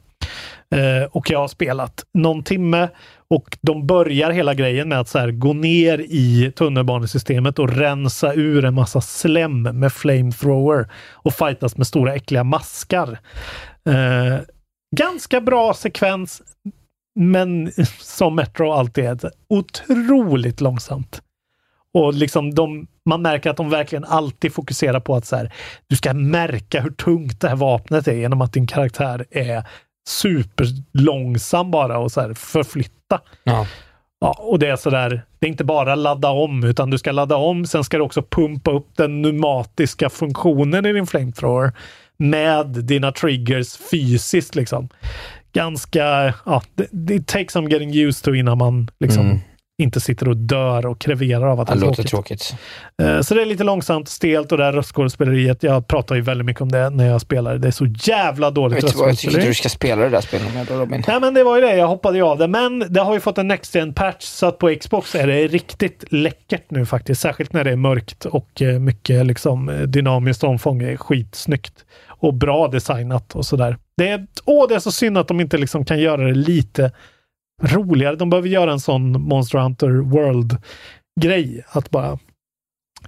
Eh, 0.75 1.09
och 1.11 1.29
jag 1.29 1.39
har 1.39 1.47
spelat 1.47 2.05
någon 2.13 2.43
timme 2.43 2.89
och 3.29 3.57
de 3.61 3.87
börjar 3.87 4.31
hela 4.31 4.53
grejen 4.53 4.89
med 4.89 4.99
att 4.99 5.07
så 5.07 5.19
här, 5.19 5.31
gå 5.31 5.53
ner 5.53 5.99
i 5.99 6.51
tunnelbanesystemet 6.55 7.59
och 7.59 7.69
rensa 7.69 8.33
ur 8.33 8.65
en 8.65 8.73
massa 8.73 9.01
slem 9.01 9.61
med 9.61 9.93
flamethrower 9.93 10.91
och 11.11 11.33
fightas 11.33 11.77
med 11.77 11.87
stora 11.87 12.15
äckliga 12.15 12.43
maskar. 12.43 13.19
Eh, 13.89 14.39
ganska 14.95 15.41
bra 15.41 15.73
sekvens, 15.73 16.41
men 17.15 17.71
som 17.99 18.35
Metro 18.35 18.71
alltid 18.71 19.05
är, 19.05 19.31
otroligt 19.49 20.61
långsamt. 20.61 21.21
Och 21.93 22.13
liksom 22.13 22.53
de, 22.53 22.87
man 23.05 23.21
märker 23.21 23.49
att 23.49 23.57
de 23.57 23.69
verkligen 23.69 24.05
alltid 24.05 24.53
fokuserar 24.53 24.99
på 24.99 25.15
att 25.15 25.25
så 25.25 25.35
här, 25.35 25.53
du 25.87 25.95
ska 25.95 26.13
märka 26.13 26.81
hur 26.81 26.91
tungt 26.91 27.41
det 27.41 27.49
här 27.49 27.55
vapnet 27.55 28.07
är 28.07 28.13
genom 28.13 28.41
att 28.41 28.53
din 28.53 28.67
karaktär 28.67 29.25
är 29.31 29.63
superlångsam 30.07 31.71
bara 31.71 31.99
och 31.99 32.11
så 32.11 32.21
här 32.21 32.33
förflytta. 32.33 33.21
Ja. 33.43 33.67
Ja, 34.19 34.35
och 34.39 34.59
det 34.59 34.67
är 34.67 34.75
sådär, 34.75 35.25
det 35.39 35.47
är 35.47 35.49
inte 35.49 35.63
bara 35.63 35.95
ladda 35.95 36.29
om, 36.29 36.63
utan 36.63 36.89
du 36.89 36.97
ska 36.97 37.11
ladda 37.11 37.35
om, 37.35 37.65
sen 37.65 37.83
ska 37.83 37.97
du 37.97 38.03
också 38.03 38.21
pumpa 38.21 38.71
upp 38.71 38.87
den 38.95 39.23
pneumatiska 39.23 40.09
funktionen 40.09 40.85
i 40.85 40.93
din 40.93 41.07
flamethrower 41.07 41.71
med 42.17 42.67
dina 42.67 43.11
triggers 43.11 43.77
fysiskt 43.91 44.55
liksom. 44.55 44.89
Ganska, 45.53 46.33
ja, 46.45 46.61
det, 46.75 46.87
det 46.91 47.27
takes 47.27 47.53
some 47.53 47.69
getting 47.69 47.95
used 47.95 48.23
to 48.23 48.35
innan 48.35 48.57
man 48.57 48.89
liksom 48.99 49.25
Mm. 49.25 49.39
Inte 49.79 49.99
sitter 49.99 50.27
och 50.27 50.37
dör 50.37 50.85
och 50.85 50.99
kreverar 50.99 51.47
av 51.47 51.59
att 51.59 51.67
Det 51.67 51.73
det 51.73 51.79
är 51.79 51.81
låter 51.81 52.03
tråkigt. 52.03 52.39
tråkigt. 52.41 52.55
Eh, 53.01 53.21
Så 53.21 53.33
det 53.35 53.41
är 53.41 53.45
lite 53.45 53.63
långsamt, 53.63 54.07
stelt 54.09 54.51
och 54.51 54.57
det 54.57 54.63
här 54.63 54.73
röstskådespeleriet. 54.73 55.63
Jag 55.63 55.87
pratar 55.87 56.15
ju 56.15 56.21
väldigt 56.21 56.45
mycket 56.45 56.61
om 56.61 56.71
det 56.71 56.89
när 56.89 57.07
jag 57.07 57.21
spelar. 57.21 57.57
Det 57.57 57.67
är 57.67 57.71
så 57.71 57.85
jävla 57.85 58.51
dåligt 58.51 58.83
vad, 58.83 58.83
jag 58.83 58.89
tycker 58.91 58.99
inte 58.99 59.11
röstskådespeleri. 59.11 59.47
du 59.47 59.53
ska 59.53 59.69
spela 59.69 60.01
det 60.01 60.09
där 60.09 60.21
spelet 60.21 60.53
med 60.53 60.69
Robin. 60.69 61.03
Nej 61.07 61.19
men 61.21 61.33
det 61.33 61.43
var 61.43 61.55
ju 61.55 61.61
det, 61.61 61.75
jag 61.75 61.87
hoppade 61.87 62.17
ju 62.17 62.23
av 62.23 62.37
det. 62.37 62.47
Men 62.47 62.85
det 62.89 63.01
har 63.01 63.13
ju 63.13 63.19
fått 63.19 63.37
en 63.37 63.47
Next 63.47 63.75
gen 63.75 63.93
patch 63.93 64.23
så 64.23 64.45
att 64.45 64.57
på 64.57 64.75
Xbox 64.81 65.15
är 65.15 65.27
det 65.27 65.47
riktigt 65.47 66.03
läckert 66.09 66.71
nu 66.71 66.85
faktiskt. 66.85 67.21
Särskilt 67.21 67.53
när 67.53 67.63
det 67.63 67.71
är 67.71 67.75
mörkt 67.75 68.25
och 68.25 68.61
eh, 68.61 68.79
mycket 68.79 69.25
liksom 69.25 69.69
eh, 69.69 69.79
dynamiskt 69.81 70.43
omfång. 70.43 70.81
Är 70.81 70.97
skitsnyggt. 70.97 71.73
Och 72.19 72.33
bra 72.33 72.67
designat 72.67 73.35
och 73.35 73.45
sådär. 73.45 73.77
Det 73.97 74.07
är, 74.09 74.27
åh, 74.45 74.67
det 74.69 74.75
är 74.75 74.79
så 74.79 74.91
synd 74.91 75.17
att 75.17 75.27
de 75.27 75.39
inte 75.41 75.57
liksom 75.57 75.85
kan 75.85 75.99
göra 75.99 76.21
det 76.27 76.33
lite 76.33 76.91
roligare. 77.63 78.15
De 78.15 78.29
behöver 78.29 78.47
göra 78.49 78.71
en 78.71 78.79
sån 78.79 79.11
Monster 79.21 79.57
Hunter 79.59 79.89
World-grej. 79.89 81.63
Att 81.69 81.89
bara 81.89 82.19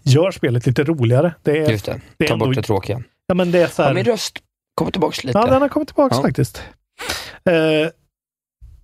gör 0.04 0.32
spelet 0.32 0.66
lite 0.66 0.84
roligare. 0.84 1.34
Det 1.43 1.58
är, 1.58 1.72
Just 1.72 1.86
det, 1.86 2.02
det 2.18 2.24
är 2.24 2.28
ta 2.28 2.34
ändå- 2.34 2.45
bort 2.45 2.56
det 2.56 2.62
tråkiga. 2.64 3.04
Ja, 3.28 3.36
men 3.36 3.52
det 3.52 3.60
är 3.62 3.68
så 3.68 3.82
här, 3.82 3.89
Ja, 3.89 3.93
min 3.93 4.06
röst 4.06 4.39
kommer 4.76 4.91
tillbaks 4.91 5.24
lite. 5.24 5.39
Ja, 5.39 5.45
den 5.47 5.62
har 5.62 5.70
kommit 5.70 5.88
tillbaka 5.88 6.16
Ja. 6.16 6.22
faktiskt. 6.22 6.64
Eh, 7.45 7.89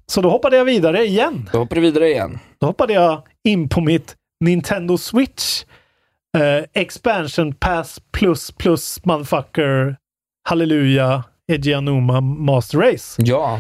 Så 0.07 0.21
då 0.21 0.29
hoppade 0.29 0.57
jag 0.57 0.65
vidare 0.65 1.05
igen. 1.05 1.49
Då 1.51 1.57
hoppar 1.57 1.75
du 1.75 1.81
vidare 1.81 2.09
igen. 2.09 2.39
Då 2.59 2.67
hoppade 2.67 2.93
jag 2.93 3.21
in 3.43 3.69
på 3.69 3.81
mitt 3.81 4.15
Nintendo 4.39 4.97
Switch. 4.97 5.63
Eh, 6.37 6.65
expansion 6.73 7.53
Pass 7.53 7.99
plus 8.11 8.51
plus 8.51 9.05
motherfucker 9.05 9.97
Halleluja 10.49 11.23
Ejianuma 11.51 12.21
Master 12.21 12.77
Race. 12.77 13.21
Ja. 13.25 13.59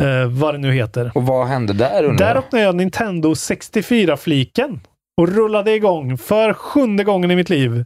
Eh, 0.00 0.26
vad 0.26 0.54
det 0.54 0.58
nu 0.58 0.72
heter. 0.72 1.12
Och 1.14 1.26
vad 1.26 1.46
hände 1.46 1.72
där 1.72 2.04
undrar 2.04 2.26
Där 2.26 2.36
öppnade 2.36 2.64
jag 2.64 2.74
Nintendo 2.74 3.32
64-fliken 3.32 4.80
och 5.16 5.28
rullade 5.28 5.74
igång 5.74 6.18
för 6.18 6.52
sjunde 6.52 7.04
gången 7.04 7.30
i 7.30 7.36
mitt 7.36 7.50
liv 7.50 7.84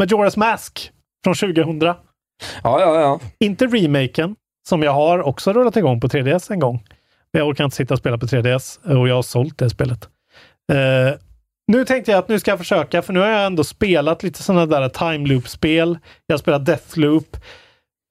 Majora's 0.00 0.38
Mask 0.38 0.92
från 1.24 1.34
2000. 1.34 1.80
Ja, 1.82 1.94
ja, 2.62 3.00
ja. 3.00 3.20
Inte 3.40 3.66
remaken, 3.66 4.36
som 4.68 4.82
jag 4.82 4.92
har 4.92 5.18
också 5.22 5.52
rullat 5.52 5.76
igång 5.76 6.00
på 6.00 6.08
3DS 6.08 6.52
en 6.52 6.60
gång. 6.60 6.84
Jag 7.30 7.48
orkar 7.48 7.64
inte 7.64 7.76
sitta 7.76 7.94
och 7.94 8.00
spela 8.00 8.18
på 8.18 8.26
3DS 8.26 8.98
och 8.98 9.08
jag 9.08 9.14
har 9.14 9.22
sålt 9.22 9.58
det 9.58 9.70
spelet. 9.70 10.08
Eh, 10.72 11.18
nu 11.72 11.84
tänkte 11.84 12.10
jag 12.10 12.18
att 12.18 12.28
nu 12.28 12.38
ska 12.40 12.50
jag 12.50 12.58
försöka, 12.58 13.02
för 13.02 13.12
nu 13.12 13.20
har 13.20 13.26
jag 13.26 13.46
ändå 13.46 13.64
spelat 13.64 14.22
lite 14.22 14.42
sådana 14.42 14.66
där 14.66 14.88
time 14.88 15.28
loop-spel. 15.28 15.98
Jag 16.26 16.34
har 16.34 16.38
spelat 16.38 16.66
Deathloop. 16.66 17.36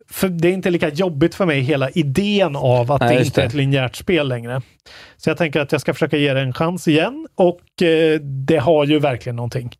För 0.10 0.30
det 0.30 0.48
är 0.48 0.54
inte 0.54 0.70
lika 0.70 0.90
jobbigt 0.90 1.36
för 1.36 1.46
mig, 1.46 1.62
hela 1.62 1.90
idén 1.90 2.56
av 2.56 2.92
att 2.92 3.02
Nej, 3.02 3.16
det 3.16 3.26
inte 3.26 3.42
är 3.42 3.46
ett 3.46 3.54
linjärt 3.54 3.96
spel 3.96 4.28
längre. 4.28 4.62
Så 5.18 5.30
jag 5.30 5.38
tänker 5.38 5.60
att 5.60 5.72
jag 5.72 5.82
ska 5.82 5.94
försöka 5.94 6.18
ge 6.18 6.34
det 6.34 6.42
en 6.42 6.54
chans 6.54 6.88
igen 6.88 7.28
och 7.36 7.82
eh, 7.82 8.20
det 8.22 8.58
har 8.58 8.86
ju 8.86 9.00
verkligen 9.00 9.36
någonting. 9.36 9.72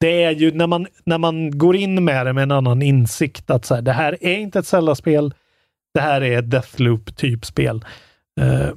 Det 0.00 0.22
är 0.22 0.30
ju 0.30 0.52
när 0.52 0.66
man, 0.66 0.86
när 1.04 1.18
man 1.18 1.58
går 1.58 1.76
in 1.76 2.04
med 2.04 2.26
det 2.26 2.32
med 2.32 2.42
en 2.42 2.50
annan 2.50 2.82
insikt 2.82 3.50
att 3.50 3.64
så 3.64 3.74
här, 3.74 3.82
det 3.82 3.92
här 3.92 4.16
är 4.20 4.36
inte 4.38 4.58
ett 4.58 4.66
Zelda-spel. 4.66 5.34
Det 5.94 6.00
här 6.00 6.20
är 6.20 6.38
ett 6.38 6.50
Deathloop 6.50 7.16
typ 7.16 7.44
spel. 7.44 7.84
Eh, 8.40 8.68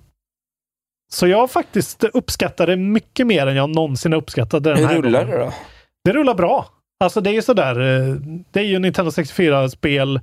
så 1.13 1.27
jag 1.27 1.51
faktiskt 1.51 2.03
uppskattar 2.03 2.67
det 2.67 2.75
mycket 2.75 3.27
mer 3.27 3.47
än 3.47 3.55
jag 3.55 3.69
någonsin 3.69 4.11
har 4.11 4.19
uppskattat 4.19 4.63
den 4.63 4.77
Hur 4.77 4.85
här 4.85 4.95
rullar 5.01 5.25
gången. 5.25 5.39
det 5.39 5.45
då? 5.45 5.53
Det 6.03 6.13
rullar 6.13 6.35
bra. 6.35 6.65
Alltså 7.03 7.21
det 7.21 7.29
är 7.29 7.33
ju 7.33 7.41
sådär, 7.41 7.79
eh, 7.79 8.15
det 8.51 8.59
är 8.59 8.63
ju 8.63 8.79
Nintendo 8.79 9.11
64-spel. 9.11 10.19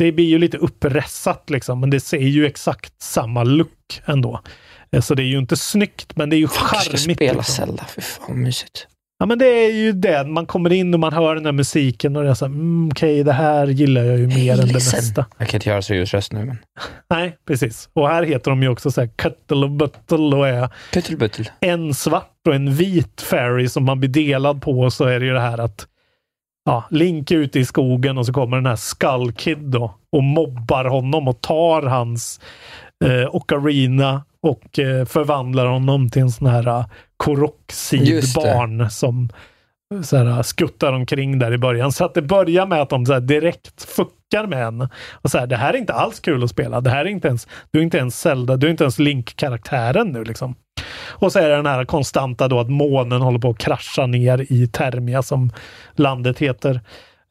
Det 0.00 0.12
blir 0.12 0.24
ju 0.26 0.38
lite 0.38 0.56
uppressat 0.58 1.50
liksom, 1.50 1.80
men 1.80 1.90
det 1.90 2.00
ser 2.00 2.18
ju 2.18 2.46
exakt 2.46 2.92
samma 3.02 3.44
look 3.44 4.02
ändå. 4.04 4.40
Eh, 4.92 5.00
Så 5.00 5.14
det 5.14 5.22
är 5.22 5.26
ju 5.26 5.38
inte 5.38 5.56
snyggt, 5.56 6.16
men 6.16 6.30
det 6.30 6.36
är 6.36 6.38
ju 6.38 6.42
Jag 6.42 6.50
ska 6.52 6.64
charmigt. 6.64 7.00
spela 7.16 7.32
liksom. 7.32 7.54
Zelda. 7.66 7.86
Fy 7.94 8.00
fan 8.02 8.42
mysigt. 8.42 8.86
Ja, 9.18 9.26
men 9.26 9.38
det 9.38 9.46
är 9.46 9.72
ju 9.72 9.92
det. 9.92 10.24
Man 10.24 10.46
kommer 10.46 10.72
in 10.72 10.94
och 10.94 11.00
man 11.00 11.12
hör 11.12 11.34
den 11.34 11.44
här 11.44 11.52
musiken 11.52 12.16
och 12.16 12.22
det 12.24 12.30
är 12.30 12.34
så 12.34 12.44
här, 12.46 12.52
mm, 12.52 12.88
okej, 12.92 13.24
det 13.24 13.32
här 13.32 13.66
gillar 13.66 14.02
jag 14.04 14.18
ju 14.18 14.26
mer 14.26 14.52
än 14.60 14.66
det 14.68 14.74
mesta. 14.74 15.26
Jag 15.38 15.48
kan 15.48 15.58
inte 15.58 15.68
göra 15.68 15.82
seriös 15.82 16.14
röst 16.14 16.32
nu, 16.32 16.44
men... 16.44 16.56
Nej, 17.10 17.36
precis. 17.46 17.88
Och 17.92 18.08
här 18.08 18.22
heter 18.22 18.50
de 18.50 18.62
ju 18.62 18.68
också 18.68 18.90
så 18.90 19.00
här 19.00 19.10
Cuttle 19.16 19.56
och 19.56 19.70
Buttle 19.70 20.36
och 20.36 20.48
är 20.48 20.68
Puttelbuttel. 20.92 21.50
en 21.60 21.94
svart 21.94 22.30
och 22.48 22.54
en 22.54 22.74
vit 22.74 23.20
fairy 23.20 23.68
som 23.68 23.84
man 23.84 24.00
blir 24.00 24.10
delad 24.10 24.62
på 24.62 24.90
så 24.90 25.04
är 25.04 25.20
det 25.20 25.26
ju 25.26 25.32
det 25.32 25.40
här 25.40 25.58
att 25.58 25.86
ja, 26.64 26.84
Link 26.90 27.30
är 27.30 27.36
ute 27.36 27.60
i 27.60 27.64
skogen 27.64 28.18
och 28.18 28.26
så 28.26 28.32
kommer 28.32 28.56
den 28.56 28.66
här 28.66 28.76
Skull 28.76 29.32
Kid 29.32 29.58
då 29.58 29.94
och 30.12 30.22
mobbar 30.22 30.84
honom 30.84 31.28
och 31.28 31.40
tar 31.40 31.82
hans 31.82 32.40
eh, 33.04 33.34
ocarina 33.34 34.24
och 34.42 34.78
eh, 34.78 35.04
förvandlar 35.04 35.66
honom 35.66 36.08
till 36.08 36.22
en 36.22 36.30
sån 36.30 36.46
här 36.46 36.68
uh, 36.68 36.86
Koroksid-barn 37.16 38.90
som 38.90 39.28
så 40.02 40.16
här, 40.16 40.42
skuttar 40.42 40.92
omkring 40.92 41.38
där 41.38 41.52
i 41.52 41.58
början. 41.58 41.92
Så 41.92 42.04
att 42.04 42.14
det 42.14 42.22
börjar 42.22 42.66
med 42.66 42.82
att 42.82 42.90
de 42.90 43.06
så 43.06 43.12
här, 43.12 43.20
direkt 43.20 43.82
fuckar 43.82 44.46
med 44.46 44.66
en. 44.66 44.88
Och 45.12 45.30
så 45.30 45.38
här, 45.38 45.46
det 45.46 45.56
här 45.56 45.74
är 45.74 45.78
inte 45.78 45.92
alls 45.92 46.20
kul 46.20 46.44
att 46.44 46.50
spela. 46.50 46.80
Det 46.80 46.90
här 46.90 47.04
är 47.04 47.08
inte 47.08 47.28
ens, 47.28 47.48
du 47.70 47.78
är 47.78 47.82
inte 47.82 47.98
ens 47.98 48.20
Zelda, 48.20 48.56
du 48.56 48.66
är 48.66 48.70
inte 48.70 48.84
ens 48.84 48.98
Link-karaktären 48.98 50.12
nu 50.12 50.24
liksom. 50.24 50.54
Och 51.10 51.32
så 51.32 51.38
är 51.38 51.48
det 51.48 51.56
den 51.56 51.66
här 51.66 51.84
konstanta 51.84 52.48
då 52.48 52.60
att 52.60 52.70
månen 52.70 53.22
håller 53.22 53.38
på 53.38 53.50
att 53.50 53.58
krascha 53.58 54.06
ner 54.06 54.52
i 54.52 54.66
Termia 54.66 55.22
som 55.22 55.52
landet 55.94 56.38
heter. 56.38 56.80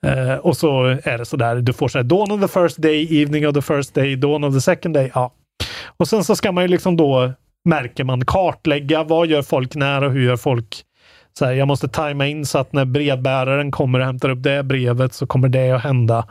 Eh, 0.06 0.34
och 0.34 0.58
så 0.58 0.86
är 1.04 1.18
det 1.18 1.26
så 1.26 1.38
där, 1.38 1.56
du 1.56 1.74
får 1.74 1.88
så 1.88 1.98
här 1.98 2.04
Dawn 2.04 2.32
of 2.32 2.42
the 2.42 2.60
first 2.60 2.78
day, 2.78 3.22
Evening 3.22 3.48
of 3.48 3.54
the 3.54 3.62
first 3.62 3.94
day, 3.94 4.16
Dawn 4.16 4.44
of 4.44 4.54
the 4.54 4.62
second 4.62 4.96
day. 4.96 5.12
Ja. 5.14 5.34
Och 5.98 6.08
sen 6.08 6.24
så 6.24 6.36
ska 6.36 6.52
man 6.52 6.64
ju 6.64 6.68
liksom 6.68 6.98
då, 6.98 7.34
märker 7.66 8.04
man, 8.04 8.26
kartlägga 8.26 9.04
vad 9.04 9.28
gör 9.28 9.42
folk 9.42 9.76
när 9.76 10.04
och 10.04 10.12
hur 10.12 10.22
gör 10.22 10.38
folk 10.38 10.86
så 11.40 11.46
här, 11.46 11.54
jag 11.54 11.68
måste 11.68 11.88
tajma 11.88 12.28
in 12.28 12.46
så 12.46 12.58
att 12.58 12.74
när 12.74 12.86
brevbäraren 12.86 13.72
kommer 13.72 14.00
och 14.00 14.06
hämtar 14.06 14.30
upp 14.30 14.44
det 14.44 14.64
brevet 14.64 15.14
så 15.14 15.28
kommer 15.28 15.50
det 15.50 15.72
att 15.72 15.84
hända. 15.84 16.28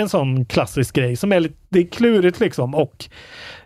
En 0.00 0.08
sån 0.08 0.44
klassisk 0.44 0.94
grej 0.94 1.16
som 1.16 1.32
är 1.32 1.40
lite, 1.40 1.54
det 1.68 1.78
är 1.78 1.86
klurigt 1.86 2.40
liksom 2.40 2.74
och 2.74 3.08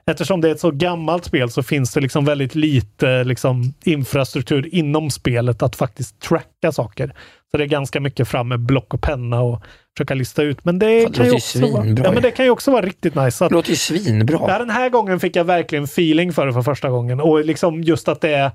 eftersom 0.07 0.41
det 0.41 0.49
är 0.49 0.53
ett 0.53 0.61
så 0.61 0.71
gammalt 0.71 1.25
spel 1.25 1.51
så 1.51 1.63
finns 1.63 1.93
det 1.93 2.01
liksom 2.01 2.25
väldigt 2.25 2.55
lite 2.55 3.25
liksom 3.25 3.75
infrastruktur 3.85 4.75
inom 4.75 5.11
spelet 5.11 5.63
att 5.63 5.77
faktiskt 5.77 6.21
tracka 6.21 6.73
saker. 6.73 7.15
Så 7.51 7.57
det 7.57 7.65
är 7.65 7.69
ganska 7.69 8.01
mycket 8.01 8.29
fram 8.29 8.49
med 8.49 8.61
block 8.61 8.95
och 8.95 9.01
penna 9.01 9.41
och 9.41 9.63
försöka 9.97 10.15
lista 10.15 10.43
ut. 10.43 10.65
Men 10.65 10.79
det, 10.79 11.03
Fan, 11.03 11.13
kan, 11.13 11.27
ju 11.27 11.33
också 11.33 11.61
vara, 11.61 11.87
ja, 11.87 12.13
men 12.13 12.23
det 12.23 12.31
kan 12.31 12.45
ju 12.45 12.51
också 12.51 12.71
vara 12.71 12.87
riktigt 12.87 13.15
nice. 13.15 13.45
Att, 13.45 13.51
Det 13.51 13.55
låter 13.55 13.71
ju 13.71 13.77
svinbra. 13.77 14.41
Ja, 14.49 14.59
den 14.59 14.71
här 14.71 14.89
gången 14.89 15.21
fick 15.21 15.37
jag 15.37 15.45
verkligen 15.45 15.85
feeling 15.85 16.33
för 16.33 16.47
det 16.47 16.53
för 16.53 16.63
första 16.63 16.91
gången. 16.91 17.21
Och 17.21 17.45
liksom 17.45 17.83
just 17.83 18.09
att 18.09 18.21
det 18.21 18.35
är 18.35 18.51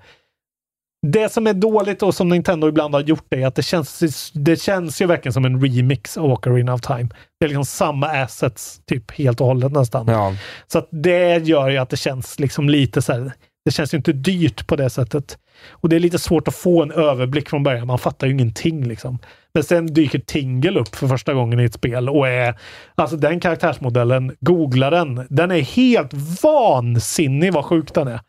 det 1.12 1.32
som 1.32 1.48
är 1.48 1.54
dåligt 1.54 2.04
och 2.04 2.16
som 2.16 2.30
Nintendo 2.30 2.68
ibland 2.68 2.94
har 2.94 3.02
gjort 3.02 3.34
är 3.34 3.48
att 3.48 3.56
det 3.56 3.64
känns, 3.64 4.32
det 4.34 4.62
känns 4.62 5.02
ju 5.02 5.06
verkligen 5.06 5.34
som 5.34 5.46
en 5.46 5.62
remix 5.62 6.18
av 6.18 6.32
Ocarina 6.32 6.74
of 6.74 6.82
Time. 6.82 7.10
Det 7.40 7.46
är 7.46 7.48
liksom 7.48 7.66
samma 7.66 8.08
assets 8.08 8.82
typ 8.86 9.12
helt 9.12 9.42
och 9.42 9.48
hållet 9.48 9.72
nästan. 9.72 10.08
Ja. 10.08 10.36
Så 10.68 10.78
att 10.78 10.88
det 10.92 11.48
gör 11.48 11.70
ju 11.70 11.78
att 11.78 11.90
det 11.90 11.98
känns 11.98 12.40
liksom 12.40 12.70
lite 12.70 13.02
så 13.02 13.14
här. 13.14 13.32
Det 13.66 13.72
känns 13.72 13.94
ju 13.94 13.98
inte 13.98 14.14
dyrt 14.14 14.68
på 14.68 14.76
det 14.76 14.90
sättet. 14.90 15.38
Och 15.72 15.90
det 15.90 15.96
är 15.96 16.00
lite 16.00 16.20
svårt 16.20 16.48
att 16.48 16.56
få 16.56 16.84
en 16.84 16.92
överblick 16.92 17.50
från 17.50 17.64
början. 17.64 17.88
Man 17.88 18.00
fattar 18.00 18.28
ju 18.28 18.34
ingenting 18.34 18.88
liksom. 18.88 19.20
Men 19.54 19.64
sen 19.64 19.94
dyker 19.94 20.20
Tingle 20.20 20.80
upp 20.80 20.96
för 20.96 21.08
första 21.08 21.34
gången 21.34 21.60
i 21.60 21.64
ett 21.64 21.74
spel 21.74 22.10
och 22.10 22.28
är 22.28 22.60
alltså 22.96 23.18
den 23.18 23.40
karaktärsmodellen, 23.40 24.36
googla 24.40 24.90
den. 24.90 25.28
Den 25.30 25.52
är 25.52 25.62
helt 25.62 26.14
vansinnig 26.44 27.54
vad 27.54 27.66
sjuk 27.66 27.94
den 27.94 28.08
är. 28.08 28.20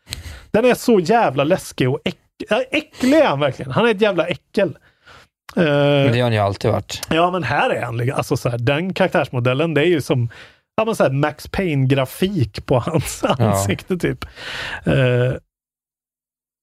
Den 0.51 0.65
är 0.65 0.73
så 0.73 0.99
jävla 0.99 1.43
läskig 1.43 1.89
och 1.89 1.99
äck, 2.05 2.15
äh, 2.15 2.19
äcklig 2.71 3.13
är 3.17 3.25
han 3.27 3.39
verkligen. 3.39 3.71
Han 3.71 3.85
är 3.85 3.91
ett 3.91 4.01
jävla 4.01 4.27
äckel. 4.27 4.77
Men 5.55 6.11
det 6.13 6.19
har 6.21 6.29
ni 6.29 6.35
ju 6.35 6.41
alltid 6.41 6.71
varit. 6.71 7.01
Ja, 7.09 7.31
men 7.31 7.43
här 7.43 7.69
är 7.69 7.81
han. 7.81 7.97
liksom- 7.97 8.17
Alltså, 8.17 8.37
så 8.37 8.49
här, 8.49 8.57
den 8.57 8.93
karaktärsmodellen, 8.93 9.73
det 9.73 9.81
är 9.81 9.85
ju 9.85 10.01
som 10.01 10.29
ja, 10.75 10.85
men 10.85 10.95
så 10.95 11.03
här, 11.03 11.11
Max 11.11 11.47
Payne-grafik 11.51 12.65
på 12.65 12.79
hans 12.79 13.23
ansikte 13.23 13.97
typ. 13.97 14.25
Eh, 14.83 15.33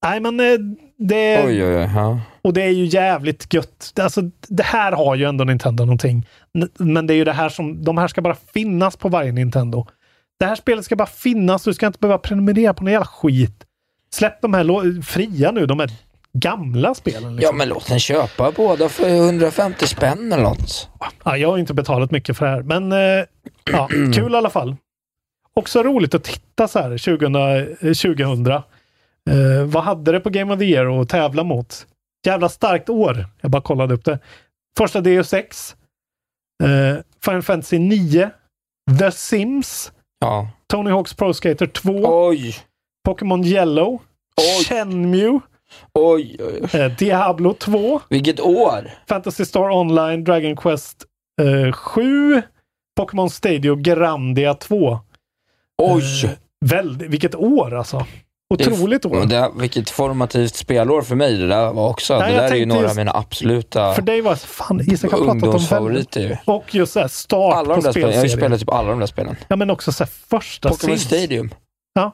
nej, 0.04 0.20
men 0.20 0.40
eh, 0.40 0.58
det... 0.98 1.44
Oj, 1.46 1.64
oj, 1.64 1.76
oj. 1.76 1.90
Ja. 1.94 2.20
Och 2.42 2.52
det 2.52 2.62
är 2.62 2.70
ju 2.70 2.84
jävligt 2.84 3.54
gött. 3.54 3.92
Alltså, 4.00 4.20
det 4.48 4.62
här 4.62 4.92
har 4.92 5.14
ju 5.14 5.24
ändå 5.24 5.44
Nintendo 5.44 5.84
någonting. 5.84 6.26
Men 6.78 7.06
det 7.06 7.14
är 7.14 7.16
ju 7.16 7.24
det 7.24 7.32
här 7.32 7.48
som, 7.48 7.84
de 7.84 7.98
här 7.98 8.08
ska 8.08 8.22
bara 8.22 8.36
finnas 8.54 8.96
på 8.96 9.08
varje 9.08 9.32
Nintendo. 9.32 9.86
Det 10.40 10.46
här 10.46 10.54
spelet 10.54 10.84
ska 10.84 10.96
bara 10.96 11.06
finnas. 11.08 11.64
Du 11.64 11.74
ska 11.74 11.86
inte 11.86 11.98
behöva 11.98 12.18
prenumerera 12.18 12.74
på 12.74 12.84
någon 12.84 12.92
jävla 12.92 13.06
skit. 13.06 13.64
Släpp 14.10 14.40
de 14.42 14.54
här 14.54 15.02
fria 15.02 15.50
nu, 15.50 15.66
de 15.66 15.80
här 15.80 15.90
gamla 16.32 16.94
spelen. 16.94 17.22
ja, 17.22 17.30
Liksom. 17.30 17.56
men 17.58 17.68
låt 17.68 17.86
den 17.88 18.00
köpa 18.00 18.50
båda 18.50 18.88
för 18.88 19.08
150 19.08 19.86
spänn 19.86 20.32
eller 20.32 20.42
något. 20.42 20.88
Ja, 21.24 21.36
jag 21.36 21.48
har 21.50 21.58
inte 21.58 21.74
betalat 21.74 22.10
mycket 22.10 22.36
för 22.36 22.44
det 22.46 22.50
här, 22.52 22.62
men 22.62 22.92
eh, 22.92 23.24
ja, 23.72 23.88
kul 24.14 24.32
i 24.32 24.36
alla 24.36 24.50
fall. 24.50 24.76
Också 25.54 25.82
roligt 25.82 26.14
att 26.14 26.24
titta 26.24 26.68
så 26.68 26.78
här 26.78 26.88
2000. 26.98 27.34
eh, 27.36 27.64
2000. 27.80 28.46
Eh, 28.46 28.62
vad 29.66 29.82
hade 29.84 30.12
det 30.12 30.20
på 30.20 30.30
Game 30.30 30.52
of 30.54 30.58
the 30.58 30.64
Year 30.64 31.00
att 31.00 31.08
tävla 31.08 31.44
mot? 31.44 31.86
Jävla 32.26 32.48
starkt 32.48 32.88
år. 32.88 33.26
Jag 33.40 33.50
bara 33.50 33.62
kollade 33.62 33.94
upp 33.94 34.04
det. 34.04 34.18
Första 34.78 35.00
Deus 35.00 35.28
6. 35.28 35.76
Eh, 36.64 37.02
Final 37.24 37.42
Fantasy 37.42 37.78
9. 37.78 38.30
The 38.98 39.10
Sims. 39.12 39.92
Ja. 40.20 40.50
Tony 40.68 40.90
Hawk's 40.90 41.16
Pro 41.16 41.34
Skater 41.34 41.66
2. 41.66 42.26
Oj! 42.28 42.56
Pokémon 43.06 43.44
Yellow. 43.44 44.00
Oj. 44.36 44.64
Shenmue. 44.64 45.40
Oj, 45.94 46.36
oj, 46.38 46.60
oj. 46.62 46.80
Eh, 46.80 46.92
Diablo 46.92 47.54
2. 47.54 48.00
Vilket 48.08 48.40
år! 48.40 48.90
Fantasy 49.08 49.44
Star 49.44 49.70
Online, 49.70 50.24
Dragon 50.24 50.56
Quest 50.56 51.04
eh, 51.42 51.72
7, 51.72 52.42
Pokémon 52.96 53.30
Stadio 53.30 53.76
Grandia 53.76 54.54
2. 54.54 54.98
Oj! 55.82 56.24
Eh, 56.24 56.30
väldigt, 56.64 57.10
vilket 57.10 57.34
år 57.34 57.74
alltså. 57.74 58.06
Otroligt 58.54 59.06
år. 59.06 59.26
Det, 59.26 59.50
vilket 59.56 59.90
formativt 59.90 60.54
spelår 60.54 61.02
för 61.02 61.14
mig 61.14 61.36
det 61.36 61.46
där 61.46 61.72
var 61.72 61.88
också. 61.88 62.18
Nej, 62.18 62.32
det 62.32 62.40
där 62.40 62.50
är 62.50 62.54
ju 62.54 62.66
några 62.66 62.82
just- 62.82 62.90
av 62.90 62.96
mina 62.96 63.12
absoluta 63.14 63.94
För 63.94 64.02
dig 64.02 64.20
var 64.20 64.34
fan, 64.34 64.80
Isak 64.80 65.12
har 65.12 65.18
pratat 65.18 65.72
om 65.72 66.04
ju. 66.22 66.36
Och 66.44 66.74
just 66.74 66.92
så 66.92 67.00
här, 67.00 67.08
start 67.08 67.54
Alla 67.54 67.74
på 67.74 67.80
de 67.80 67.84
där 67.84 67.90
spelen. 67.90 68.10
Jag 68.10 68.18
har 68.18 68.24
ju 68.24 68.30
spelat 68.30 68.60
typ 68.60 68.70
alla 68.70 68.90
de 68.90 68.98
där 68.98 69.06
spelen. 69.06 69.36
Ja, 69.48 69.56
men 69.56 69.70
också 69.70 69.92
så 69.92 70.04
här, 70.04 70.10
första 70.28 70.68
Pokémon 70.68 70.98
Sims. 70.98 71.02
Stadium. 71.02 71.50
Ja. 71.94 72.12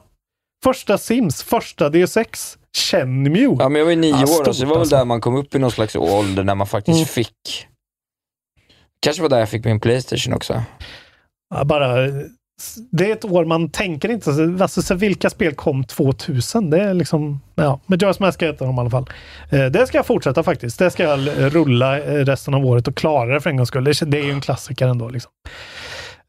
Första 0.63 0.97
Sims, 0.97 1.43
första 1.43 1.89
DS6, 1.89 2.57
Shenmue. 2.77 3.55
Ja, 3.59 3.69
men 3.69 3.79
jag 3.79 3.85
var 3.85 3.89
ju 3.91 3.95
nio 3.97 4.11
Ja, 4.11 4.21
år, 4.23 4.27
stort 4.27 4.55
så 4.55 4.61
det 4.61 4.65
var 4.67 4.75
väl 4.75 4.79
alltså. 4.81 4.95
där 4.95 5.05
man 5.05 5.21
kom 5.21 5.35
upp 5.35 5.55
i 5.55 5.59
någon 5.59 5.71
slags 5.71 5.95
ålder 5.95 6.43
när 6.43 6.55
man 6.55 6.67
faktiskt 6.67 6.95
Mm. 6.97 7.05
fick... 7.07 7.67
Kanske 8.99 9.21
var 9.21 9.29
där 9.29 9.39
jag 9.39 9.49
fick 9.49 9.65
min 9.65 9.79
Playstation 9.79 10.33
också. 10.33 10.63
Ja, 11.55 11.63
bara, 11.63 11.95
det 12.91 13.09
är 13.09 13.13
ett 13.13 13.25
år 13.25 13.45
man 13.45 13.69
tänker 13.69 14.11
inte, 14.11 14.29
alltså 14.61 14.81
så 14.81 14.95
vilka 14.95 15.29
spel 15.29 15.55
kom 15.55 15.83
2000? 15.83 16.69
Det 16.69 16.81
är 16.83 16.93
liksom, 16.93 17.41
ja, 17.55 17.79
Majora's 17.87 18.17
Mask 18.21 18.41
är 18.41 18.49
ett 18.53 18.61
av 18.61 18.67
dem 18.67 18.75
i 18.77 18.79
alla 18.79 18.89
fall. 18.89 19.09
Eh, 19.51 19.65
det 19.65 19.87
ska 19.87 19.97
jag 19.97 20.05
fortsätta 20.05 20.43
faktiskt. 20.43 20.79
Det 20.79 20.91
ska 20.91 21.03
jag 21.03 21.19
rulla 21.55 21.99
resten 21.99 22.53
av 22.53 22.65
året 22.65 22.87
och 22.87 22.95
klara 22.95 23.33
det 23.33 23.41
för 23.41 23.49
en 23.49 23.57
gångs 23.57 23.69
skull. 23.69 23.83
Det, 23.83 23.99
det 24.05 24.19
är 24.19 24.23
ju 24.23 24.31
en 24.31 24.41
klassiker 24.41 24.87
ändå. 24.87 25.09
Liksom. 25.09 25.31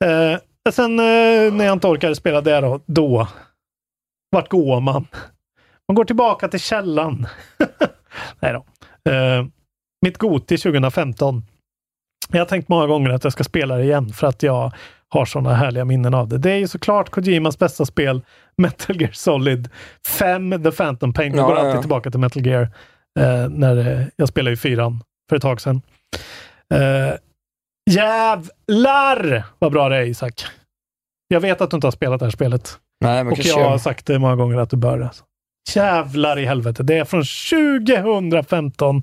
Eh, 0.05 0.39
sen 0.73 0.99
eh, 0.99 1.53
när 1.53 1.65
jag 1.65 1.73
inte 1.73 1.87
orkade 1.87 2.15
spela 2.15 2.41
det 2.41 2.61
då, 2.61 2.81
då, 2.87 3.29
vart 4.35 4.49
går 4.49 4.81
man? 4.81 5.07
Man 5.89 5.95
går 5.95 6.05
tillbaka 6.05 6.49
till 6.49 6.61
källan. 6.61 7.27
Nej 8.41 8.53
då. 8.53 8.65
Eh, 9.13 9.47
mitt 10.03 10.19
Goti 10.19 10.59
2015. 10.59 11.43
Jag 12.33 12.41
har 12.41 12.47
tänkt 12.47 12.69
många 12.69 12.87
gånger 12.87 13.11
att 13.11 13.25
jag 13.25 13.33
ska 13.33 13.45
spela 13.45 13.77
det 13.77 13.85
igen 13.85 14.13
för 14.13 14.27
att 14.27 14.43
jag 14.43 14.73
har 15.09 15.25
sådana 15.25 15.55
härliga 15.55 15.85
minnen 15.85 16.15
av 16.15 16.29
det. 16.29 16.39
Det 16.39 16.51
är 16.51 16.57
ju 16.57 16.69
såklart 16.69 17.11
Kojimas 17.11 17.59
bästa 17.59 17.87
spel, 17.87 18.23
Metal 18.57 19.01
Gear 19.01 19.13
Solid 19.13 19.69
5, 20.07 20.63
The 20.65 20.71
Phantom 20.71 21.13
Pain. 21.13 21.35
Jag 21.35 21.43
Ja, 21.43 21.47
går 21.47 21.57
ja, 21.57 21.61
alltid 21.61 21.77
ja. 21.77 21.81
tillbaka 21.81 22.11
till 22.11 22.21
Metal 22.21 22.47
Gear 22.47 22.63
eh, 23.21 23.49
när 23.49 23.77
eh, 23.77 24.07
jag 24.17 24.29
spelade 24.29 24.55
i 24.55 24.57
fyran 24.57 25.03
för 25.29 25.37
ett 25.37 25.43
tag 25.43 25.61
sedan. 25.61 25.83
Jävlar 27.91 29.45
vad 29.59 29.73
bra 29.73 29.89
det 29.89 29.97
är 29.97 30.03
Isak! 30.03 30.45
Jag 31.29 31.41
vet 31.41 31.61
att 31.61 31.71
du 31.71 31.77
inte 31.77 31.87
har 31.87 31.93
spelat 31.93 32.21
det 32.21 32.27
här 32.27 32.31
spelet. 32.31 32.79
Nej, 33.05 33.25
Och 33.25 33.39
jag 33.39 33.69
har 33.71 33.79
sagt 33.79 34.07
det 34.07 34.19
många 34.19 34.37
gånger 34.37 34.57
att 34.59 34.71
du 34.71 34.77
bör. 34.77 35.01
Alltså. 35.01 35.25
Jävlar 35.75 36.39
i 36.39 36.45
helvete. 36.45 36.83
Det 36.83 36.99
är 36.99 37.05
från 37.05 37.23
2015. 37.25 39.03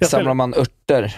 Jag 0.00 0.08
Samlar 0.08 0.22
spelar, 0.22 0.34
man 0.34 0.54
örter 0.54 1.16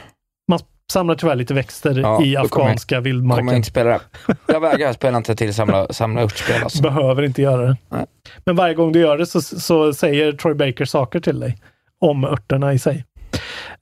man 0.51 0.59
samlar 0.93 1.15
tyvärr 1.15 1.35
lite 1.37 1.55
växter 1.55 1.95
Ja, 2.01 2.23
i 2.23 2.33
jag- 2.33 2.45
afghanska 2.45 2.95
kommer 2.97 2.99
jag 2.99 3.03
vildmarken. 3.03 3.49
inte 3.55 3.69
spela. 3.69 4.01
Jag 4.47 4.61
vägrar 4.61 4.93
spela 4.93 5.17
inte 5.17 5.37
till 5.37 5.55
samla, 5.55 5.89
samla 5.93 6.23
örtspel 6.23 6.63
alltså. 6.63 6.83
Behöver 6.83 7.23
inte 7.23 7.43
göra 7.43 7.67
det. 7.67 7.77
Nej. 7.89 8.07
Men 8.45 8.57
varje 8.57 8.75
gång 8.75 8.93
du 8.93 9.01
gör 9.01 9.19
det 9.19 9.27
så, 9.27 9.41
så 9.41 9.95
säger 9.95 10.33
Troy 10.33 10.55
Baker 10.55 10.85
saker 10.85 11.21
till 11.21 11.41
dig 11.41 11.59
om 12.01 12.25
örterna 12.25 12.73
i 12.73 12.79
sig. 12.79 13.05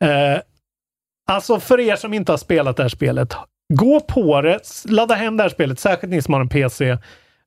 Eh, 0.00 0.40
alltså 1.30 1.60
för 1.60 1.80
er 1.80 1.96
som 1.96 2.14
inte 2.14 2.32
har 2.32 2.36
spelat 2.36 2.76
det 2.76 2.82
här 2.82 2.88
spelet, 2.88 3.34
gå 3.74 4.00
på 4.00 4.40
det, 4.40 4.60
ladda 4.84 5.14
hem 5.14 5.36
det 5.36 5.42
här 5.42 5.50
spelet, 5.50 5.78
särskilt 5.78 6.10
ni 6.12 6.22
som 6.22 6.34
har 6.34 6.40
en 6.40 6.48
PC. 6.48 6.98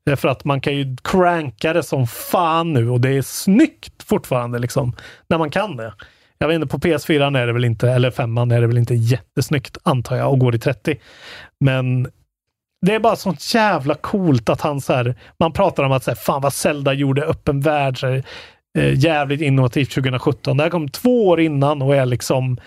Därför 0.06 0.28
att 0.28 0.46
man 0.46 0.62
kan 0.62 0.76
ju 0.76 0.96
cranka 1.02 1.74
det 1.74 1.84
som 1.84 2.08
fan 2.08 2.74
nu 2.74 2.90
och 2.90 3.02
det 3.02 3.10
är 3.10 3.22
snyggt 3.22 4.04
fortfarande 4.04 4.60
liksom 4.60 4.96
när 5.28 5.38
man 5.38 5.50
kan 5.50 5.78
det. 5.78 5.94
Jag 6.38 6.48
vet 6.48 6.56
inte, 6.56 6.68
på 6.68 6.78
PS4 6.78 7.38
är 7.38 7.48
det 7.48 7.54
väl 7.54 7.66
inte, 7.66 7.90
eller 7.90 8.12
5 8.12 8.38
är 8.38 8.62
det 8.62 8.68
väl 8.68 8.78
inte 8.78 8.96
jättesnyggt 8.96 9.78
antar 9.84 10.16
jag 10.16 10.32
och 10.32 10.40
går 10.40 10.56
i 10.56 10.60
30. 10.60 10.98
Men 11.60 12.08
det 12.86 12.96
är 12.96 13.00
bara 13.00 13.16
sånt 13.16 13.54
jävla 13.54 13.96
coolt 13.96 14.50
att 14.50 14.62
han 14.62 14.82
så 14.82 14.94
här, 14.94 15.16
man 15.40 15.52
pratar 15.52 15.84
om 15.84 15.92
att 15.92 16.04
så 16.04 16.12
här, 16.12 16.16
fan 16.16 16.42
vad 16.42 16.54
Zelda 16.54 16.94
gjorde 16.94 17.26
öppen 17.26 17.60
värld, 17.60 18.00
så 18.00 18.08
här, 18.08 18.24
eh, 18.78 19.00
jävligt 19.00 19.42
innovativt 19.42 19.92
2017. 19.92 20.58
Det 20.58 20.64
här 20.64 20.70
kom 20.70 20.90
två 20.90 21.28
år 21.28 21.40
innan 21.40 21.82
och 21.82 21.96
är 21.96 22.06
liksom, 22.06 22.58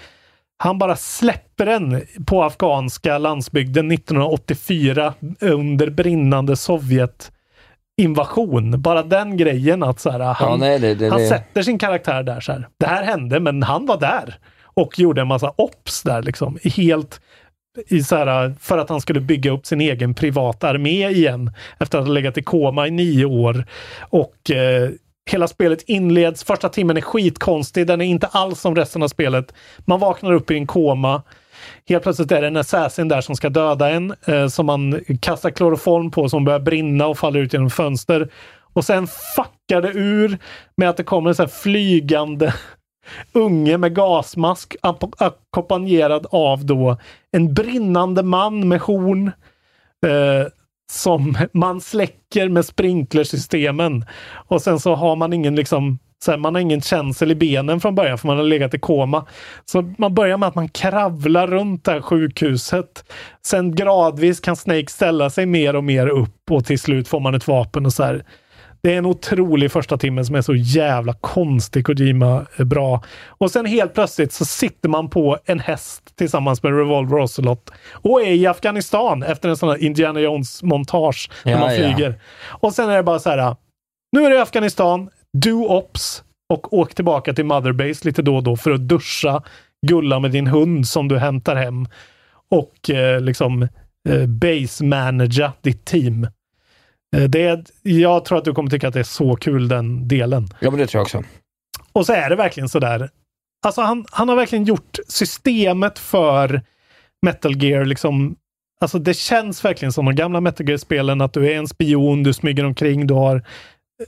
han 0.59 0.78
bara 0.78 0.97
släpper 0.97 1.66
den 1.66 2.02
på 2.26 2.44
afghanska 2.44 3.18
landsbygden 3.18 3.90
1984 3.93 5.14
under 5.40 5.90
brinnande 5.90 6.56
Sovjet 6.56 7.32
invasion. 8.02 8.82
Bara 8.82 9.02
den 9.02 9.36
grejen 9.36 9.82
att 9.82 10.01
så 10.01 10.10
här, 10.10 10.20
han, 10.20 10.60
nej, 10.60 10.78
det- 10.78 10.94
det- 10.94 11.09
han 11.10 11.18
det- 11.20 11.28
sätter 11.28 11.62
sin 11.62 11.78
karaktär 11.78 12.22
där. 12.22 12.40
Så 12.40 12.52
här. 12.52 12.68
Det 12.80 12.86
här 12.86 13.02
hände, 13.02 13.40
men 13.40 13.62
han 13.62 13.86
var 13.86 14.01
där 14.01 14.35
och 14.64 14.98
gjorde 14.98 15.20
en 15.20 15.26
massa 15.28 15.52
ops 15.56 16.02
där 16.02 16.22
liksom. 16.22 16.59
Helt 16.76 17.20
i 17.89 18.02
så 18.02 18.16
här, 18.16 18.55
för 18.60 18.78
att 18.78 18.89
han 18.89 19.01
skulle 19.01 19.20
bygga 19.20 19.51
upp 19.51 19.66
sin 19.66 19.80
egen 19.80 20.14
privata 20.14 20.68
armé 20.68 21.09
igen 21.09 21.52
efter 21.80 21.98
att 21.98 22.06
ha 22.06 22.12
legat 22.12 22.39
i 22.39 22.43
koma 22.43 22.86
i 22.86 22.90
nio 22.90 23.24
år. 23.24 23.64
Och 24.01 24.51
eh, 24.51 24.90
hela 25.28 25.48
spelet 25.48 25.82
inleds, 25.82 26.44
första 26.44 26.68
timmen 26.68 26.96
är 26.96 27.00
skitkonstig, 27.00 27.86
den 27.86 28.00
är 28.00 28.05
inte 28.05 28.26
alls 28.26 28.60
som 28.60 28.74
resten 28.74 29.02
av 29.02 29.09
spelet. 29.09 29.55
Man 29.78 30.00
vaknar 30.00 30.32
upp 30.32 30.50
i 30.50 30.55
en 30.55 30.66
koma. 30.66 31.22
Helt 31.88 32.02
plötsligt 32.02 32.32
är 32.32 32.40
det 32.40 32.46
en 32.46 32.56
assassin 32.56 33.09
där 33.09 33.20
som 33.20 33.36
ska 33.36 33.48
döda 33.48 33.90
en, 33.90 34.14
eh, 34.26 34.48
som 34.48 34.66
man 34.66 35.00
kastar 35.20 35.50
kloroform 35.50 36.10
på 36.10 36.28
som 36.28 36.44
börjar 36.44 36.60
brinna 36.60 37.06
och 37.06 37.18
faller 37.18 37.40
ut 37.40 37.52
genom 37.52 37.70
fönster. 37.70 38.28
Och 38.72 38.84
sen 38.84 39.06
fuckar 39.06 39.82
det 39.82 39.88
ur 39.88 40.38
med 40.76 40.88
att 40.90 40.96
det 40.96 41.05
kommer 41.05 41.30
en 41.30 41.34
sån 41.34 41.46
här 41.46 41.62
flygande 41.62 42.55
unge 43.32 43.78
med 43.78 43.94
gasmask 43.94 44.76
ackompanjerad 45.18 46.26
av 46.30 46.66
då 46.66 46.96
en 47.32 47.55
brinnande 47.55 48.22
man 48.22 48.68
med 48.68 48.80
horn 48.80 49.32
eh, 50.06 50.46
som 50.90 51.36
man 51.52 51.81
släcker 51.81 52.48
med 52.48 52.65
sprinklersystemen. 52.65 54.05
Och 54.32 54.62
sen 54.62 54.81
så 54.81 54.94
har 54.94 55.16
man 55.16 55.32
ingen 55.32 55.56
liksom 55.56 55.98
så 56.24 56.31
här, 56.31 56.39
man 56.39 56.55
har 56.55 56.62
ingen 56.62 56.81
känsel 56.81 57.31
i 57.31 57.35
benen 57.35 57.81
från 57.81 57.94
början 57.94 58.19
för 58.19 58.27
man 58.27 58.36
har 58.36 58.44
legat 58.44 58.74
i 58.74 58.78
koma. 58.78 59.27
Så 59.65 59.94
man 59.98 60.15
börjar 60.15 60.36
med 60.39 60.48
att 60.48 60.55
man 60.55 60.69
kravlar 60.69 61.47
runt 61.47 61.85
det 61.85 61.93
här 61.93 62.01
sjukhuset. 62.01 63.12
Sen 63.47 63.74
gradvis 63.74 64.40
kan 64.40 64.56
Snake 64.56 64.86
ställa 64.89 65.31
sig 65.31 65.47
mer 65.47 65.77
och 65.77 65.85
mer 65.85 66.06
upp 66.06 66.51
och 66.51 66.65
till 66.65 66.78
slut 66.78 67.09
får 67.09 67.20
man 67.20 67.35
ett 67.35 67.48
vapen 67.48 67.86
och 67.86 67.93
så 67.93 68.02
här. 68.02 68.24
Det 68.82 68.94
är 68.94 68.98
en 68.98 69.06
otrolig 69.06 69.72
första 69.72 69.96
timme 69.98 70.24
som 70.24 70.34
är 70.34 70.42
så 70.42 70.55
jävla 70.55 71.12
konstig 71.12 71.86
Kojima 71.86 72.46
är 72.56 72.64
bra. 72.64 73.02
Och 73.28 73.50
sen 73.50 73.66
helt 73.66 73.94
plötsligt 73.94 74.32
så 74.32 74.44
sitter 74.44 74.88
man 74.88 75.10
på 75.10 75.38
en 75.44 75.60
häst 75.60 76.02
tillsammans 76.16 76.62
med 76.62 76.76
Revolver 76.78 77.18
Ocelot 77.22 77.70
och 77.92 78.22
är 78.22 78.32
i 78.32 78.46
Afghanistan 78.46 79.22
efter 79.22 79.48
en 79.48 79.56
sån 79.56 79.68
här 79.68 79.84
Indiana 79.84 80.20
Jones-montage 80.20 81.30
när 81.44 81.52
Ja, 81.52 81.59
man 81.59 81.74
ja. 81.74 81.76
flyger. 81.76 82.20
Och 82.46 82.72
sen 82.72 82.90
är 82.90 82.96
det 82.96 83.02
bara 83.02 83.18
så 83.18 83.30
här. 83.30 83.56
Nu 84.12 84.24
är 84.26 84.30
det 84.30 84.42
Afghanistan, 84.42 85.10
do 85.32 85.66
ops 85.68 86.22
och 86.55 86.72
åk 86.72 86.94
tillbaka 86.94 87.32
till 87.34 87.44
Motherbase 87.44 88.00
lite 88.09 88.22
då 88.22 88.36
och 88.36 88.42
då 88.42 88.56
för 88.56 88.70
att 88.70 88.88
duscha, 88.88 89.42
gulla 89.86 90.20
med 90.20 90.30
din 90.30 90.46
hund 90.46 90.88
som 90.88 91.09
du 91.09 91.18
hämtar 91.18 91.56
hem 91.56 91.86
och 92.50 92.90
eh, 92.90 93.20
liksom 93.20 93.62
eh, 94.09 94.26
base 94.26 94.84
managera 94.84 95.52
ditt 95.62 95.84
team. 95.84 96.26
Eh, 97.16 97.24
det 97.24 97.70
jag 97.82 98.24
tror 98.24 98.39
att 98.39 98.44
du 98.44 98.55
kommer 98.55 98.70
tycka 98.70 98.89
att 98.89 98.94
det 98.94 99.01
är 99.01 99.05
så 99.05 99.36
kul 99.36 99.68
den 99.68 100.09
delen. 100.09 100.48
Ja, 100.60 100.70
men 100.70 100.80
det 100.80 100.86
tror 100.86 100.98
jag 100.98 101.05
också. 101.05 101.24
Och 101.93 102.06
så 102.06 102.12
är 102.12 102.30
det 102.30 102.36
verkligen 102.36 102.68
sådär. 102.68 103.10
Alltså 103.66 103.80
han, 103.80 104.05
han 104.10 104.28
har 104.28 104.36
verkligen 104.36 104.64
gjort 104.64 104.98
systemet 105.09 105.98
för 105.98 106.62
Metal 107.22 107.62
Gear 107.62 107.85
liksom 107.85 108.36
Alltså 108.80 108.98
det 108.98 109.14
känns 109.14 109.64
verkligen 109.64 109.93
som 109.93 110.05
de 110.05 110.14
gamla 110.14 110.40
Metal 110.40 110.68
Gear-spelen 110.68 111.20
att 111.20 111.32
du 111.32 111.52
är 111.52 111.56
en 111.56 111.68
spion, 111.68 112.22
du 112.22 112.32
smyger 112.32 112.64
omkring, 112.64 113.06
du 113.06 113.14
har 113.14 113.43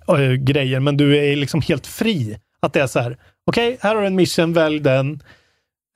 äh, 0.08 0.32
grejer, 0.32 0.80
men 0.80 0.96
du 0.96 1.16
är 1.16 1.36
liksom 1.36 1.60
helt 1.60 1.86
fri. 1.86 2.38
Att 2.60 2.72
det 2.72 2.80
är 2.80 2.86
så 2.86 3.00
här, 3.00 3.16
okej, 3.46 3.78
här 3.80 3.94
har 3.94 4.02
du 4.02 4.06
en 4.06 4.16
mission, 4.16 4.52
välj 4.52 4.80
den. 4.80 5.22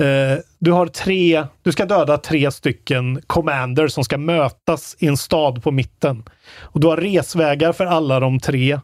Eh, 0.03 0.39
du 0.59 0.73
har 0.73 0.87
tre, 0.87 1.47
du 1.63 1.73
ska 1.73 1.85
döda 1.87 2.19
tre 2.19 2.51
stycken 2.51 3.21
commander 3.27 3.89
som 3.89 4.05
ska 4.05 4.19
mötas 4.19 4.97
i 4.99 5.07
en 5.07 5.17
stad 5.17 5.63
på 5.63 5.71
mitten. 5.71 6.25
Och 6.61 6.81
du 6.81 6.87
har 6.87 6.97
resvägar 6.97 7.73
för 7.73 7.87
alla 7.87 8.21
de 8.21 8.41
tre 8.41 8.81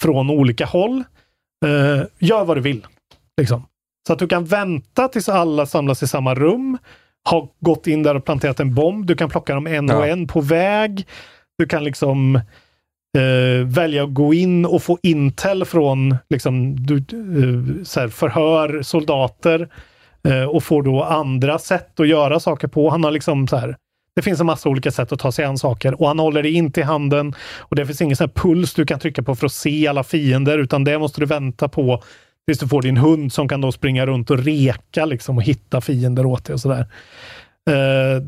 från 0.00 0.30
olika 0.30 0.66
håll. 0.66 1.04
Eh, 1.66 2.04
gör 2.18 2.44
vad 2.44 2.56
du 2.56 2.60
vill. 2.60 2.86
Liksom. 3.40 3.66
Så 4.06 4.12
att 4.12 4.18
du 4.18 4.28
kan 4.28 4.44
vänta 4.44 5.08
tills 5.08 5.28
alla 5.28 5.66
samlas 5.66 6.02
i 6.02 6.06
samma 6.06 6.34
rum. 6.34 6.78
Har 7.24 7.48
gått 7.60 7.86
in 7.86 8.02
där 8.02 8.14
och 8.14 8.24
planterat 8.24 8.60
en 8.60 8.74
bomb. 8.74 9.06
Du 9.06 9.14
kan 9.16 9.30
plocka 9.30 9.54
dem 9.54 9.66
en 9.66 9.90
och 9.90 10.06
Ja. 10.06 10.06
en 10.06 10.26
på 10.26 10.40
väg. 10.40 11.06
Du 11.58 11.66
kan 11.66 11.84
liksom 11.84 12.36
eh, 13.18 13.66
välja 13.66 14.04
att 14.04 14.14
gå 14.14 14.34
in 14.34 14.66
och 14.66 14.82
få 14.82 14.98
intel 15.02 15.64
från 15.64 16.16
liksom, 16.30 16.76
du, 16.86 17.04
förhör 18.10 18.82
soldater 18.82 19.68
Eh, 20.26 20.44
och 20.44 20.62
får 20.62 20.82
då 20.82 21.02
andra 21.02 21.58
sätt 21.58 22.00
att 22.00 22.08
göra 22.08 22.40
saker 22.40 22.68
på. 22.68 22.90
Han 22.90 23.04
har 23.04 23.10
liksom 23.10 23.48
så 23.48 23.56
här, 23.56 23.76
det 24.16 24.22
finns 24.22 24.40
en 24.40 24.46
massa 24.46 24.68
olika 24.68 24.90
sätt 24.90 25.12
att 25.12 25.18
ta 25.18 25.32
sig 25.32 25.44
an 25.44 25.58
saker 25.58 26.00
och 26.00 26.08
han 26.08 26.18
håller 26.18 26.42
det 26.42 26.50
inte 26.50 26.80
i 26.80 26.82
handen 26.82 27.34
och 27.58 27.76
det 27.76 27.86
finns 27.86 28.00
ingen 28.00 28.16
sån 28.16 28.24
här 28.24 28.42
puls 28.42 28.74
du 28.74 28.86
kan 28.86 28.98
trycka 28.98 29.22
på 29.22 29.34
för 29.34 29.46
att 29.46 29.52
se 29.52 29.88
alla 29.88 30.04
fiender 30.04 30.58
utan 30.58 30.84
det 30.84 30.98
måste 30.98 31.20
du 31.20 31.26
vänta 31.26 31.68
på 31.68 32.02
tills 32.46 32.58
du 32.58 32.68
får 32.68 32.82
din 32.82 32.96
hund 32.96 33.32
som 33.32 33.48
kan 33.48 33.60
då 33.60 33.72
springa 33.72 34.06
runt 34.06 34.30
och 34.30 34.38
reka 34.38 35.04
liksom 35.04 35.36
och 35.36 35.42
hitta 35.42 35.80
fiender 35.80 36.26
åt 36.26 36.44
dig 36.44 36.54
och 36.54 36.60
sådär. 36.60 36.86
Uh, 37.70 37.76
eh, 37.76 38.22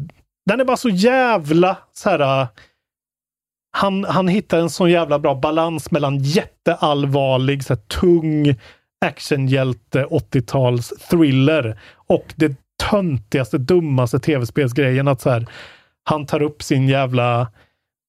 den 0.46 0.60
är 0.60 0.64
bara 0.64 0.76
så 0.76 0.88
jävla 0.88 1.76
så 1.92 2.10
här. 2.10 2.42
Eh, 2.42 2.48
han, 3.70 4.04
han 4.04 4.28
hittar 4.28 4.58
en 4.58 4.70
så 4.70 4.88
jävla 4.88 5.18
bra 5.18 5.34
balans 5.34 5.90
mellan 5.90 6.18
jätteallvarlig, 6.18 7.64
så 7.64 7.74
här, 7.74 7.80
tung 7.80 8.56
actionhjälte 9.06 10.04
80-tals 10.04 10.92
thriller 11.10 11.80
och 11.96 12.34
det 12.36 12.56
töntigaste, 12.90 13.58
dummaste 13.58 14.18
tv-spelsgrejen 14.18 15.08
att 15.08 15.20
så 15.20 15.30
här, 15.30 15.46
han 16.04 16.26
tar 16.26 16.42
upp 16.42 16.62
sin 16.62 16.88
jävla 16.88 17.48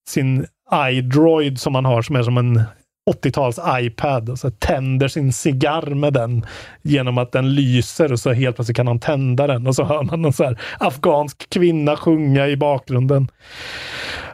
sin 0.09 0.45
iDroid 0.91 1.59
som 1.59 1.75
han 1.75 1.85
har 1.85 2.01
som 2.01 2.15
är 2.15 2.23
som 2.23 2.37
en 2.37 2.63
80-tals 3.09 3.59
iPad 3.79 4.29
och 4.29 4.39
så 4.39 4.51
tänder 4.51 5.07
sin 5.07 5.33
cigarr 5.33 5.95
med 5.95 6.13
den 6.13 6.45
genom 6.81 7.17
att 7.17 7.31
den 7.31 7.53
lyser 7.55 8.11
och 8.11 8.19
så 8.19 8.31
helt 8.31 8.55
plötsligt 8.55 8.77
kan 8.77 8.87
han 8.87 8.99
tända 8.99 9.47
den 9.47 9.67
och 9.67 9.75
så 9.75 9.83
hör 9.83 10.03
man 10.03 10.25
en 10.25 10.33
så 10.33 10.43
här 10.43 10.59
afghansk 10.79 11.49
kvinna 11.49 11.95
sjunga 11.95 12.47
i 12.47 12.57
bakgrunden. 12.57 13.27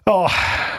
Ja. 0.06 0.30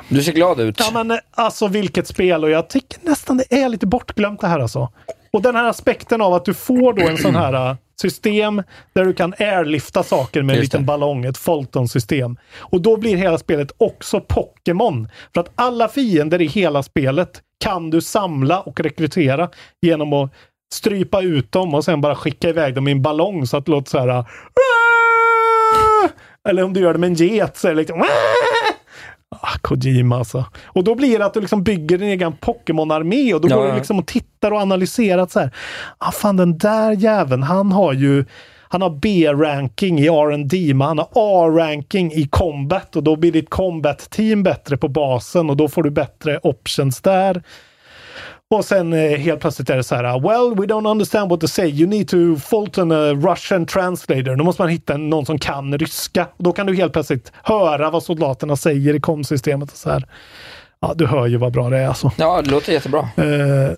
Du 0.08 0.22
ser 0.22 0.32
glad 0.32 0.60
ut. 0.60 0.76
Ja, 0.80 1.04
men 1.04 1.18
alltså 1.30 1.68
vilket 1.68 2.06
spel 2.06 2.44
och 2.44 2.50
jag 2.50 2.68
tycker 2.70 2.98
nästan 3.02 3.36
det 3.36 3.52
är 3.62 3.68
lite 3.68 3.86
bortglömt 3.86 4.40
det 4.40 4.46
här 4.46 4.60
alltså. 4.60 4.92
Och 5.32 5.42
den 5.42 5.56
här 5.56 5.64
aspekten 5.64 6.20
av 6.20 6.34
att 6.34 6.44
du 6.44 6.54
får 6.54 6.92
då 6.92 7.08
en 7.08 7.18
sån 7.18 7.34
här 7.34 7.70
eh, 7.70 7.76
system 8.00 8.62
där 8.94 9.04
du 9.04 9.12
kan 9.14 9.34
airlifta 9.38 10.02
saker 10.02 10.42
med 10.42 10.54
en 10.54 10.60
Just 10.60 10.72
liten 10.72 10.82
det. 10.82 10.86
ballong, 10.86 11.24
ett 11.24 11.38
Fulton-system. 11.38 12.36
Och 12.58 12.80
då 12.80 12.96
blir 12.96 13.16
hela 13.16 13.38
spelet 13.38 13.72
också 13.78 14.20
Pokémon. 14.20 15.08
För 15.34 15.40
att 15.40 15.50
alla 15.54 15.88
fiender 15.88 16.42
i 16.42 16.46
hela 16.46 16.82
spelet 16.82 17.40
kan 17.64 17.90
du 17.90 18.00
samla 18.00 18.60
och 18.60 18.80
rekrytera 18.80 19.50
genom 19.82 20.12
att 20.12 20.32
strypa 20.74 21.22
ut 21.22 21.52
dem 21.52 21.74
och 21.74 21.84
sen 21.84 22.00
bara 22.00 22.14
skicka 22.16 22.48
iväg 22.48 22.74
dem 22.74 22.88
i 22.88 22.92
en 22.92 23.02
ballong 23.02 23.46
så 23.46 23.56
att 23.56 23.64
det 23.66 23.70
låter 23.70 23.90
så 23.90 23.98
här. 23.98 24.24
Eller 26.48 26.62
om 26.62 26.72
du 26.72 26.80
gör 26.80 26.92
det 26.92 26.98
med 26.98 27.06
en 27.06 27.14
get 27.14 27.56
så 27.56 27.68
är 27.68 27.72
det 27.72 27.76
liksom 27.76 27.98
Ah, 29.30 29.58
Kojima 29.60 30.16
alltså. 30.16 30.44
Och 30.64 30.84
då 30.84 30.94
blir 30.94 31.18
det 31.18 31.26
att 31.26 31.34
du 31.34 31.40
liksom 31.40 31.62
bygger 31.62 31.98
din 31.98 32.08
egen 32.08 32.32
Pokémon-armé 32.32 33.34
och 33.34 33.40
då 33.40 33.48
Ja, 33.48 33.56
går 33.56 33.68
du 33.68 33.74
liksom 33.74 33.98
och 33.98 34.06
tittar 34.06 34.50
och 34.50 34.58
analyserar 34.60 35.22
att 35.22 35.30
så 35.30 35.40
här. 35.40 35.50
Ah, 35.98 36.12
fan 36.12 36.36
den 36.36 36.58
där 36.58 36.92
jäveln, 36.92 37.42
han 37.42 37.72
har 37.72 37.92
ju 37.92 38.24
han 38.68 38.82
har 38.82 38.90
B-ranking 38.90 39.98
i 39.98 40.06
R&D 40.06 40.74
men 40.74 40.88
han 40.88 40.98
har 40.98 41.08
A-ranking 41.14 42.12
i 42.12 42.28
combat 42.28 42.96
och 42.96 43.02
då 43.02 43.16
blir 43.16 43.32
ditt 43.32 43.50
combat-team 43.50 44.42
bättre 44.42 44.76
på 44.76 44.88
basen 44.88 45.50
och 45.50 45.56
då 45.56 45.68
får 45.68 45.82
du 45.82 45.90
bättre 45.90 46.38
options 46.42 47.00
där. 47.00 47.42
Och 48.54 48.64
sen 48.64 48.92
eh, 48.92 49.18
helt 49.18 49.40
plötsligt 49.40 49.70
är 49.70 49.76
det 49.76 49.82
så 49.84 49.94
här, 49.94 50.02
well, 50.02 50.54
we 50.60 50.74
don't 50.74 50.90
understand 50.90 51.30
what 51.30 51.40
to 51.40 51.48
say. 51.48 51.68
You 51.68 51.88
need 51.88 52.08
to 52.08 52.36
Fulton 52.36 52.92
a 52.92 53.12
Russian 53.12 53.66
translator. 53.66 54.36
Då 54.36 54.44
måste 54.44 54.62
man 54.62 54.68
hitta 54.68 54.96
någon 54.96 55.26
som 55.26 55.38
kan 55.38 55.78
ryska. 55.78 56.26
Och 56.36 56.44
då 56.44 56.52
kan 56.52 56.66
du 56.66 56.76
helt 56.76 56.92
plötsligt 56.92 57.32
höra 57.42 57.90
vad 57.90 58.02
soldaterna 58.02 58.56
säger 58.56 58.94
i 58.94 59.00
komsystemet 59.00 59.72
och 59.72 59.76
så 59.76 59.90
här. 59.90 60.06
Ja, 60.80 60.92
du 60.96 61.06
hör 61.06 61.26
ju 61.26 61.36
vad 61.36 61.52
bra 61.52 61.70
det 61.70 61.78
är 61.78 61.88
alltså. 61.88 62.12
Ja, 62.16 62.42
det 62.42 62.50
låter 62.50 62.72
jättebra. 62.72 63.08
Eh, 63.16 63.72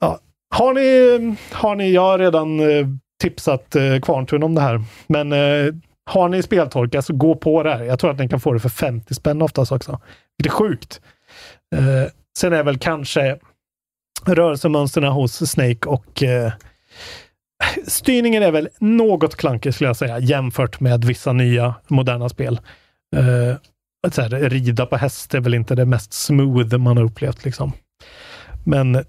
ja. 0.00 0.18
Har 0.54 0.72
ni, 0.72 1.36
har 1.52 1.76
ni, 1.76 1.92
jag 1.92 2.02
har 2.02 2.18
redan 2.18 2.60
eh, 2.60 2.86
tipsat 3.22 3.76
eh, 3.76 4.00
Kvarntun 4.02 4.42
om 4.42 4.54
det 4.54 4.60
här, 4.60 4.82
men 5.06 5.32
eh, 5.32 5.74
har 6.10 6.28
ni 6.28 6.42
speltorka 6.42 7.02
så 7.02 7.12
gå 7.12 7.34
på 7.34 7.62
det 7.62 7.70
här. 7.70 7.84
Jag 7.84 7.98
tror 7.98 8.10
att 8.10 8.18
ni 8.18 8.28
kan 8.28 8.40
få 8.40 8.52
det 8.52 8.60
för 8.60 8.68
50 8.68 9.14
spänn 9.14 9.42
oftast 9.42 9.72
också. 9.72 10.00
Det 10.38 10.48
är 10.48 10.52
sjukt. 10.52 11.00
Eh, 11.76 12.10
sen 12.38 12.52
är 12.52 12.62
väl 12.62 12.78
kanske 12.78 13.38
rörelsemönstren 14.24 15.12
hos 15.12 15.50
Snake 15.50 15.88
och 15.88 16.22
eh, 16.22 16.52
styrningen 17.86 18.42
är 18.42 18.50
väl 18.50 18.68
något 18.80 19.36
klankig 19.36 19.74
skulle 19.74 19.88
jag 19.88 19.96
säga 19.96 20.18
jämfört 20.18 20.80
med 20.80 21.04
vissa 21.04 21.32
nya 21.32 21.74
moderna 21.88 22.28
spel. 22.28 22.60
Eh, 23.16 23.56
att 24.06 24.14
så 24.14 24.22
här, 24.22 24.28
rida 24.28 24.86
på 24.86 24.96
häst 24.96 25.34
är 25.34 25.40
väl 25.40 25.54
inte 25.54 25.74
det 25.74 25.84
mest 25.84 26.12
smooth 26.12 26.78
man 26.78 26.96
har 26.96 27.04
upplevt 27.04 27.44
liksom. 27.44 27.72
Men 28.64 29.04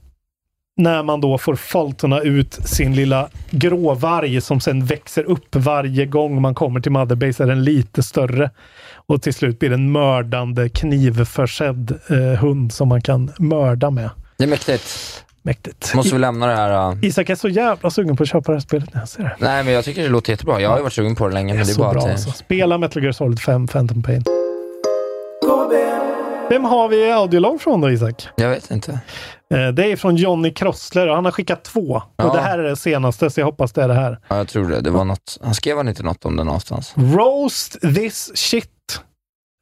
när 0.78 1.04
man 1.04 1.22
då 1.22 1.38
får 1.38 1.56
falterna 1.56 2.22
ut 2.22 2.54
sin 2.54 2.96
lilla 2.96 3.30
gråvarg 3.50 4.42
som 4.42 4.60
sen 4.60 4.86
växer 4.86 5.24
upp 5.24 5.56
varje 5.56 6.06
gång 6.06 6.42
man 6.42 6.56
kommer 6.56 6.80
till 6.80 6.92
Motherbase 6.92 7.44
är 7.44 7.48
den 7.48 7.64
lite 7.64 8.04
större. 8.04 8.52
Och 8.96 9.22
till 9.22 9.34
slut 9.34 9.60
blir 9.60 9.70
det 9.70 9.76
en 9.76 9.92
mördande 9.92 10.70
knivförsedd 10.70 12.00
eh, 12.10 12.40
hund 12.40 12.74
som 12.74 12.88
man 12.88 13.02
kan 13.02 13.32
mörda 13.40 13.90
med. 13.90 14.10
Det 14.38 14.44
är 14.44 14.48
mäktigt. 14.48 15.24
Mäktigt. 15.42 15.94
Måste 15.94 16.16
vi 16.16 16.20
lämna 16.22 16.48
det 16.48 16.56
här? 16.56 16.92
uh, 16.92 17.06
Isak 17.06 17.30
är 17.30 17.36
så 17.36 17.50
jävla 17.50 17.90
sugen 17.90 18.16
på 18.18 18.24
att 18.24 18.30
köpa 18.30 18.52
det 18.52 18.56
här 18.56 18.60
spelet 18.62 18.94
när 18.94 19.02
jag 19.02 19.10
ser 19.10 19.24
det. 19.24 19.36
Nej, 19.40 19.64
men 19.64 19.74
jag 19.74 19.86
tycker 19.86 20.04
det 20.04 20.10
låter 20.10 20.34
jättebra. 20.34 20.62
Jag 20.62 20.70
har 20.70 20.78
ju 20.78 20.84
varit 20.84 20.94
sugen 20.94 21.16
på 21.16 21.28
det 21.28 21.34
länge, 21.34 21.54
Det 21.54 21.56
är 21.56 21.58
men 21.58 21.66
det 21.66 21.72
är 21.72 21.74
så 21.74 21.80
bara 21.82 21.92
bra 21.94 22.02
att... 22.02 22.10
alltså. 22.12 22.32
Spela 22.32 22.78
Metal 22.78 23.04
Gear 23.04 23.12
Solid 23.12 23.40
5 23.40 23.68
Phantom 23.68 24.04
Pain. 24.04 24.24
Vem 26.50 26.64
har 26.64 26.88
vi 26.90 27.12
audiolog 27.12 27.62
från 27.62 27.82
då 27.82 27.92
Isak? 27.92 28.28
Jag 28.36 28.50
vet 28.50 28.72
inte. 28.72 28.92
Eh, 29.54 29.68
Det 29.68 29.92
är 29.92 29.96
från 29.96 30.16
Johnny 30.16 30.54
Krossler 30.54 31.08
och 31.08 31.16
han 31.16 31.26
har 31.26 31.32
skickat 31.32 31.64
två. 31.64 32.02
Ja. 32.18 32.26
Och 32.26 32.36
det 32.36 32.42
här 32.42 32.60
är 32.60 32.64
det 32.64 32.76
senaste, 32.76 33.30
så 33.30 33.40
jag 33.40 33.46
hoppas 33.46 33.72
det 33.74 33.84
är 33.84 33.88
det 33.88 33.94
här. 33.94 34.20
Ja, 34.28 34.38
jag 34.38 34.48
tror 34.48 34.70
det. 34.70 34.82
Det 34.82 34.90
var 34.90 35.06
något... 35.06 35.38
Han 35.44 35.54
skrev 35.56 35.78
han 35.78 35.88
inte 35.90 36.04
något 36.04 36.26
om 36.26 36.36
det 36.38 36.44
någonstans? 36.44 36.94
Roast 36.96 37.82
this 37.82 38.32
shit. 38.38 38.70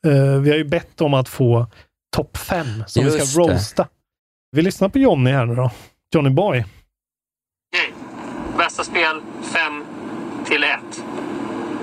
Eh, 0.07 0.13
vi 0.41 0.49
har 0.49 0.57
ju 0.57 0.63
bett 0.63 1.01
om 1.01 1.13
att 1.13 1.29
få 1.29 1.67
topp 2.15 2.37
fem 2.37 2.83
som 2.87 3.03
vi 3.05 3.11
Just 3.17 3.31
ska 3.31 3.41
det. 3.43 3.49
roasta. 3.53 3.87
Vi 4.55 4.61
lyssnar 4.61 4.89
på 4.89 4.99
Johnny 4.99 5.31
här 5.31 5.45
nu 5.45 5.55
då. 5.55 5.71
Johnny 6.13 6.29
Boy. 6.29 6.57
Mm. 6.57 6.67
Bästa 8.57 8.83
spel 8.83 9.21
5 9.41 9.83
till 10.45 10.63
1. 10.63 10.79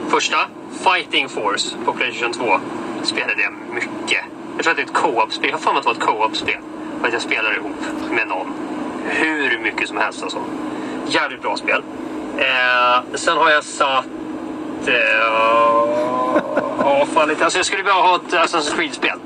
Första, 0.08 0.36
Fighting 0.70 1.28
Force 1.28 1.76
på 1.84 1.92
Playstation 1.92 2.32
2. 2.32 2.60
Spelade 3.02 3.42
jag 3.42 3.52
mycket. 3.74 4.24
Jag 4.56 4.64
tror 4.64 4.70
att 4.70 4.76
det 4.76 4.82
är 4.82 4.86
ett 4.86 4.92
co-op-spel. 4.92 5.50
Jag 5.50 5.56
har 5.56 5.62
för 5.62 5.70
mig 5.70 5.78
att 5.78 5.84
det 5.84 5.88
var 5.88 5.94
ett 5.94 6.00
co-op-spel. 6.00 6.60
Och 7.00 7.06
att 7.06 7.12
jag 7.12 7.22
spelar 7.22 7.56
ihop 7.56 7.76
med 8.10 8.28
någon. 8.28 8.52
Hur 9.08 9.58
mycket 9.58 9.88
som 9.88 9.96
helst 9.96 10.22
alltså. 10.22 10.44
Jävligt 11.08 11.42
bra 11.42 11.56
spel. 11.56 11.82
Eh, 12.38 13.14
sen 13.14 13.36
har 13.36 13.50
jag 13.50 13.64
satt... 13.64 14.06
Eh, 14.86 14.94
ja, 16.78 17.06
fan 17.14 17.28
lite. 17.28 17.44
Alltså 17.44 17.58
jag 17.58 17.66
skulle 17.66 17.82
vilja 17.82 17.94
ha 17.94 18.16
ett 18.16 18.32
Assassin's 18.32 18.76
Creed-spel. 18.76 19.18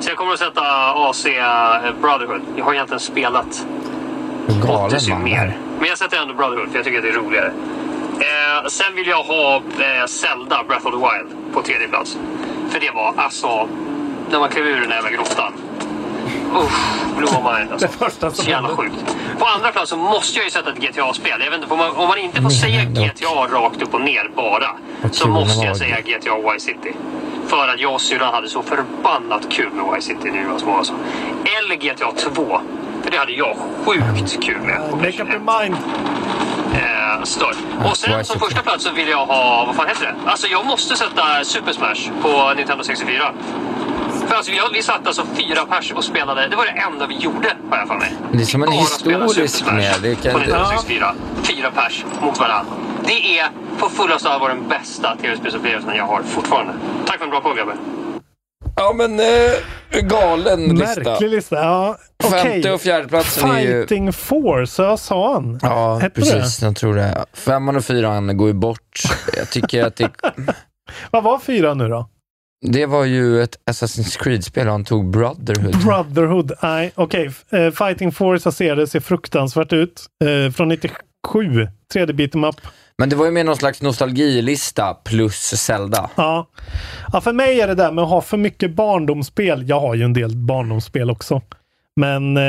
Så 0.00 0.10
jag 0.10 0.16
kommer 0.16 0.32
att 0.32 0.38
sätta 0.38 0.62
AC 0.94 1.24
Brotherhood. 2.00 2.40
Jag 2.56 2.64
har 2.64 2.74
egentligen 2.74 3.00
spelat 3.00 3.66
Odyssey 4.68 5.14
man. 5.14 5.22
mer. 5.24 5.56
Men 5.78 5.88
jag 5.88 5.98
sätter 5.98 6.16
ändå 6.22 6.34
Brotherhood 6.34 6.68
för 6.70 6.78
jag 6.78 6.84
tycker 6.84 6.98
att 6.98 7.04
det 7.04 7.10
är 7.10 7.14
roligare. 7.14 7.52
Eh, 8.20 8.66
sen 8.68 8.94
vill 8.94 9.06
jag 9.08 9.22
ha 9.22 9.56
eh, 9.56 10.06
Zelda 10.06 10.64
Breath 10.68 10.86
of 10.86 10.92
the 10.92 10.98
Wild 10.98 11.54
på 11.54 11.62
tredje 11.62 11.88
plats. 11.88 12.18
För 12.70 12.80
det 12.80 12.90
var 12.90 13.14
alltså, 13.16 13.68
när 14.30 14.38
man 14.38 14.48
klev 14.48 14.66
ur 14.66 14.80
den 14.80 14.90
jävla 14.90 15.10
grottan. 15.10 15.52
Blew 17.16 17.30
my 17.32 17.52
mind 17.58 17.72
alltså. 17.72 17.86
Det 17.86 17.92
första 17.92 18.30
som 18.30 18.44
Så 18.44 18.50
jävla 18.50 18.68
sjukt. 18.68 19.16
På 19.38 19.44
andra 19.46 19.72
plats 19.72 19.90
så 19.90 19.96
måste 19.96 20.38
jag 20.38 20.44
ju 20.44 20.50
sätta 20.50 20.70
ett 20.70 20.78
GTA-spel. 20.78 21.40
Jag 21.40 21.50
vet 21.50 21.60
inte, 21.60 21.72
om 21.72 21.78
man, 21.78 21.90
om 21.96 22.08
man 22.08 22.18
inte 22.18 22.42
får 22.42 22.50
säga 22.50 22.84
GTA 22.84 23.46
rakt 23.52 23.82
upp 23.82 23.94
och 23.94 24.00
ner 24.00 24.30
bara. 24.36 24.70
Så 25.12 25.28
måste 25.28 25.66
jag 25.66 25.76
säga 25.76 25.96
GTA 26.00 26.52
Vice 26.52 26.66
City. 26.66 26.96
För 27.48 27.68
att 27.68 27.80
jag 27.80 27.94
och 27.94 28.00
syrran 28.00 28.34
hade 28.34 28.48
så 28.48 28.62
förbannat 28.62 29.48
kul 29.50 29.70
med 29.72 29.94
Vice 29.94 30.06
City 30.06 30.44
var 30.50 30.58
små 30.58 30.76
alltså. 30.76 30.92
Eller 31.58 31.74
GTA 31.74 32.12
2. 32.12 32.60
För 33.02 33.10
det 33.10 33.16
hade 33.16 33.32
jag 33.32 33.56
sjukt 33.84 34.42
kul 34.42 34.60
med. 34.60 34.90
på 34.90 34.96
Make 34.96 35.22
up 35.22 35.28
your 35.28 35.60
mind. 35.60 35.76
Eh, 36.74 37.22
stör. 37.22 37.54
Och 37.90 37.96
sen 37.96 38.24
som 38.24 38.40
första 38.40 38.62
plats 38.62 38.84
så 38.84 38.92
vill 38.92 39.08
jag 39.08 39.26
ha, 39.26 39.64
vad 39.66 39.76
fan 39.76 39.88
heter 39.88 40.04
det? 40.04 40.30
Alltså 40.30 40.46
jag 40.46 40.66
måste 40.66 40.96
sätta 40.96 41.44
Super 41.44 41.72
Smash 41.72 42.10
på 42.22 42.52
Nintendo 42.56 42.84
64. 42.84 43.32
För 44.28 44.34
alltså 44.34 44.52
vi, 44.52 44.58
vi 44.72 44.82
satt 44.82 45.06
alltså 45.06 45.26
fyra 45.36 45.66
pers 45.70 45.92
och 45.92 46.04
spelade, 46.04 46.48
det 46.48 46.56
var 46.56 46.64
det 46.64 46.70
enda 46.70 47.06
vi 47.06 47.16
gjorde 47.16 47.48
har 47.70 47.78
jag 47.78 47.88
för 47.88 47.94
mig. 47.94 48.12
Det 48.32 48.42
är 48.42 48.46
som 48.46 48.62
en 48.62 48.66
Bara 48.70 48.78
historisk 48.78 49.66
med. 49.66 49.94
Det 50.02 50.16
På 50.16 50.22
kan, 50.22 50.40
Nintendo 50.40 50.64
ja. 50.70 50.70
64. 50.76 51.14
Fyra 51.42 51.70
pers 51.70 52.04
mot 52.22 52.38
varandra. 52.40 52.72
Det 53.06 53.38
är 53.38 53.48
på 53.78 53.88
fullaste 53.88 54.28
allvar 54.28 54.48
den 54.48 54.68
bästa 54.68 55.16
tv-spelsupplevelsen 55.16 55.96
jag 55.96 56.04
har 56.04 56.22
fortfarande. 56.22 56.72
Tack 57.06 57.18
för 57.18 57.24
en 57.24 57.30
bra 57.30 57.40
podd 57.40 57.56
grabbar. 57.56 57.74
ja, 58.76 58.92
men 58.94 59.20
eh, 59.20 60.00
galen 60.02 60.60
lista. 60.76 61.02
Märklig 61.02 61.30
lista. 61.30 61.56
Ja, 61.56 61.96
okej. 62.24 62.42
Femte 62.42 62.70
och 62.72 62.80
fjärdeplatsen 62.80 63.50
är 63.50 63.60
ju... 63.60 63.66
Fighting 63.80 64.12
Force, 64.12 64.82
vad 64.82 65.00
sa 65.00 65.32
han? 65.32 65.58
Ja, 65.62 65.98
Hette 66.02 66.20
precis. 66.20 66.62
Jag 66.62 66.76
tror 66.76 66.94
det. 66.94 67.24
Femman 67.32 67.76
och 67.76 67.84
fyran 67.84 68.36
går 68.36 68.48
ju 68.48 68.54
bort. 68.54 69.02
Jag 69.36 69.50
tycker 69.50 69.84
att 69.84 69.96
det, 69.96 70.10
Vad 71.10 71.22
var 71.22 71.38
fyra 71.38 71.74
nu 71.74 71.88
då? 71.88 72.08
Det 72.66 72.86
var 72.86 73.04
ju 73.04 73.42
ett 73.42 73.58
Assassin's 73.70 74.22
Creed-spel 74.22 74.66
han 74.68 74.84
tog 74.84 75.10
Brotherhood. 75.10 75.76
Brotherhood. 75.84 76.52
Nej, 76.62 76.92
okej. 76.94 77.30
Eh, 77.50 77.70
Fighting 77.70 78.12
Force, 78.12 78.46
jag 78.46 78.54
ser 78.54 78.76
det, 78.76 78.86
ser 78.86 79.00
fruktansvärt 79.00 79.72
ut. 79.72 80.06
Eh, 80.24 80.52
från 80.52 80.68
97. 80.68 81.68
3D 81.94 82.12
beat'em 82.12 82.48
up. 82.48 82.56
Men 82.98 83.08
det 83.08 83.16
var 83.16 83.24
ju 83.24 83.30
mer 83.30 83.44
någon 83.44 83.56
slags 83.56 83.82
nostalgilista 83.82 84.94
plus 84.94 85.34
Zelda. 85.36 86.10
Ja. 86.16 86.48
ja, 87.12 87.20
för 87.20 87.32
mig 87.32 87.60
är 87.60 87.66
det 87.66 87.74
där 87.74 87.92
med 87.92 88.04
att 88.04 88.10
ha 88.10 88.20
för 88.20 88.36
mycket 88.36 88.70
barndomsspel. 88.74 89.68
Jag 89.68 89.80
har 89.80 89.94
ju 89.94 90.02
en 90.02 90.12
del 90.12 90.36
barndomsspel 90.36 91.10
också. 91.10 91.42
Men 91.96 92.36
eh, 92.36 92.42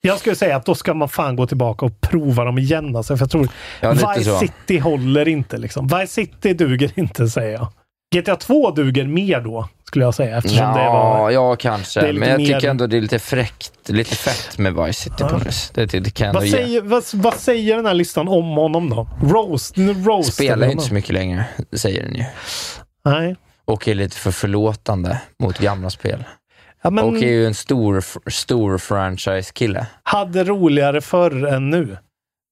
jag 0.00 0.18
skulle 0.18 0.36
säga 0.36 0.56
att 0.56 0.66
då 0.66 0.74
ska 0.74 0.94
man 0.94 1.08
fan 1.08 1.36
gå 1.36 1.46
tillbaka 1.46 1.86
och 1.86 2.00
prova 2.00 2.44
dem 2.44 2.58
igen. 2.58 2.96
Alltså, 2.96 3.16
för 3.16 3.22
jag 3.22 3.30
tror 3.30 3.48
Ja, 3.80 3.92
Vice. 3.92 4.38
City 4.38 4.78
håller 4.78 5.28
inte. 5.28 5.58
Liksom. 5.58 5.86
Vice 5.86 6.06
City 6.06 6.54
duger 6.54 6.90
inte, 6.94 7.28
säger 7.28 7.52
jag. 7.52 7.68
GTA 8.12 8.36
2 8.36 8.70
duger 8.70 9.04
mer 9.04 9.40
då, 9.40 9.68
skulle 9.84 10.04
jag 10.04 10.14
säga. 10.14 10.36
Eftersom 10.36 10.74
det 10.74 10.82
Ja, 10.84 10.92
var... 11.18 11.30
ja, 11.30 11.56
kanske. 11.56 12.12
Men 12.12 12.28
jag 12.28 12.40
mer- 12.40 12.46
tycker 12.54 12.68
ändå 12.70 12.86
det 12.86 12.96
är 12.96 13.00
lite 13.00 13.18
fräckt, 13.18 13.88
lite 13.88 14.14
fett 14.16 14.58
med 14.58 14.74
Vice 14.74 14.92
City 15.02 15.24
på 15.24 15.28
något 15.36 15.46
vis. 15.46 15.70
det, 15.74 15.86
det, 15.86 16.10
kan 16.14 16.34
Vad 16.34 16.44
ge. 16.44 16.50
säger, 16.50 16.80
vad, 16.82 17.04
vad 17.14 17.34
säger 17.34 17.76
den 17.76 17.86
här 17.86 17.94
listan 17.94 18.28
om 18.28 18.44
honom 18.50 18.90
då? 18.90 19.08
Roast? 19.22 19.76
Nu 19.76 19.92
roastar 19.94 20.32
Spelar 20.32 20.66
ju 20.66 20.72
inte 20.72 20.84
så 20.84 20.94
mycket 20.94 21.14
längre, 21.14 21.44
säger 21.76 22.02
den 22.02 22.14
ju. 22.14 22.24
Nej. 23.04 23.36
Och 23.64 23.88
är 23.88 23.94
lite 23.94 24.16
för 24.16 24.30
förlåtande 24.30 25.20
mot 25.42 25.58
gamla 25.58 25.90
spel. 25.90 26.24
Ja, 26.82 26.90
men 26.90 27.04
Och 27.04 27.16
är 27.16 27.26
ju 27.32 27.46
en 27.46 27.54
stor, 27.54 28.04
stor 28.30 28.78
franchise-kille. 28.78 29.86
hade 30.02 30.44
roligare 30.44 31.00
förr 31.00 31.46
än 31.46 31.70
nu. 31.70 31.96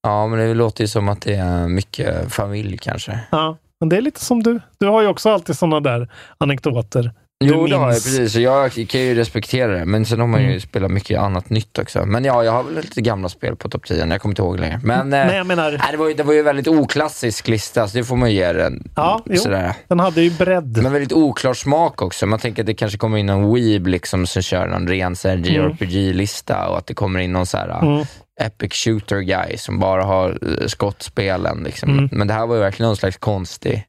Ja, 0.02 0.26
men 0.26 0.38
det 0.38 0.54
låter 0.54 0.84
ju 0.84 0.88
som 0.88 1.08
att 1.08 1.22
det 1.22 1.34
är 1.34 1.68
mycket 1.68 2.32
familj 2.32 2.78
kanske. 2.78 3.20
Ja, 3.30 3.56
men 3.80 3.88
det 3.88 3.96
är 3.96 4.00
lite 4.00 4.24
som 4.24 4.42
du. 4.42 4.60
Du 4.78 4.86
har 4.86 5.02
ju 5.02 5.08
också 5.08 5.30
alltid 5.30 5.56
sådana 5.58 5.80
där 5.80 6.08
anekdoter. 6.38 7.12
Jo, 7.44 7.62
du 7.66 7.70
det 7.70 7.76
har 7.76 7.82
jag 7.82 7.88
minns. 7.90 8.04
precis. 8.04 8.34
Jag 8.34 8.72
kan 8.88 9.00
ju 9.00 9.14
respektera 9.14 9.72
det. 9.78 9.84
Men 9.84 10.04
sen 10.06 10.20
har 10.20 10.26
man 10.26 10.40
ju 10.42 10.46
Mm. 10.46 10.60
spelat 10.60 10.90
mycket 10.90 11.20
annat 11.20 11.50
nytt 11.50 11.78
också. 11.78 12.06
Men 12.06 12.24
ja, 12.24 12.44
jag 12.44 12.52
har 12.52 12.62
väl 12.62 12.74
lite 12.74 13.00
gamla 13.00 13.28
spel 13.28 13.56
på 13.56 13.68
topp 13.68 13.84
10. 13.86 14.06
Jag 14.06 14.20
kommer 14.20 14.32
inte 14.32 14.42
ihåg 14.42 14.60
längre. 14.60 14.80
Men, 14.84 15.08
Men 15.08 15.28
eh, 15.30 15.36
jag 15.36 15.46
menar, 15.46 15.70
nej, 15.70 15.80
det, 15.90 15.96
var 15.96 16.08
ju, 16.08 16.14
det 16.14 16.22
var 16.22 16.32
ju 16.32 16.38
en 16.38 16.44
väldigt 16.44 16.68
oklassisk 16.68 17.48
lista, 17.48 17.88
så 17.88 17.98
det 17.98 18.04
får 18.04 18.16
man 18.16 18.30
ju 18.30 18.36
ge 18.36 18.52
den. 18.52 18.90
ja, 18.96 19.22
jo, 19.26 19.36
Sådär. 19.36 19.74
den 19.88 20.00
hade 20.00 20.22
ju 20.22 20.30
bredd. 20.30 20.82
Men 20.82 20.92
väldigt 20.92 21.12
oklar 21.12 21.54
smak 21.54 22.02
också. 22.02 22.26
Man 22.26 22.38
tänker 22.38 22.62
att 22.62 22.66
det 22.66 22.74
kanske 22.74 22.98
kommer 22.98 23.18
in 23.18 23.26
någon 23.26 23.54
weeb 23.54 23.86
liksom, 23.86 24.26
som 24.26 24.42
kör 24.42 24.66
någon 24.66 24.88
ren 24.88 25.16
här, 25.24 25.36
JRPG-lista 25.36 26.68
och 26.68 26.78
att 26.78 26.86
det 26.86 26.94
kommer 26.94 27.20
in 27.20 27.32
någon 27.32 27.46
så 27.46 27.56
här, 27.56 27.80
Mm. 27.82 28.04
Epic 28.40 28.72
shooter 28.74 29.20
guy 29.20 29.56
som 29.56 29.78
bara 29.78 30.04
har 30.04 30.38
uh, 30.44 30.66
skottspelen. 30.66 31.62
Liksom. 31.62 31.90
Mm. 31.90 32.08
Men 32.12 32.26
det 32.26 32.34
här 32.34 32.46
var 32.46 32.54
ju 32.54 32.60
verkligen 32.60 32.88
någon 32.88 32.96
slags 32.96 33.16
konstig... 33.16 33.86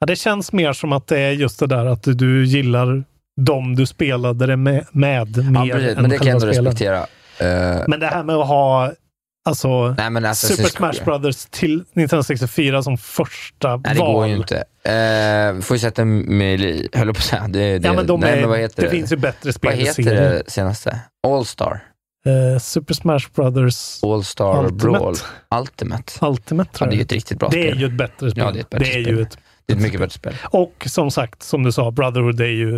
Ja, 0.00 0.06
det 0.06 0.16
känns 0.16 0.52
mer 0.52 0.72
som 0.72 0.92
att 0.92 1.06
det 1.06 1.18
är 1.18 1.30
just 1.30 1.60
det 1.60 1.66
där 1.66 1.86
att 1.86 2.02
du, 2.02 2.46
gillar 2.46 3.04
dem 3.40 3.76
du 3.76 3.86
spelade 3.86 4.46
det 4.46 4.56
med, 4.56 4.86
med 4.92 5.28
Ja, 5.36 5.42
mer 5.64 5.72
precis, 5.74 5.96
än 5.96 6.02
men 6.02 6.10
det 6.10 6.18
kan 6.18 6.26
jag 6.26 6.48
respektera. 6.48 6.98
Eh, 7.38 7.82
Men 7.88 8.00
det 8.00 8.06
här 8.06 8.22
med 8.24 8.36
att 8.36 8.46
ha 8.46 8.92
alltså, 9.44 9.88
nej, 9.98 10.10
men 10.10 10.26
Assassin's 10.26 10.56
Super 10.56 10.68
Smash 10.68 11.04
Brothers 11.04 11.46
till 11.50 11.74
1964 11.74 12.82
som 12.82 12.98
första 12.98 13.76
Nej, 13.76 13.94
det 13.94 14.00
val. 14.00 14.14
går 14.14 14.26
ju 14.26 14.36
inte. 14.36 14.64
Uh, 14.88 15.60
får 15.60 15.74
ju 15.76 15.78
sätta 15.80 16.04
Melee, 16.04 16.88
höll 16.92 17.06
jag 17.06 17.14
på 17.16 17.18
att 17.18 17.24
säga. 17.24 17.46
Det, 17.48 17.78
det, 17.78 17.88
Ja, 17.88 17.94
men 17.94 18.06
de 18.06 18.20
nej, 18.20 18.32
är, 18.32 18.40
men 18.40 18.48
vad 18.50 18.58
heter 18.58 18.82
det, 18.82 18.88
det? 18.88 18.90
finns 18.90 19.12
ju 19.12 19.16
bättre 19.16 19.52
spel 19.52 19.70
vad 19.70 19.80
i 19.80 19.84
heter 19.84 20.02
det 20.02 20.42
senaste? 20.50 20.98
All-Star? 21.26 21.80
Eh, 22.26 22.58
Super 22.58 22.94
Smash 22.94 23.20
Brothers 23.34 24.00
All-Star 24.04 24.64
Ultimate. 24.64 24.98
Brawl? 24.98 25.14
Ultimate? 25.60 26.12
Ultimate 26.26 26.70
Ja, 26.72 26.78
tror 26.78 26.88
det 26.88 26.94
är 26.94 26.96
ju 26.96 27.02
ett 27.02 27.12
riktigt 27.12 27.38
bra 27.38 27.48
det 27.48 27.52
spel. 27.62 27.76
är 27.76 27.80
ju 27.80 27.86
ett 27.86 27.92
bättre 27.92 28.30
spel. 28.30 28.44
Ja, 28.44 28.50
det 28.50 28.58
är 28.58 28.60
ett 28.60 28.70
bättre 28.70 28.84
det 28.84 28.90
är 28.98 29.02
spel. 29.02 29.16
ju 29.16 29.22
ett, 29.22 29.38
Det 29.66 29.72
är 29.72 29.76
ett 29.76 29.82
mycket 29.82 30.00
bättre 30.00 30.12
spel. 30.14 30.34
och 30.44 30.86
som 30.86 31.10
sagt, 31.10 31.42
som 31.42 31.62
du 31.62 31.72
sa, 31.72 31.90
Brotherhood 31.90 32.40
är 32.40 32.44
ju... 32.46 32.70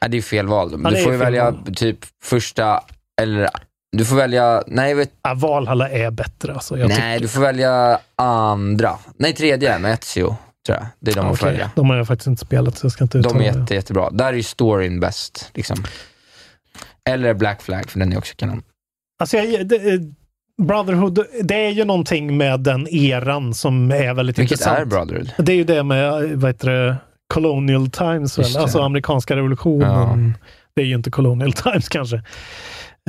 Nej, 0.00 0.10
det 0.10 0.16
är 0.16 0.22
fel 0.22 0.46
val. 0.46 0.70
Ja, 0.72 0.76
du 0.76 0.94
det 0.94 1.00
är 1.00 1.04
får 1.04 1.12
ju 1.12 1.18
välja 1.18 1.50
val. 1.50 1.74
typ 1.76 1.98
första, 2.22 2.80
eller 3.20 3.48
du 3.96 4.04
får 4.04 4.16
välja, 4.16 4.62
nej, 4.66 4.94
vet, 4.94 5.10
Ja, 5.22 5.34
Valhalla 5.34 5.88
är 5.90 6.10
bättre 6.10 6.54
alltså. 6.54 6.78
Jag 6.78 6.88
nej 6.88 6.96
tycker- 6.96 7.20
du 7.20 7.28
får 7.28 7.40
välja 7.40 7.98
andra. 8.16 8.98
Nej, 9.16 9.34
tredje 9.34 9.78
med 9.78 9.92
Ezio, 10.02 10.36
tror 10.66 10.78
jag. 10.78 10.86
Det 11.00 11.10
är 11.10 11.14
de 11.14 11.20
Ja, 11.26 11.34
får 11.34 11.46
okej. 11.46 11.52
välja. 11.52 11.70
De 11.76 11.90
har 11.90 11.96
jag 11.96 12.06
faktiskt 12.06 12.26
inte 12.26 12.44
spelat 12.46 12.78
så 12.78 12.84
jag 12.84 12.92
ska 12.92 13.04
inte 13.04 13.18
De 13.18 13.20
uttala 13.28 13.44
är 13.44 13.52
det. 13.52 13.58
jätte, 13.60 13.74
jättebra. 13.74 14.10
Där 14.10 14.26
är 14.26 14.32
ju 14.32 14.42
storyn 14.42 15.00
bäst. 15.00 15.50
Liksom. 15.54 15.84
Eller 17.08 17.34
Black 17.34 17.62
Flag, 17.62 17.90
för 17.90 17.98
den 17.98 18.12
är 18.12 18.18
också 18.18 18.34
kanon. 18.36 18.62
Alltså, 19.18 19.36
jag, 19.36 19.68
det, 19.68 19.76
eh, 19.76 20.00
Brotherhood, 20.62 21.26
det 21.42 21.54
är 21.66 21.70
ju 21.70 21.84
någonting 21.84 22.36
med 22.36 22.60
den 22.60 22.88
eran 22.88 23.54
som 23.54 23.90
är 23.90 24.14
väldigt 24.14 24.38
Vilket 24.38 24.52
intressant. 24.52 24.78
är 24.78 24.84
Brotherhood? 24.84 25.30
Det 25.38 25.52
är 25.52 25.56
ju 25.56 25.64
det 25.64 25.82
med, 25.82 26.08
eh, 26.08 26.38
vad 26.38 26.50
heter 26.50 26.68
det, 26.70 26.96
Colonial 27.34 27.90
Times, 27.90 28.38
väl? 28.38 28.56
alltså 28.56 28.80
amerikanska 28.80 29.36
revolutionen. 29.36 30.34
Det 30.76 30.82
är 30.82 30.86
ju 30.86 30.94
inte 30.94 31.10
Colonial 31.10 31.52
Times 31.64 31.88
kanske. 31.88 32.16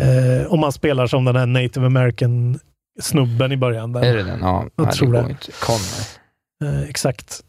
Eh, 0.01 0.47
om 0.53 0.59
man 0.59 0.71
spelar 0.71 1.07
som 1.07 1.25
den 1.25 1.35
här 1.35 1.45
native 1.45 1.85
american 1.85 2.59
snubben 3.01 3.51
i 3.51 3.57
början. 3.57 3.93
Där. 3.93 4.01
Är 4.03 4.15
det 4.17 4.23
den? 4.23 4.39
Ja, 4.41 4.65
Jag 4.75 4.85
nej, 4.85 4.93
tror 4.93 5.13
det 5.13 5.35
det. 6.61 6.65
Eh, 6.65 6.89
exakt. 6.89 7.39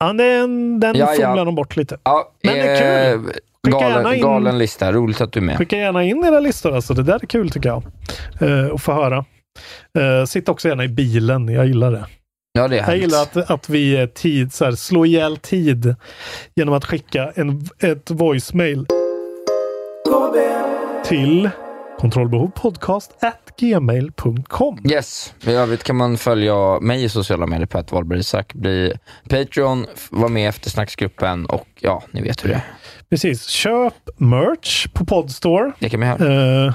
Ja, 0.00 0.12
den 0.12 0.80
den 0.80 0.96
Ja, 0.96 1.14
ja. 1.18 1.26
fumlar 1.26 1.44
de 1.44 1.54
bort 1.54 1.76
lite. 1.76 1.98
Ja, 2.02 2.32
Men 2.44 2.54
det 2.54 2.60
är 2.60 3.12
kul. 3.12 3.32
Eh, 3.66 3.70
Galen, 3.80 4.14
in- 4.14 4.22
galen 4.22 4.58
lista. 4.58 4.92
Roligt 4.92 5.20
att 5.20 5.32
du 5.32 5.40
är 5.40 5.44
med. 5.44 5.58
Skicka 5.58 5.76
gärna 5.76 6.04
in 6.04 6.24
era 6.24 6.40
listor. 6.40 6.74
Alltså. 6.74 6.94
Det 6.94 7.02
där 7.02 7.14
är 7.22 7.26
kul 7.26 7.50
tycker 7.50 7.68
jag. 7.68 7.82
Uh, 8.42 8.74
att 8.74 8.82
få 8.82 8.92
höra. 8.92 9.24
Uh, 9.98 10.24
sitt 10.24 10.48
också 10.48 10.68
gärna 10.68 10.84
i 10.84 10.88
bilen. 10.88 11.48
Jag 11.48 11.66
gillar 11.66 11.92
det. 11.92 12.06
Ja, 12.52 12.68
det 12.68 12.76
är 12.76 12.78
Jag 12.78 12.84
härligt. 12.84 13.02
gillar 13.02 13.22
att, 13.22 13.50
att 13.50 13.68
vi 13.68 13.96
är 13.96 14.06
tid, 14.06 14.52
så 14.52 14.64
här, 14.64 14.72
slå 14.72 15.06
ihjäl 15.06 15.36
tid 15.36 15.94
genom 16.56 16.74
att 16.74 16.84
skicka 16.84 17.32
en, 17.34 17.66
ett 17.78 18.10
voicemail 18.10 18.86
till 21.04 21.50
kontrollbehovpodcast 21.98 23.16
at 23.20 23.52
gmail.com. 23.56 24.78
Yes. 24.90 25.34
I 25.46 25.52
övrigt 25.52 25.84
kan 25.84 25.96
man 25.96 26.16
följa 26.16 26.80
mig 26.80 27.04
i 27.04 27.08
sociala 27.08 27.46
medier 27.46 27.66
på 27.66 27.78
att 27.78 27.92
Wahlberg 27.92 28.18
Isak, 28.18 28.54
bli 28.54 28.92
Patreon, 29.28 29.86
vara 30.10 30.28
med 30.28 30.42
i 30.42 30.46
eftersnacksgruppen 30.46 31.46
och 31.46 31.68
ja, 31.80 32.02
ni 32.10 32.22
vet 32.22 32.44
hur 32.44 32.48
det 32.48 32.54
är. 32.54 32.64
Precis. 33.10 33.46
Köp 33.46 33.94
merch 34.16 34.86
på 34.92 35.04
Podstore. 35.04 35.72
Det 35.78 35.88
kan 35.88 36.00
man 36.00 36.08
göra. 36.08 36.66
Eh, 36.66 36.74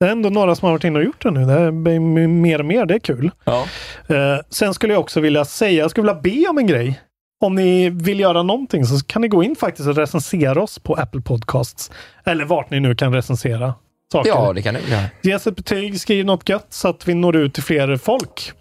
det 0.00 0.06
är 0.06 0.10
ändå 0.10 0.30
några 0.30 0.54
som 0.54 0.66
har 0.66 0.72
varit 0.72 0.84
inne 0.84 0.98
och 0.98 1.04
gjort 1.04 1.22
det 1.22 1.30
nu. 1.30 1.44
Det 1.44 1.52
är 1.52 2.00
mer 2.28 2.58
och 2.58 2.64
mer. 2.64 2.86
Det 2.86 2.94
är 2.94 2.98
kul. 2.98 3.30
Ja. 3.44 3.66
Eh, 4.08 4.40
sen 4.50 4.74
skulle 4.74 4.92
jag 4.92 5.00
också 5.00 5.20
vilja 5.20 5.44
säga, 5.44 5.82
jag 5.82 5.90
skulle 5.90 6.12
vilja 6.12 6.42
be 6.44 6.48
om 6.50 6.58
en 6.58 6.66
grej. 6.66 7.00
Om 7.44 7.54
ni 7.54 7.90
vill 7.90 8.20
göra 8.20 8.42
någonting 8.42 8.84
så 8.84 9.04
kan 9.04 9.22
ni 9.22 9.28
gå 9.28 9.42
in 9.42 9.56
faktiskt 9.56 9.88
och 9.88 9.96
recensera 9.96 10.62
oss 10.62 10.78
på 10.78 10.94
Apple 10.94 11.20
Podcasts. 11.20 11.90
Eller 12.24 12.44
vart 12.44 12.70
ni 12.70 12.80
nu 12.80 12.94
kan 12.94 13.14
recensera 13.14 13.74
saker. 14.12 14.30
Ja, 14.30 14.52
det 14.52 14.62
kan 14.62 14.74
du 14.74 14.80
göra. 14.80 15.02
Ge 15.22 15.34
oss 15.34 15.46
ett 15.46 15.56
betyg, 15.56 16.00
skriv 16.00 16.24
något 16.24 16.48
gött 16.48 16.66
så 16.70 16.88
att 16.88 17.08
vi 17.08 17.14
når 17.14 17.36
ut 17.36 17.54
till 17.54 17.62
fler 17.62 17.96
folk. 17.96 18.52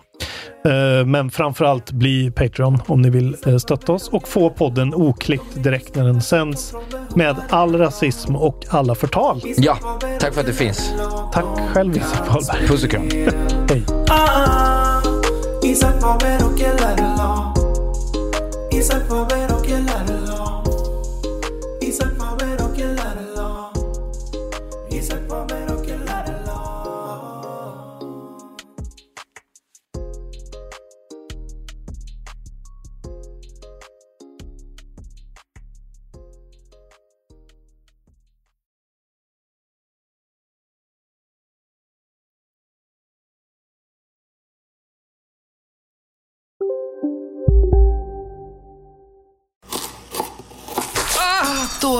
Eh, 0.65 1.05
Men 1.05 1.31
framförallt 1.31 1.91
bli 1.91 2.31
Patreon 2.31 2.79
om 2.87 3.01
ni 3.01 3.09
vill 3.09 3.35
eh, 3.47 3.57
stötta 3.57 3.93
oss 3.93 4.09
och 4.09 4.27
få 4.27 4.49
podden 4.49 4.93
oklippt 4.93 5.63
direkt 5.63 5.95
när 5.95 6.05
den 6.05 6.21
sänds 6.21 6.73
med 7.15 7.35
all 7.49 7.77
rasism 7.77 8.35
och 8.35 8.65
alla 8.69 8.95
förtal. 8.95 9.41
Ja, 9.57 9.77
tack 10.19 10.33
för 10.33 10.41
att 10.41 10.47
det 10.47 10.53
finns. 10.53 10.93
Tack 11.33 11.45
själv 11.73 11.97
Isak 11.97 12.27
Wahlberg. 12.33 12.67
Puss 12.67 12.83
och 12.83 12.89
kram. 12.89 13.09
Hej. 13.69 13.83
Ah, 14.09 15.01
Isaac 15.63 15.99
Faber 16.01 16.37
och 16.45 16.59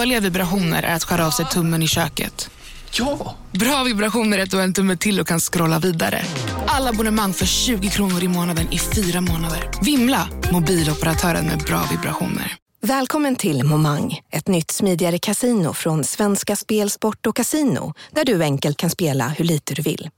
Dåliga 0.08 0.20
vibrationer 0.20 0.84
är 0.84 0.96
att 0.96 1.04
skära 1.04 1.28
av 1.28 1.32
sig 1.32 1.46
tummen 1.46 1.84
i 1.84 1.88
köket. 1.88 2.50
Ja! 2.92 3.36
Bra 3.52 3.84
vibrationer 3.84 4.38
är 4.38 4.44
att 4.44 4.52
du 4.52 4.58
har 4.58 4.64
en 4.64 4.74
tumme 4.74 4.98
till 4.98 5.20
och 5.20 5.28
kan 5.28 5.40
scrolla 5.40 5.80
vidare. 5.80 6.22
Alla 6.68 6.90
abonnemang 6.90 7.34
för 7.34 7.46
20 7.46 7.90
kronor 7.90 8.24
i 8.24 8.28
månaden 8.28 8.74
i 8.74 8.80
fyra 8.80 9.22
månader. 9.22 9.72
Vimla! 9.82 10.30
Mobiloperatören 10.52 11.46
med 11.46 11.58
bra 11.58 11.84
vibrationer. 11.92 12.56
Välkommen 12.82 13.36
till 13.36 13.64
Momang, 13.64 14.20
ett 14.32 14.48
nytt 14.48 14.72
smidigare 14.72 15.20
casino 15.20 15.74
från 15.74 16.04
Svenska 16.04 16.56
Spel, 16.56 16.90
Sport 16.90 17.26
och 17.26 17.36
Casino 17.36 17.94
där 18.12 18.26
du 18.26 18.44
enkelt 18.44 18.78
kan 18.78 18.90
spela 18.90 19.28
hur 19.28 19.46
lite 19.46 19.74
du 19.74 19.82
vill. 19.82 20.10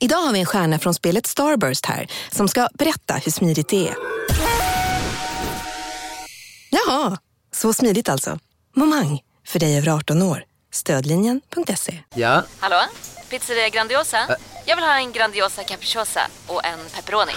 Idag 0.00 0.18
har 0.18 0.32
vi 0.32 0.40
en 0.40 0.46
stjärna 0.46 0.78
från 0.78 0.94
spelet 0.94 1.26
Starburst 1.26 1.86
här 1.86 2.06
som 2.30 2.48
ska 2.48 2.68
berätta 2.74 3.14
hur 3.14 3.32
smidigt 3.32 3.68
det 3.68 3.88
är. 3.88 3.94
Jaha, 6.70 7.18
så 7.54 7.72
smidigt 7.72 8.08
alltså. 8.08 8.38
Momang, 8.76 9.20
för 9.48 9.58
dig 9.58 9.78
över 9.78 9.88
18 9.88 10.22
år. 10.22 10.44
Stödlinjen.se. 10.72 11.98
Ja, 12.14 12.42
Hallå? 12.58 12.76
Pizzeria 13.30 13.68
Grandiosa? 13.68 14.18
Jag 14.66 14.76
vill 14.76 14.84
ha 14.84 14.98
en 14.98 15.12
Grandiosa 15.12 15.64
capriciosa 15.64 16.20
och 16.46 16.64
en 16.64 16.78
pepperoni. 16.94 17.32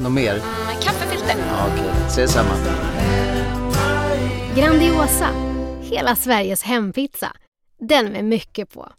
något 0.00 0.12
mer? 0.12 0.34
Med 0.66 0.82
kaffefilter. 0.82 1.34
Ja, 1.48 1.66
Okej, 1.72 1.90
ses 2.06 2.32
samma. 2.32 2.50
Grandiosa, 4.56 5.28
hela 5.82 6.16
Sveriges 6.16 6.62
hempizza. 6.62 7.32
Den 7.88 8.06
med 8.06 8.24
mycket 8.24 8.70
på. 8.74 8.92